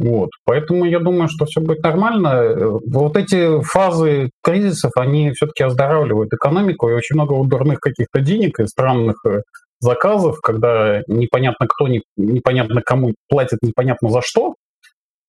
Вот. 0.00 0.30
Поэтому 0.46 0.86
я 0.86 0.98
думаю, 0.98 1.28
что 1.28 1.44
все 1.44 1.60
будет 1.60 1.82
нормально. 1.82 2.78
Вот 2.86 3.18
эти 3.18 3.62
фазы 3.62 4.30
кризисов, 4.42 4.92
они 4.96 5.30
все-таки 5.32 5.62
оздоравливают 5.62 6.32
экономику, 6.32 6.88
и 6.88 6.94
очень 6.94 7.16
много 7.16 7.46
дурных 7.46 7.80
каких-то 7.80 8.20
денег 8.20 8.58
и 8.60 8.66
странных 8.66 9.16
э, 9.26 9.42
заказов, 9.80 10.40
когда 10.40 11.02
непонятно 11.06 11.66
кто, 11.66 11.88
не, 11.88 12.02
непонятно 12.16 12.82
кому 12.82 13.14
платит 13.28 13.58
непонятно 13.62 14.10
за 14.10 14.20
что, 14.22 14.54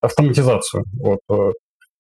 автоматизацию, 0.02 0.84
вот, 1.00 1.20
э, 1.30 1.52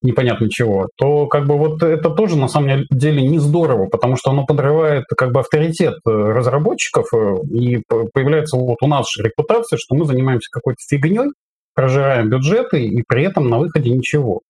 непонятно 0.01 0.49
чего, 0.49 0.89
то 0.97 1.27
как 1.27 1.47
бы 1.47 1.57
вот 1.57 1.83
это 1.83 2.09
тоже 2.09 2.37
на 2.37 2.47
самом 2.47 2.85
деле 2.89 3.21
не 3.21 3.39
здорово, 3.39 3.87
потому 3.87 4.15
что 4.15 4.31
оно 4.31 4.45
подрывает 4.45 5.05
как 5.15 5.31
бы 5.31 5.39
авторитет 5.39 5.95
э, 6.07 6.09
разработчиков, 6.11 7.07
э, 7.13 7.35
и 7.51 7.81
появляется 8.13 8.57
вот 8.57 8.77
у 8.81 8.87
нас 8.87 9.05
репутация, 9.17 9.77
что 9.77 9.95
мы 9.95 10.05
занимаемся 10.05 10.49
какой-то 10.51 10.79
фигней, 10.87 11.31
прожираем 11.73 12.29
бюджеты, 12.29 12.83
и 12.83 13.03
при 13.07 13.23
этом 13.23 13.49
на 13.49 13.59
выходе 13.59 13.91
ничего. 13.91 14.41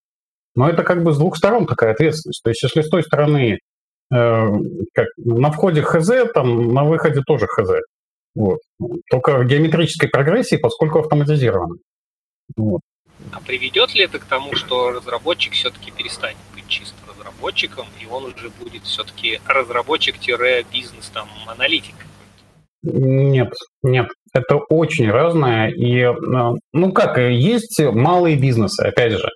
Но 0.54 0.68
это 0.68 0.82
как 0.82 1.02
бы 1.02 1.12
с 1.12 1.18
двух 1.18 1.36
сторон 1.36 1.66
такая 1.66 1.92
ответственность. 1.92 2.42
То 2.42 2.50
есть 2.50 2.62
если 2.62 2.82
с 2.82 2.88
той 2.88 3.02
стороны 3.02 3.58
как, 4.12 5.06
на 5.16 5.50
входе 5.50 5.82
хз, 5.82 6.10
там 6.34 6.72
на 6.74 6.84
выходе 6.84 7.20
тоже 7.26 7.46
хз. 7.46 7.70
Вот. 8.34 8.58
Только 9.10 9.38
в 9.38 9.46
геометрической 9.46 10.08
прогрессии, 10.08 10.56
поскольку 10.56 11.00
автоматизировано. 11.00 11.76
Вот. 12.56 12.80
А 13.30 13.40
приведет 13.40 13.94
ли 13.94 14.04
это 14.04 14.18
к 14.18 14.24
тому, 14.24 14.54
что 14.54 14.90
разработчик 14.90 15.52
все-таки 15.52 15.90
перестанет 15.90 16.38
быть 16.54 16.66
чисто 16.68 16.96
разработчиком? 17.02 17.12
разработчиком, 17.42 17.86
и 18.00 18.06
он 18.06 18.24
уже 18.26 18.50
будет 18.50 18.82
все-таки 18.84 19.40
разработчик-бизнес, 19.46 21.08
там, 21.12 21.28
аналитик. 21.46 21.94
Нет, 22.82 23.52
нет, 23.82 24.08
это 24.34 24.56
очень 24.56 25.10
разное. 25.10 25.70
И, 25.70 25.98
э, 25.98 26.12
ну 26.72 26.92
как, 26.92 27.18
есть 27.18 27.80
малые 27.80 28.36
бизнесы, 28.36 28.80
опять 28.80 29.12
же. 29.12 29.28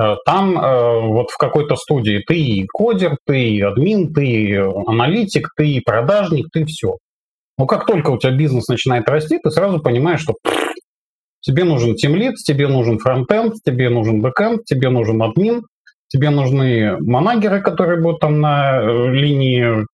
Э, 0.00 0.16
там 0.26 0.58
э, 0.58 1.00
вот 1.08 1.30
в 1.30 1.36
какой-то 1.36 1.76
студии 1.76 2.22
ты 2.26 2.38
и 2.38 2.66
кодер, 2.66 3.16
ты 3.26 3.48
и 3.50 3.60
админ, 3.60 4.12
ты 4.12 4.26
и 4.26 4.56
аналитик, 4.56 5.48
ты 5.56 5.68
и 5.68 5.80
продажник, 5.80 6.48
ты 6.52 6.64
все. 6.64 6.96
Но 7.58 7.66
как 7.66 7.86
только 7.86 8.10
у 8.10 8.18
тебя 8.18 8.32
бизнес 8.32 8.66
начинает 8.68 9.08
расти, 9.08 9.38
ты 9.38 9.50
сразу 9.50 9.80
понимаешь, 9.80 10.20
что 10.20 10.34
тебе 11.40 11.64
нужен 11.64 11.94
тимлид, 11.94 12.34
тебе 12.36 12.66
нужен 12.66 12.98
фронтенд, 12.98 13.54
тебе 13.64 13.88
нужен 13.88 14.20
бэкенд, 14.20 14.64
тебе 14.64 14.88
нужен 14.88 15.22
админ, 15.22 15.62
тебе 16.08 16.30
нужны 16.30 16.96
манагеры, 17.00 17.60
которые 17.60 18.00
будут 18.00 18.20
там 18.20 18.40
на 18.40 18.82
линии 19.10 19.86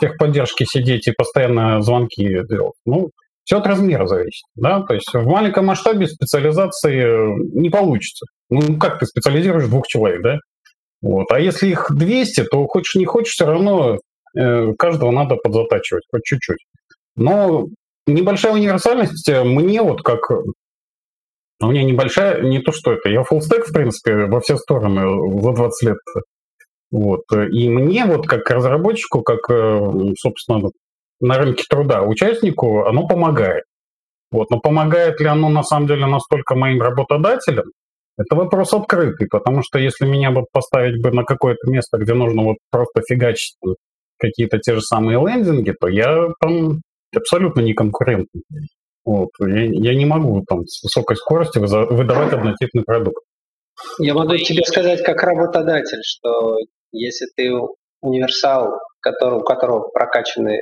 техподдержки 0.00 0.64
сидеть 0.64 1.08
и 1.08 1.12
постоянно 1.12 1.82
звонки 1.82 2.24
делать. 2.48 2.74
Ну, 2.86 3.10
все 3.50 3.58
от 3.58 3.66
размера 3.66 4.06
зависит, 4.06 4.44
да, 4.54 4.80
то 4.82 4.94
есть 4.94 5.12
в 5.12 5.26
маленьком 5.26 5.66
масштабе 5.66 6.06
специализации 6.06 7.58
не 7.58 7.68
получится. 7.68 8.26
Ну, 8.48 8.78
как 8.78 9.00
ты 9.00 9.06
специализируешь 9.06 9.66
двух 9.66 9.88
человек, 9.88 10.22
да? 10.22 10.38
Вот. 11.02 11.26
А 11.32 11.40
если 11.40 11.66
их 11.66 11.88
200, 11.90 12.44
то 12.44 12.64
хочешь 12.68 12.94
не 12.94 13.06
хочешь, 13.06 13.32
все 13.32 13.46
равно 13.46 13.98
э, 14.38 14.72
каждого 14.78 15.10
надо 15.10 15.34
подзатачивать, 15.34 16.04
хоть 16.12 16.22
чуть-чуть. 16.22 16.64
Но 17.16 17.66
небольшая 18.06 18.52
универсальность 18.52 19.28
э, 19.28 19.42
мне 19.42 19.82
вот 19.82 20.02
как... 20.02 20.30
У 20.30 21.66
меня 21.66 21.82
небольшая, 21.82 22.42
не 22.42 22.60
то 22.60 22.70
что 22.70 22.92
это, 22.92 23.08
я 23.08 23.22
full 23.22 23.40
stack, 23.40 23.64
в 23.64 23.72
принципе, 23.72 24.26
во 24.26 24.40
все 24.40 24.58
стороны 24.58 25.40
за 25.42 25.52
20 25.52 25.88
лет 25.88 25.98
вот. 26.92 27.22
И 27.52 27.68
мне 27.68 28.04
вот 28.04 28.28
как 28.28 28.48
разработчику, 28.48 29.22
как, 29.22 29.50
э, 29.50 29.80
собственно, 30.18 30.70
на 31.20 31.38
рынке 31.38 31.64
труда 31.68 32.02
участнику, 32.02 32.84
оно 32.84 33.06
помогает. 33.06 33.64
Вот. 34.30 34.50
Но 34.50 34.60
помогает 34.60 35.20
ли 35.20 35.26
оно 35.26 35.48
на 35.48 35.62
самом 35.62 35.86
деле 35.86 36.06
настолько 36.06 36.54
моим 36.54 36.80
работодателям? 36.80 37.66
Это 38.16 38.36
вопрос 38.36 38.74
открытый, 38.74 39.28
потому 39.28 39.62
что 39.62 39.78
если 39.78 40.06
меня 40.06 40.30
вот 40.30 40.46
поставить 40.52 41.00
бы 41.02 41.10
на 41.10 41.24
какое-то 41.24 41.70
место, 41.70 41.98
где 41.98 42.12
нужно 42.14 42.42
вот 42.42 42.56
просто 42.70 43.02
фигачить 43.08 43.56
какие-то 44.18 44.58
те 44.58 44.74
же 44.74 44.82
самые 44.82 45.18
лендинги, 45.18 45.74
то 45.78 45.88
я 45.88 46.28
там 46.40 46.82
абсолютно 47.16 47.60
не 47.60 47.72
конкурентный. 47.72 48.42
Вот. 49.04 49.30
Я, 49.40 49.64
я 49.64 49.94
не 49.94 50.04
могу 50.04 50.44
там 50.46 50.66
с 50.66 50.82
высокой 50.82 51.16
скоростью 51.16 51.62
выдавать 51.62 52.32
однотипный 52.32 52.84
продукт. 52.84 53.24
Я 53.98 54.14
могу 54.14 54.36
тебе 54.36 54.64
сказать 54.64 55.02
как 55.02 55.22
работодатель, 55.22 56.02
что 56.02 56.56
если 56.92 57.26
ты 57.34 57.50
универсал, 58.02 58.78
который, 59.00 59.38
у 59.38 59.42
которого 59.42 59.88
прокачаны 59.88 60.60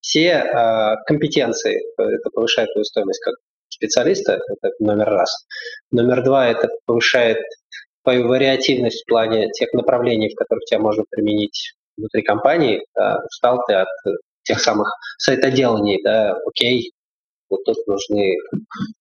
все 0.00 0.28
э, 0.28 0.94
компетенции, 1.06 1.80
это 1.98 2.30
повышает 2.32 2.72
твою 2.72 2.84
стоимость 2.84 3.20
как 3.20 3.34
специалиста, 3.68 4.34
это 4.34 4.72
номер 4.78 5.06
раз. 5.06 5.46
Номер 5.90 6.22
два, 6.22 6.48
это 6.48 6.68
повышает 6.86 7.38
твою 8.04 8.28
вариативность 8.28 9.02
в 9.02 9.08
плане 9.08 9.50
тех 9.50 9.72
направлений, 9.72 10.28
в 10.28 10.36
которых 10.36 10.64
тебя 10.64 10.78
можно 10.78 11.04
применить 11.10 11.72
внутри 11.96 12.22
компании. 12.22 12.84
Да, 12.94 13.18
устал 13.24 13.60
ты 13.66 13.74
от 13.74 13.88
тех 14.42 14.60
самых 14.60 14.88
сайтоделаний, 15.18 16.02
да, 16.02 16.36
окей, 16.46 16.92
вот 17.48 17.64
тут 17.64 17.76
нужны, 17.86 18.36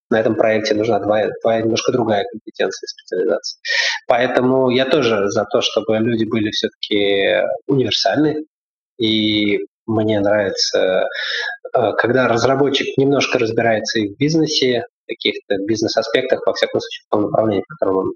на 0.10 0.20
этом 0.20 0.36
проекте 0.36 0.74
нужна 0.74 1.00
твоя, 1.00 1.30
твоя 1.42 1.62
немножко 1.62 1.92
другая 1.92 2.26
компетенция 2.32 2.88
специализации. 2.88 3.60
Поэтому 4.08 4.70
я 4.70 4.86
тоже 4.86 5.28
за 5.30 5.46
то, 5.46 5.62
чтобы 5.62 5.98
люди 5.98 6.26
были 6.26 6.50
все-таки 6.52 7.42
универсальны, 7.68 8.46
и 9.00 9.60
мне 9.86 10.20
нравится, 10.20 11.08
э, 11.76 11.92
когда 11.98 12.28
разработчик 12.28 12.98
немножко 12.98 13.40
разбирается 13.40 14.00
и 14.00 14.10
в 14.10 14.18
бизнесе, 14.18 14.86
в 15.04 15.10
каких-то 15.10 15.58
бизнес-аспектах, 15.66 16.46
во 16.46 16.54
всяком 16.54 16.80
случае, 16.80 17.04
в 17.06 17.12
том 17.12 17.22
направлении, 17.24 17.64
в 17.64 17.74
котором 17.74 17.98
он 17.98 18.14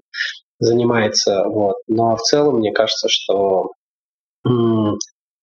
занимается. 0.58 1.44
Вот. 1.44 1.76
Но 1.86 2.16
в 2.16 2.22
целом, 2.22 2.58
мне 2.58 2.72
кажется, 2.72 3.08
что 3.08 3.72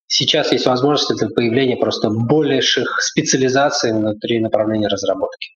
сейчас 0.07 0.51
есть 0.51 0.65
возможность 0.65 1.15
для 1.15 1.29
появления 1.29 1.77
просто 1.77 2.09
больших 2.09 3.01
специализаций 3.01 3.93
внутри 3.93 4.39
направления 4.39 4.87
разработки. 4.87 5.49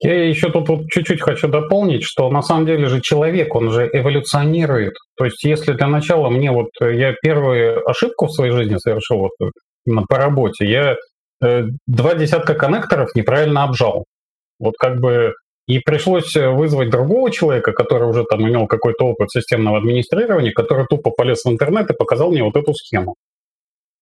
Я 0.00 0.28
еще 0.28 0.50
тут 0.50 0.68
вот 0.68 0.88
чуть-чуть 0.90 1.20
хочу 1.20 1.48
дополнить, 1.48 2.02
что 2.02 2.30
на 2.30 2.42
самом 2.42 2.66
деле 2.66 2.86
же 2.86 3.00
человек, 3.00 3.54
он 3.54 3.70
же 3.70 3.88
эволюционирует. 3.92 4.94
То 5.16 5.26
есть 5.26 5.44
если 5.44 5.72
для 5.72 5.88
начала 5.88 6.30
мне 6.30 6.50
вот, 6.50 6.70
я 6.80 7.14
первую 7.22 7.88
ошибку 7.88 8.26
в 8.26 8.32
своей 8.32 8.52
жизни 8.52 8.76
совершил 8.78 9.18
вот 9.18 9.32
по 10.08 10.16
работе, 10.16 10.66
я 10.66 10.96
э, 11.44 11.64
два 11.86 12.14
десятка 12.14 12.54
коннекторов 12.54 13.14
неправильно 13.14 13.64
обжал. 13.64 14.04
Вот 14.58 14.74
как 14.78 15.00
бы 15.00 15.34
и 15.66 15.80
пришлось 15.80 16.34
вызвать 16.34 16.90
другого 16.90 17.30
человека, 17.30 17.72
который 17.72 18.08
уже 18.08 18.24
там 18.24 18.40
имел 18.40 18.66
какой-то 18.66 19.04
опыт 19.04 19.30
системного 19.30 19.76
администрирования, 19.78 20.52
который 20.52 20.86
тупо 20.86 21.10
полез 21.10 21.44
в 21.44 21.50
интернет 21.50 21.90
и 21.90 21.94
показал 21.94 22.30
мне 22.30 22.42
вот 22.42 22.56
эту 22.56 22.72
схему. 22.72 23.14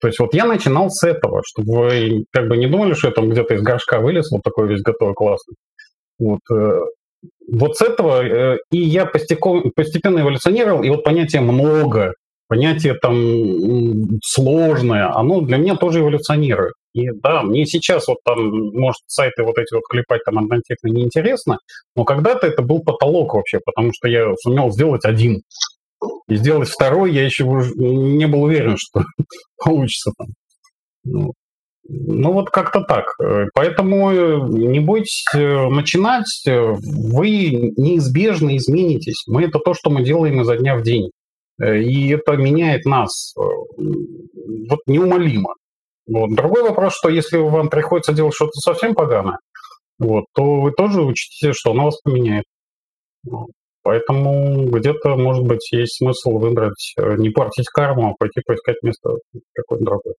То 0.01 0.09
есть 0.09 0.21
вот 0.21 0.35
я 0.35 0.45
начинал 0.45 0.91
с 0.91 1.05
этого, 1.05 1.43
чтобы 1.45 1.73
вы 1.73 2.25
как 2.31 2.49
бы 2.49 2.57
не 2.57 2.69
думали, 2.69 2.95
что 2.95 3.09
я 3.09 3.15
там 3.15 3.31
где-то 3.31 3.55
из 3.55 3.63
горшка 3.63 3.99
вылез, 3.99 4.31
вот 4.31 4.43
такой 4.43 4.69
весь 4.69 4.83
готовый, 4.83 5.15
классный. 5.15 5.57
Вот, 6.19 6.41
э, 6.53 6.81
вот 7.51 7.77
с 7.77 7.83
этого 7.83 8.25
э, 8.25 8.59
и 8.71 8.79
я 8.79 9.07
постепенно 9.07 10.21
эволюционировал, 10.21 10.83
и 10.83 10.91
вот 10.91 11.03
понятие 11.03 11.43
«много», 11.43 12.13
понятие 12.48 12.94
там 12.94 14.18
сложное, 14.23 15.12
оно 15.14 15.40
для 15.40 15.56
меня 15.56 15.77
тоже 15.77 16.01
эволюционирует. 16.01 16.74
И 16.94 17.10
да, 17.10 17.43
мне 17.43 17.66
сейчас 17.66 18.09
вот 18.09 18.18
там, 18.24 18.39
может, 18.73 19.02
сайты 19.06 19.43
вот 19.43 19.59
эти 19.59 19.74
вот 19.74 19.82
клепать 19.89 20.23
там 20.24 20.39
однотипно 20.39 20.89
неинтересно, 20.89 21.59
но 21.94 22.05
когда-то 22.05 22.47
это 22.47 22.62
был 22.62 22.82
потолок 22.82 23.35
вообще, 23.35 23.60
потому 23.64 23.90
что 23.93 24.09
я 24.09 24.35
сумел 24.40 24.70
сделать 24.70 25.05
один. 25.05 25.43
И 26.28 26.36
сделать 26.36 26.68
второй 26.68 27.12
я 27.12 27.24
еще 27.24 27.44
не 27.44 28.27
был 28.27 28.44
уверен, 28.44 28.77
что 28.78 29.05
получится 29.62 30.12
там. 30.16 30.28
Ну, 31.05 31.32
ну 31.89 32.32
вот 32.32 32.51
как-то 32.51 32.81
так. 32.81 33.05
Поэтому 33.55 34.10
э, 34.10 34.39
не 34.48 34.81
бойтесь 34.81 35.24
э, 35.35 35.68
начинать, 35.68 36.27
вы 36.47 37.73
неизбежно 37.77 38.56
изменитесь. 38.56 39.24
Мы 39.27 39.44
это 39.44 39.59
то, 39.59 39.74
что 39.74 39.90
мы 39.90 40.02
делаем 40.02 40.40
изо 40.40 40.56
дня 40.56 40.77
в 40.77 40.82
день. 40.82 41.10
Э, 41.61 41.78
и 41.78 42.11
это 42.11 42.37
меняет 42.37 42.85
нас 42.85 43.35
вот 43.37 44.81
неумолимо. 44.87 45.55
Вот. 46.07 46.31
Другой 46.35 46.62
вопрос, 46.62 46.97
что 46.97 47.09
если 47.09 47.39
вам 47.39 47.69
приходится 47.69 48.12
делать 48.12 48.35
что-то 48.35 48.59
совсем 48.61 48.95
поганое, 48.95 49.39
вот, 49.99 50.27
то 50.35 50.61
вы 50.61 50.73
тоже 50.73 51.03
учтите, 51.03 51.53
что 51.53 51.73
оно 51.73 51.87
вас 51.87 52.01
поменяет. 52.03 52.45
Поэтому 53.83 54.66
где-то, 54.66 55.16
может 55.16 55.45
быть, 55.45 55.70
есть 55.73 55.99
смысл 55.99 56.39
выбрать, 56.39 56.95
э, 56.99 57.15
не 57.19 57.31
портить 57.31 57.69
карму, 57.69 58.11
а 58.11 58.15
пойти 58.19 58.41
поискать 58.45 58.83
место 58.83 59.11
какое-то 59.55 59.85
другое. 59.85 60.15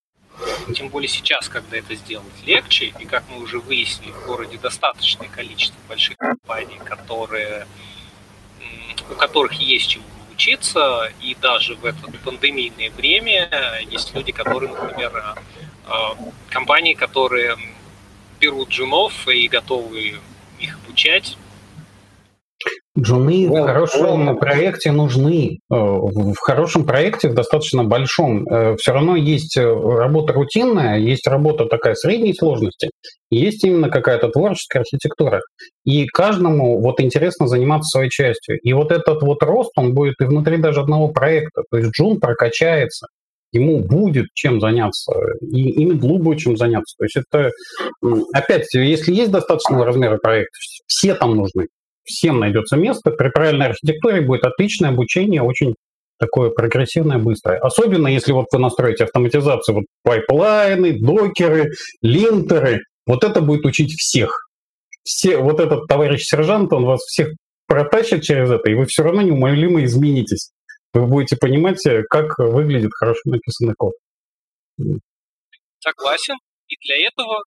Тем 0.74 0.90
более 0.90 1.08
сейчас, 1.08 1.50
когда 1.50 1.78
это 1.78 1.96
сделать 1.96 2.26
легче, 2.46 2.94
и 3.00 3.06
как 3.06 3.24
мы 3.30 3.42
уже 3.44 3.60
выяснили, 3.60 4.12
в 4.12 4.28
городе 4.28 4.58
достаточное 4.62 5.28
количество 5.28 5.78
больших 5.90 6.16
компаний, 6.18 6.80
которые, 6.86 7.66
у 9.12 9.16
которых 9.16 9.54
есть 9.54 9.90
чему 9.90 10.04
учиться, 10.38 11.12
и 11.20 11.36
даже 11.42 11.76
в 11.76 11.84
это 11.84 12.12
пандемийное 12.24 12.92
время 12.92 13.50
есть 13.90 14.14
люди, 14.14 14.32
которые, 14.32 14.72
например, 14.72 15.12
э, 15.16 15.92
компании, 16.50 16.94
которые 16.94 17.58
берут 18.40 18.70
джунов 18.70 19.28
и 19.28 19.48
готовы 19.48 20.20
их 20.60 20.78
обучать, 20.86 21.38
Джуны 23.00 23.46
well, 23.46 23.64
в 23.64 23.66
хорошем 23.66 24.30
well. 24.30 24.36
проекте 24.36 24.92
нужны. 24.92 25.60
Э, 25.72 25.76
в 25.76 26.38
хорошем 26.40 26.86
проекте, 26.86 27.30
в 27.30 27.36
достаточно 27.36 27.84
большом, 27.84 28.48
э, 28.48 28.76
все 28.78 28.92
равно 28.92 29.16
есть 29.16 29.56
э, 29.58 29.62
работа 29.64 30.34
рутинная, 30.34 30.98
есть 30.98 31.28
работа 31.28 31.66
такая 31.66 31.94
средней 31.94 32.34
сложности, 32.34 32.90
есть 33.30 33.64
именно 33.64 33.90
какая-то 33.90 34.30
творческая 34.30 34.80
архитектура. 34.80 35.42
И 35.86 36.08
каждому 36.08 36.82
вот 36.82 37.00
интересно 37.00 37.48
заниматься 37.48 37.90
своей 37.90 38.10
частью. 38.10 38.58
И 38.64 38.74
вот 38.74 38.92
этот 38.92 39.22
вот 39.22 39.44
рост, 39.44 39.72
он 39.76 39.94
будет 39.94 40.16
и 40.20 40.26
внутри 40.26 40.58
даже 40.58 40.82
одного 40.82 41.10
проекта. 41.10 41.62
То 41.70 41.78
есть 41.78 41.92
Джун 41.92 42.20
прокачается, 42.20 43.08
ему 43.52 43.80
будет 43.80 44.26
чем 44.34 44.60
заняться, 44.60 45.14
и 45.42 45.84
им 45.84 45.98
будет 46.00 46.40
чем 46.40 46.58
заняться. 46.58 46.96
То 46.98 47.06
есть 47.06 47.18
это, 47.18 47.52
опять, 48.34 48.74
если 48.74 49.14
есть 49.14 49.32
достаточного 49.32 49.86
размера 49.86 50.18
проект, 50.18 50.52
все 50.88 51.14
там 51.14 51.36
нужны 51.36 51.68
всем 52.08 52.40
найдется 52.40 52.78
место. 52.78 53.12
При 53.12 53.30
правильной 53.30 53.68
архитектуре 53.68 54.22
будет 54.22 54.44
отличное 54.46 54.90
обучение, 54.90 55.42
очень 55.42 55.76
такое 56.20 56.50
прогрессивное, 56.50 57.20
быстрое. 57.20 57.60
Особенно 57.60 58.08
если 58.08 58.32
вот 58.32 58.48
вы 58.52 58.60
настроите 58.60 59.04
автоматизацию, 59.04 59.76
вот 59.76 59.86
пайплайны, 60.04 61.00
докеры, 61.00 61.72
линтеры, 62.02 62.82
вот 63.06 63.24
это 63.24 63.42
будет 63.42 63.66
учить 63.66 63.92
всех. 63.92 64.32
Все, 65.04 65.38
вот 65.38 65.60
этот 65.60 65.88
товарищ 65.88 66.24
сержант, 66.24 66.74
он 66.74 66.86
вас 66.86 67.02
всех 67.02 67.30
протащит 67.68 68.24
через 68.24 68.50
это, 68.50 68.70
и 68.70 68.74
вы 68.74 68.86
все 68.86 69.04
равно 69.04 69.22
неумолимо 69.22 69.84
изменитесь. 69.84 70.52
вы 70.94 71.06
будете 71.06 71.38
понимать, 71.38 71.82
как 72.10 72.38
выглядит 72.40 72.92
хорошо 72.94 73.22
написанный 73.26 73.76
код. 73.78 73.94
Согласен. 75.80 76.36
И 76.68 76.76
для 76.86 77.08
этого 77.08 77.44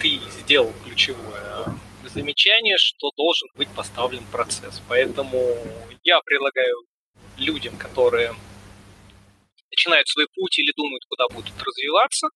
ты 0.00 0.18
сделал 0.40 0.72
ключевое 0.84 1.66
замечание, 2.16 2.76
что 2.78 3.10
должен 3.16 3.48
быть 3.56 3.68
поставлен 3.76 4.24
процесс. 4.32 4.80
Поэтому 4.88 5.38
я 6.02 6.18
предлагаю 6.24 6.76
людям, 7.36 7.76
которые 7.76 8.34
начинают 9.70 10.08
свой 10.08 10.26
путь 10.34 10.58
или 10.58 10.72
думают, 10.74 11.04
куда 11.08 11.24
будут 11.28 11.52
развиваться, 11.62 12.28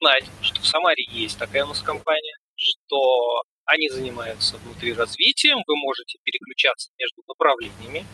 знать, 0.00 0.24
что 0.42 0.60
в 0.60 0.66
Самаре 0.66 1.04
есть 1.10 1.36
такая 1.38 1.64
у 1.64 1.68
нас 1.68 1.82
компания, 1.82 2.36
что 2.54 3.42
они 3.64 3.88
занимаются 3.88 4.56
внутри 4.58 4.92
развитием, 4.92 5.58
вы 5.66 5.76
можете 5.76 6.18
переключаться 6.22 6.90
между 6.98 7.22
направлениями. 7.26 8.06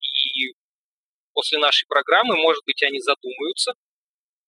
И 0.00 0.54
после 1.32 1.58
нашей 1.58 1.86
программы, 1.86 2.36
может 2.36 2.64
быть, 2.64 2.82
они 2.82 3.00
задумаются 3.00 3.74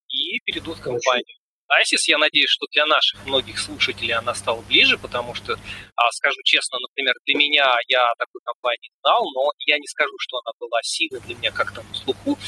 и 0.08 0.40
перейдут 0.44 0.78
в 0.78 0.82
компанию. 0.82 1.37
Айсис, 1.68 2.08
я 2.08 2.16
надеюсь, 2.16 2.48
что 2.50 2.66
для 2.72 2.86
наших 2.86 3.24
многих 3.26 3.58
слушателей 3.58 4.14
она 4.14 4.34
стала 4.34 4.62
ближе, 4.62 4.98
потому 4.98 5.34
что, 5.34 5.52
а, 5.96 6.10
скажу 6.12 6.40
честно, 6.44 6.78
например, 6.80 7.14
для 7.26 7.34
меня 7.34 7.76
я 7.88 8.08
такой 8.18 8.40
компании 8.42 8.90
знал, 9.02 9.24
но 9.34 9.52
я 9.66 9.78
не 9.78 9.86
скажу, 9.86 10.14
что 10.18 10.38
она 10.38 10.52
была 10.58 10.80
сильной 10.82 11.20
для 11.20 11.34
меня 11.34 11.50
как-то 11.50 11.82
на 11.82 11.94
слуху, 11.94 12.38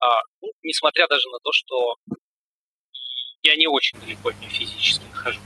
а, 0.00 0.22
ну, 0.40 0.48
несмотря 0.62 1.06
даже 1.08 1.28
на 1.28 1.38
то, 1.42 1.50
что 1.52 1.96
я 3.42 3.56
не 3.56 3.66
очень 3.66 4.00
далеко 4.00 4.30
от 4.30 4.40
нее 4.40 4.50
физически 4.50 5.04
нахожусь. 5.04 5.42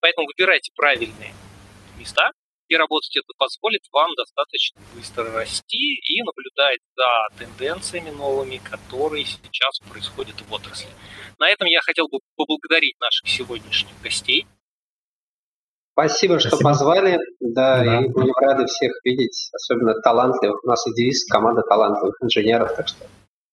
Поэтому 0.00 0.26
выбирайте 0.26 0.70
правильные 0.74 1.34
места, 1.98 2.30
и 2.68 2.76
работать 2.76 3.16
это 3.16 3.32
позволит 3.38 3.82
вам 3.92 4.10
достаточно 4.16 4.80
быстро 4.94 5.30
расти 5.32 5.94
и 5.94 6.22
наблюдать 6.22 6.80
за 6.96 7.38
тенденциями 7.38 8.10
новыми, 8.10 8.58
которые 8.58 9.24
сейчас 9.24 9.78
происходят 9.88 10.36
в 10.40 10.52
отрасли. 10.52 10.88
На 11.38 11.48
этом 11.48 11.66
я 11.66 11.80
хотел 11.80 12.08
бы 12.08 12.18
поблагодарить 12.36 12.98
наших 13.00 13.28
сегодняшних 13.28 14.00
гостей. 14.02 14.46
Спасибо, 15.92 16.38
что 16.38 16.50
Спасибо. 16.50 16.70
позвали. 16.70 17.18
Да, 17.40 17.82
да, 17.82 18.00
и 18.00 18.08
будем 18.08 18.34
рады 18.34 18.66
всех 18.66 18.92
видеть, 19.02 19.50
особенно 19.54 19.94
талантливых. 20.02 20.62
У 20.62 20.66
нас 20.66 20.86
и 20.86 20.92
девиз 20.92 21.24
команда 21.26 21.62
талантливых 21.62 22.14
инженеров, 22.22 22.74
так 22.76 22.88
что 22.88 23.06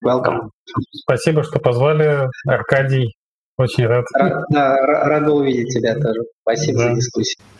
welcome. 0.04 0.50
Спасибо, 0.92 1.44
что 1.44 1.60
позвали, 1.60 2.28
Аркадий. 2.46 3.16
Очень 3.56 3.86
рад. 3.86 4.06
Рад, 4.14 4.44
да, 4.50 4.76
рад 4.76 5.30
увидеть 5.30 5.74
тебя 5.74 5.94
тоже. 5.94 6.22
Спасибо 6.42 6.80
да. 6.80 6.90
за 6.90 6.96
дискуссию. 6.96 7.46